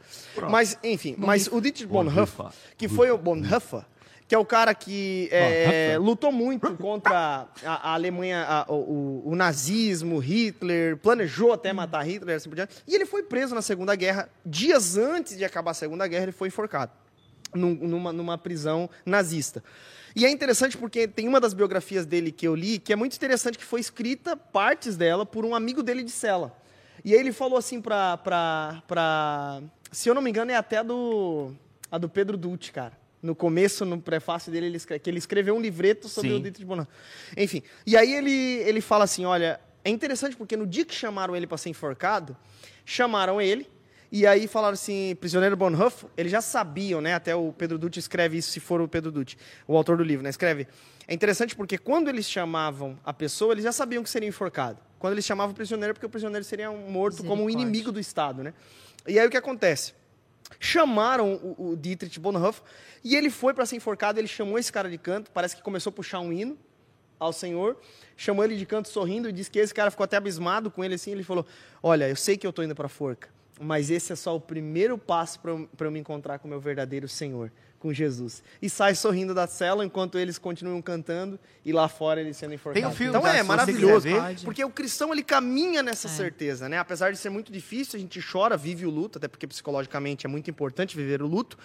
Mas, 0.50 0.80
enfim, 0.84 1.16
mas 1.18 1.48
o 1.48 1.62
Dietrich 1.62 1.86
Bonhoeffer, 1.86 2.36
Bonhoeffer. 2.36 2.60
que 2.76 2.88
foi 2.88 3.12
o 3.12 3.18
Bonhoeffer, 3.18 3.86
que 4.28 4.34
é 4.34 4.38
o 4.38 4.46
cara 4.46 4.74
que 4.74 5.30
é, 5.32 5.98
lutou 6.00 6.32
muito 6.32 6.76
contra 6.78 7.48
a, 7.64 7.90
a 7.90 7.94
Alemanha, 7.94 8.44
a- 8.44 8.66
o, 8.72 9.22
o- 9.30 9.36
nazismo, 9.36 10.18
Hitler, 10.18 10.98
planejou 10.98 11.54
até 11.54 11.72
matar 11.72 12.02
Hitler, 12.04 12.36
assim 12.38 12.50
por 12.50 12.56
diante. 12.56 12.76
E 12.88 12.96
ele 12.96 13.06
foi 13.06 13.22
preso 13.24 13.54
na 13.54 13.62
Segunda 13.62 13.96
Guerra. 13.96 14.28
Dias 14.46 14.98
antes 14.98 15.38
de 15.38 15.46
acabar 15.46 15.72
a 15.72 15.74
Segunda 15.76 16.08
Guerra, 16.08 16.24
ele 16.24 16.32
foi 16.32 16.48
enforcado 16.48 16.92
num- 17.54 17.76
numa, 17.76 18.12
numa 18.12 18.38
prisão 18.38 18.90
nazista. 19.06 19.64
E 20.16 20.26
é 20.26 20.30
interessante 20.32 20.78
porque 20.78 21.08
tem 21.08 21.28
uma 21.28 21.40
das 21.42 21.54
biografias 21.54 22.06
dele 22.06 22.32
que 22.32 22.48
eu 22.48 22.56
li 22.56 22.80
que 22.80 22.94
é 22.94 22.96
muito 22.96 23.16
interessante, 23.16 23.58
que 23.58 23.66
foi 23.66 23.80
escrita, 23.82 24.36
partes 24.36 24.96
dela, 24.98 25.26
por 25.26 25.46
um 25.46 25.54
amigo 25.54 25.84
dele 25.84 26.04
de 26.04 26.12
cela. 26.12 26.56
E 27.04 27.14
aí 27.14 27.20
ele 27.20 27.32
falou 27.34 27.58
assim 27.60 27.80
pra, 27.82 28.18
pra, 28.18 28.82
pra... 28.88 29.62
Se 29.92 30.10
eu 30.10 30.16
não 30.16 30.22
me 30.22 30.30
engano, 30.32 30.50
é 30.52 30.56
até 30.56 30.84
do, 30.84 31.52
a 31.92 31.98
do 32.00 32.10
Pedro 32.10 32.38
Dutti, 32.38 32.72
cara. 32.72 32.94
No 33.22 33.34
começo, 33.34 33.86
no 33.86 34.00
prefácio 34.00 34.52
dele, 34.52 34.68
ele 34.68 34.78
escreve, 34.78 35.00
que 35.00 35.10
ele 35.10 35.18
escreveu 35.18 35.56
um 35.56 35.62
livreto 35.62 36.08
sobre 36.08 36.30
Sim. 36.30 36.36
o 36.36 36.40
Dietrich 36.40 36.66
Bonhoeffer. 36.66 36.94
Enfim, 37.36 37.64
e 37.86 37.98
aí 37.98 38.14
ele, 38.14 38.32
ele 38.32 38.82
fala 38.82 39.04
assim, 39.04 39.26
olha, 39.26 39.60
é 39.84 39.90
interessante 39.90 40.36
porque 40.36 40.56
no 40.56 40.68
dia 40.68 40.86
que 40.86 40.94
chamaram 40.94 41.36
ele 41.36 41.48
para 41.48 41.58
ser 41.58 41.70
enforcado, 41.70 42.38
chamaram 42.86 43.42
ele, 43.42 43.68
e 44.12 44.26
aí 44.26 44.48
falaram 44.48 44.74
assim, 44.74 45.16
prisioneiro 45.20 45.58
Bonhoeffer, 45.58 46.10
eles 46.16 46.32
já 46.32 46.42
sabiam, 46.42 47.02
né? 47.02 47.14
Até 47.14 47.36
o 47.36 47.52
Pedro 47.52 47.78
Dutti 47.78 48.00
escreve 48.00 48.38
isso, 48.38 48.52
se 48.52 48.60
for 48.60 48.80
o 48.80 48.88
Pedro 48.88 49.12
Dutti, 49.12 49.38
o 49.68 49.76
autor 49.76 49.98
do 49.98 50.04
livro, 50.04 50.24
né? 50.24 50.30
Escreve. 50.30 50.68
É 51.08 51.14
interessante 51.14 51.56
porque 51.56 51.78
quando 51.78 52.08
eles 52.08 52.30
chamavam 52.30 52.98
a 53.04 53.12
pessoa, 53.12 53.54
eles 53.54 53.64
já 53.64 53.72
sabiam 53.72 54.02
que 54.04 54.10
seria 54.10 54.30
enforcado. 54.30 54.80
Quando 55.00 55.14
eles 55.14 55.26
chamavam 55.26 55.52
o 55.52 55.56
prisioneiro, 55.56 55.94
porque 55.94 56.06
o 56.06 56.10
prisioneiro 56.10 56.46
seria 56.46 56.72
um 56.72 56.90
morto 56.90 57.24
como 57.24 57.44
um 57.44 57.50
inimigo 57.50 57.92
do 57.92 58.00
Estado, 58.00 58.42
né? 58.44 58.54
E 59.08 59.20
aí 59.20 59.28
o 59.28 59.30
que 59.30 59.38
acontece? 59.38 59.94
Chamaram 60.60 61.34
o, 61.36 61.72
o 61.72 61.76
Dietrich 61.76 62.20
Bonhoeffer 62.20 62.64
e 63.04 63.16
ele 63.16 63.30
foi 63.30 63.54
para 63.54 63.66
ser 63.66 63.76
enforcado, 63.76 64.20
ele 64.20 64.28
chamou 64.28 64.58
esse 64.58 64.72
cara 64.72 64.90
de 64.90 64.98
canto, 64.98 65.32
parece 65.32 65.56
que 65.56 65.62
começou 65.62 65.90
a 65.90 65.94
puxar 65.94 66.20
um 66.20 66.32
hino 66.32 66.58
ao 67.20 67.32
Senhor, 67.32 67.78
chamou 68.16 68.44
ele 68.44 68.56
de 68.58 68.66
canto 68.66 68.90
sorrindo 68.90 69.30
e 69.30 69.32
disse 69.32 69.50
que 69.50 69.60
esse 69.60 69.74
cara 69.74 69.90
ficou 69.90 70.04
até 70.04 70.18
abismado 70.18 70.70
com 70.70 70.84
ele 70.84 70.96
assim, 70.96 71.12
ele 71.12 71.24
falou: 71.24 71.46
"Olha, 71.82 72.10
eu 72.10 72.16
sei 72.16 72.38
que 72.38 72.46
eu 72.46 72.50
estou 72.50 72.64
indo 72.64 72.76
para 72.76 72.88
a 72.88 72.90
forca, 72.90 73.30
mas 73.60 73.90
esse 73.90 74.12
é 74.12 74.16
só 74.16 74.36
o 74.36 74.40
primeiro 74.40 74.98
passo 74.98 75.40
para 75.40 75.52
eu, 75.52 75.70
eu 75.80 75.92
me 75.92 76.00
encontrar 76.00 76.40
com 76.40 76.48
o 76.48 76.52
meu 76.52 76.60
verdadeiro 76.60 77.08
Senhor, 77.08 77.52
com 77.86 77.94
Jesus". 77.94 78.42
E 78.62 78.70
sai 78.70 78.96
sorrindo 78.96 79.34
da 79.34 79.46
cela 79.46 79.86
enquanto 79.86 80.18
eles 80.18 80.40
continuam 80.40 80.82
cantando 80.82 81.40
e 81.64 81.72
lá 81.72 81.88
fora 81.88 82.20
ele 82.20 82.34
sendo 82.34 82.54
enforcado. 82.56 82.82
Tem 82.82 82.90
um 82.92 82.96
filme, 82.96 83.10
então 83.10 83.22
tá? 83.22 83.36
é 83.36 83.44
maravilhoso, 83.44 84.02
ver. 84.02 84.40
porque 84.44 84.64
o 84.64 84.70
cristão 84.70 85.12
ele 85.14 85.22
caminha 85.24 85.84
nessa 85.84 86.08
certeza, 86.08 86.68
né? 86.68 86.80
Apesar 86.80 87.12
de 87.12 87.18
ser 87.18 87.30
muito 87.30 87.52
difícil, 87.52 87.98
a 87.98 88.00
gente 88.00 88.20
chora, 88.22 88.58
vive 88.58 88.86
o 88.86 88.90
luto, 88.90 89.20
até 89.20 89.28
porque 89.28 89.46
psicologicamente 89.46 90.26
é 90.26 90.30
muito 90.30 90.50
importante 90.50 90.96
viver 90.98 91.22
o 91.22 91.28
luto. 91.28 91.58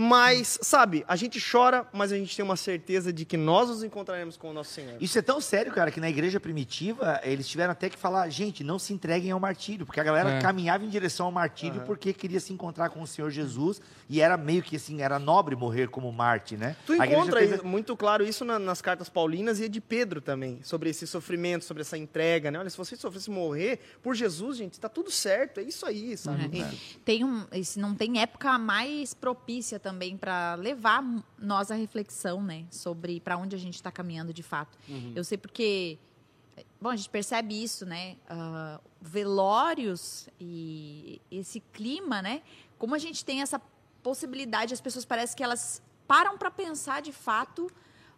Mas, 0.00 0.58
sabe, 0.62 1.04
a 1.08 1.16
gente 1.16 1.40
chora, 1.40 1.84
mas 1.92 2.12
a 2.12 2.16
gente 2.16 2.34
tem 2.34 2.44
uma 2.44 2.56
certeza 2.56 3.12
de 3.12 3.24
que 3.24 3.36
nós 3.36 3.68
nos 3.68 3.82
encontraremos 3.82 4.36
com 4.36 4.50
o 4.50 4.52
nosso 4.52 4.70
Senhor. 4.72 4.96
Isso 5.00 5.18
é 5.18 5.22
tão 5.22 5.40
sério, 5.40 5.72
cara, 5.72 5.90
que 5.90 6.00
na 6.00 6.08
igreja 6.08 6.38
primitiva 6.38 7.20
eles 7.24 7.48
tiveram 7.48 7.72
até 7.72 7.88
que 7.90 7.98
falar, 7.98 8.28
gente, 8.28 8.62
não 8.62 8.78
se 8.78 8.92
entreguem 8.92 9.32
ao 9.32 9.40
martírio, 9.40 9.84
porque 9.84 10.00
a 10.00 10.04
galera 10.04 10.34
É. 10.34 10.40
caminhava 10.40 10.84
em 10.84 10.88
direção 10.88 11.26
ao 11.26 11.32
martírio 11.32 11.82
porque 11.84 12.12
queria 12.12 12.38
se 12.38 12.52
encontrar 12.52 12.90
com 12.90 13.02
o 13.02 13.06
Senhor 13.06 13.30
Jesus 13.30 13.80
e 14.08 14.20
era 14.20 14.36
meio 14.36 14.62
que 14.62 14.76
assim, 14.76 15.02
era 15.02 15.18
nobre 15.18 15.56
morrer 15.56 15.67
como 15.90 16.10
Marte, 16.12 16.56
né? 16.56 16.76
Tu 16.86 16.92
A 17.00 17.06
encontra 17.06 17.40
fez- 17.40 17.62
muito 17.62 17.96
claro 17.96 18.24
isso 18.24 18.44
na- 18.44 18.58
nas 18.58 18.80
cartas 18.80 19.08
paulinas 19.08 19.60
e 19.60 19.68
de 19.68 19.80
Pedro 19.80 20.20
também, 20.20 20.60
sobre 20.62 20.90
esse 20.90 21.06
sofrimento, 21.06 21.64
sobre 21.64 21.80
essa 21.82 21.96
entrega, 21.98 22.50
né? 22.50 22.58
Olha, 22.58 22.70
se 22.70 22.76
você 22.76 22.96
sofresse 22.96 23.30
morrer 23.30 23.80
por 24.02 24.14
Jesus, 24.14 24.56
gente, 24.56 24.78
tá 24.80 24.88
tudo 24.88 25.10
certo, 25.10 25.58
é 25.60 25.62
isso 25.62 25.84
aí, 25.86 26.16
sabe? 26.16 26.44
É. 26.44 26.58
Enfim. 26.60 26.98
Tem 27.04 27.24
um, 27.24 27.46
esse 27.52 27.78
não 27.78 27.94
tem 27.94 28.20
época 28.20 28.58
mais 28.58 29.14
propícia 29.14 29.78
também 29.78 30.16
para 30.16 30.54
levar 30.54 31.04
nós 31.38 31.70
à 31.70 31.74
reflexão, 31.74 32.42
né, 32.42 32.64
sobre 32.70 33.20
para 33.20 33.36
onde 33.36 33.54
a 33.54 33.58
gente 33.58 33.74
está 33.74 33.90
caminhando 33.92 34.32
de 34.32 34.42
fato. 34.42 34.78
Eu 35.14 35.22
sei 35.24 35.36
porque, 35.38 35.98
bom, 36.80 36.88
a 36.90 36.96
gente 36.96 37.08
percebe 37.10 37.62
isso, 37.62 37.84
né, 37.86 38.16
ah, 38.28 38.80
velórios 39.00 40.28
e 40.40 41.20
esse 41.30 41.60
clima, 41.72 42.20
né, 42.22 42.42
como 42.78 42.94
a 42.94 42.98
gente 42.98 43.24
tem 43.24 43.40
essa 43.42 43.60
possibilidade, 44.08 44.72
as 44.72 44.80
pessoas 44.80 45.04
parecem 45.04 45.36
que 45.36 45.42
elas 45.44 45.82
param 46.06 46.38
para 46.38 46.50
pensar 46.50 47.02
de 47.02 47.12
fato 47.12 47.70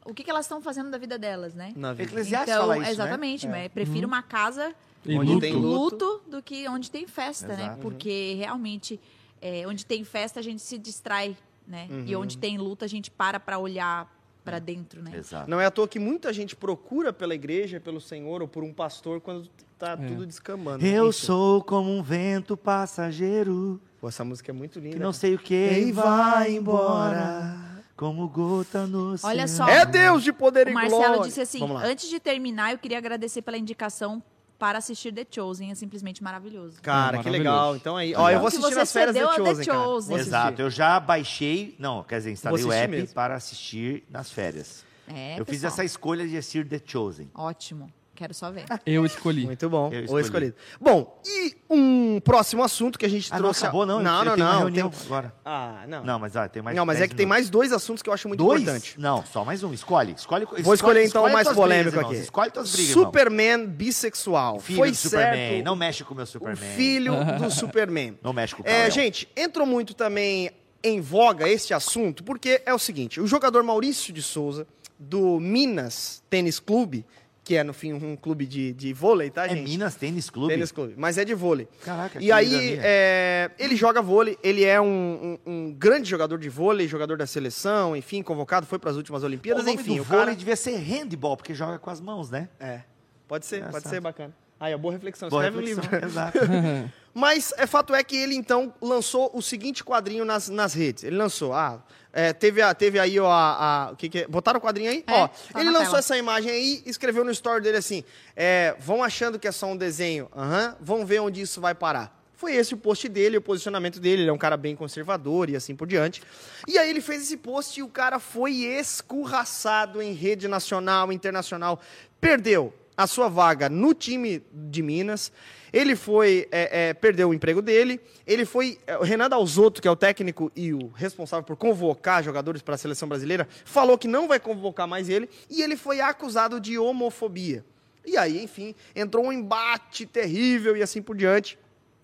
o 0.05 0.15
que, 0.15 0.23
que 0.25 0.31
elas 0.31 0.45
estão 0.47 0.63
fazendo 0.63 0.89
da 0.91 0.97
vida 0.99 1.19
delas, 1.19 1.53
né? 1.53 1.73
Na 1.77 1.93
vida. 1.93 2.11
Eclesiastes 2.11 2.49
Então, 2.55 2.63
fala 2.63 2.77
isso, 2.77 2.85
né? 2.87 2.91
exatamente, 2.93 3.49
mas 3.49 3.69
prefiro 3.73 4.07
uma 4.07 4.23
casa 4.23 4.73
E 5.05 5.19
Onde 5.19 5.29
luto. 5.33 5.41
tem 5.41 5.53
luto. 5.55 6.23
do 6.29 6.43
que 6.43 6.69
onde 6.69 6.91
tem 6.91 7.07
festa, 7.07 7.49
né? 7.49 7.65
Exato. 7.65 7.81
Porque 7.81 8.35
realmente, 8.39 9.01
é, 9.43 9.67
onde 9.67 9.85
tem 9.85 10.05
festa, 10.05 10.39
a 10.41 10.43
gente 10.43 10.63
se 10.63 10.79
distrai, 10.79 11.37
né? 11.67 11.89
E 12.07 12.15
onde 12.15 12.39
tem 12.39 12.57
luta, 12.57 12.85
a 12.85 12.89
gente 12.89 13.11
para 13.11 13.41
pra 13.41 13.59
olhar 13.59 14.09
pra 14.45 14.59
dentro, 14.59 15.03
né? 15.03 15.11
Exato. 15.17 15.51
Não 15.51 15.61
é 15.61 15.67
à 15.67 15.71
toa 15.71 15.87
que 15.89 15.99
muita 15.99 16.33
gente 16.33 16.55
procura 16.57 17.13
pela 17.13 17.35
igreja, 17.35 17.79
pelo 17.81 18.01
Senhor 18.01 18.41
ou 18.43 18.49
por 18.49 18.63
um 18.63 18.73
pastor 18.73 19.21
quando 19.21 19.49
tá 19.81 19.93
É. 19.93 20.07
tudo 20.07 20.27
descambando. 20.27 20.85
Eu 20.85 21.09
Enfim. 21.09 21.19
sou 21.27 21.63
como 21.65 21.91
um 21.91 22.03
vento 22.03 22.57
passageiro, 22.57 23.81
Pô, 24.01 24.09
essa 24.09 24.25
música 24.25 24.51
é 24.51 24.55
muito 24.55 24.79
linda. 24.79 24.97
que 24.97 25.03
não 25.03 25.13
sei 25.13 25.35
o 25.35 25.39
que 25.39 25.55
E 25.55 25.89
e 25.89 25.93
vai 25.93 26.53
embora, 26.57 27.57
como 27.97 28.29
gota 28.29 28.87
no 28.87 29.17
Olha 29.23 29.45
oceano. 29.45 29.49
só. 29.49 29.69
É 29.69 29.85
Deus 29.87 30.23
de 30.23 30.33
poder 30.33 30.67
O 30.67 30.71
e 30.71 30.75
Marcelo 30.75 31.03
glória. 31.03 31.23
disse 31.23 31.41
assim: 31.41 31.61
antes 31.83 32.09
de 32.09 32.21
terminar, 32.21 32.73
eu 32.73 32.79
queria 32.79 32.99
agradecer 32.99 33.43
pela 33.43 33.57
indicação 33.59 34.23
para 34.59 34.77
assistir 34.79 35.13
The 35.13 35.27
Chosen. 35.31 35.71
É 35.71 35.75
simplesmente 35.75 36.23
maravilhoso. 36.23 36.81
Cara, 36.83 37.19
É, 37.19 37.23
que 37.23 37.31
legal. 37.31 37.75
Então 37.77 37.97
aí, 37.97 38.15
ó, 38.15 38.31
eu 38.31 38.39
vou 38.39 38.49
assistir 38.49 38.67
você 38.69 38.75
nas 38.75 38.93
férias 38.93 39.17
The 39.17 39.23
Chosen, 39.37 39.65
cara. 39.67 39.79
Chosen. 39.85 40.17
Exato, 40.17 40.63
eu 40.63 40.71
já 40.71 41.01
baixei, 41.01 41.75
não, 41.79 42.03
quer 42.03 42.19
dizer, 42.19 42.33
instalei 42.33 42.63
o 42.65 42.71
app 42.73 42.91
mesmo. 42.91 43.15
para 43.15 43.35
assistir 43.35 44.05
nas 44.11 44.31
férias. 44.31 44.85
É, 45.09 45.41
eu 45.41 45.45
fiz 45.45 45.57
pessoal. 45.57 45.73
essa 45.73 45.85
escolha 45.85 46.29
de 46.29 46.37
assistir 46.37 46.67
The 46.69 46.81
Chosen. 46.85 47.31
Ótimo. 47.35 47.91
Quero 48.21 48.35
só 48.35 48.51
ver. 48.51 48.67
Eu 48.85 49.07
escolhi. 49.07 49.47
Muito 49.47 49.67
bom, 49.71 49.91
Eu 49.91 50.01
o 50.03 50.05
escolhi. 50.05 50.23
escolhido. 50.25 50.55
Bom, 50.79 51.19
e 51.27 51.57
um 51.71 52.21
próximo 52.21 52.63
assunto 52.63 52.99
que 52.99 53.07
a 53.07 53.09
gente 53.09 53.29
Ah, 53.31 53.37
não 53.37 53.45
trouxe... 53.45 53.65
acabou 53.65 53.87
não? 53.87 54.03
Não, 54.03 54.23
não, 54.23 54.37
não. 54.37 54.71
tem- 54.71 54.83
agora. 55.07 55.35
Ah, 55.43 55.85
não. 55.89 56.05
Não, 56.05 56.19
mas 56.19 56.37
ah, 56.37 56.47
tem 56.47 56.61
mais 56.63 56.77
não, 56.77 56.85
mas 56.85 56.97
é 56.99 57.01
10 57.01 57.11
que 57.13 57.17
tem 57.17 57.25
mais 57.25 57.49
dois 57.49 57.73
assuntos 57.73 58.03
que 58.03 58.11
eu 58.11 58.13
acho 58.13 58.29
muito 58.29 58.45
Dois? 58.45 58.61
importante. 58.61 59.01
Não, 59.01 59.25
só 59.25 59.43
mais 59.43 59.63
um. 59.65 59.73
Escolhe. 59.73 60.13
escolhe 60.13 60.45
Vou 60.61 60.75
escolher 60.75 61.07
então 61.07 61.25
o 61.25 61.33
mais 61.33 61.49
polêmico 61.49 61.93
brigas, 61.97 62.11
aqui. 62.13 62.21
Escolhe 62.23 62.51
tuas 62.51 62.71
brigas, 62.73 62.91
irmão. 62.91 63.05
Superman 63.07 63.67
bissexual. 63.69 64.61
Filho 64.61 64.79
Foi 64.79 64.91
do 64.91 64.97
Superman. 64.99 65.51
certo 65.55 65.65
Não 65.65 65.77
mexe 65.77 66.05
com 66.05 66.13
o 66.13 66.17
meu 66.19 66.25
o 66.25 66.27
Superman. 66.27 66.77
filho 66.77 67.15
do 67.39 67.49
Superman. 67.51 68.19
Não 68.23 68.35
mexe 68.35 68.55
com 68.55 68.63
o 68.63 68.67
É, 68.69 68.91
gente, 68.91 69.27
entrou 69.35 69.67
muito 69.67 69.95
também 69.95 70.51
em 70.85 71.01
voga 71.01 71.49
este 71.49 71.73
assunto, 71.73 72.23
porque 72.23 72.61
é 72.67 72.75
o 72.75 72.79
seguinte: 72.79 73.19
o 73.19 73.27
jogador 73.27 73.63
Maurício 73.63 74.13
de 74.13 74.21
Souza, 74.21 74.67
do 74.99 75.41
Minas 75.41 76.23
Tênis 76.29 76.59
Clube, 76.61 77.07
que 77.51 77.57
é, 77.57 77.65
no 77.65 77.73
fim, 77.73 77.93
um 77.93 78.15
clube 78.15 78.47
de, 78.47 78.73
de 78.73 78.93
vôlei, 78.93 79.29
tá, 79.29 79.45
É 79.47 79.49
gente? 79.49 79.69
Minas 79.69 79.97
Tênis 79.97 80.31
Clube? 80.31 80.55
Tênis 80.55 80.71
Clube, 80.71 80.95
mas 80.97 81.19
é 81.19 81.25
de 81.25 81.35
vôlei. 81.35 81.67
Caraca, 81.85 82.23
E 82.23 82.31
aí, 82.31 82.79
é, 82.81 83.51
ele 83.59 83.75
joga 83.75 84.01
vôlei, 84.01 84.39
ele 84.41 84.65
é 84.65 84.81
um, 84.81 85.37
um- 85.45 85.53
um 85.53 85.73
grande 85.73 86.09
jogador 86.09 86.39
de 86.39 86.49
vôlei, 86.49 86.87
jogador 86.87 87.19
da 87.19 87.27
seleção, 87.27 87.97
enfim, 87.97 88.23
convocado, 88.23 88.67
foi 88.67 88.79
para 88.79 88.91
as 88.93 88.97
últimas 88.97 89.25
o 89.25 89.27
Olimpíadas, 89.27 89.65
nome 89.65 89.81
enfim. 89.81 89.99
o 89.99 90.05
vôlei 90.05 90.27
cara... 90.27 90.37
devia 90.37 90.55
ser 90.55 90.77
handball, 90.77 91.37
porque 91.37 91.53
joga 91.53 91.77
com 91.81 91.91
as 91.91 92.01
mãos, 92.01 92.31
né? 92.31 92.49
É, 92.61 92.83
pode 93.27 93.45
ser, 93.47 93.65
pode 93.69 93.89
ser 93.89 94.01
bacana. 94.01 94.33
Aí, 94.61 94.73
ó, 94.73 94.79
boa 94.79 94.93
reflexão, 94.93 95.29
Boa 95.29 95.43
escreve 95.45 95.57
um 95.65 95.67
reflexão, 95.67 95.93
livro. 95.99 96.07
Exato. 96.07 96.39
Mas 97.13 97.53
é 97.57 97.67
fato 97.67 97.93
é 97.97 98.05
que 98.05 98.15
ele 98.17 98.37
então 98.37 98.73
lançou 98.81 99.29
o 99.35 99.43
seguinte 99.43 99.83
quadrinho 99.83 100.25
nas, 100.25 100.49
nas 100.49 100.73
redes. 100.73 101.03
Ele 101.03 101.17
lançou, 101.17 101.53
ah, 101.53 101.83
é, 102.13 102.33
teve, 102.33 102.61
a, 102.63 102.75
teve 102.75 102.99
aí 102.99 103.19
ó, 103.21 103.31
a, 103.31 103.87
a- 103.87 103.91
o 103.93 103.97
que 103.97 104.09
que 104.09 104.19
é? 104.21 104.27
Botaram 104.29 104.59
o 104.59 104.63
quadrinho 104.63 104.91
aí? 104.91 105.05
É, 105.07 105.13
ó, 105.13 105.29
tá 105.29 105.61
ele 105.61 105.71
lançou 105.71 105.87
tela. 105.87 105.99
essa 105.99 106.17
imagem 106.19 106.51
aí, 106.51 106.83
escreveu 106.87 107.25
no 107.25 107.31
story 107.31 107.63
dele 107.63 107.77
assim: 107.79 108.03
é, 108.37 108.75
vão 108.79 109.03
achando 109.03 109.39
que 109.39 109.47
é 109.47 109.53
só 109.53 109.67
um 109.67 109.77
desenho, 109.77 110.29
aham, 110.37 110.77
vão 110.81 111.05
ver 111.07 111.21
onde 111.21 111.41
isso 111.41 111.61
vai 111.61 111.75
parar. 111.75 112.19
Foi 112.35 112.55
esse 112.55 112.73
o 112.73 112.77
post 112.79 113.07
dele, 113.07 113.37
o 113.37 113.43
posicionamento 113.43 114.01
dele. 114.01 114.23
Ele 114.23 114.31
é 114.31 114.33
um 114.33 114.39
cara 114.39 114.57
bem 114.57 114.75
conservador 114.75 115.51
e 115.51 115.57
assim 115.57 115.77
por 115.77 115.87
diante. 115.87 116.23
E 116.67 116.79
aí 116.79 116.89
ele 116.89 117.03
fez 117.03 117.23
esse 117.25 117.37
post 117.37 117.79
e 117.79 117.83
o 117.83 117.89
cara 117.89 118.19
foi 118.19 118.53
escurraçado 118.65 120.01
em 120.01 120.13
rede 120.15 120.49
nacional, 120.49 121.13
internacional. 121.13 121.79
Perdeu 122.19 122.73
a 123.01 123.07
sua 123.07 123.29
vaga 123.31 123.71
no 123.71 123.95
time 123.95 124.43
de 124.53 124.83
Minas. 124.83 125.33
Ele 125.73 125.97
foi, 125.97 126.47
é, 126.53 126.89
é, 126.89 126.95
perdeu 126.95 127.31
o 127.31 127.35
emprego 127.35 127.63
dele. 127.63 127.99
Ele 128.27 128.45
foi, 128.45 128.79
é, 128.87 128.99
o 128.99 129.03
Renan 129.03 129.27
Dalzotto, 129.27 129.81
que 129.81 129.89
é 129.89 129.91
o 129.91 129.97
técnico 129.97 130.53
e 130.55 130.75
o 130.75 130.89
responsável 130.89 131.43
por 131.43 131.57
convocar 131.57 132.23
jogadores 132.23 132.61
para 132.61 132.75
a 132.75 132.79
seleção 132.79 133.09
brasileira, 133.09 133.49
falou 133.65 133.97
que 133.97 134.07
não 134.07 134.29
vai 134.29 134.39
convocar 134.39 134.87
mais 134.87 135.09
ele. 135.09 135.31
E 135.49 135.63
ele 135.63 135.79
foi 135.79 136.03
acusado 136.03 136.61
de 136.61 136.77
homofobia. 136.77 137.65
E 138.05 138.19
aí, 138.19 138.43
enfim, 138.45 138.75
entrou 138.95 139.25
um 139.25 139.33
embate 139.33 140.05
terrível 140.05 140.77
e 140.77 140.83
assim 140.83 141.01
por 141.01 141.17
diante. 141.17 141.59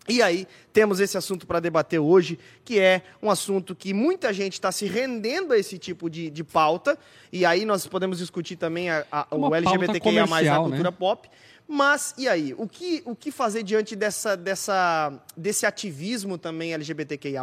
E 0.09 0.22
aí, 0.22 0.46
temos 0.72 1.00
esse 1.00 1.16
assunto 1.16 1.46
para 1.46 1.59
debater 1.59 1.98
hoje, 1.98 2.38
que 2.64 2.78
é 2.78 3.02
um 3.22 3.30
assunto 3.30 3.74
que 3.74 3.92
muita 3.92 4.32
gente 4.32 4.54
está 4.54 4.70
se 4.70 4.86
rendendo 4.86 5.52
a 5.52 5.59
esse 5.59 5.78
tipo 5.78 6.09
de, 6.09 6.30
de 6.30 6.44
pauta. 6.44 6.98
E 7.32 7.44
aí 7.44 7.64
nós 7.64 7.86
podemos 7.86 8.18
discutir 8.18 8.57
também 8.57 8.90
a, 8.90 9.04
a, 9.11 9.26
o 9.30 9.54
LGBTQIA 9.54 10.22
na 10.22 10.28
comercial, 10.28 10.64
cultura 10.64 10.90
né? 10.90 10.96
pop. 10.96 11.28
Mas, 11.68 12.14
e 12.16 12.28
aí? 12.28 12.54
O 12.57 12.68
que, 12.68 13.02
o 13.04 13.16
que 13.16 13.32
fazer 13.32 13.64
diante 13.64 13.96
dessa, 13.96 14.36
dessa, 14.36 15.12
desse 15.36 15.66
ativismo 15.66 16.38
também 16.38 16.72
LGBTQIA? 16.72 17.42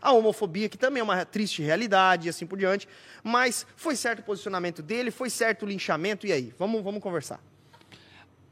A 0.00 0.12
homofobia, 0.12 0.68
que 0.68 0.76
também 0.76 1.00
é 1.00 1.04
uma 1.04 1.24
triste 1.24 1.62
realidade 1.62 2.26
e 2.26 2.30
assim 2.30 2.44
por 2.44 2.58
diante. 2.58 2.88
Mas 3.22 3.64
foi 3.76 3.94
certo 3.94 4.18
o 4.18 4.22
posicionamento 4.24 4.82
dele, 4.82 5.12
foi 5.12 5.30
certo 5.30 5.64
o 5.64 5.68
linchamento, 5.68 6.26
e 6.26 6.32
aí? 6.32 6.52
Vamos, 6.58 6.82
vamos 6.82 7.00
conversar. 7.00 7.40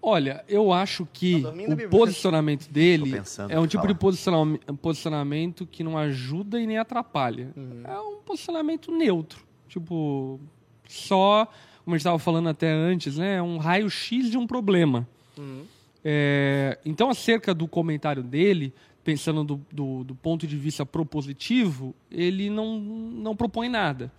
Olha, 0.02 0.42
eu 0.48 0.72
acho 0.72 1.06
que 1.12 1.42
Tá 1.42 1.50
o 1.50 1.88
posicionamento 1.90 2.68
dele 2.70 3.12
pensando 3.12 3.50
é 3.52 3.60
um 3.60 3.66
tipo 3.66 3.82
de 3.82 3.88
falar. 3.88 3.98
posicionam- 3.98 4.58
posicionamento 4.80 5.66
que 5.66 5.84
não 5.84 5.98
ajuda 5.98 6.58
e 6.60 6.66
nem 6.66 6.78
atrapalha. 6.78 7.50
Uhum. 7.56 7.82
É 7.84 8.00
um 8.00 8.16
posicionamento 8.22 8.90
neutro. 8.90 9.44
Tipo, 9.68 10.40
só, 10.88 11.46
como 11.84 11.94
a 11.94 11.98
gente 11.98 12.00
estava 12.00 12.18
falando 12.18 12.48
até 12.48 12.70
antes, 12.72 13.18
né? 13.18 13.36
É 13.36 13.42
um 13.42 13.58
raio-x 13.58 14.30
de 14.30 14.38
um 14.38 14.46
problema. 14.46 15.06
Uhum. 15.36 15.64
É, 16.02 16.78
então, 16.84 17.10
acerca 17.10 17.52
do 17.54 17.68
comentário 17.68 18.22
dele, 18.22 18.72
pensando 19.02 19.42
do, 19.44 19.60
do, 19.72 20.04
do 20.04 20.14
ponto 20.14 20.46
de 20.46 20.56
vista 20.56 20.84
propositivo, 20.84 21.94
ele 22.10 22.50
não, 22.50 22.78
não 22.78 23.34
propõe 23.34 23.68
nada. 23.68 24.12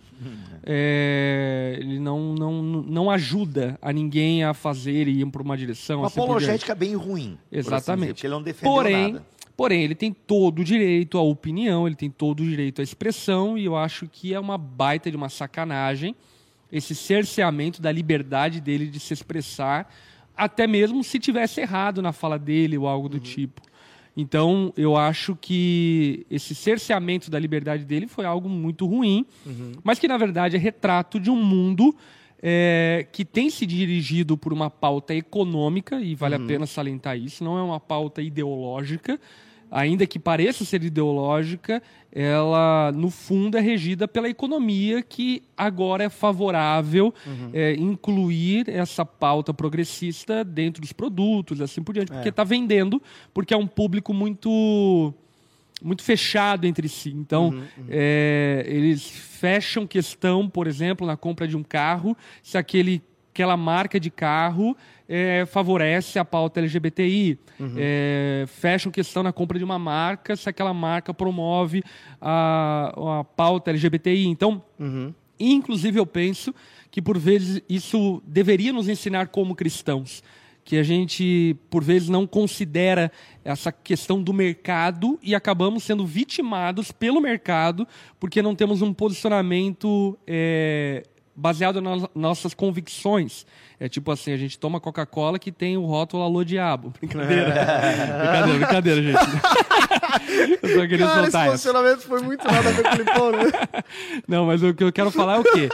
É, 0.64 1.76
ele 1.80 1.98
não, 1.98 2.34
não, 2.34 2.62
não 2.62 3.10
ajuda 3.10 3.78
a 3.82 3.92
ninguém 3.92 4.44
a 4.44 4.54
fazer 4.54 5.08
e 5.08 5.20
ir 5.20 5.26
para 5.26 5.42
uma 5.42 5.56
direção. 5.56 6.00
Uma 6.00 6.06
assim 6.06 6.20
apologética 6.20 6.74
bem 6.74 6.94
ruim. 6.94 7.38
assim 7.50 7.58
Exatamente. 7.58 8.14
porque 8.14 8.26
ele 8.26 8.34
não 8.34 8.42
defendeu 8.42 8.72
porém, 8.72 9.12
nada. 9.14 9.26
porém, 9.56 9.82
ele 9.82 9.94
tem 9.94 10.12
todo 10.12 10.60
o 10.60 10.64
direito 10.64 11.18
à 11.18 11.22
opinião, 11.22 11.86
ele 11.86 11.96
tem 11.96 12.10
todo 12.10 12.40
o 12.40 12.44
direito 12.44 12.80
à 12.80 12.84
expressão, 12.84 13.58
e 13.58 13.64
eu 13.64 13.76
acho 13.76 14.08
que 14.08 14.32
é 14.32 14.38
uma 14.38 14.56
baita 14.56 15.10
de 15.10 15.16
uma 15.16 15.28
sacanagem 15.28 16.14
esse 16.72 16.94
cerceamento 16.94 17.82
da 17.82 17.92
liberdade 17.92 18.58
dele 18.58 18.86
de 18.86 18.98
se 18.98 19.12
expressar, 19.12 19.94
até 20.34 20.66
mesmo 20.66 21.04
se 21.04 21.18
tivesse 21.18 21.60
errado 21.60 22.00
na 22.00 22.12
fala 22.12 22.38
dele 22.38 22.78
ou 22.78 22.88
algo 22.88 23.10
do 23.10 23.20
tipo. 23.20 23.60
Então, 24.16 24.72
eu 24.76 24.96
acho 24.96 25.36
que 25.40 26.26
esse 26.30 26.54
cerceamento 26.54 27.30
da 27.30 27.38
liberdade 27.38 27.84
dele 27.84 28.06
foi 28.06 28.24
algo 28.26 28.48
muito 28.48 28.86
ruim, 28.86 29.24
mas 29.82 29.98
que, 29.98 30.06
na 30.06 30.18
verdade, 30.18 30.56
é 30.56 30.58
retrato 30.58 31.18
de 31.18 31.30
um 31.30 31.36
mundo 31.36 31.96
é, 32.42 33.06
que 33.10 33.24
tem 33.24 33.48
se 33.48 33.64
dirigido 33.64 34.36
por 34.36 34.52
uma 34.52 34.68
pauta 34.68 35.14
econômica, 35.14 36.00
e 36.00 36.14
vale 36.14 36.34
a 36.34 36.38
pena 36.40 36.66
salientar 36.66 37.16
isso, 37.16 37.42
não 37.42 37.56
é 37.56 37.62
uma 37.62 37.80
pauta 37.80 38.20
ideológica, 38.20 39.18
ainda 39.72 40.06
que 40.06 40.18
pareça 40.18 40.64
ser 40.66 40.84
ideológica, 40.84 41.82
ela, 42.12 42.92
no 42.92 43.08
fundo, 43.08 43.56
é 43.56 43.60
regida 43.60 44.06
pela 44.06 44.28
economia 44.28 45.02
que 45.02 45.42
agora 45.56 46.04
é 46.04 46.10
favorável 46.10 47.12
é, 47.54 47.72
incluir 47.74 48.68
essa 48.68 49.04
pauta 49.04 49.54
progressista 49.54 50.44
dentro 50.44 50.82
dos 50.82 50.92
produtos, 50.92 51.62
assim 51.62 51.82
por 51.82 51.94
diante, 51.94 52.12
porque 52.12 52.28
está 52.28 52.44
vendendo, 52.44 53.02
porque 53.32 53.54
é 53.54 53.56
um 53.56 53.66
público 53.66 54.12
muito 54.12 55.14
muito 55.82 56.04
fechado 56.04 56.64
entre 56.64 56.88
si. 56.88 57.10
Então, 57.10 57.60
é, 57.88 58.64
eles 58.68 59.08
fecham 59.08 59.84
questão, 59.84 60.48
por 60.48 60.68
exemplo, 60.68 61.04
na 61.04 61.16
compra 61.16 61.48
de 61.48 61.56
um 61.56 61.62
carro, 61.64 62.16
se 62.40 62.56
aquele, 62.56 63.02
aquela 63.32 63.56
marca 63.56 63.98
de 63.98 64.08
carro 64.08 64.76
é, 65.08 65.44
favorece 65.46 66.18
a 66.18 66.24
pauta 66.24 66.60
LGBTI. 66.60 67.38
É, 67.76 68.44
fecham 68.46 68.90
questão 68.92 69.22
na 69.22 69.32
compra 69.32 69.58
de 69.58 69.64
uma 69.64 69.78
marca, 69.78 70.36
se 70.36 70.48
aquela 70.48 70.74
marca 70.74 71.12
promove 71.12 71.82
a, 72.20 73.20
a 73.20 73.24
pauta 73.24 73.70
LGBTI. 73.70 74.26
Então, 74.26 74.62
Inclusive, 75.50 75.98
eu 75.98 76.06
penso 76.06 76.54
que, 76.90 77.02
por 77.02 77.18
vezes, 77.18 77.60
isso 77.68 78.22
deveria 78.26 78.72
nos 78.72 78.88
ensinar 78.88 79.28
como 79.28 79.54
cristãos. 79.54 80.22
Que 80.64 80.76
a 80.76 80.82
gente, 80.84 81.56
por 81.68 81.82
vezes, 81.82 82.08
não 82.08 82.24
considera 82.24 83.10
essa 83.44 83.72
questão 83.72 84.22
do 84.22 84.32
mercado 84.32 85.18
e 85.20 85.34
acabamos 85.34 85.82
sendo 85.82 86.06
vitimados 86.06 86.92
pelo 86.92 87.20
mercado 87.20 87.86
porque 88.20 88.40
não 88.40 88.54
temos 88.54 88.80
um 88.80 88.94
posicionamento 88.94 90.16
é, 90.24 91.02
baseado 91.42 91.80
nas 91.80 92.04
nossas 92.14 92.54
convicções. 92.54 93.44
É 93.80 93.88
tipo 93.88 94.12
assim, 94.12 94.30
a 94.30 94.36
gente 94.36 94.56
toma 94.56 94.78
Coca-Cola 94.78 95.40
que 95.40 95.50
tem 95.50 95.76
o 95.76 95.84
rótulo 95.84 96.22
Alô 96.22 96.44
Diabo. 96.44 96.92
Brincadeira. 97.02 97.50
brincadeira, 97.50 98.58
brincadeira, 98.58 99.02
gente. 99.02 99.18
eu 100.62 100.68
só 100.68 100.86
queria 100.86 101.06
Cara, 101.06 101.22
esse 101.22 101.32
soltar 101.32 101.48
essa. 101.48 102.06
foi 102.06 102.22
muito 102.22 102.44
nada 102.44 102.68
a 102.68 102.72
ver 102.72 102.82
com 102.84 102.90
o 102.90 102.96
Lipão, 102.96 103.32
né? 103.32 103.50
Não, 104.28 104.46
mas 104.46 104.62
o 104.62 104.72
que 104.72 104.84
eu 104.84 104.92
quero 104.92 105.10
falar 105.10 105.38
é 105.38 105.40
o 105.40 105.42
quê? 105.42 105.68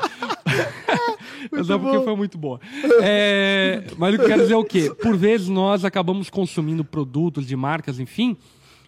Mas 1.52 1.68
é 1.68 1.76
porque 1.76 2.00
foi 2.00 2.16
muito 2.16 2.38
boa. 2.38 2.58
É, 3.02 3.84
mas 3.98 4.18
eu 4.18 4.24
quero 4.24 4.40
dizer 4.40 4.54
é 4.54 4.56
o 4.56 4.64
quê? 4.64 4.90
Por 5.02 5.18
vezes 5.18 5.48
nós 5.48 5.84
acabamos 5.84 6.30
consumindo 6.30 6.82
produtos 6.82 7.46
de 7.46 7.54
marcas, 7.54 8.00
enfim, 8.00 8.38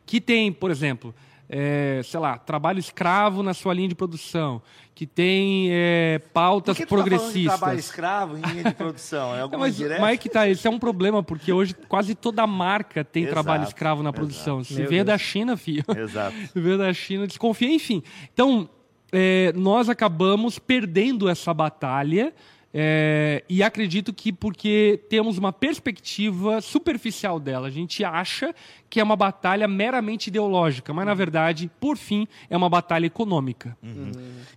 que 0.07 0.19
tem, 0.19 0.51
por 0.51 0.71
exemplo, 0.71 1.15
é, 1.53 2.01
sei 2.05 2.21
lá, 2.21 2.39
trabalho 2.39 2.79
escravo 2.79 3.43
na 3.43 3.53
sua 3.53 3.75
linha 3.75 3.89
de 3.89 3.95
produção, 3.97 4.63
que 4.95 5.05
tem 5.05 5.69
é, 5.73 6.21
pautas 6.33 6.77
Por 6.77 6.83
que 6.83 6.87
tu 6.87 6.95
progressistas. 6.95 7.33
Tá 7.33 7.41
de 7.41 7.59
trabalho 7.59 7.79
escravo 7.81 8.39
em 8.39 8.41
linha 8.41 8.65
de 8.65 8.75
produção? 8.75 9.35
É 9.35 9.39
Não, 9.39 9.43
alguma 9.43 9.67
mas, 9.67 9.81
mas 9.81 10.15
é 10.15 10.17
que 10.17 10.29
tá, 10.29 10.49
esse 10.49 10.65
é 10.65 10.71
um 10.71 10.79
problema, 10.79 11.25
porque 11.25 11.53
hoje 11.53 11.75
quase 11.89 12.15
toda 12.15 12.47
marca 12.47 13.03
tem 13.03 13.25
Exato, 13.25 13.35
trabalho 13.35 13.65
escravo 13.65 14.01
na 14.01 14.11
exato. 14.11 14.21
produção. 14.21 14.63
Se 14.63 14.75
Meu 14.75 14.85
vê 14.89 14.97
Deus. 14.97 15.07
da 15.07 15.19
China, 15.19 15.57
filho. 15.57 15.85
Exato. 15.99 16.37
Se 16.37 16.61
vê 16.61 16.77
da 16.77 16.93
China, 16.93 17.27
desconfia, 17.27 17.75
enfim. 17.75 18.01
Então, 18.33 18.71
é, 19.11 19.53
nós 19.57 19.89
acabamos 19.89 20.57
perdendo 20.57 21.29
essa 21.29 21.53
batalha. 21.53 22.33
É, 22.73 23.43
e 23.49 23.63
acredito 23.63 24.13
que 24.13 24.33
porque 24.33 25.01
temos 25.09 25.39
uma 25.39 25.53
perspectiva 25.53 26.61
superficial 26.61 27.41
dela. 27.41 27.67
A 27.67 27.71
gente 27.71 28.05
acha 28.05 28.55
que 28.89 29.01
é 29.01 29.03
uma 29.03 29.17
batalha 29.17 29.67
meramente 29.67 30.29
ideológica, 30.29 30.95
mas 30.95 31.05
na 31.05 31.15
verdade, 31.15 31.71
por 31.81 31.97
fim, 31.97 32.29
é 32.49 32.57
uma 32.57 32.69
batalha 32.69 33.07
econômica. 33.07 33.77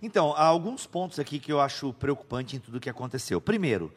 Então, 0.00 0.32
há 0.36 0.44
alguns 0.44 0.86
pontos 0.86 1.18
aqui 1.18 1.38
que 1.38 1.52
eu 1.52 1.60
acho 1.60 1.92
preocupante 1.94 2.56
em 2.56 2.60
tudo 2.60 2.78
que 2.78 2.90
aconteceu. 2.90 3.40
Primeiro, 3.40 3.92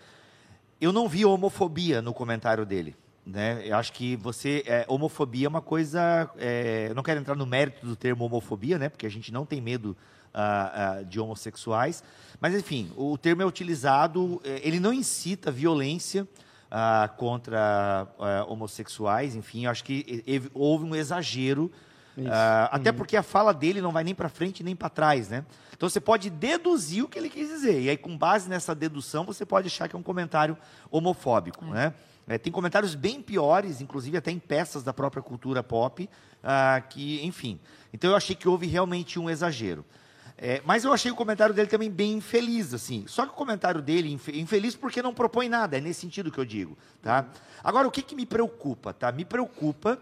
eu 0.82 0.92
não 0.92 1.08
vi 1.08 1.24
homofobia 1.24 2.02
no 2.02 2.14
comentário 2.14 2.66
dele. 2.66 2.96
Né? 3.26 3.62
Eu 3.66 3.76
acho 3.76 3.92
que 3.92 4.16
você. 4.16 4.64
é, 4.66 4.86
homofobia 4.88 5.48
é 5.48 5.50
uma 5.50 5.62
coisa. 5.62 6.30
é, 6.38 6.88
eu 6.90 6.96
não 6.96 7.04
quero 7.04 7.20
entrar 7.20 7.36
no 7.36 7.46
mérito 7.46 7.86
do 7.86 7.94
termo 7.94 8.24
homofobia, 8.24 8.80
né? 8.80 8.88
Porque 8.88 9.06
a 9.06 9.10
gente 9.10 9.34
não 9.34 9.46
tem 9.46 9.60
medo 9.60 9.98
ah, 10.34 10.72
ah, 11.00 11.04
de 11.04 11.20
homossexuais. 11.20 12.04
Mas, 12.40 12.54
enfim, 12.54 12.92
o 12.96 13.18
termo 13.18 13.42
é 13.42 13.46
utilizado. 13.46 14.42
é, 14.44 14.62
ele 14.64 14.80
não 14.80 14.94
incita 14.94 15.52
violência 15.52 16.28
ah, 16.70 17.10
contra 17.18 18.08
ah, 18.20 18.46
homossexuais. 18.48 19.36
Enfim, 19.36 19.66
eu 19.66 19.72
acho 19.72 19.84
que 19.84 20.24
houve 20.54 20.86
um 20.86 20.96
exagero. 20.96 21.72
ah, 22.30 22.70
até 22.72 22.92
porque 22.92 23.18
a 23.18 23.24
fala 23.24 23.54
dele 23.54 23.82
não 23.82 23.92
vai 23.92 24.04
nem 24.04 24.14
para 24.14 24.30
frente 24.30 24.64
nem 24.64 24.76
para 24.76 24.90
trás, 24.90 25.30
né? 25.30 25.46
Então 25.76 25.88
você 25.88 26.00
pode 26.00 26.30
deduzir 26.30 27.04
o 27.04 27.08
que 27.08 27.18
ele 27.18 27.30
quis 27.30 27.48
dizer. 27.48 27.82
E 27.82 27.90
aí, 27.90 27.98
com 27.98 28.18
base 28.18 28.50
nessa 28.50 28.74
dedução, 28.74 29.24
você 29.24 29.46
pode 29.46 29.68
achar 29.68 29.88
que 29.88 29.96
é 29.96 30.00
um 30.00 30.04
comentário 30.04 30.58
homofóbico, 30.90 31.66
né? 31.66 31.94
É, 32.28 32.38
tem 32.38 32.52
comentários 32.52 32.94
bem 32.94 33.22
piores, 33.22 33.80
inclusive 33.80 34.18
até 34.18 34.32
em 34.32 34.40
peças 34.40 34.84
da 34.84 34.92
própria 34.92 35.24
cultura 35.24 35.64
pop, 35.64 36.10
que, 36.90 37.26
enfim. 37.26 37.58
Então 37.94 38.10
eu 38.10 38.18
achei 38.18 38.36
que 38.36 38.50
houve 38.50 38.68
realmente 38.68 39.18
um 39.18 39.30
exagero. 39.30 39.86
É, 40.38 40.62
mas 40.66 40.84
eu 40.84 40.94
achei 40.94 41.10
o 41.12 41.16
comentário 41.16 41.54
dele 41.54 41.68
também 41.68 41.90
bem 41.90 42.14
infeliz, 42.14 42.72
assim. 42.74 43.06
Só 43.08 43.26
que 43.26 43.32
o 43.32 43.36
comentário 43.36 43.82
dele, 43.82 44.12
infe- 44.14 44.40
infeliz 44.40 44.76
porque 44.76 45.02
não 45.02 45.14
propõe 45.14 45.50
nada, 45.50 45.78
é 45.78 45.82
nesse 45.82 46.02
sentido 46.02 46.32
que 46.32 46.38
eu 46.38 46.46
digo, 46.46 46.78
tá? 47.02 47.26
Agora, 47.64 47.88
o 47.88 47.92
que, 47.92 48.04
que 48.04 48.16
me 48.16 48.26
preocupa, 48.26 48.94
tá? 48.94 49.12
Me 49.12 49.26
preocupa 49.26 49.98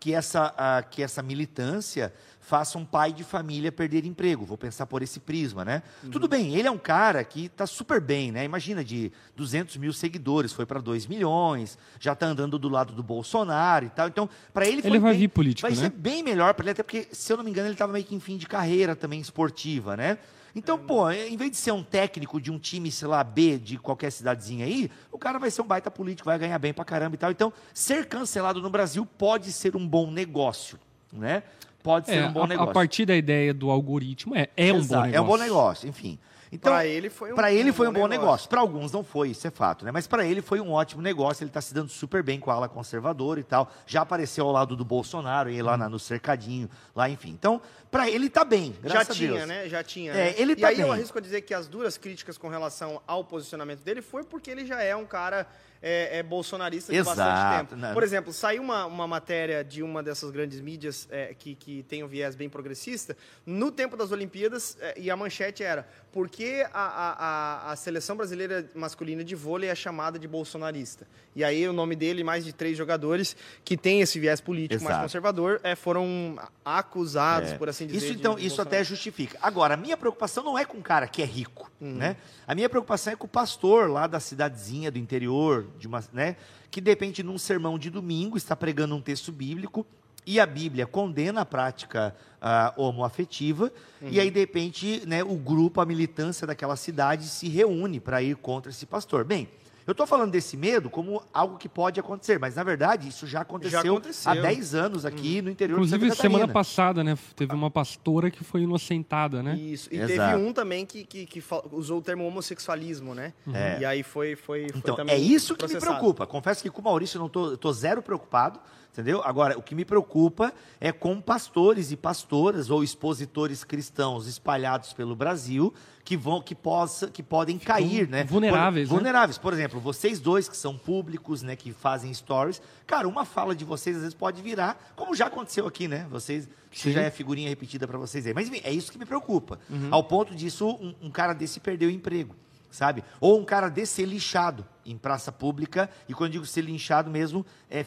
que 0.00 0.14
essa, 0.14 0.54
ah, 0.56 0.82
que 0.82 1.02
essa 1.02 1.22
militância 1.22 2.14
faça 2.46 2.76
um 2.76 2.84
pai 2.84 3.10
de 3.12 3.24
família 3.24 3.72
perder 3.72 4.04
emprego. 4.04 4.44
Vou 4.44 4.58
pensar 4.58 4.84
por 4.86 5.02
esse 5.02 5.18
prisma, 5.18 5.64
né? 5.64 5.82
Tudo 6.12 6.28
bem, 6.28 6.54
ele 6.54 6.68
é 6.68 6.70
um 6.70 6.76
cara 6.78 7.24
que 7.24 7.46
está 7.46 7.66
super 7.66 8.00
bem, 8.02 8.30
né? 8.30 8.44
Imagina, 8.44 8.84
de 8.84 9.10
200 9.34 9.78
mil 9.78 9.92
seguidores, 9.94 10.52
foi 10.52 10.66
para 10.66 10.78
2 10.80 11.06
milhões, 11.06 11.78
já 11.98 12.12
está 12.12 12.26
andando 12.26 12.58
do 12.58 12.68
lado 12.68 12.92
do 12.92 13.02
Bolsonaro 13.02 13.86
e 13.86 13.90
tal. 13.90 14.08
Então, 14.08 14.28
para 14.52 14.66
ele 14.66 14.82
Ele 14.84 14.98
vai 14.98 15.12
bem- 15.12 15.20
vir 15.20 15.28
político, 15.28 15.66
Vai 15.68 15.74
né? 15.76 15.84
ser 15.84 15.90
bem 15.90 16.22
melhor 16.22 16.52
para 16.52 16.64
ele, 16.64 16.70
até 16.72 16.82
porque, 16.82 17.08
se 17.12 17.32
eu 17.32 17.38
não 17.38 17.44
me 17.44 17.50
engano, 17.50 17.66
ele 17.68 17.74
estava 17.74 17.92
meio 17.94 18.04
que 18.04 18.14
em 18.14 18.20
fim 18.20 18.36
de 18.36 18.46
carreira 18.46 18.94
também 18.94 19.20
esportiva, 19.20 19.96
né? 19.96 20.18
Então, 20.54 20.78
pô, 20.78 21.10
em 21.10 21.36
vez 21.36 21.50
de 21.50 21.56
ser 21.56 21.72
um 21.72 21.82
técnico 21.82 22.40
de 22.40 22.50
um 22.52 22.58
time, 22.60 22.92
sei 22.92 23.08
lá, 23.08 23.24
B 23.24 23.58
de 23.58 23.76
qualquer 23.78 24.12
cidadezinha 24.12 24.66
aí, 24.66 24.88
o 25.10 25.18
cara 25.18 25.36
vai 25.38 25.50
ser 25.50 25.62
um 25.62 25.66
baita 25.66 25.90
político, 25.90 26.26
vai 26.26 26.38
ganhar 26.38 26.58
bem 26.60 26.72
pra 26.72 26.84
caramba 26.84 27.16
e 27.16 27.18
tal. 27.18 27.30
Então, 27.30 27.52
ser 27.72 28.06
cancelado 28.06 28.60
no 28.62 28.70
Brasil 28.70 29.04
pode 29.04 29.50
ser 29.50 29.74
um 29.74 29.84
bom 29.88 30.10
negócio, 30.10 30.78
né? 31.12 31.42
Pode 31.84 32.06
ser 32.06 32.14
É, 32.16 32.26
um 32.26 32.32
bom 32.32 32.44
a, 32.44 32.46
negócio. 32.46 32.70
a 32.70 32.72
partir 32.74 33.04
da 33.04 33.14
ideia 33.14 33.52
do 33.52 33.70
algoritmo, 33.70 34.34
é, 34.34 34.48
é 34.56 34.72
um 34.72 34.78
bom 34.82 34.94
negócio. 35.02 35.14
É 35.16 35.20
um 35.20 35.24
bom 35.26 35.36
negócio, 35.36 35.88
enfim. 35.88 36.18
Então, 36.50 36.72
Pra 36.72 36.86
ele 36.86 37.10
foi 37.10 37.32
um- 37.32 37.34
pra 37.34 37.52
ele 37.52 37.70
um 37.70 37.74
foi 37.74 37.88
um 37.88 37.92
bom 37.92 38.00
bom 38.02 38.06
negócio. 38.06 38.26
negócio. 38.26 38.48
Para 38.48 38.60
alguns 38.60 38.92
não 38.92 39.02
foi, 39.02 39.30
isso 39.30 39.44
é 39.46 39.50
fato, 39.50 39.84
né? 39.84 39.90
Mas 39.90 40.06
para 40.06 40.24
ele 40.24 40.40
foi 40.40 40.60
um 40.60 40.70
ótimo 40.70 41.02
negócio. 41.02 41.42
Ele 41.42 41.50
está 41.50 41.60
se 41.60 41.74
dando 41.74 41.88
super 41.90 42.22
bem 42.22 42.38
com 42.38 42.48
a 42.50 42.54
ala 42.54 42.68
conservadora 42.68 43.40
e 43.40 43.42
tal. 43.42 43.68
Já 43.86 44.02
apareceu 44.02 44.46
ao 44.46 44.52
lado 44.52 44.76
do 44.76 44.84
Bolsonaro, 44.84 45.50
e 45.50 45.60
lá 45.60 45.76
na- 45.76 45.88
no 45.88 45.98
cercadinho, 45.98 46.70
lá, 46.94 47.10
enfim. 47.10 47.30
Então, 47.30 47.60
para 47.90 48.08
ele 48.08 48.30
tá 48.30 48.44
bem. 48.44 48.72
Já 48.84 49.04
tinha, 49.04 49.32
Deus. 49.34 49.48
né? 49.48 49.68
Já 49.68 49.82
tinha. 49.82 50.12
É, 50.12 50.14
né? 50.30 50.34
ele 50.38 50.52
e 50.52 50.56
tá 50.56 50.68
aí 50.68 50.78
eu 50.80 50.84
bem. 50.86 50.92
arrisco 50.94 51.18
a 51.18 51.20
dizer 51.20 51.40
que 51.42 51.52
as 51.52 51.66
duras 51.66 51.98
críticas 51.98 52.38
com 52.38 52.48
relação 52.48 53.02
ao 53.06 53.24
posicionamento 53.24 53.80
dele 53.80 54.00
foi 54.00 54.22
porque 54.24 54.48
ele 54.50 54.64
já 54.64 54.80
é 54.80 54.94
um 54.94 55.04
cara 55.06 55.46
é, 55.86 56.18
é 56.20 56.22
bolsonarista 56.22 56.90
de 56.90 56.98
Exato, 56.98 57.18
bastante 57.18 57.58
tempo. 57.68 57.76
né? 57.80 57.92
Por 57.92 58.02
exemplo, 58.02 58.32
saiu 58.32 58.62
uma, 58.62 58.86
uma 58.86 59.06
matéria 59.06 59.62
de 59.62 59.82
uma 59.82 60.02
dessas 60.02 60.30
grandes 60.30 60.58
mídias 60.58 61.06
é, 61.10 61.34
que, 61.38 61.54
que 61.54 61.82
tem 61.82 62.02
um 62.02 62.08
viés 62.08 62.34
bem 62.34 62.48
progressista 62.48 63.14
no 63.44 63.70
tempo 63.70 63.94
das 63.94 64.10
Olimpíadas 64.10 64.78
é, 64.80 64.94
e 64.98 65.10
a 65.10 65.16
manchete 65.16 65.62
era 65.62 65.86
por 66.10 66.28
que 66.30 66.62
a, 66.62 66.68
a, 66.72 67.72
a, 67.72 67.76
seleção 67.76 68.16
brasileira 68.16 68.64
masculina 68.74 69.22
de 69.22 69.34
vôlei 69.34 69.68
é 69.68 69.74
chamada 69.74 70.18
de 70.18 70.26
bolsonarista? 70.28 71.06
E 71.36 71.42
aí 71.44 71.68
o 71.68 71.72
nome 71.72 71.96
dele 71.96 72.22
mais 72.24 72.44
de 72.44 72.52
três 72.52 72.78
jogadores 72.78 73.36
que 73.64 73.76
têm 73.76 74.00
esse 74.00 74.18
viés 74.20 74.40
político 74.40 74.82
mais 74.84 74.94
Exato. 74.94 75.04
conservador 75.06 75.60
é, 75.64 75.74
foram 75.74 76.38
acusados, 76.64 77.50
É. 77.52 77.58
por 77.58 77.68
assim 77.68 77.86
dizer. 77.86 77.98
Isso 77.98 78.12
então, 78.12 78.38
isso 78.38 78.62
até 78.62 78.82
justifica. 78.84 79.36
Agora, 79.42 79.74
a 79.74 79.76
minha 79.76 79.96
preocupação 79.96 80.44
não 80.44 80.56
é 80.58 80.64
com 80.64 80.78
um 80.78 80.82
cara 80.82 81.06
que 81.08 81.20
é 81.20 81.24
rico, 81.26 81.70
Uhum. 81.80 81.94
né? 81.96 82.16
A 82.46 82.54
minha 82.54 82.68
preocupação 82.68 83.12
é 83.12 83.16
com 83.16 83.26
o 83.26 83.28
pastor 83.28 83.90
lá 83.90 84.06
da 84.06 84.20
cidadezinha 84.20 84.90
do 84.90 84.98
interior, 84.98 85.66
de 85.78 85.86
uma, 85.86 86.02
né, 86.12 86.36
que 86.70 86.80
de 86.80 86.90
repente 86.90 87.22
num 87.22 87.38
sermão 87.38 87.78
de 87.78 87.90
domingo 87.90 88.36
está 88.36 88.54
pregando 88.56 88.94
um 88.94 89.00
texto 89.00 89.30
bíblico 89.32 89.86
e 90.26 90.40
a 90.40 90.46
Bíblia 90.46 90.86
condena 90.86 91.42
a 91.42 91.44
prática 91.44 92.16
ah, 92.40 92.72
homoafetiva 92.76 93.70
e 94.00 94.04
Uhum. 94.16 94.20
aí 94.20 94.30
de 94.30 94.40
repente, 94.40 95.02
né, 95.06 95.22
o 95.22 95.34
grupo, 95.36 95.80
a 95.80 95.86
militância 95.86 96.46
daquela 96.46 96.76
cidade 96.76 97.24
se 97.26 97.48
reúne 97.48 98.00
para 98.00 98.22
ir 98.22 98.36
contra 98.36 98.70
esse 98.70 98.86
pastor. 98.86 99.24
Bem, 99.24 99.48
eu 99.86 99.92
estou 99.92 100.06
falando 100.06 100.30
desse 100.30 100.56
medo 100.56 100.88
como 100.88 101.22
algo 101.32 101.58
que 101.58 101.68
pode 101.68 102.00
acontecer, 102.00 102.38
mas 102.38 102.54
na 102.56 102.62
verdade 102.64 103.08
isso 103.08 103.26
já 103.26 103.42
aconteceu, 103.42 103.96
aconteceu. 103.96 104.32
há 104.32 104.34
10 104.34 104.74
anos 104.74 105.04
aqui 105.04 105.42
no 105.42 105.50
interior 105.50 105.76
Inclusive, 105.76 105.98
de 105.98 106.04
Santa 106.10 106.16
Catarina. 106.16 106.38
semana 106.38 106.52
passada, 106.52 107.04
né? 107.04 107.18
Teve 107.36 107.52
uma 107.54 107.70
pastora 107.70 108.30
que 108.30 108.42
foi 108.42 108.62
inocentada, 108.62 109.42
né? 109.42 109.54
Isso. 109.56 109.88
E 109.92 109.96
Exato. 109.98 110.30
teve 110.32 110.34
um 110.48 110.52
também 110.52 110.86
que, 110.86 111.04
que, 111.04 111.26
que 111.26 111.42
usou 111.72 111.98
o 111.98 112.02
termo 112.02 112.26
homossexualismo, 112.26 113.14
né? 113.14 113.32
É. 113.52 113.80
E 113.80 113.84
aí 113.84 114.02
foi, 114.02 114.34
foi, 114.36 114.68
foi 114.68 114.78
Então, 114.78 114.96
também 114.96 115.14
é 115.14 115.18
isso 115.18 115.54
que 115.54 115.64
me 115.64 115.68
processado. 115.68 115.98
preocupa. 115.98 116.26
Confesso 116.26 116.62
que 116.62 116.70
com 116.70 116.80
o 116.80 116.84
Maurício 116.84 117.18
eu 117.18 117.20
não 117.22 117.28
tô, 117.28 117.50
eu 117.50 117.58
tô 117.58 117.72
zero 117.72 118.00
preocupado, 118.02 118.58
entendeu? 118.92 119.20
Agora, 119.24 119.58
o 119.58 119.62
que 119.62 119.74
me 119.74 119.84
preocupa 119.84 120.52
é 120.80 120.92
com 120.92 121.20
pastores 121.20 121.90
e 121.92 121.96
pastoras 121.96 122.70
ou 122.70 122.82
expositores 122.82 123.64
cristãos 123.64 124.26
espalhados 124.26 124.92
pelo 124.92 125.14
Brasil 125.14 125.74
que 126.04 126.16
vão 126.16 126.40
que 126.40 126.54
possa 126.54 127.08
que 127.08 127.22
podem 127.22 127.58
cair, 127.58 128.06
né? 128.08 128.24
vulneráveis, 128.24 128.88
Por, 128.88 128.94
né? 128.94 128.98
vulneráveis. 128.98 129.38
Por 129.38 129.52
exemplo, 129.52 129.80
vocês 129.80 130.20
dois 130.20 130.48
que 130.48 130.56
são 130.56 130.76
públicos, 130.76 131.42
né, 131.42 131.56
que 131.56 131.72
fazem 131.72 132.12
stories, 132.12 132.60
cara, 132.86 133.08
uma 133.08 133.24
fala 133.24 133.54
de 133.54 133.64
vocês 133.64 133.96
às 133.96 134.02
vezes 134.02 134.14
pode 134.14 134.42
virar, 134.42 134.92
como 134.94 135.14
já 135.14 135.26
aconteceu 135.26 135.66
aqui, 135.66 135.88
né? 135.88 136.06
Vocês 136.10 136.48
Sim. 136.70 136.92
já 136.92 137.02
é 137.02 137.10
figurinha 137.10 137.48
repetida 137.48 137.86
para 137.88 137.96
vocês 137.96 138.26
aí. 138.26 138.34
Mas 138.34 138.48
enfim, 138.48 138.60
é 138.62 138.72
isso 138.72 138.92
que 138.92 138.98
me 138.98 139.06
preocupa. 139.06 139.58
Uhum. 139.70 139.88
Ao 139.90 140.04
ponto 140.04 140.34
disso 140.34 140.68
um, 140.68 140.94
um 141.06 141.10
cara 141.10 141.32
desse 141.32 141.58
perder 141.58 141.86
o 141.86 141.90
emprego 141.90 142.34
sabe? 142.74 143.04
Ou 143.20 143.38
um 143.38 143.44
cara 143.44 143.68
desse 143.68 143.94
ser 143.94 144.04
lixado 144.04 144.66
em 144.86 144.96
praça 144.98 145.30
pública, 145.32 145.88
e 146.08 146.14
quando 146.14 146.28
eu 146.30 146.32
digo 146.34 146.46
ser 146.46 146.62
linchado 146.62 147.10
mesmo, 147.10 147.44
é 147.70 147.82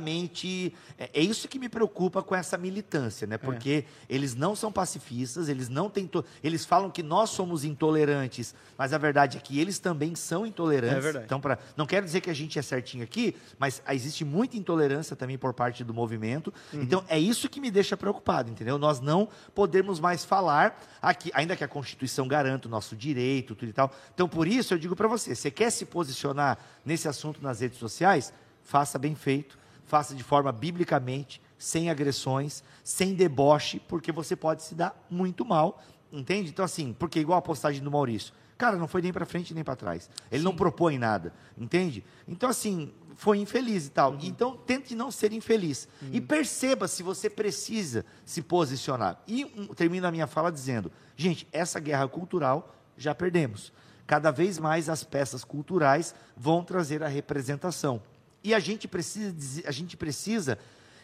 fisicamente. 0.00 0.74
É, 0.98 1.10
é 1.14 1.20
isso 1.22 1.48
que 1.48 1.58
me 1.58 1.68
preocupa 1.68 2.22
com 2.22 2.34
essa 2.34 2.56
militância, 2.56 3.26
né? 3.26 3.36
Porque 3.38 3.84
eles 4.08 4.34
não 4.34 4.54
são 4.56 4.70
pacifistas, 4.72 5.48
eles 5.48 5.68
não 5.68 5.88
têm. 5.90 6.06
to- 6.06 6.24
Eles 6.42 6.64
falam 6.64 6.90
que 6.90 7.02
nós 7.02 7.30
somos 7.30 7.64
intolerantes, 7.64 8.54
mas 8.76 8.92
a 8.92 8.98
verdade 8.98 9.36
é 9.36 9.40
que 9.40 9.58
eles 9.60 9.78
também 9.78 10.14
são 10.14 10.46
intolerantes. 10.46 10.96
É 10.96 11.00
verdade. 11.00 11.24
Então, 11.26 11.40
pra, 11.40 11.58
não 11.76 11.86
quero 11.86 12.04
dizer 12.06 12.20
que 12.20 12.30
a 12.30 12.34
gente 12.34 12.58
é 12.58 12.62
certinho 12.62 13.04
aqui, 13.04 13.34
mas 13.58 13.82
existe 13.90 14.24
muita 14.24 14.56
intolerância 14.56 15.14
também 15.16 15.36
por 15.38 15.52
parte 15.54 15.84
do 15.84 15.92
movimento. 15.94 16.52
Então, 16.72 17.04
é 17.08 17.18
isso 17.18 17.48
que 17.48 17.60
me 17.60 17.70
deixa 17.70 17.96
preocupado, 17.96 18.50
entendeu? 18.50 18.78
Nós 18.78 19.00
não 19.00 19.28
podemos 19.54 20.00
mais 20.00 20.24
falar 20.24 20.80
aqui, 21.00 21.30
ainda 21.34 21.56
que 21.56 21.64
a 21.64 21.68
Constituição 21.68 22.26
garanta 22.26 22.68
o 22.68 22.70
nosso 22.70 22.96
direito, 22.96 23.54
tudo 23.54 23.68
e 23.68 23.72
tal. 23.72 23.92
Então, 24.14 24.28
por 24.28 24.46
isso, 24.46 24.74
eu 24.74 24.78
digo 24.78 24.96
para 24.96 25.08
você: 25.08 25.34
você 25.34 25.50
quer 25.50 25.70
se 25.70 25.84
posicionar 25.86 26.39
nesse 26.84 27.08
assunto 27.08 27.42
nas 27.42 27.60
redes 27.60 27.78
sociais? 27.78 28.32
Faça 28.62 28.98
bem 28.98 29.14
feito, 29.14 29.58
faça 29.84 30.14
de 30.14 30.22
forma 30.22 30.52
biblicamente, 30.52 31.42
sem 31.58 31.90
agressões, 31.90 32.62
sem 32.82 33.14
deboche, 33.14 33.80
porque 33.88 34.10
você 34.10 34.34
pode 34.34 34.62
se 34.62 34.74
dar 34.74 35.06
muito 35.10 35.44
mal, 35.44 35.82
entende? 36.12 36.50
Então, 36.50 36.64
assim, 36.64 36.94
porque 36.98 37.20
igual 37.20 37.38
a 37.38 37.42
postagem 37.42 37.82
do 37.82 37.90
Maurício. 37.90 38.32
Cara, 38.56 38.76
não 38.76 38.86
foi 38.86 39.00
nem 39.00 39.12
para 39.12 39.24
frente 39.24 39.54
nem 39.54 39.64
para 39.64 39.74
trás. 39.74 40.10
Ele 40.30 40.42
não 40.42 40.54
propõe 40.54 40.98
nada, 40.98 41.32
entende? 41.56 42.04
Então, 42.28 42.48
assim, 42.48 42.92
foi 43.16 43.38
infeliz 43.38 43.86
e 43.86 43.90
tal. 43.90 44.16
Então, 44.22 44.56
tente 44.56 44.94
não 44.94 45.10
ser 45.10 45.32
infeliz. 45.32 45.88
E 46.12 46.20
perceba 46.20 46.86
se 46.86 47.02
você 47.02 47.28
precisa 47.28 48.04
se 48.24 48.42
posicionar. 48.42 49.22
E 49.26 49.44
um, 49.56 49.68
termino 49.68 50.06
a 50.06 50.10
minha 50.10 50.26
fala 50.26 50.50
dizendo: 50.50 50.90
gente, 51.16 51.48
essa 51.52 51.80
guerra 51.80 52.06
cultural 52.08 52.74
já 52.96 53.14
perdemos. 53.14 53.72
Cada 54.10 54.32
vez 54.32 54.58
mais 54.58 54.88
as 54.88 55.04
peças 55.04 55.44
culturais 55.44 56.16
vão 56.36 56.64
trazer 56.64 57.00
a 57.00 57.06
representação. 57.06 58.02
E 58.42 58.52
a 58.52 58.58
gente 58.58 58.88
precisa, 58.88 59.62
a 59.64 59.70
gente 59.70 59.96
precisa 59.96 60.58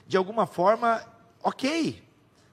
de 0.09 0.17
alguma 0.17 0.45
forma, 0.45 1.01
ok, 1.41 2.03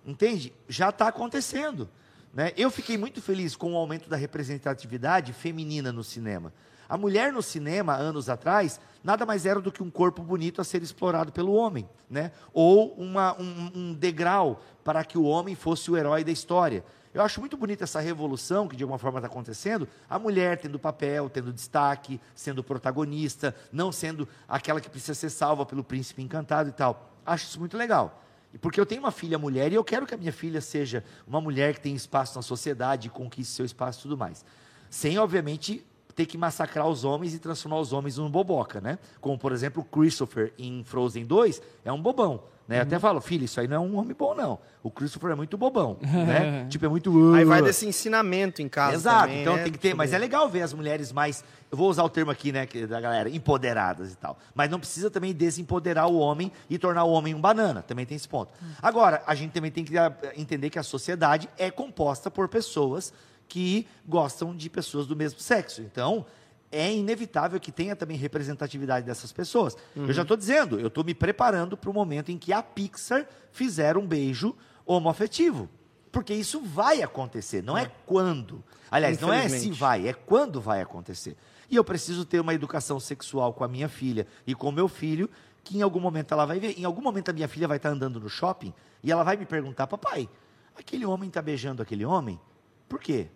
entende? 0.06 0.54
Já 0.70 0.90
está 0.90 1.08
acontecendo. 1.08 1.90
Né? 2.32 2.52
Eu 2.56 2.70
fiquei 2.70 3.00
muito 3.00 3.20
feliz 3.20 3.56
com 3.56 3.74
o 3.74 3.76
aumento 3.76 4.08
da 4.08 4.16
representatividade 4.16 5.34
feminina 5.34 5.92
no 5.92 6.04
cinema. 6.04 6.54
A 6.88 7.00
mulher 7.00 7.34
no 7.34 7.42
cinema, 7.42 7.96
anos 7.96 8.30
atrás, 8.30 8.80
nada 9.04 9.26
mais 9.26 9.48
era 9.48 9.60
do 9.60 9.72
que 9.72 9.82
um 9.82 9.90
corpo 9.90 10.22
bonito 10.22 10.62
a 10.62 10.64
ser 10.64 10.84
explorado 10.84 11.32
pelo 11.32 11.54
homem, 11.54 11.90
né? 12.08 12.32
ou 12.54 12.94
uma- 12.94 13.36
um, 13.42 13.72
um 13.74 13.94
degrau 13.96 14.62
para 14.84 15.04
que 15.04 15.18
o 15.18 15.24
homem 15.24 15.56
fosse 15.56 15.90
o 15.90 15.98
herói 15.98 16.24
da 16.24 16.32
história. 16.32 16.86
Eu 17.14 17.22
acho 17.22 17.40
muito 17.40 17.56
bonita 17.56 17.84
essa 17.84 18.00
revolução 18.00 18.68
que 18.68 18.76
de 18.76 18.84
alguma 18.84 18.98
forma 18.98 19.20
está 19.20 19.28
acontecendo, 19.28 19.88
a 20.10 20.18
mulher 20.18 20.58
tendo 20.58 20.80
papel, 20.80 21.30
tendo 21.30 21.54
destaque, 21.54 22.20
sendo 22.34 22.64
protagonista, 22.64 23.56
não 23.72 23.92
sendo 23.92 24.28
aquela 24.48 24.82
que 24.82 24.90
precisa 24.90 25.14
ser 25.14 25.30
salva 25.30 25.66
pelo 25.66 25.84
príncipe 25.84 26.24
encantado 26.24 26.70
e 26.70 26.74
tal. 26.74 27.12
Acho 27.26 27.46
isso 27.46 27.60
muito 27.60 27.78
legal. 27.78 28.24
Porque 28.62 28.80
eu 28.80 28.86
tenho 28.86 29.02
uma 29.02 29.12
filha 29.12 29.38
mulher 29.38 29.72
e 29.72 29.76
eu 29.76 29.84
quero 29.84 30.06
que 30.06 30.14
a 30.14 30.18
minha 30.18 30.34
filha 30.34 30.62
seja 30.62 31.04
uma 31.28 31.40
mulher 31.40 31.74
que 31.76 31.82
tenha 31.82 31.96
espaço 31.96 32.36
na 32.36 32.42
sociedade, 32.42 33.10
conquiste 33.10 33.54
seu 33.54 33.66
espaço 33.66 34.00
e 34.00 34.02
tudo 34.04 34.18
mais. 34.18 34.46
Sem, 34.90 35.18
obviamente, 35.18 35.86
ter 36.16 36.26
que 36.26 36.38
massacrar 36.38 36.88
os 36.88 37.04
homens 37.04 37.34
e 37.34 37.40
transformar 37.40 37.80
os 37.80 37.94
homens 37.94 38.18
num 38.18 38.30
boboca, 38.30 38.80
né? 38.80 39.00
Como, 39.20 39.38
por 39.38 39.52
exemplo, 39.52 39.84
Christopher 39.84 40.54
em 40.58 40.84
Frozen 40.84 41.26
2 41.26 41.62
é 41.84 41.92
um 41.92 42.02
bobão. 42.02 42.44
Né? 42.68 42.78
Eu 42.78 42.84
até 42.84 42.98
falo, 42.98 43.20
filho, 43.20 43.44
isso 43.44 43.60
aí 43.60 43.68
não 43.68 43.76
é 43.76 43.80
um 43.80 43.98
homem 43.98 44.16
bom, 44.18 44.34
não. 44.34 44.58
O 44.82 44.90
Christopher 44.90 45.32
é 45.32 45.36
muito 45.36 45.58
bobão, 45.58 45.98
né? 46.02 46.66
tipo, 46.70 46.86
é 46.86 46.90
muito... 46.90 47.34
Aí 47.34 47.44
vai 47.44 47.62
desse 47.62 47.86
ensinamento 47.86 48.62
em 48.62 48.70
casa 48.70 48.96
Exato, 48.96 49.22
também, 49.28 49.42
então 49.42 49.56
né? 49.58 49.64
tem 49.64 49.72
que 49.72 49.78
ter, 49.78 49.94
mas 49.94 50.14
é 50.14 50.18
legal 50.18 50.48
ver 50.50 50.62
as 50.62 50.74
mulheres 50.74 51.12
mais, 51.12 51.44
eu 51.70 51.78
vou 51.78 51.90
usar 51.90 52.04
o 52.04 52.10
termo 52.10 52.32
aqui, 52.32 52.52
né, 52.52 52.66
que- 52.66 52.88
da 52.88 53.02
galera, 53.02 53.30
empoderadas 53.30 54.14
e 54.14 54.16
tal. 54.16 54.38
Mas 54.56 54.70
não 54.70 54.80
precisa 54.80 55.12
também 55.12 55.34
desempoderar 55.34 56.08
o 56.08 56.18
homem 56.18 56.52
e 56.70 56.78
tornar 56.78 57.04
o 57.04 57.12
homem 57.12 57.36
um 57.36 57.42
banana, 57.42 57.82
também 57.82 58.06
tem 58.06 58.16
esse 58.16 58.28
ponto. 58.28 58.52
Agora, 58.82 59.22
a 59.28 59.36
gente 59.36 59.52
também 59.52 59.72
tem 59.72 59.84
que 59.84 59.98
ah, 59.98 60.14
entender 60.38 60.70
que 60.70 60.80
a 60.80 60.84
sociedade 60.84 61.50
é 61.58 61.70
composta 61.70 62.32
por 62.32 62.48
pessoas 62.48 63.14
que 63.48 63.86
gostam 64.08 64.56
de 64.56 64.70
pessoas 64.70 65.06
do 65.06 65.16
mesmo 65.16 65.40
sexo. 65.40 65.82
Então, 65.82 66.26
é 66.74 66.92
inevitável 66.92 67.60
que 67.60 67.72
tenha 67.72 67.96
também 67.96 68.18
representatividade 68.18 69.06
dessas 69.06 69.32
pessoas. 69.32 69.78
Eu 69.96 70.12
já 70.12 70.24
estou 70.24 70.36
dizendo, 70.36 70.80
eu 70.80 70.88
estou 70.88 71.04
me 71.04 71.14
preparando 71.14 71.78
para 71.78 71.90
o 71.90 71.94
momento 71.94 72.32
em 72.32 72.38
que 72.38 72.52
a 72.52 72.64
Pixar 72.64 73.28
fizer 73.52 73.96
um 73.96 74.06
beijo 74.06 74.56
homoafetivo. 74.86 75.70
Porque 76.12 76.34
isso 76.34 76.60
vai 76.60 77.02
acontecer, 77.02 77.64
não 77.64 77.78
é 77.78 77.92
quando. 78.06 78.64
Aliás, 78.90 79.20
não 79.20 79.32
é 79.32 79.48
se 79.50 79.72
vai, 79.72 80.08
é 80.08 80.14
quando 80.14 80.60
vai 80.60 80.82
acontecer. 80.82 81.36
E 81.70 81.76
eu 81.76 81.84
preciso 81.84 82.26
ter 82.26 82.40
uma 82.40 82.54
educação 82.54 83.00
sexual 83.00 83.54
com 83.54 83.64
a 83.64 83.68
minha 83.68 83.90
filha 83.90 84.28
e 84.46 84.54
com 84.54 84.70
o 84.70 84.72
meu 84.72 84.88
filho, 84.88 85.30
que 85.64 85.78
em 85.78 85.82
algum 85.82 86.00
momento 86.00 86.34
ela 86.34 86.46
vai 86.46 86.60
ver. 86.60 86.78
Em 86.78 86.86
algum 86.86 87.02
momento 87.02 87.30
a 87.30 87.34
minha 87.34 87.48
filha 87.48 87.68
vai 87.68 87.78
estar 87.78 87.90
andando 87.90 88.20
no 88.20 88.30
shopping 88.30 88.74
e 89.04 89.12
ela 89.12 89.24
vai 89.24 89.38
me 89.38 89.46
perguntar, 89.46 89.88
papai, 89.88 90.30
aquele 90.76 91.06
homem 91.06 91.30
está 91.30 91.42
beijando 91.42 91.82
aquele 91.82 92.06
homem? 92.06 92.40
Por 92.88 93.00
quê? 93.00 93.30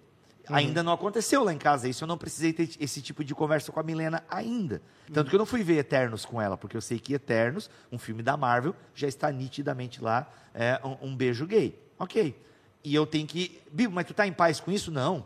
Ainda 0.49 0.81
não 0.83 0.93
aconteceu 0.93 1.43
lá 1.43 1.53
em 1.53 1.57
casa 1.57 1.87
isso, 1.89 2.03
eu 2.03 2.07
não 2.07 2.17
precisei 2.17 2.53
ter 2.53 2.69
esse 2.79 3.01
tipo 3.01 3.23
de 3.23 3.35
conversa 3.35 3.71
com 3.71 3.79
a 3.79 3.83
Milena 3.83 4.23
ainda. 4.29 4.81
Tanto 5.13 5.29
que 5.29 5.35
eu 5.35 5.39
não 5.39 5.45
fui 5.45 5.63
ver 5.63 5.77
Eternos 5.77 6.25
com 6.25 6.41
ela, 6.41 6.57
porque 6.57 6.75
eu 6.75 6.81
sei 6.81 6.99
que 6.99 7.13
Eternos, 7.13 7.69
um 7.91 7.97
filme 7.97 8.23
da 8.23 8.37
Marvel, 8.37 8.75
já 8.93 9.07
está 9.07 9.31
nitidamente 9.31 10.01
lá 10.01 10.31
é, 10.53 10.79
um, 10.83 11.09
um 11.09 11.15
beijo 11.15 11.45
gay. 11.45 11.79
Ok. 11.99 12.35
E 12.83 12.95
eu 12.95 13.05
tenho 13.05 13.27
que. 13.27 13.61
Bibo, 13.71 13.93
mas 13.93 14.05
tu 14.05 14.13
tá 14.13 14.25
em 14.25 14.33
paz 14.33 14.59
com 14.59 14.71
isso? 14.71 14.91
Não. 14.91 15.25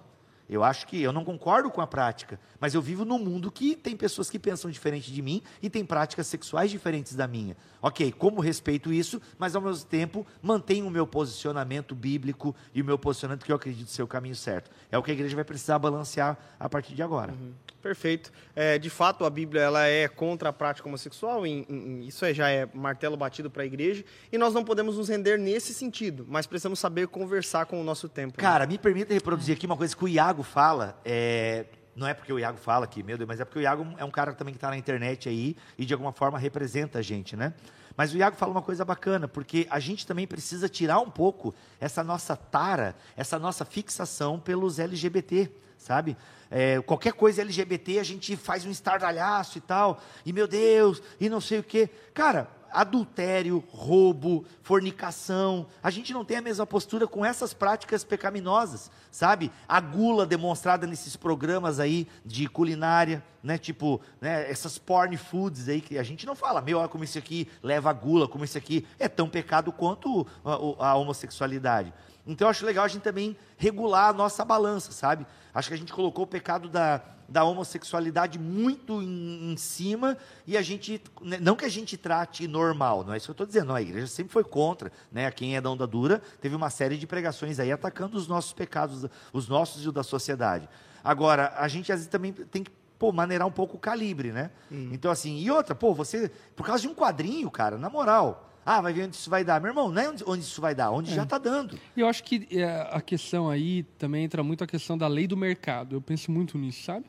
Eu 0.51 0.65
acho 0.65 0.85
que 0.85 1.01
eu 1.01 1.13
não 1.13 1.23
concordo 1.23 1.71
com 1.71 1.79
a 1.79 1.87
prática, 1.87 2.37
mas 2.59 2.73
eu 2.73 2.81
vivo 2.81 3.05
num 3.05 3.17
mundo 3.17 3.49
que 3.49 3.73
tem 3.73 3.95
pessoas 3.95 4.29
que 4.29 4.37
pensam 4.37 4.69
diferente 4.69 5.09
de 5.09 5.21
mim 5.21 5.41
e 5.61 5.69
tem 5.69 5.85
práticas 5.85 6.27
sexuais 6.27 6.69
diferentes 6.69 7.15
da 7.15 7.25
minha. 7.25 7.55
Ok, 7.81 8.11
como 8.11 8.41
respeito 8.41 8.91
isso, 8.91 9.21
mas 9.39 9.55
ao 9.55 9.61
mesmo 9.61 9.85
tempo 9.85 10.27
mantenho 10.41 10.85
o 10.85 10.91
meu 10.91 11.07
posicionamento 11.07 11.95
bíblico 11.95 12.53
e 12.73 12.81
o 12.81 12.85
meu 12.85 12.99
posicionamento 12.99 13.45
que 13.45 13.51
eu 13.51 13.55
acredito 13.55 13.89
ser 13.89 14.03
o 14.03 14.07
caminho 14.07 14.35
certo. 14.35 14.69
É 14.91 14.97
o 14.97 15.01
que 15.01 15.09
a 15.09 15.13
igreja 15.13 15.33
vai 15.35 15.45
precisar 15.45 15.79
balancear 15.79 16.37
a 16.59 16.67
partir 16.67 16.93
de 16.95 17.01
agora. 17.01 17.33
Perfeito. 17.81 18.31
É, 18.55 18.77
de 18.77 18.89
fato, 18.89 19.25
a 19.25 19.29
Bíblia 19.29 19.61
ela 19.61 19.87
é 19.87 20.07
contra 20.07 20.49
a 20.49 20.53
prática 20.53 20.87
homossexual, 20.87 21.47
em- 21.47 21.65
em- 21.67 22.05
isso 22.05 22.23
é- 22.25 22.33
já 22.33 22.49
é 22.49 22.67
martelo 22.73 23.17
batido 23.17 23.49
para 23.49 23.63
a 23.63 23.65
igreja, 23.65 24.03
e 24.31 24.37
nós 24.37 24.53
não 24.53 24.63
podemos 24.63 24.97
nos 24.97 25.09
render 25.09 25.37
nesse 25.37 25.73
sentido, 25.73 26.25
mas 26.29 26.45
precisamos 26.45 26.77
saber 26.77 27.07
conversar 27.07 27.65
com 27.65 27.79
o 27.81 27.83
nosso 27.83 28.07
tempo. 28.09 28.35
né? 28.37 28.41
Cara, 28.43 28.67
me 28.67 28.77
permita 28.77 29.13
reproduzir 29.13 29.55
aqui 29.55 29.65
uma 29.65 29.77
coisa 29.77 29.95
que 29.95 30.03
o 30.03 30.07
Iago 30.07 30.40
fala. 30.43 30.99
é, 31.05 31.65
Não 31.95 32.07
é 32.07 32.13
porque 32.13 32.31
o 32.31 32.39
Iago 32.39 32.57
fala 32.57 32.85
aqui, 32.85 33.03
meu 33.03 33.17
Deus, 33.17 33.27
mas 33.27 33.39
é 33.39 33.45
porque 33.45 33.59
o 33.59 33.61
Iago 33.61 33.85
é 33.97 34.05
um 34.05 34.11
cara 34.11 34.33
também 34.33 34.53
que 34.53 34.57
está 34.57 34.69
na 34.69 34.77
internet 34.77 35.27
aí 35.27 35.55
e 35.77 35.85
de 35.85 35.93
alguma 35.93 36.11
forma 36.11 36.39
representa 36.39 36.99
a 36.99 37.01
gente, 37.01 37.35
né? 37.35 37.53
Mas 37.97 38.13
o 38.13 38.17
Iago 38.17 38.37
fala 38.37 38.51
uma 38.51 38.61
coisa 38.61 38.85
bacana, 38.85 39.27
porque 39.27 39.67
a 39.69 39.79
gente 39.79 40.07
também 40.07 40.25
precisa 40.25 40.69
tirar 40.69 40.99
um 40.99 41.09
pouco 41.09 41.53
essa 41.79 42.03
nossa 42.03 42.35
tara, 42.35 42.95
essa 43.17 43.37
nossa 43.37 43.65
fixação 43.65 44.39
pelos 44.39 44.79
LGBT, 44.79 45.51
sabe? 45.77 46.15
É, 46.49 46.81
qualquer 46.81 47.13
coisa 47.13 47.41
LGBT 47.41 47.99
a 47.99 48.03
gente 48.03 48.35
faz 48.37 48.65
um 48.65 48.71
estardalhaço 48.71 49.57
e 49.57 49.61
tal, 49.61 50.01
e 50.25 50.31
meu 50.31 50.47
Deus, 50.47 51.01
e 51.19 51.29
não 51.29 51.41
sei 51.41 51.59
o 51.59 51.63
quê. 51.63 51.89
Cara, 52.13 52.47
adultério, 52.71 53.63
roubo, 53.69 54.45
fornicação. 54.61 55.65
A 55.81 55.89
gente 55.89 56.13
não 56.13 56.25
tem 56.25 56.37
a 56.37 56.41
mesma 56.41 56.65
postura 56.65 57.07
com 57.07 57.25
essas 57.25 57.53
práticas 57.53 58.03
pecaminosas, 58.03 58.89
sabe? 59.11 59.51
A 59.67 59.79
gula 59.79 60.25
demonstrada 60.25 60.87
nesses 60.87 61.15
programas 61.15 61.79
aí 61.79 62.07
de 62.25 62.47
culinária, 62.47 63.23
né? 63.43 63.57
Tipo, 63.57 64.01
né, 64.19 64.49
essas 64.49 64.77
porn 64.77 65.15
foods 65.17 65.67
aí 65.67 65.81
que 65.81 65.97
a 65.97 66.03
gente 66.03 66.25
não 66.25 66.35
fala, 66.35 66.61
meu, 66.61 66.79
olha 66.79 66.87
como 66.87 67.03
isso 67.03 67.17
aqui 67.17 67.47
leva 67.61 67.89
a 67.89 67.93
gula, 67.93 68.27
como 68.27 68.45
isso 68.45 68.57
aqui 68.57 68.85
é 68.97 69.07
tão 69.07 69.29
pecado 69.29 69.71
quanto 69.71 70.25
a, 70.43 70.89
a 70.89 70.95
homossexualidade. 70.95 71.93
Então 72.25 72.47
eu 72.47 72.49
acho 72.49 72.65
legal 72.65 72.85
a 72.85 72.87
gente 72.87 73.01
também 73.01 73.35
regular 73.57 74.09
a 74.09 74.13
nossa 74.13 74.45
balança, 74.45 74.91
sabe? 74.91 75.25
Acho 75.53 75.67
que 75.67 75.73
a 75.73 75.77
gente 75.77 75.91
colocou 75.91 76.23
o 76.23 76.27
pecado 76.27 76.69
da, 76.69 77.01
da 77.27 77.43
homossexualidade 77.43 78.37
muito 78.37 79.01
em, 79.01 79.51
em 79.51 79.57
cima 79.57 80.17
e 80.45 80.57
a 80.57 80.61
gente, 80.61 81.01
né, 81.21 81.39
não 81.41 81.55
que 81.55 81.65
a 81.65 81.69
gente 81.69 81.97
trate 81.97 82.47
normal, 82.47 83.03
não 83.03 83.13
é 83.13 83.17
isso 83.17 83.27
que 83.27 83.31
eu 83.31 83.33
estou 83.33 83.47
dizendo, 83.47 83.67
não, 83.67 83.75
a 83.75 83.81
igreja 83.81 84.07
sempre 84.07 84.33
foi 84.33 84.43
contra, 84.43 84.91
né? 85.11 85.29
Quem 85.31 85.55
é 85.55 85.61
da 85.61 85.69
onda 85.69 85.87
dura 85.87 86.21
teve 86.39 86.55
uma 86.55 86.69
série 86.69 86.97
de 86.97 87.07
pregações 87.07 87.59
aí 87.59 87.71
atacando 87.71 88.17
os 88.17 88.27
nossos 88.27 88.53
pecados, 88.53 89.05
os 89.33 89.47
nossos 89.47 89.83
e 89.83 89.89
o 89.89 89.91
da 89.91 90.03
sociedade. 90.03 90.69
Agora, 91.03 91.53
a 91.57 91.67
gente 91.67 91.91
às 91.91 91.99
vezes 91.99 92.11
também 92.11 92.31
tem 92.33 92.63
que 92.63 92.71
pô, 92.99 93.11
maneirar 93.11 93.47
um 93.47 93.51
pouco 93.51 93.77
o 93.77 93.79
calibre, 93.79 94.31
né? 94.31 94.51
Então, 94.93 95.09
assim, 95.09 95.39
e 95.39 95.49
outra, 95.49 95.73
pô, 95.73 95.91
você, 95.91 96.29
por 96.55 96.63
causa 96.63 96.83
de 96.83 96.87
um 96.87 96.93
quadrinho, 96.93 97.49
cara, 97.49 97.75
na 97.75 97.89
moral, 97.89 98.50
ah, 98.65 98.81
vai 98.81 98.93
ver 98.93 99.05
onde 99.05 99.15
isso 99.15 99.29
vai 99.29 99.43
dar. 99.43 99.59
Meu 99.59 99.69
irmão, 99.69 99.91
não 99.91 100.01
é 100.01 100.09
onde, 100.25 100.43
isso 100.43 100.61
vai 100.61 100.75
dar, 100.75 100.91
onde 100.91 101.13
já 101.13 101.23
está 101.23 101.37
dando. 101.37 101.79
E 101.95 101.99
eu 101.99 102.07
acho 102.07 102.23
que 102.23 102.47
é, 102.51 102.87
a 102.91 103.01
questão 103.01 103.49
aí 103.49 103.83
também 103.97 104.23
entra 104.23 104.43
muito 104.43 104.63
a 104.63 104.67
questão 104.67 104.97
da 104.97 105.07
lei 105.07 105.27
do 105.27 105.35
mercado. 105.35 105.95
Eu 105.95 106.01
penso 106.01 106.31
muito 106.31 106.57
nisso, 106.57 106.83
sabe? 106.83 107.05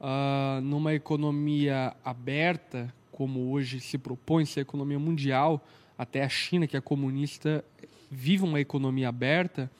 Ah, 0.00 0.60
numa 0.62 0.94
economia 0.94 1.94
aberta, 2.04 2.92
como 3.12 3.52
hoje 3.52 3.80
se 3.80 3.96
propõe 3.96 4.44
ser 4.44 4.60
a 4.60 4.62
economia 4.62 4.98
mundial, 4.98 5.64
até 5.96 6.24
a 6.24 6.28
China, 6.28 6.66
que 6.66 6.76
é 6.76 6.80
comunista, 6.80 7.64
vive 8.10 8.44
uma 8.44 8.60
economia 8.60 9.08
aberta, 9.08 9.70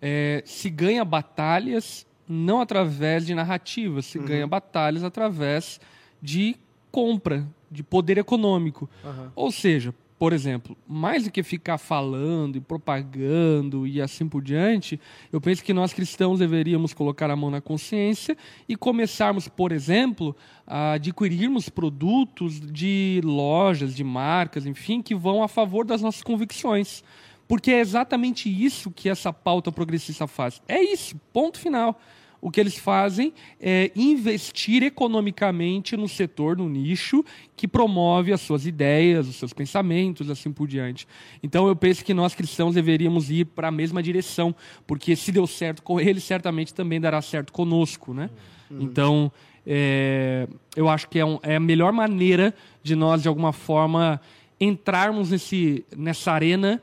é, 0.00 0.42
se 0.46 0.70
ganha 0.70 1.04
batalhas 1.04 2.06
não 2.28 2.60
através 2.60 3.24
de 3.24 3.34
narrativas, 3.34 4.06
se 4.06 4.18
ganha 4.18 4.46
batalhas 4.46 5.04
através 5.04 5.80
de 6.20 6.56
compra, 6.90 7.46
de 7.70 7.82
poder 7.82 8.18
econômico. 8.18 8.90
Ou 9.34 9.52
seja, 9.52 9.94
por 10.18 10.32
exemplo, 10.32 10.76
mais 10.88 11.24
do 11.24 11.30
que 11.30 11.42
ficar 11.42 11.76
falando 11.76 12.56
e 12.56 12.60
propagando 12.60 13.86
e 13.86 14.00
assim 14.00 14.26
por 14.26 14.42
diante, 14.42 14.98
eu 15.30 15.40
penso 15.40 15.62
que 15.62 15.74
nós 15.74 15.92
cristãos 15.92 16.38
deveríamos 16.38 16.94
colocar 16.94 17.30
a 17.30 17.36
mão 17.36 17.50
na 17.50 17.60
consciência 17.60 18.36
e 18.66 18.76
começarmos, 18.76 19.46
por 19.46 19.72
exemplo, 19.72 20.34
a 20.66 20.92
adquirirmos 20.92 21.68
produtos 21.68 22.60
de 22.60 23.20
lojas, 23.22 23.94
de 23.94 24.02
marcas, 24.02 24.64
enfim, 24.64 25.02
que 25.02 25.14
vão 25.14 25.42
a 25.42 25.48
favor 25.48 25.84
das 25.84 26.00
nossas 26.00 26.22
convicções. 26.22 27.04
Porque 27.46 27.70
é 27.70 27.80
exatamente 27.80 28.48
isso 28.48 28.90
que 28.90 29.08
essa 29.08 29.32
pauta 29.32 29.70
progressista 29.70 30.26
faz. 30.26 30.62
É 30.66 30.82
isso, 30.82 31.14
ponto 31.32 31.58
final. 31.58 32.00
O 32.40 32.50
que 32.50 32.60
eles 32.60 32.76
fazem 32.76 33.32
é 33.60 33.90
investir 33.96 34.82
economicamente 34.82 35.96
no 35.96 36.08
setor, 36.08 36.56
no 36.56 36.68
nicho, 36.68 37.24
que 37.56 37.66
promove 37.66 38.32
as 38.32 38.40
suas 38.40 38.66
ideias, 38.66 39.26
os 39.28 39.36
seus 39.36 39.52
pensamentos, 39.52 40.30
assim 40.30 40.52
por 40.52 40.68
diante. 40.68 41.06
Então 41.42 41.66
eu 41.66 41.74
penso 41.74 42.04
que 42.04 42.12
nós 42.14 42.34
cristãos 42.34 42.74
deveríamos 42.74 43.30
ir 43.30 43.46
para 43.46 43.68
a 43.68 43.70
mesma 43.72 44.02
direção, 44.02 44.54
porque 44.86 45.16
se 45.16 45.32
deu 45.32 45.46
certo 45.46 45.82
com 45.82 45.98
eles, 46.00 46.24
certamente 46.24 46.72
também 46.74 47.00
dará 47.00 47.20
certo 47.22 47.52
conosco, 47.52 48.12
né? 48.14 48.30
Então, 48.70 49.30
é, 49.64 50.46
eu 50.76 50.88
acho 50.88 51.08
que 51.08 51.18
é, 51.18 51.24
um- 51.24 51.38
é 51.42 51.56
a 51.56 51.60
melhor 51.60 51.92
maneira 51.92 52.54
de 52.82 52.94
nós, 52.94 53.22
de 53.22 53.28
alguma 53.28 53.52
forma, 53.52 54.20
entrarmos 54.60 55.30
nesse, 55.30 55.84
nessa 55.96 56.32
arena 56.32 56.82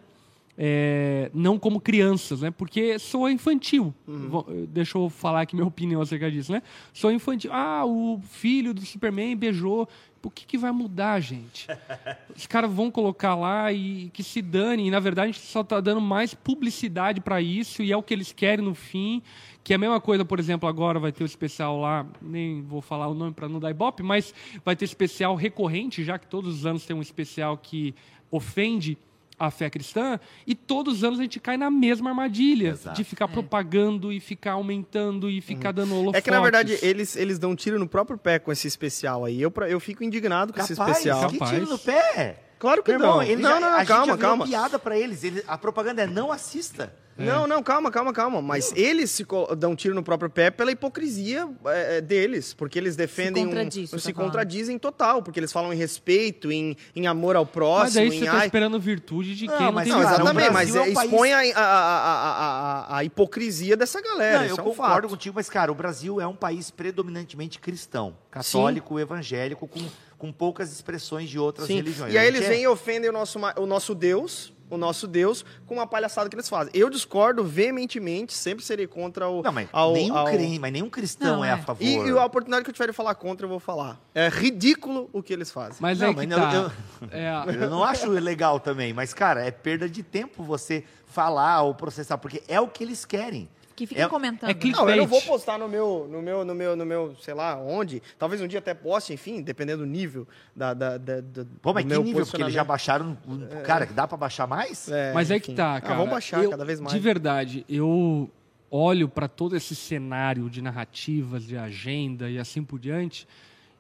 é, 0.58 1.32
não 1.34 1.58
como 1.58 1.80
crianças, 1.80 2.42
né? 2.42 2.52
Porque 2.52 3.00
sou 3.00 3.30
infantil. 3.30 3.94
Uhum. 4.08 4.30
Vou- 4.30 4.48
Deixa 4.70 4.98
eu 4.98 5.10
falar 5.10 5.42
aqui 5.42 5.56
minha 5.56 5.68
opinião 5.68 6.02
acerca 6.02 6.30
disso, 6.32 6.52
né? 6.52 6.62
Sou 6.94 7.12
infantil. 7.12 7.52
Ah, 7.54 7.86
o 7.86 8.20
filho 8.30 8.74
do 8.74 8.82
Superman 8.86 9.36
beijou. 9.36 9.88
O 10.26 10.30
que, 10.30 10.46
que 10.46 10.58
vai 10.58 10.72
mudar, 10.72 11.20
gente? 11.20 11.68
Os 12.34 12.48
caras 12.48 12.72
vão 12.72 12.90
colocar 12.90 13.36
lá 13.36 13.74
e 13.74 14.10
que 14.14 14.24
se 14.24 14.42
dane. 14.42 14.88
E, 14.88 14.92
na 14.92 15.00
verdade, 15.02 15.30
a 15.30 15.32
gente 15.34 15.46
só 15.46 15.60
está 15.62 15.82
dando 15.82 16.00
mais 16.00 16.34
publicidade 16.34 17.20
para 17.20 17.42
isso 17.42 17.84
e 17.84 17.92
é 17.92 17.98
o 17.98 18.02
que 18.02 18.14
eles 18.14 18.32
querem 18.32 18.64
no 18.64 18.74
fim. 18.74 19.22
Que 19.66 19.74
é 19.74 19.76
a 19.76 19.80
mesma 19.80 20.00
coisa, 20.00 20.24
por 20.24 20.40
exemplo, 20.40 20.68
agora 20.70 20.98
vai 20.98 21.12
ter 21.12 21.24
o 21.24 21.26
especial 21.26 21.78
lá, 21.80 22.06
nem 22.22 22.62
vou 22.62 22.82
falar 22.82 23.08
o 23.08 23.14
nome 23.14 23.34
para 23.34 23.50
não 23.50 23.60
dar 23.60 23.70
ibope, 23.72 24.02
mas 24.04 24.34
vai 24.64 24.76
ter 24.78 24.86
especial 24.86 25.36
recorrente, 25.36 26.04
já 26.06 26.18
que 26.18 26.28
todos 26.28 26.54
os 26.60 26.66
anos 26.66 26.86
tem 26.86 26.96
um 26.96 27.02
especial 27.02 27.58
que 27.58 27.94
ofende 28.32 28.98
a 29.40 29.50
fé 29.52 29.70
cristã, 29.70 30.20
e 30.46 30.56
todos 30.56 30.96
os 30.96 31.04
anos 31.04 31.20
a 31.20 31.24
gente 31.24 31.40
cai 31.40 31.58
na 31.58 31.70
mesma 31.70 32.10
armadilha 32.12 32.70
Exato. 32.70 32.96
de 32.96 33.04
ficar 33.04 33.28
propagando 33.28 34.12
e 34.12 34.20
ficar 34.20 34.54
aumentando 34.54 35.30
e 35.30 35.42
ficar 35.42 35.72
dando 35.72 35.94
holofotes. 35.96 36.20
É 36.20 36.22
que, 36.22 36.32
na 36.32 36.40
verdade, 36.40 36.78
eles, 36.82 37.16
eles 37.16 37.40
dão 37.40 37.52
um 37.52 37.56
tiro 37.56 37.80
no 37.80 37.88
próprio 37.88 38.18
pé 38.18 38.40
com 38.40 38.52
esse 38.52 38.68
especial 38.68 39.26
aí. 39.26 39.42
Eu, 39.42 39.52
eu 39.68 39.80
fico 39.80 40.04
indignado 40.04 40.54
com 40.54 40.60
esse 40.60 40.76
Capaz, 40.76 40.98
especial. 40.98 41.28
que 41.30 41.38
Capaz. 41.40 41.52
tiro 41.52 41.70
no 41.70 41.80
pé. 41.80 42.40
Claro 42.64 42.82
que 42.82 42.92
Meu 42.92 43.00
irmão, 43.02 43.16
não. 43.18 43.24
ele 43.24 43.42
não, 43.42 43.50
já, 43.50 43.60
não, 43.60 43.74
a 43.74 43.80
gente 43.80 43.88
calma, 43.90 44.18
calma. 44.18 44.46
piada 44.48 44.80
pra 44.80 44.98
eles. 44.98 45.22
Ele- 45.22 45.44
A 45.46 45.58
propaganda 45.58 46.02
é 46.02 46.08
não 46.08 46.32
assista. 46.32 46.96
Não, 47.16 47.46
não, 47.46 47.62
calma, 47.62 47.92
calma, 47.92 48.12
calma. 48.12 48.42
Mas 48.42 48.72
eles 48.76 49.12
se 49.12 49.24
dão 49.58 49.74
um 49.74 49.76
tiro 49.76 49.94
no 49.94 50.02
próprio 50.02 50.32
pé 50.32 50.50
pela 50.50 50.72
hipocrisia 50.72 51.48
é, 51.66 51.98
é, 51.98 52.02
deles. 52.02 52.54
Porque 52.56 52.80
eles 52.80 52.96
defendem. 52.96 53.44
um- 53.46 53.50
contradiz, 53.50 53.90
você 53.92 54.00
se 54.00 54.08
tá 54.08 54.14
falando. 54.16 54.30
contradizem 54.32 54.80
total. 54.80 55.22
Porque 55.22 55.40
eles 55.40 55.52
falam 55.52 55.72
em 55.74 55.76
respeito, 55.76 56.52
em, 56.52 56.76
em 56.96 57.06
amor 57.06 57.36
ao 57.36 57.44
Mas 57.44 57.52
próximo. 57.54 58.00
aí 58.02 58.08
em, 58.08 58.12
você 58.12 58.26
está 58.26 58.38
ai- 58.38 58.46
esperando 58.48 58.80
virtude 58.80 59.36
de 59.36 59.46
Não, 59.46 59.58
quem 59.58 59.66
não, 59.68 59.74
mas 59.74 59.84
tem 59.84 59.92
Não, 59.92 60.00
virtude. 60.00 60.22
o 60.22 60.24
exatamente, 60.24 60.52
mas 60.54 60.76
é 60.76 60.80
um 60.80 60.84
é, 60.86 60.94
país- 60.94 61.12
expõe 61.12 61.34
a, 61.34 61.40
a, 61.40 61.62
a, 61.62 62.96
a, 62.96 62.98
a- 62.98 63.04
hipocrisia 63.04 63.78
dessa 63.78 64.02
galera. 64.02 64.38
Não, 64.40 64.46
isso 64.46 64.54
eu 64.56 64.58
é 64.58 64.62
um 64.62 64.70
concordo 64.72 65.02
fato. 65.02 65.10
contigo, 65.10 65.36
mas, 65.36 65.50
cara, 65.50 65.72
o 65.72 65.76
Brasil 65.76 66.20
é 66.20 66.26
um 66.26 66.36
país 66.36 66.72
predominantemente 66.72 67.60
cristão, 67.60 68.16
católico, 68.32 69.00
evangélico, 69.00 69.68
com, 69.68 69.82
com 70.24 70.32
poucas 70.32 70.72
expressões 70.72 71.30
de 71.30 71.38
outras 71.38 71.68
Sim. 71.68 71.76
religiões. 71.76 72.14
E 72.14 72.18
aí 72.18 72.26
eles 72.26 72.40
gente 72.40 72.50
vêm 72.50 72.62
e 72.64 72.68
ofendem 72.70 73.10
o 73.10 73.14
nosso, 73.14 73.38
o 73.58 73.66
nosso 73.66 73.94
Deus, 73.94 74.54
o 74.70 74.78
nosso 74.78 75.06
Deus, 75.06 75.44
com 75.66 75.74
uma 75.74 75.86
palhaçada 75.86 76.30
que 76.30 76.36
eles 76.38 76.48
fazem. 76.48 76.72
Eu 76.74 76.90
discordo 76.90 77.44
veementemente, 77.44 78.34
sempre 78.34 78.64
serei 78.64 78.88
contra 78.88 79.28
o. 79.28 79.44
Não, 79.44 79.52
mas 79.52 79.68
ao- 79.74 79.92
nenhum 79.92 80.16
ao- 80.16 80.26
crente, 80.26 80.58
mas 80.60 80.72
nenhum 80.72 80.90
cristão 80.90 81.36
Não, 81.38 81.44
é, 81.46 81.50
é. 81.50 81.52
a 81.52 81.58
favor. 81.58 81.84
E, 81.84 81.98
e 81.98 82.10
a 82.12 82.24
oportunidade 82.24 82.64
que 82.64 82.70
eu 82.70 82.74
tiver 82.74 82.88
de 82.88 82.94
falar 82.94 83.16
contra, 83.16 83.44
eu 83.46 83.50
vou 83.50 83.60
falar. 83.60 84.00
É 84.16 84.30
ridículo 84.30 85.10
o 85.12 85.22
que 85.22 85.34
eles 85.34 85.52
fazem. 85.52 85.76
Mas 85.82 86.00
Não, 86.00 86.08
aí 86.08 86.16
mas 86.16 86.26
que 86.28 86.34
eu- 86.34 86.38
tá. 86.40 86.72
eu- 87.02 87.08
É, 87.12 87.66
Eu 87.66 87.70
não 87.70 87.84
acho 87.84 88.10
legal 88.10 88.62
também, 88.62 88.94
mas, 88.94 89.14
cara, 89.14 89.46
é 89.46 89.52
perda 89.52 89.90
de 89.90 90.02
tempo 90.04 90.42
você 90.42 90.86
falar 91.06 91.64
ou 91.64 91.76
processar, 91.76 92.18
porque 92.18 92.42
é 92.48 92.62
o 92.62 92.68
que 92.70 92.82
eles 92.82 93.04
querem. 93.04 93.50
Que 93.76 93.88
fiquem 93.88 94.04
É- 94.04 94.08
comentando. 94.08 94.50
é 94.52 94.54
Não, 94.72 94.90
eu 94.90 94.98
não 94.98 95.08
vou 95.08 95.22
postar 95.22 95.58
no 95.58 95.68
meu, 95.68 96.08
no 96.10 96.22
meu, 96.22 96.46
no 96.46 96.54
meu, 96.54 96.76
no 96.76 96.86
meu, 96.86 97.16
sei 97.22 97.34
lá, 97.34 97.58
onde. 97.58 98.02
Talvez 98.20 98.40
um 98.42 98.48
dia 98.48 98.60
até 98.60 98.74
poste, 98.74 99.14
enfim, 99.14 99.42
dependendo 99.42 99.84
do 99.84 99.88
nível 99.90 100.28
da, 100.56 100.74
da, 100.74 100.98
da, 100.98 101.22
da- 101.22 101.46
Pô, 101.62 101.74
mas 101.74 101.84
do 101.84 101.88
que 101.90 101.94
meu 101.96 102.04
nível? 102.04 102.26
Porque 102.26 102.42
eles 102.42 102.54
já 102.54 102.64
baixaram. 102.64 103.18
Cara, 103.66 103.88
que 103.88 103.94
dá 103.94 104.08
pra 104.08 104.16
baixar 104.18 104.46
mais? 104.46 104.88
É, 104.90 105.12
Mas 105.14 105.32
é 105.32 105.38
enfim. 105.38 105.52
que 105.52 105.54
tá, 105.56 105.76
Ah, 105.78 105.82
cara. 105.82 105.96
vamos 105.96 106.12
baixar 106.12 106.44
Eu, 106.44 106.50
cada 106.52 106.64
vez 106.64 106.80
mais. 106.80 106.94
De 106.94 107.00
verdade, 107.00 107.66
eu 107.68 108.30
olho 108.70 109.10
para 109.10 109.28
todo 109.28 109.56
esse 109.56 109.76
cenário 109.76 110.50
de 110.50 110.62
narrativas, 110.62 111.44
de 111.46 111.58
agenda 111.58 112.30
e 112.30 112.38
assim 112.38 112.64
por 112.64 112.80
diante, 112.80 113.28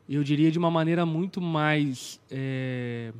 eu 0.10 0.24
diria 0.24 0.52
de 0.52 0.57
uma 0.60 0.70
maneira 0.72 1.06
muito 1.06 1.40
mais 1.40 2.20
é, 2.32 3.11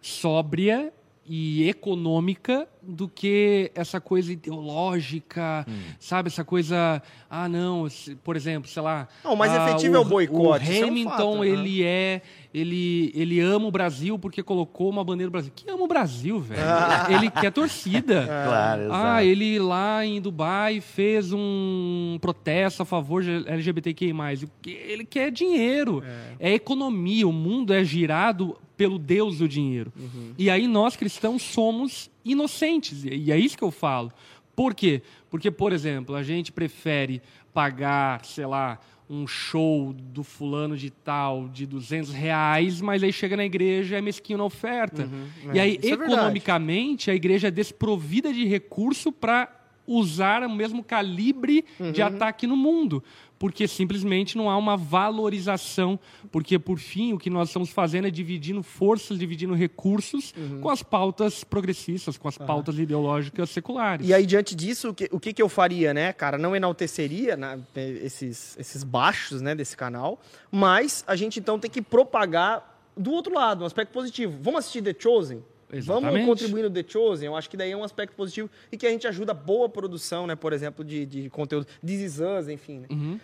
sóbria 0.00 0.92
e 1.28 1.68
econômica 1.68 2.66
do 2.82 3.06
que 3.08 3.70
essa 3.74 4.00
coisa 4.00 4.32
ideológica, 4.32 5.66
Hum. 5.68 5.78
sabe? 6.00 6.28
Essa 6.28 6.44
coisa, 6.44 7.02
ah, 7.28 7.48
não, 7.48 7.86
por 8.24 8.34
exemplo, 8.36 8.68
sei 8.70 8.82
lá. 8.82 9.06
Não, 9.22 9.34
o 9.34 9.36
mais 9.36 9.52
ah, 9.52 9.68
efetivo 9.68 9.96
é 9.96 9.98
o 9.98 10.04
boicote, 10.04 10.64
O 10.66 10.72
isso 10.72 10.82
é 10.82 10.86
um 10.86 10.88
Hamilton, 10.88 11.10
fato, 11.10 11.38
né? 11.40 11.48
ele 11.48 11.82
é, 11.84 12.22
ele, 12.60 13.12
ele 13.14 13.40
ama 13.40 13.66
o 13.66 13.70
Brasil 13.70 14.18
porque 14.18 14.42
colocou 14.42 14.90
uma 14.90 15.04
bandeira 15.04 15.28
do 15.30 15.32
Brasil. 15.32 15.52
Que 15.54 15.70
ama 15.70 15.84
o 15.84 15.86
Brasil, 15.88 16.38
velho? 16.40 16.60
Ele 17.10 17.30
quer 17.30 17.50
torcida. 17.52 18.24
Claro, 18.26 18.82
exato. 18.82 18.94
Ah, 19.06 19.24
ele 19.24 19.58
lá 19.58 20.04
em 20.04 20.20
Dubai 20.20 20.80
fez 20.80 21.32
um 21.32 22.18
protesto 22.20 22.82
a 22.82 22.84
favor 22.86 23.22
de 23.22 23.30
LGBTQI+. 23.48 24.12
O 24.44 24.50
que- 24.62 24.70
Ele 24.70 25.04
quer 25.04 25.30
dinheiro. 25.30 26.02
É. 26.38 26.54
economia. 26.54 27.26
O 27.26 27.32
mundo 27.32 27.72
é 27.72 27.82
girado 27.84 28.56
pelo 28.76 28.98
Deus 28.98 29.38
do 29.38 29.48
dinheiro. 29.48 29.92
E 30.36 30.48
aí 30.50 30.66
nós 30.68 30.96
cristãos 30.96 31.42
somos 31.42 32.10
inocentes. 32.24 33.04
E 33.04 33.32
é 33.32 33.36
isso 33.38 33.56
que 33.56 33.64
eu 33.64 33.70
falo. 33.70 34.12
Por 34.54 34.74
quê? 34.74 35.02
Porque, 35.30 35.50
por 35.50 35.72
exemplo, 35.72 36.14
a 36.14 36.22
gente 36.22 36.50
prefere 36.50 37.20
pagar, 37.52 38.24
sei 38.24 38.46
lá, 38.46 38.78
um 39.10 39.26
show 39.26 39.92
do 39.92 40.22
fulano 40.22 40.76
de 40.76 40.90
tal 40.90 41.48
de 41.48 41.66
200 41.66 42.12
reais, 42.12 42.80
mas 42.80 43.02
aí 43.02 43.12
chega 43.12 43.36
na 43.36 43.44
igreja 43.44 43.96
é 43.96 44.00
mesquinho 44.00 44.38
na 44.38 44.44
oferta. 44.44 45.08
E 45.52 45.58
aí, 45.58 45.78
Isso 45.82 45.88
é 45.88 45.92
economicamente, 45.92 47.10
a 47.10 47.14
igreja 47.14 47.48
é 47.48 47.50
desprovida 47.50 48.32
de 48.32 48.44
recurso 48.44 49.10
para 49.10 49.54
usar 49.86 50.42
o 50.42 50.54
mesmo 50.54 50.84
calibre 50.84 51.64
de 51.94 52.02
ataque 52.02 52.46
no 52.46 52.56
mundo. 52.56 53.02
Porque 53.38 53.68
simplesmente 53.68 54.36
não 54.36 54.50
há 54.50 54.56
uma 54.56 54.76
valorização. 54.76 55.98
Porque, 56.30 56.58
por 56.58 56.78
fim, 56.78 57.12
o 57.12 57.18
que 57.18 57.30
nós 57.30 57.48
estamos 57.48 57.70
fazendo 57.70 58.08
é 58.08 58.10
dividindo 58.10 58.62
forças, 58.62 59.18
dividindo 59.18 59.54
recursos 59.54 60.34
com 60.60 60.70
as 60.70 60.82
pautas 60.82 61.44
progressistas, 61.44 62.18
com 62.18 62.28
as 62.28 62.36
pautas 62.36 62.78
ideológicas 62.78 63.50
seculares. 63.50 64.08
E 64.08 64.12
aí, 64.12 64.26
diante 64.26 64.54
disso, 64.54 64.90
o 64.90 64.94
que, 64.94 65.08
o 65.12 65.20
que, 65.20 65.32
que 65.32 65.42
eu 65.42 65.48
faria, 65.48 65.94
né, 65.94 66.12
cara? 66.12 66.36
Não 66.36 66.54
enalteceria 66.54 67.36
né, 67.36 67.60
esses, 67.74 68.56
esses 68.58 68.82
baixos 68.82 69.40
né, 69.40 69.54
desse 69.54 69.76
canal, 69.76 70.20
mas 70.50 71.04
a 71.06 71.14
gente 71.14 71.38
então 71.38 71.58
tem 71.58 71.70
que 71.70 71.82
propagar 71.82 72.76
do 72.96 73.12
outro 73.12 73.32
lado, 73.32 73.62
um 73.62 73.66
aspecto 73.66 73.92
positivo. 73.92 74.38
Vamos 74.42 74.60
assistir 74.60 74.82
The 74.82 74.94
Chosen? 74.98 75.42
Vamos 75.70 75.84
Exatamente. 75.84 76.26
contribuir 76.26 76.62
no 76.62 76.70
The 76.70 76.84
Chosen? 76.86 77.26
Eu 77.26 77.36
acho 77.36 77.50
que 77.50 77.56
daí 77.56 77.70
é 77.70 77.76
um 77.76 77.84
aspecto 77.84 78.14
positivo 78.16 78.48
e 78.72 78.76
que 78.76 78.86
a 78.86 78.90
gente 78.90 79.06
ajuda 79.06 79.32
a 79.32 79.34
boa 79.34 79.68
produção, 79.68 80.26
né? 80.26 80.34
Por 80.34 80.52
exemplo, 80.52 80.82
de, 80.84 81.04
de 81.04 81.30
conteúdo. 81.30 81.66
This 81.84 82.00
Is 82.00 82.20
Us, 82.20 82.48
enfim. 82.48 82.80
Né? 82.80 82.86
Uhum. 82.90 83.20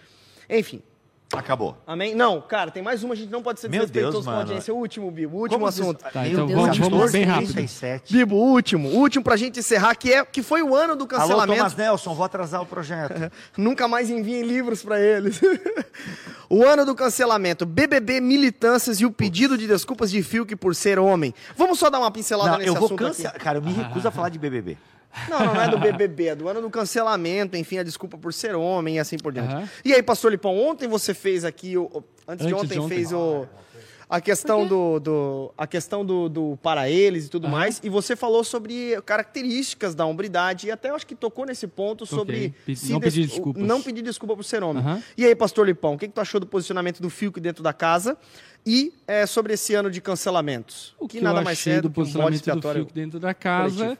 Enfim, 0.50 0.82
Acabou. 1.38 1.76
amém? 1.86 2.14
Não, 2.14 2.40
cara, 2.40 2.70
tem 2.70 2.82
mais 2.82 3.02
uma, 3.02 3.14
a 3.14 3.16
gente 3.16 3.30
não 3.30 3.42
pode 3.42 3.60
ser 3.60 3.68
Meu 3.68 3.80
desrespeitoso 3.80 4.12
Deus, 4.12 4.24
com 4.24 4.30
a 4.30 4.34
mano. 4.34 4.46
audiência. 4.48 4.72
O 4.74 4.76
último, 4.78 5.10
Bibo, 5.10 5.36
o 5.36 5.40
último 5.40 5.58
Como 5.58 5.66
assunto. 5.68 6.02
Tá, 6.12 6.22
Meu 6.22 6.30
então 6.32 6.46
Deus, 6.46 6.60
vamos- 6.60 6.78
vamos 6.78 6.92
14, 6.94 7.12
bem 7.12 7.24
rápido. 7.26 7.52
37. 7.54 8.12
Bibo, 8.12 8.36
o 8.36 8.50
último. 8.52 8.88
O 8.88 8.96
último 8.98 9.24
pra 9.24 9.36
gente 9.36 9.58
encerrar, 9.60 9.94
que, 9.96 10.12
é, 10.12 10.24
que 10.24 10.42
foi 10.42 10.62
o 10.62 10.74
ano 10.74 10.94
do 10.96 11.02
Alô, 11.04 11.08
cancelamento. 11.08 11.58
Thomas 11.58 11.76
Nelson, 11.76 12.14
vou 12.14 12.24
atrasar 12.24 12.62
o 12.62 12.66
projeto. 12.66 13.30
Nunca 13.56 13.86
mais 13.88 14.10
enviem 14.10 14.42
livros 14.42 14.82
pra 14.82 15.00
eles. 15.00 15.40
o 16.48 16.64
ano 16.64 16.84
do 16.84 16.94
cancelamento, 16.94 17.64
BBB, 17.66 18.20
militâncias 18.20 19.00
e 19.00 19.06
o 19.06 19.10
pedido 19.10 19.56
de 19.58 19.66
desculpas 19.66 20.10
de 20.10 20.22
Fiuk 20.22 20.54
por 20.56 20.74
ser 20.74 20.98
homem. 20.98 21.34
Vamos 21.56 21.78
só 21.78 21.90
dar 21.90 21.98
uma 21.98 22.10
pincelada 22.10 22.50
Não, 22.52 22.58
nesse 22.58 22.68
eu 22.70 22.74
vou 22.74 22.86
assunto 22.86 22.98
cancelar. 22.98 23.38
Cara, 23.38 23.58
eu 23.58 23.62
me 23.62 23.72
recuso 23.72 24.06
a 24.06 24.10
falar 24.10 24.28
de 24.28 24.38
BBB. 24.38 24.76
Não, 25.28 25.46
não, 25.54 25.60
é 25.62 25.68
do 25.68 25.78
BBB, 25.78 26.26
é 26.28 26.34
do 26.34 26.48
ano 26.48 26.60
do 26.60 26.70
cancelamento, 26.70 27.56
enfim, 27.56 27.78
a 27.78 27.82
desculpa 27.82 28.18
por 28.18 28.32
ser 28.32 28.54
homem 28.54 28.96
e 28.96 28.98
assim 28.98 29.16
por 29.16 29.32
diante. 29.32 29.52
Aham. 29.54 29.68
E 29.84 29.92
aí, 29.94 30.02
pastor 30.02 30.30
Lipão, 30.32 30.56
ontem 30.58 30.88
você 30.88 31.14
fez 31.14 31.44
aqui, 31.44 31.76
o, 31.76 31.84
o- 31.84 32.04
antes, 32.26 32.46
de 32.46 32.52
Antes 32.52 32.64
ontem, 32.64 32.74
de 32.74 32.80
ontem. 32.80 32.94
fez 32.96 33.12
o... 33.12 33.46
A 34.06 34.20
questão 34.20 34.66
do, 34.66 35.00
do- 35.00 35.54
a 35.56 35.66
questão 35.66 36.04
do, 36.04 36.28
do 36.28 36.58
para 36.62 36.90
eles 36.90 37.24
e 37.26 37.28
tudo 37.30 37.46
Aham. 37.46 37.52
mais, 37.56 37.80
e 37.82 37.88
você 37.88 38.14
falou 38.14 38.44
sobre 38.44 39.00
características 39.06 39.94
da 39.94 40.04
hombridade, 40.04 40.66
e 40.66 40.70
até 40.70 40.90
eu 40.90 40.94
acho 40.94 41.06
que 41.06 41.14
tocou 41.14 41.46
nesse 41.46 41.66
ponto 41.66 42.04
sobre 42.04 42.54
Pe- 42.66 42.76
se 42.76 42.92
não 42.92 43.00
des- 43.00 43.14
pedir 43.14 43.26
desculpas. 43.28 43.62
não 43.62 43.82
pedir 43.82 44.02
desculpa 44.02 44.36
por 44.36 44.44
ser 44.44 44.62
homem. 44.62 44.82
Aham. 44.82 45.02
E 45.16 45.24
aí, 45.24 45.34
pastor 45.34 45.66
Lipão, 45.66 45.94
o 45.94 45.98
que, 45.98 46.06
que 46.06 46.12
tu 46.14 46.20
achou 46.20 46.38
do 46.38 46.46
posicionamento 46.46 47.00
do 47.00 47.08
Fiuk 47.08 47.40
dentro 47.40 47.62
da 47.62 47.72
casa 47.72 48.16
e 48.64 48.92
é, 49.08 49.24
sobre 49.26 49.54
esse 49.54 49.74
ano 49.74 49.90
de 49.90 50.00
cancelamentos? 50.02 50.94
O 50.98 51.08
que, 51.08 51.20
nada 51.20 51.40
eu 51.40 51.44
mais 51.44 51.66
é 51.66 51.76
do 51.76 51.82
do 51.82 51.88
que 51.90 52.00
um 52.00 52.02
posicionamento 52.02 52.32
do 52.32 52.36
expiatório. 52.36 52.82
Fiuk 52.82 52.92
dentro 52.92 53.18
da 53.18 53.32
casa 53.32 53.74
coletivo. 53.76 53.98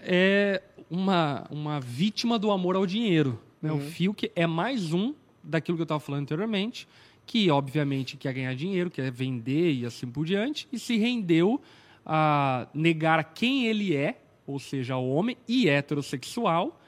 É 0.00 0.62
uma, 0.90 1.46
uma 1.50 1.80
vítima 1.80 2.38
do 2.38 2.50
amor 2.50 2.76
ao 2.76 2.86
dinheiro. 2.86 3.38
né? 3.60 3.70
Uhum. 3.70 3.78
O 3.78 3.80
Fiuk 3.80 4.30
é 4.34 4.46
mais 4.46 4.92
um 4.92 5.14
daquilo 5.42 5.76
que 5.76 5.82
eu 5.82 5.84
estava 5.84 6.00
falando 6.00 6.22
anteriormente, 6.22 6.88
que 7.26 7.50
obviamente 7.50 8.16
quer 8.16 8.32
ganhar 8.32 8.54
dinheiro, 8.54 8.90
quer 8.90 9.10
vender 9.10 9.72
e 9.72 9.84
assim 9.84 10.06
por 10.06 10.24
diante, 10.24 10.66
e 10.72 10.78
se 10.78 10.96
rendeu 10.96 11.60
a 12.04 12.66
negar 12.72 13.22
quem 13.34 13.66
ele 13.66 13.94
é, 13.94 14.20
ou 14.46 14.58
seja, 14.58 14.96
homem 14.96 15.36
e 15.46 15.68
heterossexual, 15.68 16.80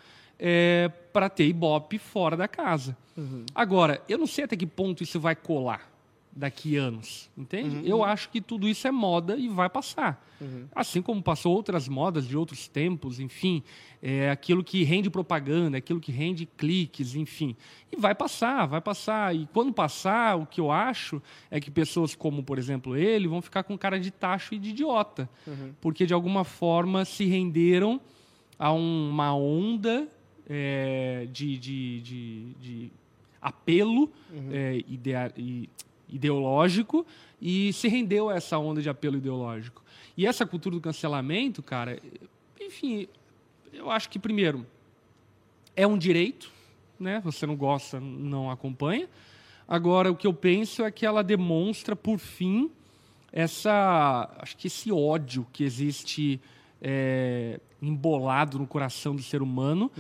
para 1.13 1.29
ter 1.29 1.47
ibope 1.47 1.99
fora 1.99 2.37
da 2.37 2.49
casa. 2.49 2.97
Uhum. 3.17 3.45
Agora, 3.55 4.03
eu 4.09 4.17
não 4.17 4.27
sei 4.27 4.45
até 4.45 4.57
que 4.57 4.67
ponto 4.67 5.03
isso 5.03 5.21
vai 5.21 5.37
colar. 5.37 5.90
Daqui 6.33 6.77
anos, 6.77 7.29
entende? 7.37 7.81
Eu 7.89 8.05
acho 8.05 8.31
que 8.31 8.41
tudo 8.41 8.69
isso 8.69 8.87
é 8.87 8.91
moda 8.91 9.37
e 9.37 9.49
vai 9.49 9.69
passar. 9.69 10.25
Assim 10.75 11.03
como 11.03 11.23
passou 11.23 11.55
outras 11.55 11.87
modas 11.89 12.27
de 12.27 12.37
outros 12.37 12.67
tempos, 12.69 13.21
enfim, 13.21 13.63
é 14.01 14.31
aquilo 14.31 14.63
que 14.65 14.83
rende 14.85 15.11
propaganda, 15.11 15.77
aquilo 15.77 16.01
que 16.01 16.11
rende 16.13 16.47
cliques, 16.47 17.15
enfim. 17.15 17.55
E 17.93 17.97
vai 17.97 18.15
passar, 18.15 18.65
vai 18.67 18.81
passar. 18.81 19.35
E 19.37 19.47
quando 19.53 19.73
passar, 19.73 20.37
o 20.39 20.47
que 20.47 20.61
eu 20.61 20.71
acho 20.71 21.21
é 21.51 21.61
que 21.61 21.71
pessoas 21.71 22.15
como, 22.15 22.43
por 22.43 22.59
exemplo, 22.59 22.97
ele, 22.97 23.29
vão 23.29 23.43
ficar 23.43 23.65
com 23.65 23.77
cara 23.77 23.99
de 24.01 24.11
tacho 24.11 24.55
e 24.55 24.59
de 24.59 24.71
idiota. 24.71 25.29
Porque, 25.81 26.07
de 26.07 26.15
alguma 26.15 26.45
forma, 26.45 27.05
se 27.05 27.25
renderam 27.27 28.01
a 28.59 28.73
um- 28.73 29.11
uma 29.11 29.35
onda 29.35 30.09
é, 30.49 31.29
de, 31.31 31.57
de, 31.59 32.01
de, 32.01 32.53
de 32.61 32.93
apelo 33.41 34.11
é, 34.51 34.83
idea- 34.89 35.33
e- 35.37 35.69
ideológico 36.13 37.07
e 37.41 37.73
se 37.73 37.89
rendeu 37.89 38.29
a 38.29 38.35
essa 38.35 38.59
onda 38.59 38.83
de 38.83 38.89
apelo 38.89 39.17
ideológico. 39.17 39.83
E 40.17 40.27
essa 40.27 40.45
cultura 40.45 40.75
do 40.75 40.81
cancelamento, 40.81 41.63
cara, 41.63 41.99
enfim, 42.61 43.09
eu 43.73 43.91
acho 43.91 44.09
que, 44.11 44.19
primeiro, 44.19 44.67
é 45.75 45.87
um 45.87 45.97
direito, 45.97 46.51
né? 46.99 47.21
Você 47.25 47.47
não 47.47 47.57
gosta, 47.57 47.99
não 47.99 48.51
acompanha. 48.51 49.09
Agora, 49.67 50.11
o 50.11 50.17
que 50.17 50.27
eu 50.27 50.35
penso 50.35 50.83
é 50.83 50.91
que 50.91 51.07
ela 51.07 51.23
demonstra, 51.23 51.95
por 51.95 52.19
fim, 52.19 52.71
essa, 53.33 54.29
acho 54.39 54.57
que 54.57 54.67
esse 54.67 54.91
ódio 54.91 55.47
que 55.53 55.63
existe 55.63 56.41
é, 56.83 57.61
embolado 57.81 58.59
no 58.59 58.67
coração 58.67 59.15
do 59.15 59.23
ser 59.23 59.41
humano, 59.43 59.91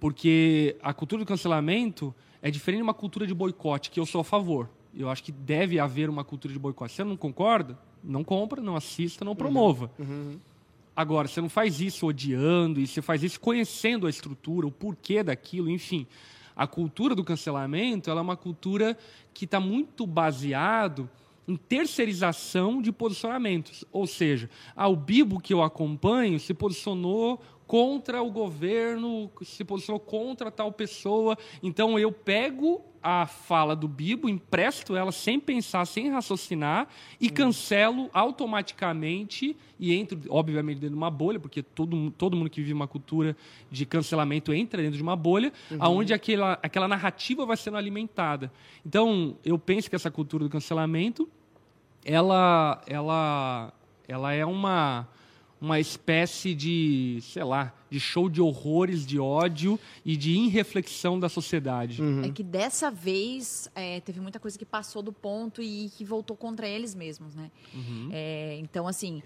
porque 0.00 0.76
a 0.82 0.94
cultura 0.94 1.22
do 1.22 1.26
cancelamento 1.26 2.14
é 2.40 2.50
diferente 2.50 2.78
de 2.78 2.82
uma 2.82 2.94
cultura 2.94 3.26
de 3.26 3.34
boicote, 3.34 3.90
que 3.90 4.00
eu 4.00 4.06
sou 4.06 4.20
a 4.20 4.24
favor. 4.24 4.70
Eu 4.94 5.08
acho 5.08 5.22
que 5.22 5.32
deve 5.32 5.78
haver 5.78 6.08
uma 6.08 6.24
cultura 6.24 6.52
de 6.52 6.58
boicote. 6.58 6.94
Você 6.94 7.04
não 7.04 7.16
concorda, 7.16 7.78
não 8.02 8.24
compra, 8.24 8.60
não 8.60 8.76
assista, 8.76 9.24
não 9.24 9.36
promova. 9.36 9.90
Agora, 10.96 11.28
você 11.28 11.40
não 11.40 11.48
faz 11.48 11.80
isso 11.80 12.06
odiando, 12.06 12.80
e 12.80 12.86
você 12.86 13.00
faz 13.00 13.22
isso 13.22 13.38
conhecendo 13.38 14.06
a 14.06 14.10
estrutura, 14.10 14.66
o 14.66 14.72
porquê 14.72 15.22
daquilo, 15.22 15.70
enfim. 15.70 16.06
A 16.56 16.66
cultura 16.66 17.14
do 17.14 17.22
cancelamento 17.22 18.10
ela 18.10 18.18
é 18.18 18.22
uma 18.22 18.36
cultura 18.36 18.98
que 19.32 19.44
está 19.44 19.60
muito 19.60 20.04
baseado 20.06 21.08
em 21.46 21.54
terceirização 21.54 22.82
de 22.82 22.90
posicionamentos. 22.90 23.84
Ou 23.92 24.06
seja, 24.06 24.50
ah, 24.74 24.88
o 24.88 24.96
Bibo 24.96 25.40
que 25.40 25.54
eu 25.54 25.62
acompanho 25.62 26.40
se 26.40 26.52
posicionou 26.52 27.40
contra 27.68 28.22
o 28.22 28.30
governo, 28.30 29.30
se 29.42 29.62
posicionou 29.62 30.00
contra 30.00 30.50
tal 30.50 30.72
pessoa. 30.72 31.36
Então 31.62 31.98
eu 31.98 32.10
pego 32.10 32.82
a 33.02 33.26
fala 33.26 33.76
do 33.76 33.86
Bibo, 33.86 34.28
empresto 34.28 34.96
ela 34.96 35.12
sem 35.12 35.38
pensar, 35.38 35.84
sem 35.84 36.10
raciocinar 36.10 36.88
e 37.20 37.30
cancelo 37.30 38.10
automaticamente 38.12 39.54
e 39.78 39.94
entro, 39.94 40.18
obviamente, 40.30 40.78
dentro 40.78 40.94
de 40.94 40.98
uma 40.98 41.10
bolha, 41.10 41.38
porque 41.38 41.62
todo, 41.62 42.10
todo 42.12 42.36
mundo 42.36 42.50
que 42.50 42.60
vive 42.60 42.72
uma 42.72 42.88
cultura 42.88 43.36
de 43.70 43.86
cancelamento 43.86 44.52
entra 44.52 44.82
dentro 44.82 44.96
de 44.96 45.02
uma 45.02 45.14
bolha, 45.14 45.52
aonde 45.78 46.12
aquela, 46.12 46.58
aquela 46.62 46.88
narrativa 46.88 47.46
vai 47.46 47.56
sendo 47.56 47.76
alimentada. 47.76 48.50
Então, 48.84 49.36
eu 49.44 49.58
penso 49.58 49.88
que 49.88 49.94
essa 49.94 50.10
cultura 50.10 50.44
do 50.44 50.50
cancelamento 50.50 51.28
ela, 52.04 52.80
ela, 52.86 53.72
ela 54.08 54.32
é 54.32 54.44
uma, 54.44 55.06
uma 55.60 55.80
espécie 55.80 56.54
de, 56.54 57.18
sei 57.22 57.42
lá, 57.42 57.72
de 57.90 57.98
show 57.98 58.28
de 58.28 58.40
horrores, 58.40 59.04
de 59.04 59.18
ódio 59.18 59.78
e 60.04 60.16
de 60.16 60.32
irreflexão 60.32 61.18
da 61.18 61.28
sociedade. 61.28 62.00
É 62.24 62.30
que 62.30 62.42
dessa 62.42 62.90
vez 62.90 63.68
é, 63.74 64.00
teve 64.00 64.20
muita 64.20 64.38
coisa 64.38 64.58
que 64.58 64.64
passou 64.64 65.02
do 65.02 65.12
ponto 65.12 65.60
e 65.62 65.90
que 65.96 66.04
voltou 66.04 66.36
contra 66.36 66.68
eles 66.68 66.94
mesmos, 66.94 67.34
né? 67.34 67.50
É, 68.12 68.58
então, 68.60 68.86
assim, 68.86 69.22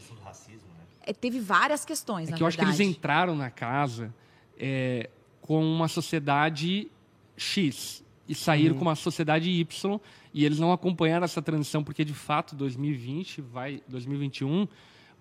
é, 1.03 1.13
teve 1.13 1.39
várias 1.39 1.85
questões, 1.85 2.29
É 2.29 2.33
na 2.33 2.37
que 2.37 2.43
eu 2.43 2.47
acho 2.47 2.57
que 2.57 2.65
eles 2.65 2.81
entraram 2.81 3.35
na 3.35 3.51
casa 3.51 4.15
é, 4.59 5.11
com 5.41 5.63
uma 5.63 5.89
sociedade 5.89 6.91
X 7.37 8.03
e 8.29 8.35
saíram 8.35 8.77
com 8.77 8.83
uma 8.83 8.95
sociedade 8.95 9.51
Y 9.51 10.01
e 10.33 10.45
eles 10.45 10.59
não 10.59 10.73
acompanharam 10.73 11.25
essa 11.25 11.43
transição 11.43 11.83
porque 11.83 12.05
de 12.05 12.15
fato 12.15 12.55
2020 12.55 13.43
vai 13.43 13.83
2021 13.89 14.69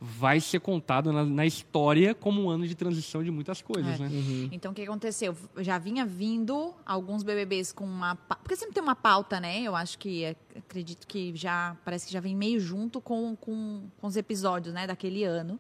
vai 0.04 0.40
ser 0.40 0.60
contado 0.60 1.14
na, 1.14 1.24
na 1.24 1.46
história 1.46 2.16
como 2.16 2.42
um 2.44 2.50
ano 2.50 2.68
de 2.68 2.74
transição 2.74 3.24
de 3.24 3.30
muitas 3.30 3.62
coisas, 3.62 4.00
É. 4.00 4.04
né? 4.04 4.50
Então, 4.52 4.72
o 4.72 4.76
que 4.76 4.82
aconteceu? 4.82 5.38
Já 5.60 5.78
vinha 5.78 6.04
vindo 6.08 6.74
alguns 6.84 7.22
BBBs 7.22 7.72
com 7.72 7.86
uma... 7.86 8.16
Porque 8.16 8.56
sempre 8.56 8.74
tem 8.74 8.82
uma 8.82 8.96
pauta, 8.96 9.40
né? 9.40 9.62
Eu 9.62 9.76
acho 9.76 10.00
que, 10.00 10.24
é, 10.24 10.36
acredito 10.58 11.06
que 11.06 11.36
já... 11.36 11.78
Parece 11.86 12.08
que 12.08 12.14
já 12.14 12.20
vem 12.20 12.36
meio 12.36 12.60
junto 12.60 13.00
com, 13.00 13.36
com, 13.36 13.84
com 14.00 14.08
os 14.08 14.18
episódios, 14.18 14.74
né? 14.74 14.88
Daquele 14.88 15.24
ano. 15.24 15.60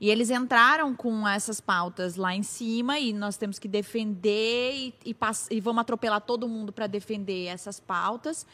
E 0.00 0.08
eles 0.08 0.30
entraram 0.30 0.94
com 0.94 1.26
essas 1.26 1.60
pautas 1.60 2.14
lá 2.14 2.32
em 2.34 2.42
cima 2.44 2.98
e 3.00 3.12
nós 3.12 3.36
temos 3.36 3.58
que 3.58 3.66
defender 3.66 4.72
e, 4.72 4.94
e, 5.06 5.14
pass- 5.14 5.48
e 5.50 5.60
vamos 5.60 5.80
atropelar 5.80 6.20
todo 6.20 6.48
mundo 6.48 6.72
para 6.72 6.86
defender 6.86 7.46
essas 7.46 7.80
pautas. 7.80 8.46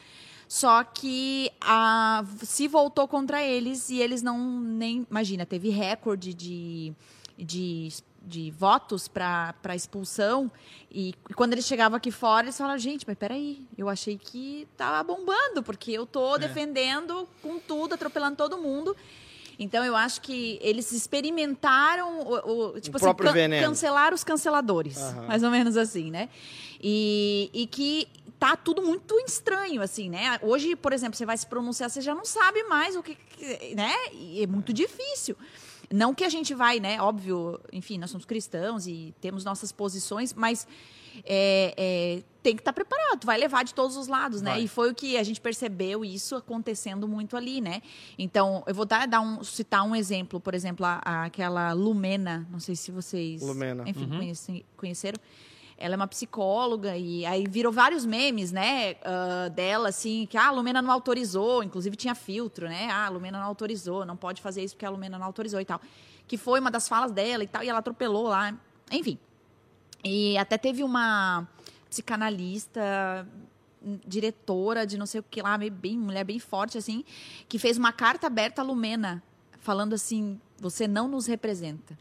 Só 0.53 0.83
que 0.83 1.49
a, 1.61 2.25
se 2.43 2.67
voltou 2.67 3.07
contra 3.07 3.41
eles 3.41 3.89
e 3.89 4.01
eles 4.01 4.21
não 4.21 4.59
nem. 4.59 5.07
Imagina, 5.09 5.45
teve 5.45 5.69
recorde 5.69 6.33
de, 6.33 6.91
de, 7.37 7.87
de 8.21 8.51
votos 8.51 9.07
para 9.07 9.55
expulsão. 9.73 10.51
E, 10.91 11.15
e 11.29 11.33
quando 11.33 11.53
eles 11.53 11.65
chegavam 11.65 11.95
aqui 11.95 12.11
fora, 12.11 12.47
eles 12.47 12.57
falaram: 12.57 12.77
gente, 12.77 13.05
mas 13.07 13.17
peraí, 13.17 13.65
eu 13.77 13.87
achei 13.87 14.17
que 14.17 14.67
tava 14.75 15.01
bombando, 15.03 15.63
porque 15.63 15.89
eu 15.93 16.05
tô 16.05 16.37
defendendo 16.37 17.25
com 17.41 17.57
tudo, 17.57 17.93
atropelando 17.93 18.35
todo 18.35 18.57
mundo. 18.57 18.93
Então 19.57 19.85
eu 19.85 19.95
acho 19.95 20.19
que 20.21 20.57
eles 20.61 20.91
experimentaram 20.91 22.19
o, 22.21 22.71
o- 22.75 22.81
tipo 22.81 22.97
assim, 22.97 23.05
próprio 23.05 23.29
can- 23.31 23.33
cancelar 23.61 24.13
os 24.13 24.23
canceladores, 24.23 24.97
Aham. 24.97 25.27
mais 25.27 25.43
ou 25.43 25.51
menos 25.51 25.77
assim, 25.77 26.09
né? 26.11 26.27
E, 26.83 27.49
e 27.53 27.67
que 27.67 28.07
tá 28.41 28.55
tudo 28.57 28.81
muito 28.81 29.13
estranho, 29.19 29.83
assim, 29.83 30.09
né? 30.09 30.39
Hoje, 30.41 30.75
por 30.75 30.91
exemplo, 30.93 31.15
você 31.15 31.27
vai 31.27 31.37
se 31.37 31.45
pronunciar, 31.45 31.91
você 31.91 32.01
já 32.01 32.15
não 32.15 32.25
sabe 32.25 32.63
mais 32.63 32.95
o 32.95 33.03
que, 33.03 33.15
né? 33.75 33.93
E 34.13 34.41
é 34.41 34.47
muito 34.47 34.73
difícil. 34.73 35.37
Não 35.93 36.11
que 36.15 36.23
a 36.23 36.29
gente 36.29 36.53
vai, 36.55 36.79
né? 36.79 36.99
Óbvio, 36.99 37.59
enfim, 37.71 37.99
nós 37.99 38.09
somos 38.09 38.25
cristãos 38.25 38.87
e 38.87 39.13
temos 39.21 39.43
nossas 39.45 39.71
posições, 39.71 40.33
mas 40.33 40.65
é, 41.23 41.73
é, 41.77 42.23
tem 42.41 42.55
que 42.55 42.61
estar 42.61 42.73
preparado, 42.73 43.25
vai 43.25 43.37
levar 43.37 43.63
de 43.63 43.75
todos 43.75 43.95
os 43.95 44.07
lados, 44.07 44.41
né? 44.41 44.51
Vai. 44.51 44.63
E 44.63 44.67
foi 44.67 44.89
o 44.89 44.95
que 44.95 45.17
a 45.17 45.23
gente 45.23 45.39
percebeu 45.39 46.03
isso 46.03 46.35
acontecendo 46.35 47.07
muito 47.07 47.37
ali, 47.37 47.61
né? 47.61 47.81
Então, 48.17 48.63
eu 48.65 48.73
vou 48.73 48.85
dar, 48.85 49.05
dar 49.05 49.21
um, 49.21 49.43
citar 49.43 49.83
um 49.83 49.95
exemplo, 49.95 50.39
por 50.39 50.55
exemplo, 50.55 50.83
a, 50.85 50.99
a- 51.05 51.25
aquela 51.25 51.73
Lumena, 51.73 52.47
não 52.49 52.59
sei 52.59 52.75
se 52.75 52.89
vocês 52.89 53.41
Lumena. 53.41 53.83
enfim, 53.87 54.07
conhecem- 54.07 54.65
conheceram. 54.75 55.19
Ela 55.81 55.95
é 55.95 55.97
uma 55.97 56.07
psicóloga 56.07 56.95
e 56.95 57.25
aí 57.25 57.45
virou 57.47 57.71
vários 57.71 58.05
memes, 58.05 58.51
né, 58.51 58.95
ah, 59.03 59.49
dela, 59.49 59.89
assim, 59.89 60.27
que 60.29 60.37
ah, 60.37 60.47
a 60.47 60.51
Lumena 60.51 60.81
não 60.81 60.91
autorizou, 60.91 61.63
inclusive 61.63 61.95
tinha 61.95 62.13
filtro, 62.13 62.67
né? 62.67 62.87
Ah, 62.91 63.07
a 63.07 63.09
Lumena 63.09 63.39
não 63.39 63.47
autorizou, 63.47 64.05
não 64.05 64.15
pode 64.15 64.41
fazer 64.41 64.63
isso 64.63 64.75
porque 64.75 64.85
a 64.85 64.89
Lumena 64.89 65.17
não 65.17 65.25
autorizou 65.25 65.59
e 65.59 65.65
tal. 65.65 65.81
Que 66.27 66.37
foi 66.37 66.59
uma 66.59 66.69
das 66.69 66.87
falas 66.87 67.11
dela 67.11 67.43
e 67.43 67.47
tal, 67.47 67.63
e 67.63 67.69
ela 67.69 67.79
atropelou 67.79 68.27
lá. 68.27 68.55
Enfim. 68.91 69.17
E 70.03 70.37
até 70.37 70.57
teve 70.57 70.83
uma 70.83 71.47
psicanalista, 71.89 73.27
hum, 73.83 73.99
diretora 74.05 74.85
de 74.85 74.97
não 74.97 75.05
sei 75.05 75.19
o 75.19 75.23
que 75.23 75.41
lá, 75.41 75.57
bem, 75.57 75.97
mulher 75.97 76.23
bem 76.23 76.39
forte, 76.39 76.77
assim, 76.77 77.03
que 77.49 77.57
fez 77.57 77.77
uma 77.77 77.91
carta 77.91 78.27
aberta 78.27 78.61
à 78.61 78.65
Lumena, 78.65 79.21
falando 79.59 79.93
assim: 79.93 80.39
você 80.59 80.87
não 80.87 81.07
nos 81.07 81.25
representa. 81.25 81.97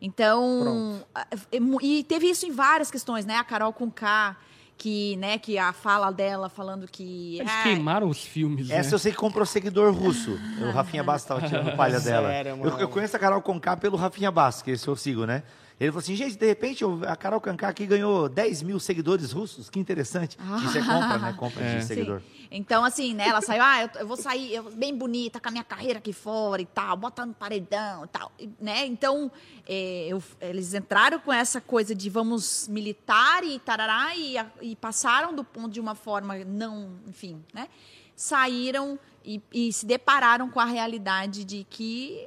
Então, 0.00 1.04
a- 1.14 1.26
é 1.52 1.58
e 1.82 2.04
teve 2.04 2.26
isso 2.28 2.46
em 2.46 2.50
várias 2.52 2.90
questões, 2.90 3.24
né? 3.24 3.36
A 3.36 3.44
Carol 3.44 3.72
com 3.72 3.90
K, 3.90 4.36
que, 4.78 5.16
né, 5.16 5.38
que 5.38 5.56
a 5.58 5.72
fala 5.72 6.10
dela 6.10 6.48
falando 6.48 6.86
que 6.86 7.38
Eles 7.38 7.50
ah, 7.50 7.62
queimaram 7.62 8.08
os 8.08 8.22
filmes, 8.22 8.70
Essa 8.70 8.90
né? 8.90 8.94
eu 8.94 8.98
sei 8.98 9.12
que 9.12 9.18
comprou 9.18 9.46
seguidor 9.46 9.92
russo. 9.94 10.38
O 10.60 10.70
Rafinha 10.70 11.02
Bastos 11.02 11.24
estava 11.30 11.48
tirando 11.48 11.74
palha 11.76 11.98
dela. 12.00 12.28
Sério, 12.28 12.58
eu, 12.62 12.78
eu 12.80 12.88
conheço 12.88 13.16
a 13.16 13.18
Carol 13.18 13.40
Conká 13.40 13.76
pelo 13.76 13.96
Rafinha 13.96 14.30
Bastos, 14.30 14.62
que 14.62 14.70
esse 14.72 14.86
eu 14.86 14.94
sigo, 14.96 15.24
né? 15.24 15.42
Ele 15.78 15.90
falou 15.90 16.00
assim, 16.00 16.16
gente, 16.16 16.36
de 16.38 16.46
repente 16.46 16.82
a 17.06 17.14
Carol 17.14 17.38
Conká 17.38 17.68
aqui 17.68 17.84
ganhou 17.84 18.30
10 18.30 18.62
mil 18.62 18.80
seguidores 18.80 19.30
russos, 19.32 19.68
que 19.68 19.78
interessante. 19.78 20.38
Isso 20.64 20.78
é 20.78 20.80
compra, 20.80 21.18
né? 21.18 21.32
Compra 21.38 21.62
É. 21.62 21.74
de 21.76 21.82
Sim. 21.82 21.88
seguidor. 21.88 22.22
Então, 22.50 22.82
assim, 22.82 23.12
né? 23.12 23.28
Ela 23.28 23.42
saiu, 23.42 23.62
ah, 23.62 23.82
eu, 23.82 23.90
eu 24.00 24.06
vou 24.06 24.16
sair 24.16 24.54
eu- 24.54 24.70
bem 24.70 24.96
bonita 24.96 25.38
com 25.38 25.48
a 25.48 25.50
minha 25.50 25.64
carreira 25.64 25.98
aqui 25.98 26.14
fora 26.14 26.62
e 26.62 26.66
tal, 26.66 26.96
bota 26.96 27.26
no 27.26 27.34
paredão 27.34 28.04
e 28.04 28.08
tal, 28.08 28.32
e, 28.38 28.48
né? 28.58 28.86
Então, 28.86 29.30
é, 29.68 30.06
eu- 30.08 30.22
eles 30.40 30.72
entraram 30.72 31.18
com 31.20 31.30
essa 31.32 31.60
coisa 31.60 31.94
de 31.94 32.08
vamos 32.08 32.66
militar 32.68 33.44
e 33.44 33.58
tarará 33.58 34.16
e, 34.16 34.38
a- 34.38 34.46
e 34.62 34.74
passaram 34.76 35.34
do 35.34 35.44
ponto 35.44 35.68
de 35.72 35.80
uma 35.80 35.94
forma 35.94 36.36
não, 36.44 36.92
enfim, 37.06 37.44
né? 37.52 37.68
Saíram 38.14 38.98
e, 39.22 39.42
e 39.52 39.72
se 39.72 39.84
depararam 39.84 40.48
com 40.48 40.58
a 40.58 40.64
realidade 40.64 41.44
de 41.44 41.66
que 41.68 42.26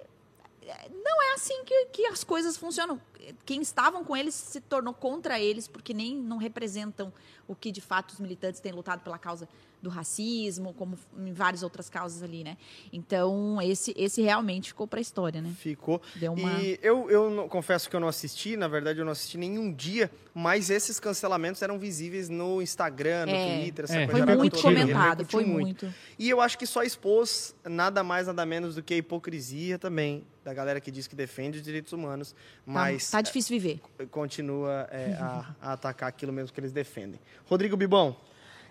não 1.04 1.24
é 1.24 1.34
assim 1.34 1.64
que, 1.64 1.86
que 1.88 2.06
as 2.08 2.24
coisas 2.24 2.58
funcionam. 2.58 3.00
quem 3.46 3.62
estavam 3.62 4.04
com 4.04 4.16
eles 4.16 4.36
se 4.36 4.62
tornou 4.62 4.94
contra 4.94 5.40
eles, 5.40 5.68
porque 5.68 5.94
nem 5.94 6.16
não 6.16 6.38
representam 6.38 7.12
o 7.48 7.56
que 7.56 7.72
de 7.72 7.82
fato 7.82 8.12
os 8.12 8.20
militantes 8.20 8.60
têm 8.60 8.72
lutado 8.72 9.02
pela 9.02 9.18
causa 9.18 9.48
do 9.82 9.90
racismo, 9.90 10.74
como 10.74 10.98
em 11.18 11.32
várias 11.32 11.64
outras 11.64 11.90
causas 11.90 12.22
ali, 12.22 12.44
né? 12.44 12.58
Então, 12.92 13.62
esse, 13.62 13.94
esse 13.98 14.22
realmente 14.22 14.70
ficou 14.70 14.86
para 14.88 15.00
a 15.00 15.02
história, 15.02 15.42
né? 15.42 15.54
Ficou. 15.58 16.02
Deu 16.16 16.34
uma- 16.34 16.52
E 16.62 16.78
eu, 16.82 17.10
eu 17.10 17.30
não- 17.30 17.48
confesso 17.48 17.90
que 17.90 17.96
eu 17.96 18.00
não 18.00 18.08
assisti, 18.08 18.58
na 18.58 18.68
verdade 18.68 19.00
eu 19.00 19.06
não 19.06 19.12
assisti 19.14 19.38
nenhum 19.38 19.72
dia, 19.74 20.12
mas 20.34 20.70
esses 20.70 21.00
cancelamentos 21.00 21.62
eram 21.62 21.80
visíveis 21.80 22.28
no 22.30 22.62
Instagram, 22.62 23.28
no 23.28 23.32
É. 23.32 23.60
Twitter, 23.62 23.86
essa 23.86 23.98
É, 24.00 24.08
coisa 24.08 24.26
Foi 24.26 24.36
muito 24.36 24.62
comentado, 24.62 25.26
foi 25.26 25.46
muito. 25.46 25.94
E 26.18 26.30
eu 26.30 26.42
acho 26.42 26.58
que 26.58 26.66
só 26.66 26.84
expôs 26.84 27.56
nada 27.64 28.04
mais, 28.04 28.28
nada 28.28 28.46
menos 28.46 28.76
do 28.76 28.84
que 28.84 28.94
a 28.94 28.98
hipocrisia 28.98 29.80
também 29.80 30.26
da 30.44 30.54
galera 30.54 30.82
que 30.82 30.90
diz 30.92 31.06
que 31.08 31.16
defende 31.16 31.58
os 31.60 31.64
direitos 31.64 31.94
humanos, 31.94 32.32
Tá- 32.32 32.38
mas 32.66 33.10
tá, 33.12 33.22
difícil 33.22 33.58
viver. 33.60 33.80
continua 34.10 34.88
é, 34.92 35.14
a, 35.20 35.56
a 35.62 35.74
atacar 35.74 36.10
aquilo 36.10 36.34
mesmo 36.34 36.54
que 36.54 36.60
eles 36.60 36.72
defendem. 36.72 37.20
Rodrigo 37.46 37.78
Bibão, 37.78 38.16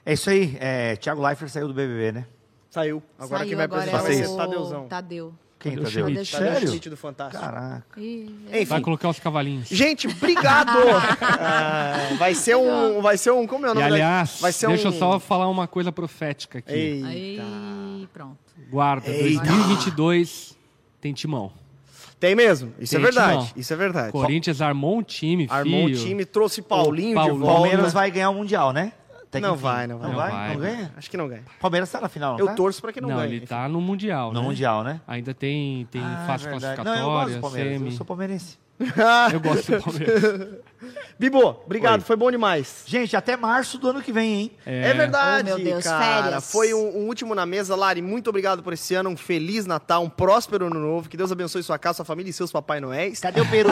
É 0.08 0.12
isso 0.14 0.30
aí. 0.30 0.56
É, 0.58 0.96
Thiago 0.96 1.20
Leifert 1.22 1.50
saiu 1.50 1.68
do 1.68 1.74
BBB, 1.74 2.12
né? 2.12 2.26
saiu. 2.70 3.02
Agora 3.18 3.38
Saiu 3.40 3.48
quem 3.48 3.56
vai 3.56 3.64
agora 3.64 3.80
apresentar 3.82 4.02
vai 4.02 4.12
é 4.12 4.22
ser 4.24 4.28
o 4.28 4.36
Tadeuzão. 4.36 4.86
Tadeu. 4.88 5.34
Quem, 5.58 5.72
Tadeu 5.72 5.84
Tadeu? 5.90 6.04
Schmidt. 6.06 6.30
Tadeu 6.32 6.52
Sério? 6.52 6.68
Schmidt 6.68 6.90
do 6.90 6.96
Fantástico. 6.96 7.42
Caraca. 7.44 8.00
Ih, 8.00 8.34
Enfim, 8.52 8.64
Vai 8.66 8.80
colocar 8.80 9.08
os 9.08 9.18
cavalinhos. 9.18 9.68
Gente, 9.68 10.06
obrigado! 10.06 10.70
Ah, 11.20 12.14
vai 12.18 12.34
ser 12.34 12.56
um. 12.56 13.00
Vai 13.02 13.16
ser 13.18 13.30
um. 13.32 13.46
Como 13.46 13.66
é 13.66 13.70
o 13.70 13.72
E 13.72 13.74
nome 13.74 13.88
da- 13.88 13.94
aliás, 13.94 14.38
vai 14.40 14.52
ser 14.52 14.66
deixa 14.68 14.88
um... 14.88 14.92
eu 14.92 14.98
só 14.98 15.18
falar 15.20 15.48
uma 15.48 15.66
coisa 15.66 15.90
profética 15.92 16.58
aqui. 16.58 16.72
Eita. 16.72 17.06
Aí, 17.08 18.08
pronto. 18.12 18.36
Guarda, 18.70 19.08
Eita. 19.10 19.42
2022 19.44 20.56
tem 21.00 21.12
timão. 21.12 21.52
Tem 22.20 22.34
mesmo, 22.34 22.72
isso 22.80 22.94
é 22.94 22.98
Tem 22.98 23.04
verdade. 23.04 23.32
timão. 23.32 23.48
Isso 23.56 23.72
é 23.72 23.76
verdade. 23.76 24.12
Corinthians 24.12 24.60
armou 24.60 24.98
um 24.98 25.02
time, 25.02 25.46
Armou 25.50 25.82
um 25.82 25.86
filho. 25.86 25.98
time, 26.04 26.24
trouxe 26.24 26.60
Paulinho, 26.60 27.14
Paulinho. 27.14 27.36
de 27.36 27.42
O 27.42 27.46
volta. 27.46 27.60
Palmeiras 27.62 27.92
vai 27.92 28.10
ganhar 28.10 28.30
o 28.30 28.34
Mundial, 28.34 28.72
né? 28.72 28.92
Até 29.28 29.40
que 29.40 29.46
Não 29.46 29.54
enfim. 29.54 29.62
vai, 29.62 29.86
não 29.86 29.98
vai. 29.98 30.06
Não 30.08 30.12
Não 30.14 30.20
vai? 30.22 30.30
vai. 30.30 30.48
Não 30.54 30.60
ganha? 30.60 30.92
Acho 30.96 31.10
que 31.10 31.16
não 31.16 31.28
ganha. 31.28 31.42
Palmeiras 31.60 31.90
tá 31.90 32.00
na 32.00 32.08
final, 32.08 32.32
não 32.32 32.38
Eu 32.40 32.46
tá? 32.46 32.54
torço 32.54 32.80
pra 32.80 32.92
que 32.92 33.00
não, 33.00 33.10
Não, 33.10 33.16
ganhe. 33.18 33.36
ele 33.36 33.46
tá 33.46 33.68
no 33.68 33.80
Mundial, 33.80 34.32
No 34.32 34.40
né? 34.40 34.46
Mundial, 34.46 34.82
né? 34.82 35.00
Ainda 35.06 35.34
tem, 35.34 35.86
tem 35.90 36.00
Ah, 36.02 36.24
fase 36.26 36.44
verdade. 36.44 36.62
classificatória, 36.76 37.00
Não, 37.02 37.08
eu 37.08 37.14
gosto 37.20 37.34
do 37.34 37.40
Palmeiras. 37.42 37.72
semi. 37.74 37.86
Eu 37.90 37.92
sou 37.92 38.06
palmeirense. 38.06 38.58
Eu 39.32 39.40
gosto 39.40 39.72
do 39.72 39.82
Palmeiras. 39.82 40.48
Bibo, 41.18 41.60
obrigado, 41.66 42.00
Oi. 42.00 42.06
foi 42.06 42.14
bom 42.16 42.30
demais. 42.30 42.84
Gente, 42.86 43.16
até 43.16 43.36
março 43.36 43.76
do 43.76 43.88
ano 43.88 44.00
que 44.00 44.12
vem, 44.12 44.34
hein? 44.34 44.50
É, 44.64 44.94
verdade, 44.94 45.50
Oh, 45.52 45.56
meu 45.56 45.64
Deus, 45.64 45.82
cara. 45.84 46.22
férias. 46.22 46.52
Foi 46.52 46.72
um, 46.72 46.98
um 46.98 47.06
último 47.08 47.34
na 47.34 47.44
mesa. 47.44 47.74
Lari, 47.74 48.00
muito 48.00 48.30
obrigado 48.30 48.62
por 48.62 48.72
esse 48.72 48.94
ano. 48.94 49.10
Um 49.10 49.16
feliz 49.16 49.66
Natal, 49.66 50.04
um 50.04 50.08
próspero 50.08 50.66
ano 50.66 50.78
novo. 50.78 51.08
Que 51.08 51.16
Deus 51.16 51.32
abençoe 51.32 51.62
sua 51.64 51.76
casa, 51.78 51.96
sua 51.96 52.04
família 52.04 52.30
e 52.30 52.32
seus 52.32 52.52
Papai 52.52 52.80
Noéis. 52.80 53.18
Cadê 53.18 53.40
o 53.40 53.46
Peru? 53.50 53.70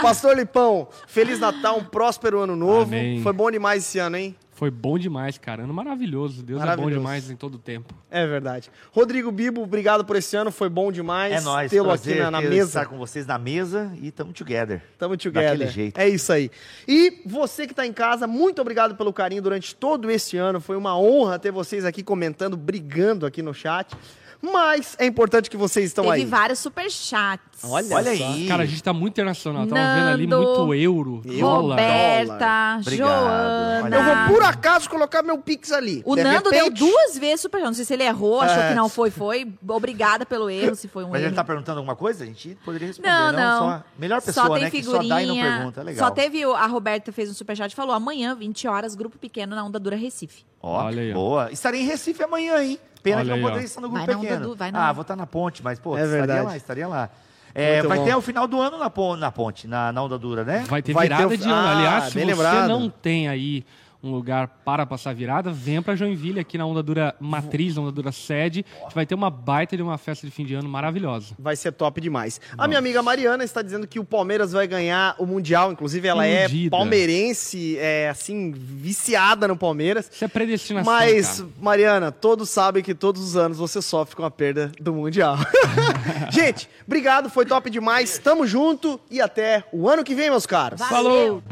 Pastor 0.00 0.36
Lipão, 0.36 0.86
feliz 1.08 1.40
Natal, 1.40 1.78
um 1.78 1.84
próspero 1.84 2.38
ano 2.40 2.54
novo. 2.54 2.94
Amém. 2.94 3.20
Foi 3.22 3.32
bom 3.32 3.50
demais 3.50 3.82
esse 3.84 3.98
ano, 3.98 4.16
hein? 4.16 4.36
Foi 4.60 4.70
bom 4.70 4.98
demais, 4.98 5.38
cara. 5.38 5.62
Ano 5.62 5.72
maravilhoso. 5.72 6.42
Deus 6.42 6.58
é 6.60 6.66
Maravilhoso. 6.66 6.94
bom 6.94 7.00
demais 7.00 7.30
em 7.30 7.34
todo 7.34 7.56
tempo. 7.56 7.94
É 8.10 8.26
verdade. 8.26 8.70
Rodrigo 8.92 9.32
Bibo, 9.32 9.62
obrigado 9.62 10.04
por 10.04 10.16
esse 10.16 10.36
ano. 10.36 10.52
Foi 10.52 10.68
bom 10.68 10.92
demais 10.92 11.32
É 11.32 11.40
nóis, 11.40 11.70
tê-lo 11.70 11.86
prazer 11.86 12.12
aqui 12.16 12.22
na, 12.24 12.30
na 12.30 12.40
mesa. 12.42 12.68
estar 12.68 12.84
com 12.84 12.98
vocês 12.98 13.24
na 13.26 13.38
mesa 13.38 13.90
e 14.02 14.10
tamo 14.10 14.34
together. 14.34 14.82
Tamo 14.98 15.16
together. 15.16 15.52
Daquele 15.52 15.70
jeito. 15.70 15.98
É 15.98 16.06
isso 16.06 16.30
aí. 16.30 16.50
E 16.86 17.22
você 17.24 17.66
que 17.66 17.72
tá 17.72 17.86
em 17.86 17.92
casa, 17.94 18.26
muito 18.26 18.60
obrigado 18.60 18.94
pelo 18.96 19.14
carinho 19.14 19.40
durante 19.40 19.74
todo 19.74 20.10
esse 20.10 20.36
ano. 20.36 20.60
Foi 20.60 20.76
uma 20.76 20.94
honra 20.94 21.38
ter 21.38 21.50
vocês 21.50 21.86
aqui 21.86 22.02
comentando, 22.02 22.54
brigando 22.54 23.24
aqui 23.24 23.40
no 23.40 23.54
chat. 23.54 23.96
Mas 24.42 24.96
é 24.98 25.04
importante 25.06 25.50
que 25.50 25.56
vocês 25.56 25.86
estão 25.86 26.04
Teve 26.04 26.16
aí. 26.16 26.24
vários 26.24 26.58
superchats. 26.60 27.44
Olha, 27.62 27.94
Olha 27.94 28.16
só. 28.16 28.24
aí. 28.24 28.48
Cara, 28.48 28.62
a 28.62 28.66
gente 28.66 28.82
tá 28.82 28.92
muito 28.92 29.12
internacional. 29.12 29.66
Tava 29.66 29.94
vendo 29.94 30.08
ali 30.08 30.26
Nando, 30.26 30.46
muito 30.46 30.74
euro, 30.74 31.22
dólar. 31.26 31.76
Roberta, 31.76 32.78
Obrigado. 32.80 33.08
Joana. 33.08 33.96
Eu 33.96 34.02
vou 34.02 34.34
por 34.34 34.42
acaso 34.44 34.88
colocar 34.88 35.22
meu 35.22 35.36
Pix 35.38 35.70
ali. 35.70 36.02
O 36.06 36.16
De 36.16 36.24
Nando 36.24 36.48
deu 36.50 36.64
repente- 36.64 36.78
duas 36.78 37.18
vezes 37.18 37.42
superchat. 37.42 37.66
Não 37.66 37.74
sei 37.74 37.84
se 37.84 37.92
ele 37.92 38.02
errou, 38.04 38.40
achou 38.40 38.62
É. 38.62 38.68
que 38.70 38.74
não 38.74 38.88
foi, 38.88 39.10
foi. 39.10 39.52
Obrigada 39.68 40.24
pelo 40.24 40.48
erro, 40.48 40.74
se 40.74 40.88
foi 40.88 41.04
um 41.04 41.10
Mas 41.10 41.20
erro. 41.20 41.28
ele 41.28 41.36
tá 41.36 41.44
perguntando 41.44 41.78
alguma 41.78 41.94
coisa? 41.94 42.24
A 42.24 42.26
gente 42.26 42.56
poderia 42.64 42.88
responder. 42.88 43.10
Não, 43.10 43.32
não. 43.32 43.58
Só, 43.58 43.82
melhor 43.98 44.22
pessoa, 44.22 44.46
só 44.46 44.54
tem 44.54 44.62
né? 44.64 44.70
figurinha. 44.70 45.00
Que 45.02 45.08
só 45.08 45.14
dá 45.14 45.22
e 45.22 45.26
não 45.26 45.34
pergunta. 45.36 45.80
É 45.80 45.84
legal. 45.84 46.08
Só 46.08 46.14
teve 46.14 46.42
a 46.44 46.66
Roberta 46.66 47.12
fez 47.12 47.28
um 47.28 47.34
superchat 47.34 47.72
e 47.72 47.76
falou: 47.76 47.94
amanhã, 47.94 48.34
20 48.34 48.66
horas, 48.66 48.94
grupo 48.94 49.18
pequeno 49.18 49.54
na 49.54 49.62
Onda 49.64 49.78
Dura 49.78 49.96
Recife. 49.96 50.44
Ó, 50.62 50.84
Olha 50.84 51.02
aí, 51.02 51.10
ó. 51.10 51.14
boa. 51.14 51.52
Estarei 51.52 51.82
em 51.82 51.84
Recife 51.86 52.22
amanhã, 52.22 52.62
hein? 52.62 52.78
Pena 53.02 53.16
Olha 53.18 53.24
que 53.24 53.28
não 53.30 53.36
aí, 53.36 53.42
ó. 53.42 53.46
poderia 53.48 53.64
estar 53.66 53.80
no 53.80 53.88
grupo 53.88 54.06
Vai 54.06 54.14
na 54.14 54.20
onda 54.20 54.28
pequeno. 54.28 54.48
do- 54.50 54.56
vai 54.56 54.70
na- 54.72 54.88
ah, 54.88 54.92
vou 54.92 55.02
estar 55.02 55.16
na 55.16 55.26
ponte, 55.26 55.62
mas, 55.62 55.78
pô, 55.78 55.96
É 55.96 56.02
estaria 56.02 56.18
verdade. 56.26 56.46
lá, 56.46 56.56
estaria 56.56 56.88
lá. 56.88 57.08
É, 57.54 57.76
Muito 57.78 57.88
vai 57.88 57.98
bom. 57.98 58.04
ter 58.04 58.14
o 58.14 58.20
final 58.20 58.46
do 58.46 58.60
ano 58.60 58.78
na, 58.78 58.88
pon- 58.88 59.16
na 59.16 59.32
ponte, 59.32 59.66
na, 59.66 59.90
na 59.92 60.02
onda 60.02 60.16
dura, 60.18 60.44
né? 60.44 60.64
Vai 60.68 60.80
ter 60.82 60.92
Vai 60.92 61.08
ter 61.08 61.14
virada 61.16 61.34
o- 61.34 61.36
de 61.36 61.44
ano. 61.44 61.52
Ah, 61.54 61.70
Aliás, 61.76 62.04
se 62.04 62.14
bem 62.14 62.24
você 62.26 62.30
lembrado. 62.32 62.68
não 62.68 62.88
tem 62.88 63.28
aí 63.28 63.64
um 64.02 64.10
lugar 64.10 64.48
para 64.64 64.86
passar 64.86 65.14
virada, 65.14 65.50
venha 65.50 65.82
pra 65.82 65.94
Joinville, 65.94 66.40
aqui 66.40 66.56
na 66.56 66.64
Onda 66.64 66.82
Dura 66.82 67.14
Matriz, 67.20 67.76
Onda 67.76 67.92
Dura 67.92 68.12
Sede. 68.12 68.64
A 68.80 68.82
gente 68.84 68.94
vai 68.94 69.04
ter 69.04 69.14
uma 69.14 69.30
baita 69.30 69.76
de 69.76 69.82
uma 69.82 69.98
festa 69.98 70.26
de 70.26 70.32
fim 70.32 70.44
de 70.44 70.54
ano 70.54 70.68
maravilhosa. 70.68 71.34
Vai 71.38 71.56
ser 71.56 71.72
top 71.72 72.00
demais. 72.00 72.40
A 72.56 72.66
minha 72.66 72.78
amiga 72.78 73.02
Mariana 73.02 73.44
está 73.44 73.62
dizendo 73.62 73.86
que 73.86 73.98
o 73.98 74.04
Palmeiras 74.04 74.52
vai 74.52 74.66
ganhar 74.66 75.14
o 75.18 75.26
Mundial. 75.26 75.72
Inclusive, 75.72 76.08
ela 76.08 76.26
Iludida. 76.26 76.76
é 76.76 76.78
palmeirense, 76.78 77.76
é 77.78 78.08
assim, 78.08 78.52
viciada 78.52 79.46
no 79.46 79.56
Palmeiras. 79.56 80.08
Isso 80.10 80.24
é 80.24 80.28
predestinação, 80.28 80.92
Mas, 80.92 81.40
cara. 81.40 81.50
Mariana, 81.60 82.12
todos 82.12 82.48
sabem 82.48 82.82
que 82.82 82.94
todos 82.94 83.22
os 83.22 83.36
anos 83.36 83.58
você 83.58 83.82
sofre 83.82 84.16
com 84.16 84.24
a 84.24 84.30
perda 84.30 84.72
do 84.80 84.94
Mundial. 84.94 85.36
Gente, 86.30 86.68
obrigado, 86.86 87.28
foi 87.28 87.44
top 87.44 87.68
demais. 87.68 88.18
Tamo 88.18 88.46
junto 88.46 89.00
e 89.10 89.20
até 89.20 89.64
o 89.72 89.88
ano 89.88 90.02
que 90.02 90.14
vem, 90.14 90.30
meus 90.30 90.46
caros. 90.46 90.80
Valeu! 90.80 91.42